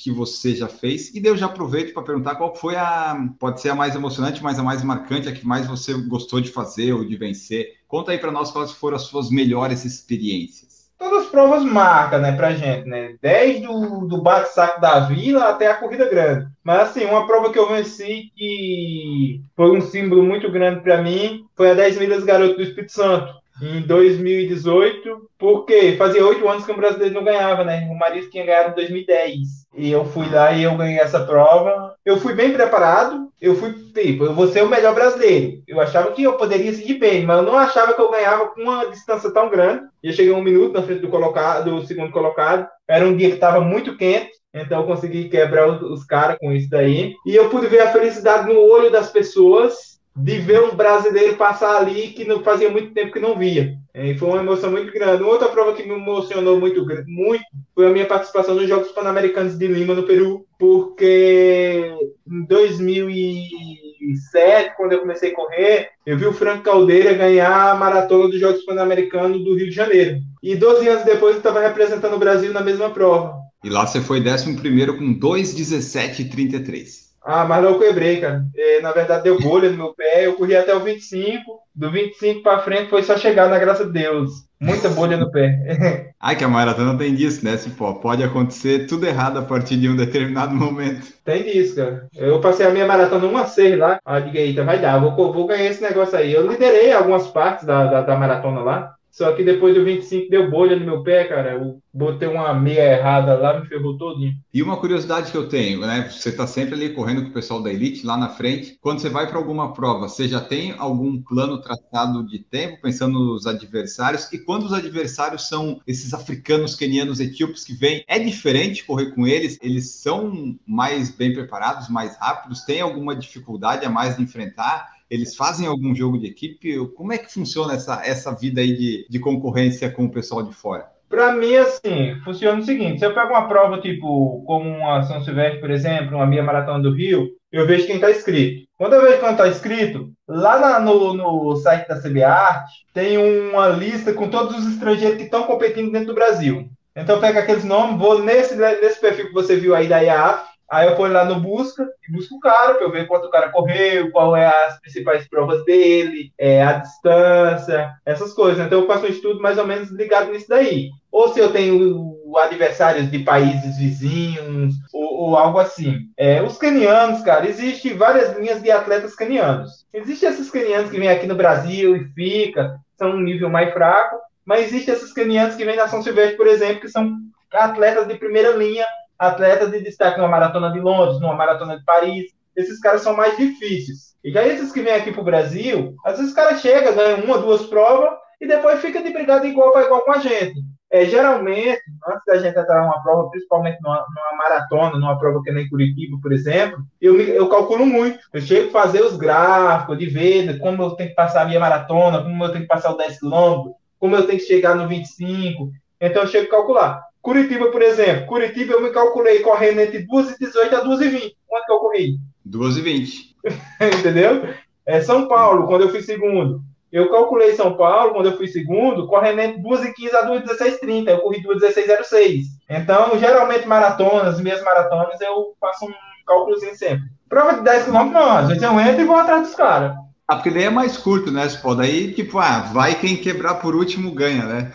que 0.01 0.11
você 0.11 0.55
já 0.55 0.67
fez. 0.67 1.13
E 1.13 1.25
eu 1.25 1.37
já 1.37 1.45
aproveito 1.45 1.93
para 1.93 2.03
perguntar 2.03 2.35
qual 2.35 2.55
foi 2.55 2.75
a. 2.75 3.15
Pode 3.39 3.61
ser 3.61 3.69
a 3.69 3.75
mais 3.75 3.95
emocionante, 3.95 4.43
mas 4.43 4.59
a 4.59 4.63
mais 4.63 4.83
marcante, 4.83 5.27
a 5.27 5.31
que 5.31 5.45
mais 5.45 5.67
você 5.67 5.93
gostou 5.93 6.41
de 6.41 6.49
fazer 6.49 6.93
ou 6.93 7.05
de 7.05 7.15
vencer. 7.15 7.73
Conta 7.87 8.11
aí 8.11 8.17
para 8.17 8.31
nós 8.31 8.51
quais 8.51 8.71
foram 8.71 8.95
as 8.95 9.03
suas 9.03 9.29
melhores 9.29 9.85
experiências. 9.85 10.71
Todas 10.97 11.23
as 11.23 11.31
provas 11.31 11.63
marcam, 11.63 12.19
né, 12.19 12.31
pra 12.33 12.53
gente, 12.53 12.87
né? 12.87 13.15
Desde 13.19 13.67
o 13.67 14.05
do 14.05 14.21
bate-saco 14.21 14.79
da 14.79 14.99
vila 14.99 15.49
até 15.49 15.65
a 15.65 15.73
corrida 15.73 16.07
grande. 16.07 16.47
Mas, 16.63 16.89
assim, 16.89 17.05
uma 17.05 17.25
prova 17.25 17.51
que 17.51 17.57
eu 17.57 17.67
venci 17.67 18.31
que 18.35 19.41
foi 19.55 19.75
um 19.75 19.81
símbolo 19.81 20.21
muito 20.21 20.51
grande 20.51 20.81
para 20.81 21.01
mim 21.01 21.43
foi 21.55 21.71
a 21.71 21.73
10 21.73 21.97
milhas 21.97 22.23
garoto 22.23 22.55
do 22.55 22.61
Espírito 22.61 22.91
Santo. 22.91 23.40
Em 23.61 23.81
2018, 23.81 25.29
porque 25.37 25.95
fazia 25.95 26.25
oito 26.25 26.47
anos 26.49 26.65
que 26.65 26.71
o 26.71 26.77
brasileiro 26.77 27.13
não 27.13 27.23
ganhava, 27.23 27.63
né? 27.63 27.87
O 27.91 27.97
Maris 27.97 28.27
tinha 28.31 28.43
ganhado 28.43 28.71
em 28.71 28.75
2010. 28.75 29.67
E 29.77 29.91
eu 29.91 30.03
fui 30.03 30.27
lá 30.29 30.51
e 30.51 30.63
eu 30.63 30.75
ganhei 30.75 30.99
essa 30.99 31.19
prova. 31.25 31.95
Eu 32.03 32.17
fui 32.17 32.33
bem 32.33 32.51
preparado. 32.51 33.29
Eu 33.39 33.55
fui, 33.55 33.73
tipo, 33.93 34.25
eu 34.25 34.33
vou 34.33 34.47
ser 34.47 34.63
o 34.63 34.69
melhor 34.69 34.95
brasileiro. 34.95 35.61
Eu 35.67 35.79
achava 35.79 36.11
que 36.11 36.23
eu 36.23 36.33
poderia 36.33 36.73
seguir 36.73 36.95
bem, 36.95 37.23
mas 37.23 37.37
eu 37.37 37.43
não 37.43 37.55
achava 37.55 37.93
que 37.93 38.01
eu 38.01 38.09
ganhava 38.09 38.47
com 38.47 38.61
uma 38.61 38.85
distância 38.85 39.31
tão 39.31 39.49
grande. 39.49 39.83
Eu 40.01 40.13
cheguei 40.13 40.33
um 40.33 40.43
minuto 40.43 40.73
na 40.73 40.81
frente 40.81 41.01
do, 41.01 41.09
colocado, 41.09 41.69
do 41.69 41.85
segundo 41.85 42.11
colocado. 42.11 42.67
Era 42.87 43.05
um 43.05 43.15
dia 43.15 43.29
que 43.29 43.35
estava 43.35 43.61
muito 43.61 43.95
quente. 43.95 44.31
Então 44.53 44.81
eu 44.81 44.87
consegui 44.87 45.29
quebrar 45.29 45.69
os, 45.69 45.81
os 45.81 46.03
caras 46.03 46.37
com 46.39 46.51
isso 46.51 46.69
daí. 46.69 47.13
E 47.25 47.35
eu 47.35 47.49
pude 47.49 47.67
ver 47.67 47.81
a 47.81 47.91
felicidade 47.91 48.51
no 48.51 48.59
olho 48.59 48.91
das 48.91 49.09
pessoas 49.11 49.90
de 50.15 50.39
ver 50.39 50.61
um 50.61 50.75
brasileiro 50.75 51.37
passar 51.37 51.77
ali 51.77 52.09
que 52.09 52.25
não 52.25 52.43
fazia 52.43 52.69
muito 52.69 52.93
tempo 52.93 53.13
que 53.13 53.19
não 53.19 53.37
via. 53.37 53.77
E 53.93 54.17
foi 54.17 54.29
uma 54.29 54.41
emoção 54.41 54.71
muito 54.71 54.91
grande. 54.91 55.21
Outra 55.23 55.49
prova 55.49 55.73
que 55.73 55.83
me 55.83 55.93
emocionou 55.93 56.59
muito, 56.59 56.85
muito 57.07 57.43
foi 57.73 57.87
a 57.87 57.89
minha 57.89 58.05
participação 58.05 58.55
nos 58.55 58.67
Jogos 58.67 58.91
Pan-Americanos 58.91 59.57
de 59.57 59.67
Lima, 59.67 59.93
no 59.93 60.03
Peru, 60.03 60.45
porque 60.57 61.93
em 62.29 62.45
2007, 62.45 64.75
quando 64.77 64.93
eu 64.93 64.99
comecei 64.99 65.31
a 65.31 65.35
correr, 65.35 65.89
eu 66.05 66.17
vi 66.17 66.25
o 66.25 66.33
Franco 66.33 66.63
Caldeira 66.63 67.13
ganhar 67.13 67.71
a 67.71 67.75
maratona 67.75 68.29
dos 68.29 68.39
Jogos 68.39 68.63
Pan-Americanos 68.63 69.43
do 69.43 69.55
Rio 69.55 69.69
de 69.69 69.75
Janeiro. 69.75 70.19
E 70.41 70.55
12 70.55 70.87
anos 70.87 71.03
depois 71.03 71.33
eu 71.33 71.39
estava 71.39 71.59
representando 71.61 72.15
o 72.15 72.19
Brasil 72.19 72.53
na 72.53 72.61
mesma 72.61 72.89
prova. 72.89 73.41
E 73.63 73.69
lá 73.69 73.85
você 73.85 74.01
foi 74.01 74.19
11 74.19 74.55
com 74.97 75.19
2,17,33. 75.19 77.10
Ah, 77.23 77.45
mas 77.45 77.63
eu 77.63 77.77
quebrei, 77.79 78.19
cara. 78.19 78.43
É, 78.55 78.81
na 78.81 78.91
verdade, 78.91 79.23
deu 79.23 79.39
bolha 79.39 79.69
no 79.69 79.77
meu 79.77 79.93
pé. 79.93 80.25
Eu 80.25 80.33
corri 80.33 80.55
até 80.55 80.75
o 80.75 80.79
25. 80.79 81.61
Do 81.73 81.91
25 81.91 82.41
para 82.41 82.59
frente 82.59 82.89
foi 82.89 83.03
só 83.03 83.17
chegar 83.17 83.47
na 83.49 83.59
graça 83.59 83.85
de 83.85 83.91
Deus. 83.91 84.31
Muita 84.59 84.89
bolha 84.89 85.17
no 85.17 85.31
pé. 85.31 86.13
Ai, 86.19 86.35
que 86.35 86.43
a 86.43 86.47
maratona 86.47 86.97
tem 86.97 87.15
disso, 87.15 87.43
né? 87.43 87.57
Cipó? 87.57 87.93
Pode 87.93 88.23
acontecer 88.23 88.85
tudo 88.85 89.07
errado 89.07 89.37
a 89.37 89.41
partir 89.41 89.77
de 89.77 89.89
um 89.89 89.95
determinado 89.95 90.53
momento. 90.53 91.07
Tem 91.23 91.43
disso, 91.43 91.75
cara. 91.75 92.07
Eu 92.15 92.39
passei 92.41 92.65
a 92.65 92.69
minha 92.71 92.85
maratona 92.85 93.25
1 93.25 93.37
a 93.37 93.45
6 93.45 93.77
lá. 93.79 93.99
Ah, 94.05 94.19
diga, 94.19 94.39
eita, 94.39 94.63
vai 94.63 94.79
dar. 94.79 94.99
Vou, 94.99 95.33
vou 95.33 95.47
ganhar 95.47 95.69
esse 95.69 95.81
negócio 95.81 96.17
aí. 96.17 96.33
Eu 96.33 96.47
liderei 96.47 96.91
algumas 96.91 97.27
partes 97.27 97.65
da, 97.65 97.85
da, 97.85 98.01
da 98.01 98.15
maratona 98.15 98.61
lá. 98.61 98.95
Só 99.11 99.33
que 99.33 99.43
depois 99.43 99.75
do 99.75 99.83
25 99.83 100.29
deu 100.29 100.49
bolha 100.49 100.77
no 100.77 100.85
meu 100.85 101.03
pé, 101.03 101.25
cara. 101.25 101.51
Eu 101.51 101.81
botei 101.93 102.29
uma 102.29 102.53
meia 102.53 102.97
errada 102.97 103.35
lá, 103.35 103.59
me 103.59 103.67
ferrou 103.67 103.97
todinho. 103.97 104.33
E 104.53 104.63
uma 104.63 104.77
curiosidade 104.77 105.31
que 105.31 105.37
eu 105.37 105.49
tenho, 105.49 105.81
né? 105.81 106.09
Você 106.09 106.31
tá 106.31 106.47
sempre 106.47 106.75
ali 106.75 106.93
correndo 106.93 107.23
com 107.23 107.29
o 107.29 107.33
pessoal 107.33 107.61
da 107.61 107.71
Elite 107.71 108.05
lá 108.05 108.15
na 108.15 108.29
frente. 108.29 108.77
Quando 108.79 108.99
você 108.99 109.09
vai 109.09 109.27
para 109.27 109.37
alguma 109.37 109.73
prova, 109.73 110.07
você 110.07 110.29
já 110.29 110.39
tem 110.39 110.73
algum 110.77 111.21
plano 111.21 111.59
traçado 111.61 112.25
de 112.25 112.39
tempo, 112.39 112.81
pensando 112.81 113.19
nos 113.19 113.45
adversários? 113.45 114.31
E 114.31 114.39
quando 114.39 114.63
os 114.63 114.73
adversários 114.73 115.47
são 115.47 115.81
esses 115.85 116.13
africanos, 116.13 116.75
quenianos, 116.75 117.19
etíopes 117.19 117.65
que 117.65 117.73
vêm, 117.73 118.05
é 118.07 118.17
diferente 118.17 118.85
correr 118.85 119.13
com 119.13 119.27
eles? 119.27 119.59
Eles 119.61 119.95
são 119.95 120.55
mais 120.65 121.11
bem 121.11 121.33
preparados, 121.33 121.89
mais 121.89 122.17
rápidos? 122.17 122.63
Tem 122.63 122.79
alguma 122.79 123.13
dificuldade 123.13 123.85
a 123.85 123.89
mais 123.89 124.15
de 124.15 124.23
enfrentar? 124.23 125.00
Eles 125.11 125.35
fazem 125.35 125.67
algum 125.67 125.93
jogo 125.93 126.17
de 126.17 126.27
equipe? 126.27 126.87
Como 126.95 127.11
é 127.11 127.17
que 127.17 127.31
funciona 127.31 127.73
essa, 127.73 128.01
essa 128.05 128.33
vida 128.33 128.61
aí 128.61 128.73
de, 128.77 129.05
de 129.09 129.19
concorrência 129.19 129.91
com 129.91 130.05
o 130.05 130.11
pessoal 130.11 130.41
de 130.41 130.53
fora? 130.53 130.89
Para 131.09 131.33
mim, 131.33 131.53
assim, 131.57 132.15
funciona 132.23 132.61
o 132.61 132.63
seguinte: 132.63 132.99
se 132.99 133.05
eu 133.05 133.13
pego 133.13 133.31
uma 133.31 133.45
prova, 133.45 133.81
tipo, 133.81 134.41
como 134.47 134.69
uma 134.69 135.03
São 135.03 135.21
Silvestre, 135.21 135.59
por 135.59 135.69
exemplo, 135.69 136.15
uma 136.15 136.25
meia 136.25 136.41
maratona 136.41 136.81
do 136.81 136.95
Rio, 136.95 137.27
eu 137.51 137.67
vejo 137.67 137.85
quem 137.85 137.95
está 137.95 138.09
inscrito. 138.09 138.65
Quando 138.77 138.93
eu 138.93 139.01
vejo 139.01 139.19
quem 139.19 139.31
está 139.31 139.49
inscrito, 139.49 140.13
lá 140.25 140.57
na, 140.57 140.79
no, 140.79 141.13
no 141.13 141.57
site 141.57 141.89
da 141.89 142.01
CBArt 142.01 142.69
tem 142.93 143.17
uma 143.17 143.67
lista 143.67 144.13
com 144.13 144.29
todos 144.29 144.57
os 144.57 144.73
estrangeiros 144.73 145.17
que 145.17 145.23
estão 145.23 145.43
competindo 145.43 145.91
dentro 145.91 146.07
do 146.07 146.15
Brasil. 146.15 146.69
Então 146.95 147.15
eu 147.15 147.21
pego 147.21 147.39
aqueles 147.39 147.65
nomes, 147.65 147.99
vou 147.99 148.23
nesse, 148.23 148.55
nesse 148.55 148.99
perfil 149.01 149.27
que 149.27 149.33
você 149.33 149.57
viu 149.57 149.75
aí 149.75 149.89
da 149.89 149.99
IAF, 149.99 150.50
Aí 150.71 150.87
eu 150.87 150.95
ponho 150.95 151.11
lá 151.11 151.25
no 151.25 151.37
busca 151.37 151.85
e 152.07 152.13
busco 152.13 152.35
o 152.35 152.39
cara 152.39 152.75
para 152.75 152.85
eu 152.85 152.91
ver 152.91 153.05
quanto 153.05 153.27
o 153.27 153.29
cara 153.29 153.49
correu, 153.49 154.09
qual 154.09 154.37
é 154.37 154.47
as 154.47 154.79
principais 154.79 155.27
provas 155.27 155.65
dele, 155.65 156.31
é, 156.37 156.63
a 156.63 156.73
distância, 156.73 157.91
essas 158.05 158.31
coisas. 158.31 158.65
Então 158.65 158.79
eu 158.79 158.87
faço 158.87 159.05
um 159.05 159.09
estudo 159.09 159.41
mais 159.41 159.57
ou 159.57 159.67
menos 159.67 159.91
ligado 159.91 160.31
nisso 160.31 160.47
daí. 160.47 160.89
Ou 161.11 161.33
se 161.33 161.41
eu 161.41 161.51
tenho 161.51 162.15
adversários 162.37 163.11
de 163.11 163.19
países 163.19 163.77
vizinhos, 163.77 164.75
ou, 164.93 165.13
ou 165.23 165.37
algo 165.37 165.59
assim. 165.59 166.07
É, 166.15 166.41
os 166.41 166.57
canianos, 166.57 167.21
cara, 167.21 167.49
existem 167.49 167.97
várias 167.97 168.37
linhas 168.37 168.61
de 168.61 168.71
atletas 168.71 169.13
canianos. 169.13 169.85
Existem 169.93 170.29
esses 170.29 170.49
canianos 170.49 170.89
que 170.89 170.97
vêm 170.97 171.09
aqui 171.09 171.27
no 171.27 171.35
Brasil 171.35 171.97
e 171.97 172.05
fica, 172.13 172.79
são 172.97 173.11
um 173.11 173.19
nível 173.19 173.49
mais 173.49 173.73
fraco, 173.73 174.15
mas 174.45 174.67
existem 174.67 174.93
esses 174.93 175.11
canianos 175.11 175.55
que 175.55 175.65
vêm 175.65 175.75
na 175.75 175.89
São 175.89 176.01
Silvestre, 176.01 176.37
por 176.37 176.47
exemplo, 176.47 176.79
que 176.79 176.87
são 176.87 177.11
atletas 177.51 178.07
de 178.07 178.15
primeira 178.15 178.51
linha 178.51 178.85
atletas 179.21 179.69
de 179.69 179.81
destaque 179.81 180.17
numa 180.17 180.27
maratona 180.27 180.71
de 180.71 180.79
Londres, 180.79 181.19
numa 181.19 181.35
maratona 181.35 181.77
de 181.77 181.85
Paris. 181.85 182.31
Esses 182.55 182.79
caras 182.79 183.03
são 183.03 183.15
mais 183.15 183.37
difíceis. 183.37 184.15
E 184.23 184.31
já 184.31 184.45
esses 184.45 184.71
que 184.71 184.81
vêm 184.81 184.95
aqui 184.95 185.11
para 185.11 185.21
o 185.21 185.25
Brasil, 185.25 185.95
às 186.03 186.13
vezes 186.17 186.31
os 186.31 186.35
caras 186.35 186.59
chegam, 186.59 186.95
ganham 186.95 187.23
uma, 187.23 187.37
duas 187.37 187.65
provas 187.67 188.09
e 188.41 188.47
depois 188.47 188.81
fica 188.81 189.01
de 189.01 189.11
brigada 189.11 189.45
igual 189.47 189.71
para 189.71 189.85
igual 189.85 190.01
com 190.01 190.11
a 190.11 190.17
gente. 190.17 190.59
É, 190.91 191.05
geralmente, 191.05 191.81
antes 192.05 192.25
da 192.25 192.37
gente 192.37 192.59
entrar 192.59 192.81
numa 192.81 193.01
prova, 193.01 193.29
principalmente 193.29 193.77
numa, 193.81 194.03
numa, 194.13 194.37
maratona, 194.43 194.97
numa 194.97 195.17
prova 195.17 195.41
que 195.43 195.51
nem 195.51 195.69
Curitiba, 195.69 196.17
por 196.21 196.33
exemplo, 196.33 196.83
eu, 196.99 197.21
eu 197.21 197.47
calculo 197.47 197.85
muito. 197.85 198.19
Eu 198.33 198.41
chego 198.41 198.69
a 198.69 198.81
fazer 198.81 199.01
os 199.01 199.15
gráficos, 199.15 199.97
de 199.97 200.07
ver 200.07 200.59
como 200.59 200.81
eu 200.81 200.91
tenho 200.91 201.09
que 201.09 201.15
passar 201.15 201.43
a 201.43 201.45
minha 201.45 201.59
maratona, 201.59 202.23
como 202.23 202.43
eu 202.43 202.51
tenho 202.51 202.63
que 202.63 202.67
passar 202.67 202.91
o 202.91 202.97
10 202.97 203.19
km, 203.19 203.71
como 203.99 204.15
eu 204.15 204.25
tenho 204.25 204.39
que 204.39 204.45
chegar 204.45 204.75
no 204.75 204.87
25. 204.87 205.71
Então 206.01 206.23
eu 206.23 206.27
chego 206.27 206.47
a 206.47 206.51
calcular. 206.51 207.10
Curitiba, 207.21 207.67
por 207.71 207.81
exemplo. 207.81 208.25
Curitiba 208.25 208.73
eu 208.73 208.81
me 208.81 208.89
calculei 208.89 209.39
correndo 209.39 209.79
entre 209.79 210.05
2h18 210.05 210.73
a 210.73 210.83
2h20. 210.83 211.33
Quanto 211.47 211.65
que 211.65 211.71
eu 211.71 211.79
corri? 211.79 212.17
2h20. 212.47 213.13
Entendeu? 213.99 214.49
É 214.85 215.01
São 215.01 215.27
Paulo, 215.27 215.67
quando 215.67 215.83
eu 215.83 215.89
fui 215.89 216.01
segundo. 216.01 216.61
Eu 216.91 217.09
calculei 217.09 217.55
São 217.55 217.77
Paulo, 217.77 218.13
quando 218.13 218.25
eu 218.25 218.37
fui 218.37 218.47
segundo, 218.47 219.07
correndo 219.07 219.39
entre 219.39 219.61
2h15 219.61 220.13
a 220.13 220.29
2h16,30. 220.29 221.09
Eu 221.09 221.19
corri 221.19 221.41
2h16,06. 221.43 222.43
Então, 222.69 223.17
geralmente, 223.17 223.67
maratonas, 223.67 224.41
minhas 224.41 224.61
maratonas, 224.63 225.21
eu 225.21 225.53
faço 225.59 225.85
um 225.85 225.93
cálculozinho 226.25 226.75
sempre. 226.75 227.05
Prova 227.29 227.53
de 227.53 227.63
10 227.63 227.85
km, 227.85 228.11
não. 228.11 228.37
Às 228.37 228.47
vezes 228.49 228.63
eu 228.63 228.79
entro 228.79 229.01
e 229.01 229.05
vou 229.05 229.15
atrás 229.15 229.43
dos 229.43 229.55
caras. 229.55 229.95
Ah, 230.27 230.35
porque 230.35 230.49
daí 230.49 230.63
é 230.63 230.69
mais 230.69 230.97
curto, 230.97 231.31
né, 231.31 231.47
Pô? 231.61 231.75
Daí, 231.75 232.13
tipo, 232.13 232.39
ah, 232.39 232.59
vai 232.73 232.95
quem 232.95 233.15
quebrar 233.15 233.55
por 233.55 233.75
último 233.75 234.11
ganha, 234.11 234.45
né? 234.45 234.71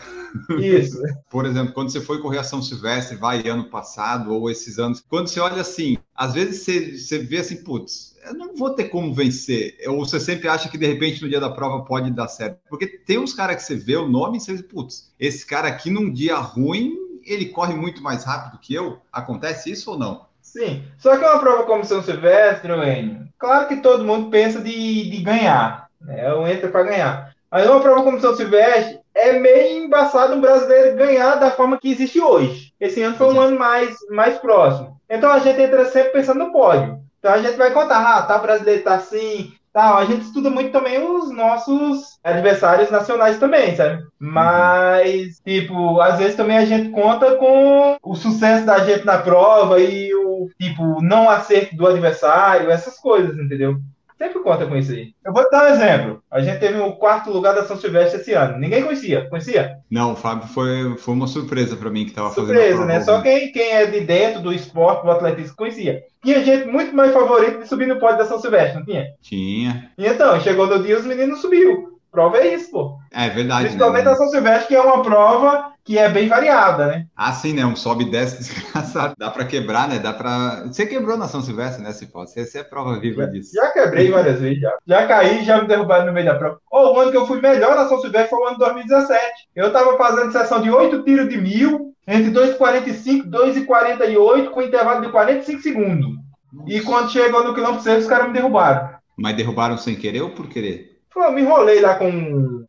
Isso. 0.59 1.01
Por 1.29 1.45
exemplo, 1.45 1.73
quando 1.73 1.91
você 1.91 2.01
foi 2.01 2.21
correr 2.21 2.39
a 2.39 2.43
São 2.43 2.61
Silvestre, 2.61 3.17
vai 3.17 3.47
ano 3.47 3.69
passado 3.69 4.33
ou 4.33 4.49
esses 4.49 4.79
anos, 4.79 5.03
quando 5.07 5.27
você 5.27 5.39
olha 5.39 5.61
assim, 5.61 5.97
às 6.15 6.33
vezes 6.33 6.63
você, 6.63 6.97
você 6.97 7.17
vê 7.19 7.37
assim, 7.37 7.63
putz, 7.63 8.15
eu 8.25 8.33
não 8.33 8.55
vou 8.55 8.71
ter 8.71 8.85
como 8.85 9.13
vencer. 9.13 9.77
Ou 9.87 10.05
você 10.05 10.19
sempre 10.19 10.47
acha 10.47 10.69
que 10.69 10.77
de 10.77 10.85
repente 10.85 11.21
no 11.21 11.29
dia 11.29 11.39
da 11.39 11.49
prova 11.49 11.83
pode 11.85 12.11
dar 12.11 12.27
certo. 12.27 12.59
Porque 12.69 12.87
tem 12.87 13.17
uns 13.17 13.33
caras 13.33 13.57
que 13.57 13.63
você 13.63 13.75
vê 13.75 13.95
o 13.95 14.07
nome 14.07 14.37
e 14.37 14.41
você 14.41 14.53
diz, 14.53 14.61
putz, 14.61 15.13
esse 15.19 15.45
cara 15.45 15.67
aqui 15.67 15.89
num 15.89 16.11
dia 16.11 16.37
ruim, 16.37 16.93
ele 17.23 17.47
corre 17.47 17.73
muito 17.73 18.01
mais 18.01 18.23
rápido 18.23 18.59
que 18.59 18.73
eu. 18.73 18.99
Acontece 19.11 19.71
isso 19.71 19.91
ou 19.91 19.99
não? 19.99 20.27
Sim. 20.41 20.83
Só 20.97 21.17
que 21.17 21.23
é 21.23 21.29
uma 21.29 21.39
prova 21.39 21.63
como 21.63 21.83
São 21.83 22.01
Silvestre, 22.01 22.71
Enio, 22.71 23.27
claro 23.37 23.67
que 23.67 23.77
todo 23.77 24.05
mundo 24.05 24.29
pensa 24.29 24.61
de, 24.61 25.09
de 25.09 25.17
ganhar. 25.21 25.89
Né? 26.01 26.29
Eu 26.29 26.47
entro 26.47 26.69
para 26.69 26.83
ganhar. 26.83 27.35
Aí 27.51 27.67
uma 27.67 27.81
prova 27.81 28.03
como 28.03 28.19
São 28.19 28.35
Silvestre, 28.35 28.96
é 29.17 29.39
meio 29.39 29.83
embaçado 29.85 30.33
um 30.35 30.41
brasileiro 30.41 30.95
ganhar 30.95 31.35
da 31.35 31.51
forma 31.51 31.77
que 31.79 31.91
existe 31.91 32.21
hoje. 32.21 32.71
Esse 32.79 33.01
ano 33.01 33.15
foi 33.15 33.33
um 33.33 33.39
ano 33.39 33.57
mais, 33.57 33.95
mais 34.09 34.37
próximo. 34.37 34.99
Então 35.09 35.31
a 35.31 35.39
gente 35.39 35.59
entra 35.59 35.85
sempre 35.85 36.11
pensando 36.11 36.39
no 36.39 36.51
pódio. 36.51 36.99
Então 37.19 37.33
a 37.33 37.41
gente 37.41 37.57
vai 37.57 37.71
contar, 37.71 37.99
ah, 37.99 38.21
tá, 38.21 38.37
brasileiro 38.37 38.83
tá 38.83 38.95
assim, 38.95 39.51
tal. 39.73 39.97
A 39.97 40.05
gente 40.05 40.21
estuda 40.21 40.49
muito 40.49 40.71
também 40.71 40.99
os 41.03 41.31
nossos 41.31 42.19
adversários 42.23 42.91
nacionais 42.91 43.39
também, 43.39 43.75
sabe? 43.75 44.03
Mas, 44.19 45.39
tipo, 45.39 45.99
às 45.99 46.19
vezes 46.19 46.35
também 46.35 46.57
a 46.57 46.65
gente 46.65 46.89
conta 46.89 47.35
com 47.35 47.97
o 48.03 48.15
sucesso 48.15 48.65
da 48.65 48.79
gente 48.79 49.05
na 49.05 49.17
prova 49.17 49.79
e 49.79 50.13
o, 50.13 50.49
tipo, 50.59 51.01
não 51.01 51.29
acerto 51.29 51.75
do 51.75 51.87
adversário, 51.87 52.69
essas 52.69 52.99
coisas, 52.99 53.37
entendeu? 53.37 53.77
Sempre 54.17 54.39
conta 54.39 54.65
com 54.65 54.75
isso 54.75 54.91
aí. 54.91 55.13
Eu 55.23 55.31
vou 55.31 55.47
dar 55.51 55.65
um 55.65 55.73
exemplo. 55.75 56.23
A 56.31 56.41
gente 56.41 56.59
teve 56.59 56.79
o 56.79 56.93
quarto 56.93 57.29
lugar 57.29 57.53
da 57.53 57.65
São 57.65 57.77
Silvestre 57.77 58.19
esse 58.19 58.33
ano. 58.33 58.57
Ninguém 58.57 58.83
conhecia. 58.83 59.29
Conhecia? 59.29 59.77
Não, 59.91 60.13
o 60.13 60.15
Fábio 60.15 60.47
foi, 60.47 60.97
foi 60.97 61.13
uma 61.13 61.27
surpresa 61.27 61.75
para 61.75 61.91
mim 61.91 62.03
que 62.03 62.09
estava 62.09 62.29
fazendo. 62.29 62.47
Surpresa, 62.47 62.85
né? 62.85 63.01
Só 63.01 63.21
quem, 63.21 63.51
quem 63.51 63.71
é 63.71 63.85
de 63.85 64.01
dentro 64.01 64.41
do 64.41 64.51
esporte, 64.51 65.03
do 65.03 65.11
atletismo, 65.11 65.55
conhecia. 65.55 66.01
Tinha 66.23 66.43
gente 66.43 66.67
muito 66.67 66.95
mais 66.95 67.13
favorita 67.13 67.59
de 67.59 67.67
subir 67.67 67.87
no 67.87 67.99
pódio 67.99 68.17
da 68.17 68.25
São 68.25 68.39
Silvestre, 68.39 68.79
não 68.79 68.85
tinha? 68.85 69.13
Tinha. 69.21 69.91
E 69.97 70.07
então, 70.07 70.39
chegou 70.41 70.65
no 70.65 70.81
dia 70.81 70.97
os 70.97 71.05
meninos 71.05 71.39
subiu. 71.39 71.96
Prova 72.11 72.37
é 72.37 72.53
isso, 72.53 72.71
pô. 72.71 72.97
É 73.11 73.29
verdade. 73.29 73.65
Principalmente 73.65 74.05
né? 74.05 74.11
a 74.11 74.15
São 74.15 74.29
Silvestre, 74.29 74.67
que 74.67 74.75
é 74.75 74.81
uma 74.81 75.01
prova 75.01 75.73
que 75.87 75.97
é 75.97 76.09
bem 76.09 76.27
variada, 76.27 76.87
né? 76.87 77.05
Ah, 77.15 77.31
sim, 77.31 77.53
né? 77.53 77.65
Um 77.65 77.75
sobe 77.75 78.03
e 78.03 78.11
desce 78.11 78.37
desgraçado. 78.43 79.15
Dá 79.17 79.31
para 79.31 79.45
quebrar, 79.45 79.87
né? 79.87 79.99
Dá 79.99 80.11
para. 80.11 80.65
Você 80.65 80.85
quebrou 80.85 81.17
na 81.17 81.27
São 81.27 81.41
Silvestre, 81.41 81.81
né, 81.81 81.93
Cipó? 81.93 82.25
Você, 82.25 82.45
você 82.45 82.59
é 82.59 82.63
prova 82.63 82.99
viva 82.99 83.23
já, 83.23 83.29
disso. 83.29 83.51
Já 83.53 83.71
quebrei 83.71 84.11
várias 84.11 84.39
vezes, 84.41 84.59
já. 84.59 84.73
Já 84.85 85.07
caí, 85.07 85.45
já 85.45 85.61
me 85.61 85.67
derrubaram 85.67 86.07
no 86.07 86.13
meio 86.13 86.25
da 86.25 86.35
prova. 86.35 86.59
Oh, 86.69 86.93
o 86.93 86.99
ano 86.99 87.11
que 87.11 87.17
eu 87.17 87.25
fui 87.25 87.39
melhor 87.39 87.75
na 87.75 87.87
São 87.87 88.01
Silvestre 88.01 88.29
foi 88.29 88.39
o 88.39 88.45
ano 88.47 88.57
de 88.57 88.65
2017. 88.65 89.21
Eu 89.55 89.71
tava 89.71 89.97
fazendo 89.97 90.31
sessão 90.31 90.61
de 90.61 90.69
8 90.69 91.03
tiros 91.03 91.29
de 91.29 91.37
mil, 91.37 91.93
entre 92.05 92.31
2,45 92.31 93.07
e 93.07 93.29
2,48, 93.29 94.49
com 94.49 94.61
intervalo 94.61 95.01
de 95.01 95.09
45 95.09 95.61
segundos. 95.61 96.17
E 96.65 96.81
quando 96.81 97.11
chegou 97.11 97.43
no 97.43 97.53
quilômetro 97.53 97.83
6, 97.83 98.03
os 98.03 98.09
caras 98.09 98.27
me 98.27 98.33
derrubaram. 98.33 98.89
Mas 99.17 99.37
derrubaram 99.37 99.77
sem 99.77 99.95
querer 99.95 100.21
ou 100.21 100.31
por 100.31 100.47
querer? 100.49 100.96
Pô, 101.13 101.31
me 101.31 101.41
enrolei 101.41 101.81
lá 101.81 101.95
com 101.95 102.65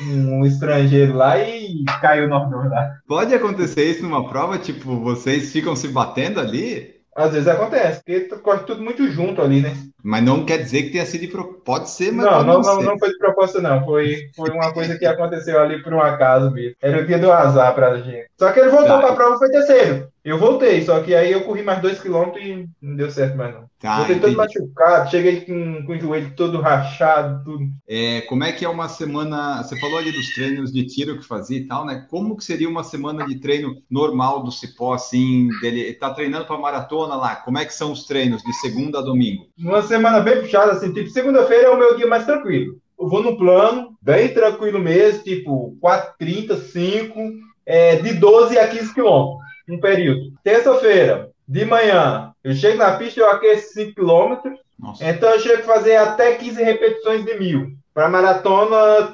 um 0.00 0.44
estrangeiro 0.46 1.14
lá 1.14 1.38
e 1.38 1.84
caiu 2.00 2.28
no 2.28 2.36
ordem 2.36 2.70
lá. 2.70 2.90
Pode 3.06 3.34
acontecer 3.34 3.84
isso 3.84 4.02
numa 4.02 4.28
prova? 4.28 4.58
Tipo, 4.58 5.00
vocês 5.00 5.52
ficam 5.52 5.74
se 5.74 5.88
batendo 5.88 6.40
ali? 6.40 6.96
Às 7.16 7.32
vezes 7.32 7.48
acontece, 7.48 8.00
porque 8.04 8.20
corre 8.38 8.60
tudo 8.60 8.80
muito 8.80 9.10
junto 9.10 9.42
ali, 9.42 9.60
né? 9.60 9.74
Mas 10.04 10.22
não 10.22 10.44
quer 10.44 10.58
dizer 10.58 10.84
que 10.84 10.90
tenha 10.90 11.04
sido 11.04 11.22
de 11.22 11.26
pro... 11.26 11.54
Pode 11.64 11.90
ser, 11.90 12.12
mas. 12.12 12.24
Não, 12.24 12.44
não, 12.44 12.60
não, 12.60 12.76
não, 12.76 12.82
não, 12.82 12.98
foi 12.98 13.08
de 13.08 13.18
propósito, 13.18 13.60
não. 13.60 13.84
Foi, 13.84 14.30
foi 14.36 14.50
uma 14.50 14.72
coisa 14.72 14.96
que 14.96 15.04
aconteceu 15.04 15.60
ali 15.60 15.82
por 15.82 15.92
um 15.92 16.00
acaso 16.00 16.52
mesmo. 16.52 16.76
Era 16.80 17.02
o 17.02 17.04
dia 17.06 17.18
do 17.18 17.32
azar 17.32 17.74
pra 17.74 17.96
gente. 17.98 18.28
Só 18.38 18.52
que 18.52 18.60
ele 18.60 18.70
voltou 18.70 19.00
Tá. 19.00 19.00
pra 19.00 19.16
prova 19.16 19.34
e 19.34 19.38
foi 19.38 19.50
terceiro. 19.50 20.06
Eu 20.24 20.38
voltei, 20.38 20.82
só 20.82 21.00
que 21.00 21.14
aí 21.14 21.32
eu 21.32 21.42
corri 21.42 21.62
mais 21.62 21.80
dois 21.80 22.00
quilômetros 22.00 22.44
e 22.44 22.68
não 22.82 22.96
deu 22.96 23.10
certo 23.10 23.36
mais 23.36 23.54
não. 23.54 23.68
Tá, 23.80 23.98
voltei 23.98 24.18
todo 24.18 24.32
entendi. 24.32 24.58
machucado, 24.58 25.10
cheguei 25.10 25.40
com, 25.42 25.84
com 25.86 25.92
o 25.92 26.00
joelho 26.00 26.34
todo 26.34 26.60
rachado, 26.60 27.44
tudo. 27.44 27.64
É, 27.88 28.22
como 28.22 28.42
é 28.42 28.52
que 28.52 28.64
é 28.64 28.68
uma 28.68 28.88
semana? 28.88 29.62
Você 29.62 29.78
falou 29.78 29.98
ali 29.98 30.10
dos 30.10 30.34
treinos 30.34 30.72
de 30.72 30.84
tiro 30.84 31.18
que 31.18 31.26
fazia 31.26 31.58
e 31.58 31.64
tal, 31.64 31.86
né? 31.86 32.04
Como 32.10 32.36
que 32.36 32.44
seria 32.44 32.68
uma 32.68 32.82
semana 32.82 33.24
de 33.24 33.38
treino 33.38 33.80
normal 33.88 34.42
do 34.42 34.50
Cipó, 34.50 34.94
assim? 34.94 35.48
Dele 35.60 35.80
ele 35.80 35.94
tá 35.94 36.10
treinando 36.10 36.46
para 36.46 36.58
maratona 36.58 37.14
lá? 37.14 37.36
Como 37.36 37.58
é 37.58 37.64
que 37.64 37.72
são 37.72 37.92
os 37.92 38.04
treinos 38.04 38.42
de 38.42 38.52
segunda 38.54 38.98
a 38.98 39.02
domingo? 39.02 39.46
Uma 39.58 39.82
semana 39.82 40.20
bem 40.20 40.40
puxada, 40.40 40.72
assim, 40.72 40.92
tipo, 40.92 41.08
segunda-feira 41.10 41.68
é 41.68 41.70
o 41.70 41.78
meu 41.78 41.96
dia 41.96 42.06
mais 42.06 42.24
tranquilo. 42.24 42.76
Eu 42.98 43.08
vou 43.08 43.22
no 43.22 43.36
plano, 43.36 43.96
bem 44.02 44.34
tranquilo 44.34 44.80
mesmo, 44.80 45.22
tipo, 45.22 45.76
4,30, 45.80 46.56
5, 46.58 47.20
é, 47.64 47.96
de 47.96 48.14
12 48.14 48.58
a 48.58 48.66
15 48.66 48.92
quilômetros, 48.92 49.47
um 49.68 49.80
período. 49.80 50.32
Terça-feira, 50.42 51.30
de 51.46 51.64
manhã, 51.64 52.32
eu 52.44 52.54
chego 52.54 52.78
na 52.78 52.96
pista, 52.96 53.20
eu 53.20 53.30
aqueço 53.30 53.72
5 53.74 53.94
quilômetros, 53.94 54.58
Nossa. 54.78 55.04
então 55.08 55.30
eu 55.30 55.40
chego 55.40 55.62
a 55.62 55.74
fazer 55.74 55.96
até 55.96 56.34
15 56.34 56.62
repetições 56.62 57.24
de 57.24 57.38
mil. 57.38 57.72
Para 57.94 58.08
maratona, 58.08 59.10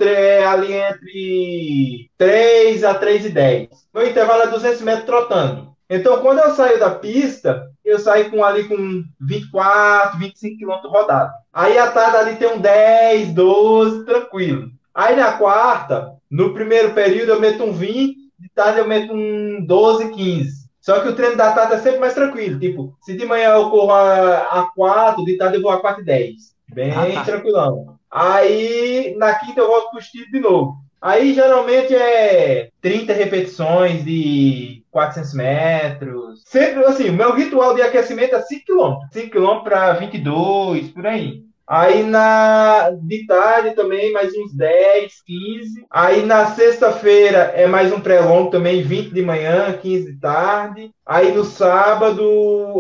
ali 0.51 0.73
entre 0.75 2.11
3 2.19 2.85
a 2.85 2.95
3 2.95 3.27
e 3.27 3.29
10. 3.31 3.69
Meu 3.95 4.07
intervalo 4.07 4.43
é 4.43 4.47
200 4.49 4.83
metros 4.83 5.07
trotando. 5.07 5.75
Então, 5.89 6.21
quando 6.21 6.41
eu 6.41 6.51
saio 6.55 6.79
da 6.79 6.91
pista, 6.91 7.71
eu 7.85 7.99
saio 7.99 8.31
com 8.31 8.43
ali 8.43 8.65
com 8.65 9.05
24, 9.21 10.19
25 10.19 10.59
quilômetros 10.59 10.93
rodado. 10.93 11.33
Aí 11.53 11.79
à 11.79 11.91
tarde 11.91 12.17
ali 12.17 12.37
tem 12.37 12.49
um 12.49 12.59
10, 12.59 13.33
12, 13.33 14.05
tranquilo. 14.05 14.71
Aí 14.95 15.17
na 15.17 15.33
quarta, 15.33 16.13
no 16.31 16.55
primeiro 16.55 16.95
período 16.95 17.31
eu 17.31 17.41
meto 17.41 17.65
um 17.65 17.73
20, 17.73 18.17
de 18.45 18.51
tarde 18.55 18.79
eu 18.79 18.87
meto 18.87 19.13
um 19.15 19.65
12, 19.67 20.11
15. 20.11 20.65
Só 20.81 21.01
que 21.01 21.09
o 21.09 21.15
treino 21.15 21.35
da 21.37 21.53
tarde 21.53 21.75
é 21.75 21.79
sempre 21.79 21.99
mais 21.99 22.13
tranquilo. 22.13 22.61
Tipo, 22.61 22.95
se 23.03 23.17
de 23.17 23.25
manhã 23.25 23.55
eu 23.55 23.71
corro 23.71 23.91
a, 23.91 24.37
a 24.61 24.71
4, 24.77 25.25
de 25.25 25.37
tarde 25.39 25.57
eu 25.57 25.63
vou 25.63 25.71
a 25.71 25.81
4 25.81 26.03
e 26.03 26.05
10. 26.05 26.35
Bem 26.75 26.91
Ah, 26.93 27.11
tá. 27.15 27.25
tranquilão. 27.25 27.97
Aí 28.11 29.15
na 29.17 29.35
quinta 29.35 29.61
eu 29.61 29.67
volto 29.69 29.91
pro 29.91 29.99
estilo 29.99 30.27
de 30.31 30.41
novo. 30.41 30.75
Aí 31.01 31.35
geralmente 31.35 31.95
é 31.95 32.69
30 32.81 33.13
repetições 33.15 34.05
de 34.05 34.83
400 34.91 35.35
metros. 35.35 36.43
Sempre 36.45 36.85
assim, 36.85 37.09
o 37.11 37.13
meu 37.15 37.35
ritual 37.35 37.75
de 37.75 37.83
aquecimento 37.83 38.35
é 38.37 38.41
5 38.43 38.65
km. 38.67 38.97
5 39.13 39.31
km 39.31 39.63
para 39.63 39.93
22, 39.95 40.91
por 40.91 41.07
aí. 41.07 41.43
Aí 41.67 42.03
na 42.03 42.91
de 42.91 43.27
tarde 43.27 43.75
também 43.75 44.13
mais 44.13 44.33
uns 44.37 44.55
10, 44.55 45.23
15. 45.25 45.87
Aí 45.91 46.25
na 46.25 46.47
sexta-feira 46.47 47.53
é 47.57 47.67
mais 47.67 47.91
um 47.91 48.01
pré-longo 48.01 48.51
também, 48.51 48.83
20 48.83 49.15
de 49.15 49.23
manhã, 49.23 49.73
15 49.73 50.13
de 50.13 50.21
tarde. 50.21 50.91
Aí 51.07 51.33
no 51.35 51.45
sábado 51.45 52.23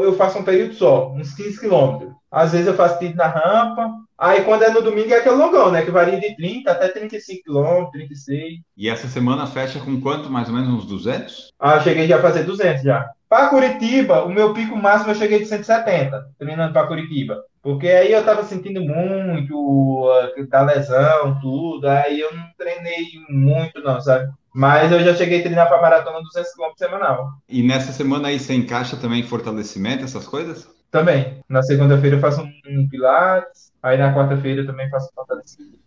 eu 0.03 0.15
faço 0.17 0.39
um 0.39 0.45
período 0.45 0.75
só, 0.75 1.13
uns 1.13 1.35
15 1.35 1.61
quilômetros. 1.61 2.13
Às 2.31 2.53
vezes 2.53 2.67
eu 2.67 2.75
faço 2.75 2.99
tiro 2.99 3.15
na 3.15 3.29
rampa. 3.29 3.91
Aí 4.19 4.43
quando 4.43 4.65
é 4.65 4.71
no 4.71 4.83
domingo 4.83 5.13
é 5.15 5.19
aquele 5.19 5.37
longão, 5.37 5.71
né? 5.71 5.83
Que 5.83 5.91
varia 5.91 6.21
de 6.21 6.37
30 6.37 6.71
até 6.71 6.89
35 6.89 7.45
quilômetros, 7.45 7.93
36. 7.93 8.59
E 8.77 8.89
essa 8.89 9.09
semana 9.09 9.47
fecha 9.47 9.79
com 9.79 10.01
quanto? 10.01 10.29
Mais 10.29 10.49
ou 10.49 10.55
menos 10.55 10.69
uns 10.69 10.87
200? 10.87 11.53
Ah, 11.59 11.77
eu 11.77 11.83
cheguei 11.83 12.07
já 12.07 12.17
a 12.17 12.23
fazer 12.23 12.43
200 12.43 12.83
já. 12.83 13.09
Para 13.29 13.49
Curitiba, 13.49 14.25
o 14.25 14.29
meu 14.29 14.53
pico 14.53 14.77
máximo 14.77 15.13
eu 15.13 15.15
cheguei 15.15 15.39
de 15.41 15.47
170, 15.47 16.27
treinando 16.39 16.73
para 16.73 16.87
Curitiba. 16.87 17.41
Porque 17.65 17.89
aí 17.89 18.13
eu 18.13 18.23
tava 18.23 18.45
sentindo 18.45 18.83
muito 18.83 20.07
da 20.51 20.61
lesão, 20.61 21.41
tudo. 21.41 21.89
Aí 21.89 22.21
eu 22.21 22.31
não 22.37 22.45
treinei 22.59 23.07
muito, 23.31 23.81
não, 23.83 23.99
sabe? 24.03 24.31
Mas 24.55 24.93
eu 24.93 25.01
já 25.01 25.15
cheguei 25.15 25.41
a 25.41 25.43
treinar 25.43 25.67
para 25.67 25.81
maratona 25.81 26.21
200 26.21 26.53
km 26.53 26.65
semanal. 26.77 27.31
E 27.49 27.63
nessa 27.63 27.91
semana 27.91 28.29
aí 28.29 28.39
você 28.39 28.55
encaixa 28.55 28.99
também 28.99 29.23
fortalecimento, 29.23 30.05
essas 30.05 30.29
coisas? 30.29 30.69
Também. 30.91 31.41
Na 31.49 31.63
segunda-feira 31.63 32.17
eu 32.17 32.21
faço 32.21 32.43
um 32.43 32.87
pilates. 32.87 33.73
Aí 33.83 33.97
na 33.97 34.15
quarta-feira 34.15 34.61
eu 34.61 34.67
também 34.67 34.91
faço 34.91 35.11
fortalecimento. 35.15 35.79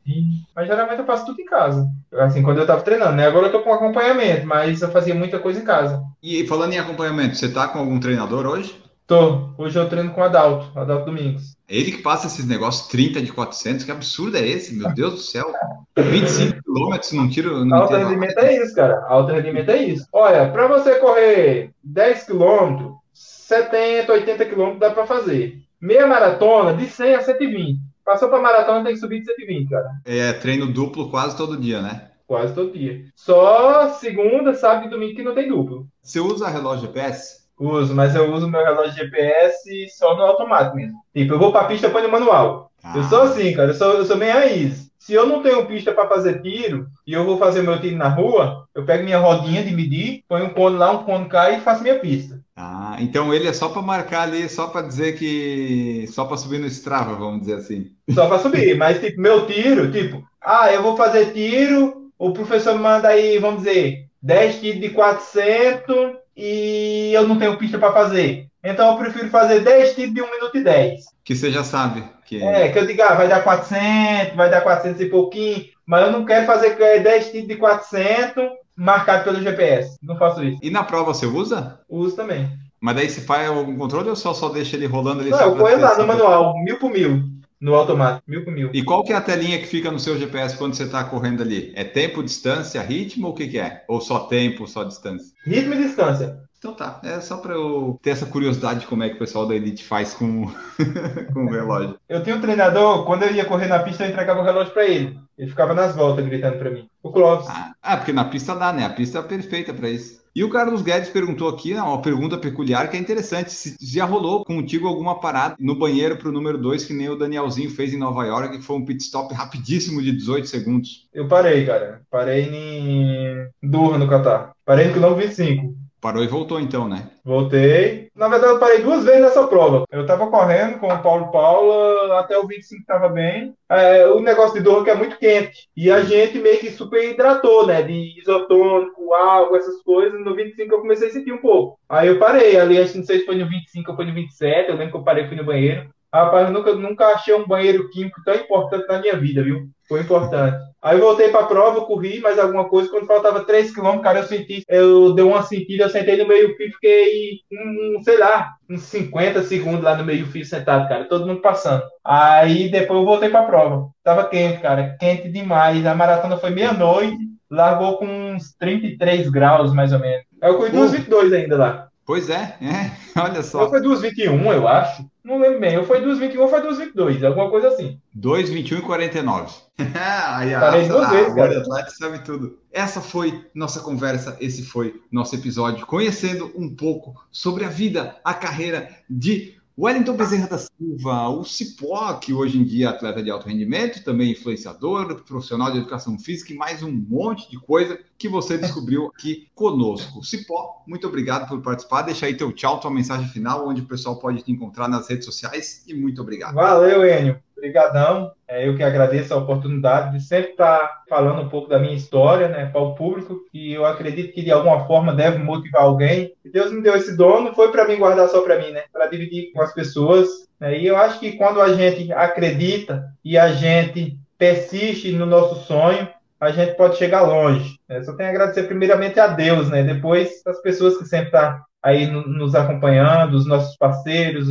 Mas 0.55 0.65
geralmente 0.65 0.99
eu 0.99 1.05
faço 1.05 1.27
tudo 1.27 1.39
em 1.39 1.45
casa. 1.45 1.87
Assim, 2.13 2.41
quando 2.41 2.57
eu 2.57 2.65
tava 2.65 2.81
treinando, 2.81 3.17
né? 3.17 3.27
Agora 3.27 3.47
eu 3.47 3.51
tô 3.51 3.61
com 3.61 3.71
acompanhamento, 3.71 4.47
mas 4.47 4.81
eu 4.81 4.89
fazia 4.89 5.13
muita 5.13 5.37
coisa 5.37 5.61
em 5.61 5.63
casa. 5.63 6.03
E 6.23 6.45
falando 6.47 6.73
em 6.73 6.79
acompanhamento, 6.79 7.35
você 7.35 7.47
tá 7.53 7.67
com 7.67 7.77
algum 7.77 7.99
treinador 7.99 8.47
hoje? 8.47 8.81
Tô. 9.05 9.53
Hoje 9.57 9.77
eu 9.77 9.87
treino 9.87 10.11
com 10.11 10.21
o 10.21 10.23
Adalto, 10.23 10.77
Adalto 10.77 11.05
Domingos. 11.05 11.56
É 11.69 11.75
ele 11.75 11.91
que 11.91 12.01
passa 12.01 12.27
esses 12.27 12.47
negócios 12.47 12.87
30 12.87 13.21
de 13.21 13.33
400, 13.33 13.83
que 13.83 13.91
absurdo 13.91 14.37
é 14.37 14.47
esse? 14.47 14.73
Meu 14.73 14.93
Deus 14.93 15.13
do 15.15 15.19
céu. 15.19 15.51
25 15.97 16.63
quilômetros 16.63 17.11
num 17.11 17.27
tiro. 17.27 17.65
Não 17.65 17.79
alto 17.79 17.95
rendimento 17.95 18.39
é 18.39 18.63
isso, 18.63 18.73
cara. 18.73 19.05
Alto 19.07 19.33
rendimento 19.33 19.69
é 19.69 19.83
isso. 19.83 20.07
Olha, 20.13 20.49
para 20.49 20.67
você 20.67 20.95
correr 20.95 21.71
10 21.83 22.23
quilômetros, 22.23 22.93
70, 23.13 24.13
80 24.13 24.45
quilômetros 24.45 24.79
dá 24.79 24.91
para 24.91 25.05
fazer. 25.05 25.61
Meia 25.81 26.07
maratona, 26.07 26.73
de 26.73 26.85
100 26.85 27.15
a 27.15 27.21
120. 27.21 27.79
Passou 28.05 28.29
para 28.29 28.41
maratona, 28.41 28.85
tem 28.85 28.93
que 28.93 28.99
subir 28.99 29.19
de 29.19 29.25
120, 29.25 29.69
cara. 29.69 29.89
É, 30.05 30.31
treino 30.31 30.67
duplo 30.67 31.09
quase 31.09 31.35
todo 31.35 31.57
dia, 31.57 31.81
né? 31.81 32.11
Quase 32.25 32.53
todo 32.53 32.71
dia. 32.71 33.03
Só 33.13 33.89
segunda, 33.93 34.53
sábado 34.53 34.87
e 34.87 34.89
domingo 34.89 35.15
que 35.15 35.23
não 35.23 35.35
tem 35.35 35.49
duplo. 35.49 35.85
Você 36.01 36.19
usa 36.21 36.47
relógio 36.47 36.87
GPS? 36.87 37.46
Uso, 37.59 37.95
mas 37.95 38.15
eu 38.15 38.31
uso 38.31 38.47
meu 38.47 38.63
relógio 38.63 38.93
GPS 38.93 39.89
só 39.97 40.15
no 40.15 40.23
automático 40.23 40.75
mesmo. 40.75 40.99
Tipo, 41.13 41.33
eu 41.33 41.39
vou 41.39 41.51
pra 41.51 41.63
pista, 41.63 41.89
põe 41.89 42.03
no 42.03 42.09
manual. 42.09 42.71
Ah. 42.83 42.93
Eu 42.95 43.03
sou 43.05 43.23
assim, 43.23 43.53
cara, 43.53 43.69
eu 43.69 43.73
sou, 43.73 43.93
eu 43.93 44.05
sou 44.05 44.17
bem 44.17 44.29
raiz. 44.29 44.87
Se 44.99 45.13
eu 45.13 45.25
não 45.25 45.41
tenho 45.41 45.65
pista 45.65 45.91
para 45.91 46.07
fazer 46.07 46.41
tiro 46.41 46.87
e 47.05 47.13
eu 47.13 47.25
vou 47.25 47.37
fazer 47.37 47.61
meu 47.61 47.79
tiro 47.79 47.95
na 47.95 48.09
rua, 48.09 48.67
eu 48.75 48.85
pego 48.85 49.03
minha 49.03 49.17
rodinha 49.17 49.63
de 49.63 49.73
medir, 49.73 50.23
ponho 50.27 50.45
um 50.45 50.49
cone 50.49 50.77
lá, 50.77 50.91
um 50.91 51.03
cone 51.03 51.29
cá 51.29 51.49
e 51.49 51.61
faço 51.61 51.81
minha 51.81 51.97
pista. 51.97 52.39
Ah, 52.55 52.97
então 52.99 53.33
ele 53.33 53.47
é 53.47 53.53
só 53.53 53.69
para 53.69 53.81
marcar 53.81 54.23
ali, 54.23 54.49
só 54.49 54.67
para 54.67 54.85
dizer 54.85 55.17
que. 55.17 56.05
Só 56.09 56.25
para 56.25 56.37
subir 56.37 56.59
no 56.59 56.67
Strava, 56.67 57.15
vamos 57.15 57.41
dizer 57.41 57.55
assim. 57.55 57.91
Só 58.09 58.27
para 58.27 58.39
subir, 58.39 58.75
mas 58.75 58.99
tipo, 58.99 59.21
meu 59.21 59.47
tiro, 59.47 59.91
tipo, 59.91 60.23
ah, 60.41 60.71
eu 60.71 60.83
vou 60.83 60.97
fazer 60.97 61.31
tiro, 61.33 62.11
o 62.17 62.31
professor 62.33 62.75
me 62.75 62.81
manda 62.81 63.07
aí, 63.07 63.39
vamos 63.39 63.63
dizer, 63.63 64.07
10 64.21 64.59
tiros 64.59 64.81
de 64.81 64.89
400 64.89 66.17
e 66.37 67.11
eu 67.13 67.27
não 67.27 67.39
tenho 67.39 67.57
pista 67.57 67.79
para 67.79 67.91
fazer. 67.91 68.47
Então 68.63 68.91
eu 68.91 68.97
prefiro 68.97 69.29
fazer 69.29 69.61
10 69.61 69.95
tiros 69.95 70.13
de 70.13 70.21
1 70.21 70.31
minuto 70.31 70.57
e 70.57 70.63
10. 70.63 71.05
Que 71.23 71.35
você 71.35 71.51
já 71.51 71.63
sabe. 71.63 72.03
Que... 72.25 72.43
É, 72.43 72.69
que 72.69 72.77
eu 72.77 72.85
diga, 72.85 73.07
ah, 73.07 73.15
vai 73.15 73.27
dar 73.27 73.43
400, 73.43 74.35
vai 74.35 74.49
dar 74.49 74.61
400 74.61 75.01
e 75.01 75.05
pouquinho, 75.05 75.65
mas 75.85 76.05
eu 76.05 76.11
não 76.11 76.25
quero 76.25 76.45
fazer 76.45 76.75
10 76.75 77.31
tiros 77.31 77.47
de 77.47 77.55
400 77.55 78.49
marcado 78.75 79.23
pelo 79.23 79.41
GPS. 79.41 79.97
Não 80.03 80.17
faço 80.17 80.43
isso. 80.43 80.59
E 80.61 80.69
na 80.69 80.83
prova 80.83 81.13
você 81.13 81.25
usa? 81.25 81.79
Uso 81.89 82.15
também. 82.15 82.47
Mas 82.79 82.95
daí 82.95 83.09
você 83.09 83.21
faz 83.21 83.49
algum 83.49 83.75
controle 83.75 84.09
ou 84.09 84.15
só, 84.15 84.33
só 84.33 84.49
deixa 84.49 84.75
ele 84.75 84.85
rolando 84.85 85.21
ali? 85.21 85.31
Não, 85.31 85.39
eu 85.39 85.55
ponho 85.55 85.79
lá 85.79 85.97
no 85.97 86.05
manual, 86.05 86.53
mil 86.63 86.77
por 86.77 86.91
mil 86.91 87.36
no 87.59 87.73
automático, 87.75 88.29
mil 88.29 88.43
por 88.43 88.53
mil. 88.53 88.69
E 88.73 88.83
qual 88.83 89.03
que 89.03 89.11
é 89.11 89.15
a 89.15 89.21
telinha 89.21 89.59
que 89.59 89.65
fica 89.65 89.91
no 89.91 89.99
seu 89.99 90.17
GPS 90.17 90.57
quando 90.57 90.75
você 90.75 90.83
está 90.83 91.03
correndo 91.03 91.41
ali? 91.41 91.71
É 91.75 91.83
tempo, 91.83 92.23
distância, 92.23 92.81
ritmo 92.81 93.27
ou 93.27 93.33
o 93.33 93.35
que, 93.35 93.47
que 93.47 93.59
é? 93.59 93.83
Ou 93.87 93.99
só 93.99 94.19
tempo, 94.27 94.67
só 94.67 94.83
distância? 94.83 95.33
Ritmo 95.45 95.73
e 95.73 95.83
distância. 95.83 96.46
Então 96.57 96.73
tá, 96.73 96.99
é 97.03 97.21
só 97.21 97.37
para 97.37 97.53
eu 97.53 97.99
ter 98.01 98.11
essa 98.11 98.25
curiosidade 98.25 98.81
de 98.81 98.87
como 98.87 99.03
é 99.03 99.09
que 99.09 99.15
o 99.15 99.19
pessoal 99.19 99.47
da 99.47 99.55
Elite 99.55 99.83
faz 99.83 100.13
com, 100.13 100.47
com 101.33 101.45
o 101.45 101.49
relógio. 101.49 101.99
Eu 102.09 102.23
tinha 102.23 102.35
um 102.35 102.41
treinador, 102.41 103.05
quando 103.05 103.23
eu 103.23 103.33
ia 103.33 103.45
correr 103.45 103.67
na 103.67 103.79
pista, 103.79 104.05
eu 104.05 104.09
entregava 104.09 104.41
o 104.41 104.43
relógio 104.43 104.73
para 104.73 104.85
ele. 104.85 105.19
Ele 105.37 105.49
ficava 105.49 105.75
nas 105.75 105.95
voltas 105.95 106.25
gritando 106.25 106.57
para 106.57 106.71
mim. 106.71 106.89
O 107.03 107.11
Clóvis. 107.11 107.47
Ah, 107.47 107.73
ah, 107.81 107.97
porque 107.97 108.11
na 108.11 108.25
pista 108.25 108.55
dá, 108.55 108.73
né? 108.73 108.85
A 108.85 108.89
pista 108.89 109.19
é 109.19 109.21
perfeita 109.21 109.71
para 109.71 109.87
isso. 109.87 110.25
E 110.35 110.43
o 110.43 110.49
Carlos 110.49 110.81
Guedes 110.81 111.09
perguntou 111.09 111.49
aqui, 111.49 111.73
uma 111.73 112.01
pergunta 112.01 112.37
peculiar 112.37 112.89
que 112.89 112.97
é 112.97 112.99
interessante, 112.99 113.51
se 113.51 113.75
já 113.81 114.05
rolou 114.05 114.45
contigo 114.45 114.87
alguma 114.87 115.19
parada 115.19 115.55
no 115.59 115.73
banheiro 115.75 116.17
para 116.17 116.29
o 116.29 116.31
número 116.31 116.59
2, 116.59 116.85
que 116.85 116.93
nem 116.93 117.09
o 117.09 117.15
Danielzinho 117.15 117.71
fez 117.71 117.93
em 117.93 117.97
Nova 117.97 118.23
York, 118.23 118.57
que 118.57 118.63
foi 118.63 118.75
um 118.75 118.85
pit 118.85 119.03
stop 119.03 119.33
rapidíssimo 119.33 120.01
de 120.01 120.11
18 120.11 120.47
segundos. 120.47 121.07
Eu 121.13 121.27
parei, 121.27 121.65
cara. 121.65 122.01
Parei 122.09 122.43
em 122.43 123.49
Durra, 123.63 123.97
no 123.97 124.07
Catar. 124.07 124.51
Parei 124.63 124.87
no 124.87 124.93
quilômetro 124.93 125.27
25. 125.27 125.86
Parou 125.99 126.23
e 126.23 126.27
voltou 126.27 126.59
então, 126.59 126.87
né? 126.87 127.09
Voltei. 127.25 128.09
Na 128.15 128.27
verdade, 128.27 128.53
eu 128.53 128.59
parei 128.59 128.81
duas 128.81 129.03
vezes 129.03 129.21
nessa 129.21 129.47
prova. 129.47 129.83
Eu 129.91 130.05
tava 130.05 130.27
correndo 130.27 130.79
com 130.79 130.87
o 130.87 131.01
Paulo 131.01 131.31
Paula, 131.31 132.19
até 132.19 132.37
o 132.37 132.45
25 132.45 132.85
tava 132.85 133.09
bem. 133.09 133.53
É, 133.69 134.07
o 134.07 134.19
negócio 134.19 134.53
de 134.53 134.61
Doha 134.61 134.83
que 134.83 134.89
é 134.91 134.95
muito 134.95 135.17
quente. 135.17 135.67
E 135.75 135.89
a 135.89 136.01
gente 136.01 136.37
meio 136.37 136.59
que 136.59 136.69
super 136.71 137.03
hidratou, 137.03 137.65
né? 137.65 137.81
De 137.81 138.19
isotônico, 138.19 139.13
água, 139.13 139.57
essas 139.57 139.81
coisas. 139.81 140.19
No 140.23 140.35
25 140.35 140.73
eu 140.73 140.81
comecei 140.81 141.09
a 141.09 141.11
sentir 141.11 141.31
um 141.31 141.41
pouco. 141.41 141.79
Aí 141.89 142.07
eu 142.07 142.19
parei. 142.19 142.59
Ali, 142.59 142.79
acho 142.79 142.91
que 142.93 142.99
não 142.99 143.05
sei 143.05 143.19
se 143.19 143.25
foi 143.25 143.35
no 143.35 143.49
25 143.49 143.89
ou 143.91 143.95
foi 143.95 144.05
no 144.05 144.13
27. 144.13 144.69
Eu 144.69 144.75
lembro 144.75 144.91
que 144.91 144.97
eu 144.97 145.03
parei 145.03 145.27
fui 145.27 145.35
no 145.35 145.43
banheiro. 145.43 145.89
Rapaz, 146.13 146.47
eu 146.47 146.53
nunca, 146.53 146.73
nunca 146.73 147.07
achei 147.07 147.33
um 147.33 147.45
banheiro 147.45 147.89
químico 147.89 148.21
tão 148.23 148.35
importante 148.35 148.87
na 148.87 148.99
minha 148.99 149.17
vida, 149.17 149.43
viu? 149.43 149.67
Foi 149.87 150.01
importante. 150.01 150.57
Aí 150.81 150.97
eu 150.97 151.01
voltei 151.01 151.29
pra 151.29 151.43
prova, 151.43 151.85
corri 151.85 152.19
mais 152.19 152.37
alguma 152.37 152.69
coisa. 152.69 152.89
Quando 152.89 153.07
faltava 153.07 153.45
3 153.45 153.73
km, 153.73 153.99
cara, 153.99 154.19
eu 154.19 154.23
senti, 154.23 154.63
eu 154.67 155.13
dei 155.13 155.25
uma 155.25 155.41
sentida, 155.43 155.85
eu 155.85 155.89
sentei 155.89 156.17
no 156.17 156.27
meio-fio, 156.27 156.71
fiquei, 156.73 157.39
um, 157.51 158.01
sei 158.03 158.17
lá, 158.17 158.51
uns 158.69 158.83
50 158.83 159.43
segundos 159.43 159.83
lá 159.83 159.95
no 159.95 160.05
meio-fio 160.05 160.45
sentado, 160.45 160.87
cara, 160.87 161.05
todo 161.05 161.25
mundo 161.25 161.41
passando. 161.41 161.83
Aí 162.05 162.69
depois 162.69 162.99
eu 162.99 163.05
voltei 163.05 163.29
pra 163.29 163.43
prova. 163.43 163.89
Tava 164.03 164.25
quente, 164.25 164.61
cara, 164.61 164.95
quente 164.99 165.29
demais. 165.29 165.85
A 165.85 165.95
maratona 165.95 166.37
foi 166.37 166.51
meia-noite, 166.51 167.17
largou 167.49 167.97
com 167.97 168.05
uns 168.05 168.53
33 168.59 169.29
graus, 169.29 169.73
mais 169.73 169.91
ou 169.93 169.99
menos. 169.99 170.25
Aí 170.41 170.49
eu 170.49 170.57
corri 170.57 170.69
uh. 170.77 170.85
2,22 170.85 171.33
ainda 171.33 171.57
lá. 171.57 171.87
Pois 172.07 172.29
é, 172.29 172.55
é, 172.61 172.91
olha 173.19 173.43
só. 173.43 173.63
Eu 173.63 173.69
foi 173.69 173.81
2,21, 173.81 174.53
eu 174.53 174.65
acho. 174.65 175.05
Não 175.21 175.41
lembro 175.41 175.59
bem. 175.59 175.73
Eu 175.73 175.85
foi 175.85 175.99
2,21 175.99 176.39
ou 176.39 176.47
foi 176.47 176.61
2,22, 176.61 177.21
alguma 177.27 177.49
coisa 177.49 177.67
assim. 177.67 177.99
2,21 178.17 178.79
e 178.79 178.81
49. 178.81 179.53
Aí, 179.77 180.53
Parei 180.53 180.87
duas 180.87 181.09
vezes, 181.09 181.35
cara. 181.35 181.89
Sabe 181.89 182.19
tudo. 182.19 182.59
Essa 182.71 183.01
foi 183.01 183.45
nossa 183.53 183.81
conversa, 183.81 184.37
esse 184.39 184.63
foi 184.63 185.01
nosso 185.11 185.35
episódio, 185.35 185.85
conhecendo 185.85 186.49
um 186.55 186.73
pouco 186.73 187.13
sobre 187.29 187.65
a 187.65 187.69
vida, 187.69 188.15
a 188.23 188.33
carreira 188.33 188.89
de 189.09 189.57
Wellington 189.79 190.17
Bezerra 190.17 190.47
da 190.47 190.57
Silva, 190.57 191.29
o 191.29 191.43
Cipó, 191.43 192.11
que 192.15 192.33
hoje 192.33 192.57
em 192.57 192.63
dia 192.63 192.87
é 192.87 192.89
atleta 192.89 193.21
de 193.21 193.29
alto 193.29 193.47
rendimento, 193.47 194.03
também 194.03 194.31
influenciador, 194.31 195.23
profissional 195.23 195.71
de 195.71 195.77
educação 195.77 196.17
física 196.17 196.51
e 196.51 196.55
mais 196.55 196.81
um 196.81 196.91
monte 196.91 197.47
de 197.47 197.59
coisa 197.59 197.99
que 198.17 198.27
você 198.27 198.57
descobriu 198.57 199.05
aqui 199.05 199.47
conosco. 199.53 200.23
Cipó, 200.23 200.83
muito 200.87 201.05
obrigado 201.07 201.47
por 201.47 201.61
participar. 201.61 202.01
Deixa 202.01 202.25
aí 202.25 202.35
teu 202.35 202.51
tchau, 202.51 202.79
tua 202.79 202.89
mensagem 202.89 203.27
final, 203.27 203.67
onde 203.67 203.81
o 203.81 203.85
pessoal 203.85 204.17
pode 204.17 204.41
te 204.41 204.51
encontrar 204.51 204.87
nas 204.87 205.07
redes 205.07 205.25
sociais 205.25 205.83
e 205.85 205.93
muito 205.93 206.23
obrigado. 206.23 206.55
Valeu, 206.55 207.05
Enio. 207.05 207.39
Obrigadão. 207.57 208.31
É, 208.47 208.67
eu 208.67 208.77
que 208.77 208.83
agradeço 208.83 209.33
a 209.33 209.37
oportunidade 209.37 210.17
de 210.17 210.23
sempre 210.23 210.51
estar 210.51 211.03
falando 211.09 211.41
um 211.41 211.49
pouco 211.49 211.67
da 211.67 211.79
minha 211.79 211.95
história 211.95 212.47
né, 212.47 212.67
para 212.67 212.79
o 212.79 212.95
público, 212.95 213.41
e 213.53 213.73
eu 213.73 213.85
acredito 213.85 214.33
que 214.33 214.43
de 214.43 214.51
alguma 214.51 214.85
forma 214.85 215.13
deve 215.13 215.39
motivar 215.39 215.81
alguém. 215.81 216.33
E 216.45 216.49
Deus 216.49 216.71
me 216.71 216.81
deu 216.81 216.95
esse 216.95 217.17
dom, 217.17 217.41
não 217.41 217.53
foi 217.53 217.71
para 217.71 217.87
mim 217.87 217.97
guardar 217.97 218.29
só 218.29 218.41
para 218.41 218.59
mim, 218.59 218.71
né? 218.71 218.83
Para 218.93 219.07
dividir 219.07 219.51
com 219.51 219.61
as 219.61 219.73
pessoas. 219.73 220.27
Né? 220.59 220.79
E 220.79 220.87
eu 220.87 220.95
acho 220.95 221.19
que 221.19 221.33
quando 221.33 221.59
a 221.61 221.73
gente 221.73 222.11
acredita 222.13 223.05
e 223.25 223.37
a 223.37 223.51
gente 223.51 224.17
persiste 224.37 225.11
no 225.11 225.25
nosso 225.25 225.65
sonho, 225.65 226.07
a 226.39 226.51
gente 226.51 226.75
pode 226.75 226.97
chegar 226.97 227.23
longe. 227.23 227.75
Né? 227.89 228.03
Só 228.03 228.15
tenho 228.15 228.29
a 228.29 228.31
agradecer 228.31 228.63
primeiramente 228.63 229.19
a 229.19 229.27
Deus, 229.27 229.69
né? 229.69 229.83
Depois 229.83 230.41
as 230.45 230.61
pessoas 230.61 230.95
que 230.97 231.05
sempre 231.05 231.27
estão 231.27 231.41
tá 231.41 231.63
aí 231.83 232.05
nos 232.07 232.53
acompanhando, 232.53 233.35
os 233.35 233.47
nossos 233.47 233.75
parceiros, 233.77 234.47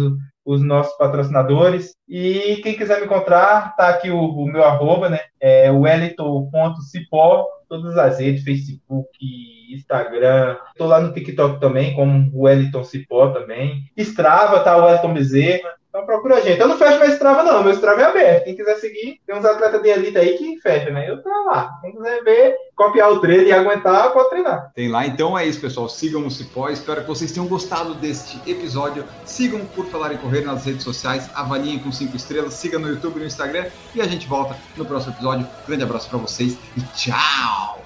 os 0.46 0.62
nossos 0.62 0.96
patrocinadores. 0.96 1.96
E 2.08 2.60
quem 2.62 2.76
quiser 2.76 3.00
me 3.00 3.06
encontrar, 3.06 3.74
tá 3.74 3.88
aqui 3.88 4.08
o, 4.10 4.20
o 4.20 4.46
meu 4.46 4.62
arroba, 4.62 5.10
né? 5.10 5.18
É 5.40 5.70
wellington.cipó, 5.72 7.44
todas 7.68 7.98
as 7.98 8.20
redes, 8.20 8.44
Facebook, 8.44 9.08
Instagram. 9.74 10.56
Tô 10.76 10.86
lá 10.86 11.00
no 11.00 11.12
TikTok 11.12 11.60
também, 11.60 11.94
como 11.94 12.30
Wellington 12.34 12.84
Cipó 12.84 13.28
também. 13.28 13.84
Strava, 13.96 14.60
tá 14.60 14.76
o 14.76 14.84
Wellington 14.84 15.14
Bezerra. 15.14 15.76
Então 15.96 16.04
procura 16.04 16.36
a 16.36 16.40
gente. 16.42 16.60
Eu 16.60 16.68
não 16.68 16.76
fecho 16.76 16.98
meu 16.98 17.08
Strava, 17.08 17.42
não. 17.42 17.62
Meu 17.62 17.72
Strava 17.72 18.02
é 18.02 18.04
aberto. 18.04 18.44
Quem 18.44 18.54
quiser 18.54 18.76
seguir, 18.76 19.18
tem 19.26 19.34
uns 19.34 19.46
atletas 19.46 19.80
de 19.80 19.88
elite 19.88 20.18
aí 20.18 20.36
que 20.36 20.60
fecha, 20.60 20.90
né? 20.90 21.08
Eu 21.08 21.22
tô 21.22 21.30
lá. 21.44 21.78
Quem 21.80 21.92
quiser 21.92 22.22
ver, 22.22 22.54
copiar 22.74 23.10
o 23.10 23.18
treino 23.18 23.44
e 23.44 23.52
aguentar, 23.52 24.12
pode 24.12 24.28
treinar. 24.28 24.70
Tem 24.74 24.90
lá. 24.90 25.06
Então 25.06 25.38
é 25.38 25.46
isso, 25.46 25.58
pessoal. 25.58 25.88
Sigam 25.88 26.26
o 26.26 26.30
Cipó. 26.30 26.68
Espero 26.68 27.00
que 27.00 27.08
vocês 27.08 27.32
tenham 27.32 27.48
gostado 27.48 27.94
deste 27.94 28.38
episódio. 28.46 29.04
Sigam 29.24 29.64
por 29.74 29.86
falar 29.86 30.12
em 30.12 30.18
correr 30.18 30.42
nas 30.42 30.66
redes 30.66 30.84
sociais. 30.84 31.30
Avaliem 31.34 31.78
com 31.78 31.90
cinco 31.90 32.14
estrelas. 32.14 32.52
Siga 32.52 32.78
no 32.78 32.88
YouTube 32.88 33.16
e 33.16 33.20
no 33.20 33.26
Instagram. 33.26 33.64
E 33.94 34.00
a 34.02 34.06
gente 34.06 34.26
volta 34.26 34.54
no 34.76 34.84
próximo 34.84 35.14
episódio. 35.14 35.48
Grande 35.66 35.82
abraço 35.82 36.10
para 36.10 36.18
vocês 36.18 36.58
e 36.76 36.82
tchau! 36.94 37.85